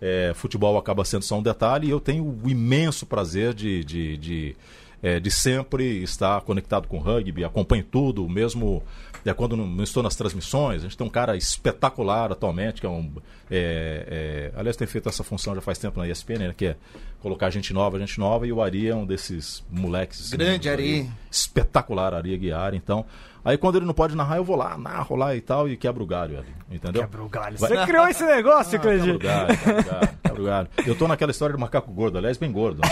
É, 0.00 0.32
futebol 0.34 0.78
acaba 0.78 1.04
sendo 1.04 1.22
só 1.22 1.38
um 1.38 1.42
detalhe 1.42 1.88
e 1.88 1.90
eu 1.90 2.00
tenho 2.00 2.24
o 2.24 2.48
imenso 2.48 3.04
prazer 3.04 3.52
de, 3.52 3.84
de, 3.84 4.16
de, 4.16 4.56
é, 5.02 5.20
de 5.20 5.30
sempre 5.30 6.02
estar 6.02 6.40
conectado 6.40 6.88
com 6.88 6.96
o 6.96 7.00
rugby, 7.00 7.44
acompanho 7.44 7.84
tudo, 7.84 8.26
mesmo 8.28 8.82
é, 9.24 9.32
quando 9.34 9.56
não, 9.56 9.82
estou 9.82 10.02
nas 10.02 10.16
transmissões. 10.16 10.82
A 10.82 10.84
gente 10.84 10.96
tem 10.96 11.06
um 11.06 11.10
cara 11.10 11.36
espetacular 11.36 12.32
atualmente, 12.32 12.80
que 12.80 12.86
é 12.86 12.90
um. 12.90 13.12
é, 13.50 14.50
é, 14.54 14.58
aliás, 14.58 14.76
tem 14.76 14.86
feito 14.86 15.08
essa 15.08 15.22
função 15.22 15.54
já 15.54 15.60
faz 15.60 15.78
tempo 15.78 15.98
na 15.98 16.08
ESPN, 16.08 16.38
né, 16.38 16.54
que 16.56 16.66
é 16.66 16.76
colocar 17.22 17.48
gente 17.50 17.72
nova, 17.72 17.98
gente 17.98 18.18
nova, 18.18 18.46
e 18.46 18.52
o 18.52 18.60
Ari 18.62 18.88
é 18.88 18.94
um 18.94 19.06
desses 19.06 19.64
moleques. 19.70 20.30
Grande 20.30 20.68
né, 20.68 20.74
Ari. 20.74 21.10
espetacular 21.30 22.12
Ari 22.12 22.34
Aguiar, 22.34 22.74
então. 22.74 23.04
Aí 23.44 23.58
quando 23.58 23.74
ele 23.76 23.84
não 23.86 23.94
pode 23.94 24.14
narrar, 24.14 24.36
eu 24.36 24.44
vou 24.44 24.54
lá, 24.54 24.78
narro 24.78 25.16
lá 25.16 25.34
e 25.34 25.40
tal, 25.40 25.68
e 25.68 25.76
quebro 25.76 26.04
o 26.04 26.06
galho 26.06 26.38
ali, 26.38 26.54
entendeu? 26.70 27.02
Quebra 27.02 27.22
o 27.24 27.28
galho. 27.28 27.58
Vai- 27.58 27.70
Você 27.70 27.86
criou 27.86 28.06
esse 28.06 28.24
negócio, 28.24 28.78
Quebra 28.78 28.96
o 28.96 29.00
Cledi. 29.02 29.18
galho, 29.18 29.58
quebra 29.58 29.80
o 29.80 29.84
galho, 29.84 30.08
quebra 30.22 30.42
o 30.42 30.44
galho. 30.44 30.68
Eu 30.86 30.94
tô 30.94 31.08
naquela 31.08 31.32
história 31.32 31.52
do 31.52 31.58
macaco 31.58 31.90
gordo, 31.92 32.18
aliás, 32.18 32.38
bem 32.38 32.52
gordo. 32.52 32.80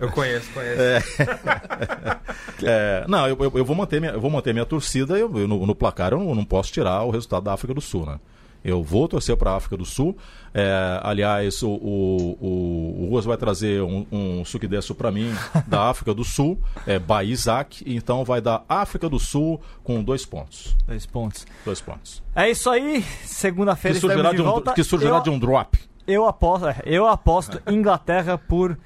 Eu 0.00 0.10
conheço, 0.10 0.50
conheço. 0.52 1.22
É, 2.64 3.04
não, 3.08 3.26
eu, 3.28 3.36
eu- 3.40 3.52
eu 3.54 3.64
vou 3.64 3.76
manter 3.76 4.00
minha, 4.00 4.12
eu 4.12 4.20
vou 4.20 4.30
manter 4.30 4.52
minha 4.52 4.66
torcida, 4.66 5.16
eu, 5.16 5.36
eu 5.38 5.46
no, 5.48 5.66
no 5.66 5.74
placar 5.74 6.12
eu 6.12 6.18
não, 6.18 6.34
não 6.34 6.44
posso 6.44 6.72
tirar 6.72 7.02
o 7.04 7.10
resultado 7.10 7.44
da 7.44 7.52
África 7.52 7.72
do 7.72 7.80
Sul, 7.80 8.04
né? 8.06 8.18
Eu 8.64 8.82
vou 8.82 9.08
torcer 9.08 9.36
para 9.36 9.52
a 9.52 9.56
África 9.56 9.76
do 9.76 9.84
Sul. 9.84 10.16
É, 10.52 11.00
aliás, 11.02 11.62
o, 11.62 11.70
o, 11.70 12.38
o, 12.40 13.02
o 13.04 13.08
Ruas 13.10 13.24
vai 13.24 13.36
trazer 13.36 13.82
um, 13.82 14.06
um 14.10 14.44
suquidesso 14.44 14.94
para 14.94 15.10
mim 15.10 15.32
da 15.66 15.88
África 15.88 16.12
do 16.14 16.24
Sul, 16.24 16.58
é 16.86 16.98
Isaac, 17.24 17.84
então 17.86 18.24
vai 18.24 18.40
dar 18.40 18.64
África 18.68 19.08
do 19.08 19.18
Sul 19.18 19.60
com 19.84 20.02
dois 20.02 20.24
pontos. 20.24 20.76
Dois 20.86 21.06
pontos. 21.06 21.46
Dois 21.64 21.80
pontos. 21.80 22.22
É 22.34 22.50
isso 22.50 22.68
aí. 22.70 23.02
Segunda-feira 23.24 23.94
Que 23.94 24.00
surgirá, 24.00 24.30
estaremos 24.30 24.36
de 24.36 24.42
de 24.42 24.48
um, 24.48 24.52
volta. 24.52 24.72
que 24.74 24.84
surgirá 24.84 25.16
eu, 25.16 25.22
de 25.22 25.30
um 25.30 25.38
drop. 25.38 25.78
eu 26.06 26.26
aposto, 26.26 26.66
é, 26.68 26.82
eu 26.86 27.06
aposto 27.06 27.60
Inglaterra 27.70 28.38
por 28.38 28.76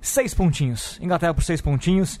seis 0.00 0.32
pontinhos. 0.32 0.98
Inglaterra 1.02 1.34
por 1.34 1.42
seis 1.42 1.60
pontinhos. 1.60 2.18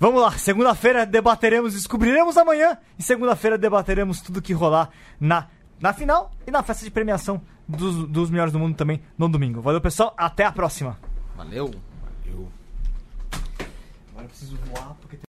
Vamos 0.00 0.20
lá, 0.20 0.32
segunda-feira 0.32 1.06
debateremos, 1.06 1.74
descobriremos 1.74 2.36
amanhã. 2.36 2.76
E 2.98 3.02
segunda-feira 3.04 3.56
debateremos 3.56 4.20
tudo 4.20 4.42
que 4.42 4.52
rolar 4.52 4.90
na, 5.20 5.46
na 5.82 5.92
final 5.92 6.30
e 6.46 6.50
na 6.50 6.62
festa 6.62 6.84
de 6.84 6.90
premiação 6.90 7.42
dos, 7.66 8.08
dos 8.08 8.30
melhores 8.30 8.52
do 8.52 8.58
mundo 8.58 8.76
também 8.76 9.02
no 9.18 9.28
domingo. 9.28 9.60
Valeu, 9.60 9.80
pessoal. 9.80 10.14
Até 10.16 10.44
a 10.44 10.52
próxima. 10.52 10.96
Valeu. 11.36 11.74
Agora 14.10 14.24
eu 14.24 14.28
preciso 14.28 14.56
voar 14.66 14.94
porque 15.00 15.16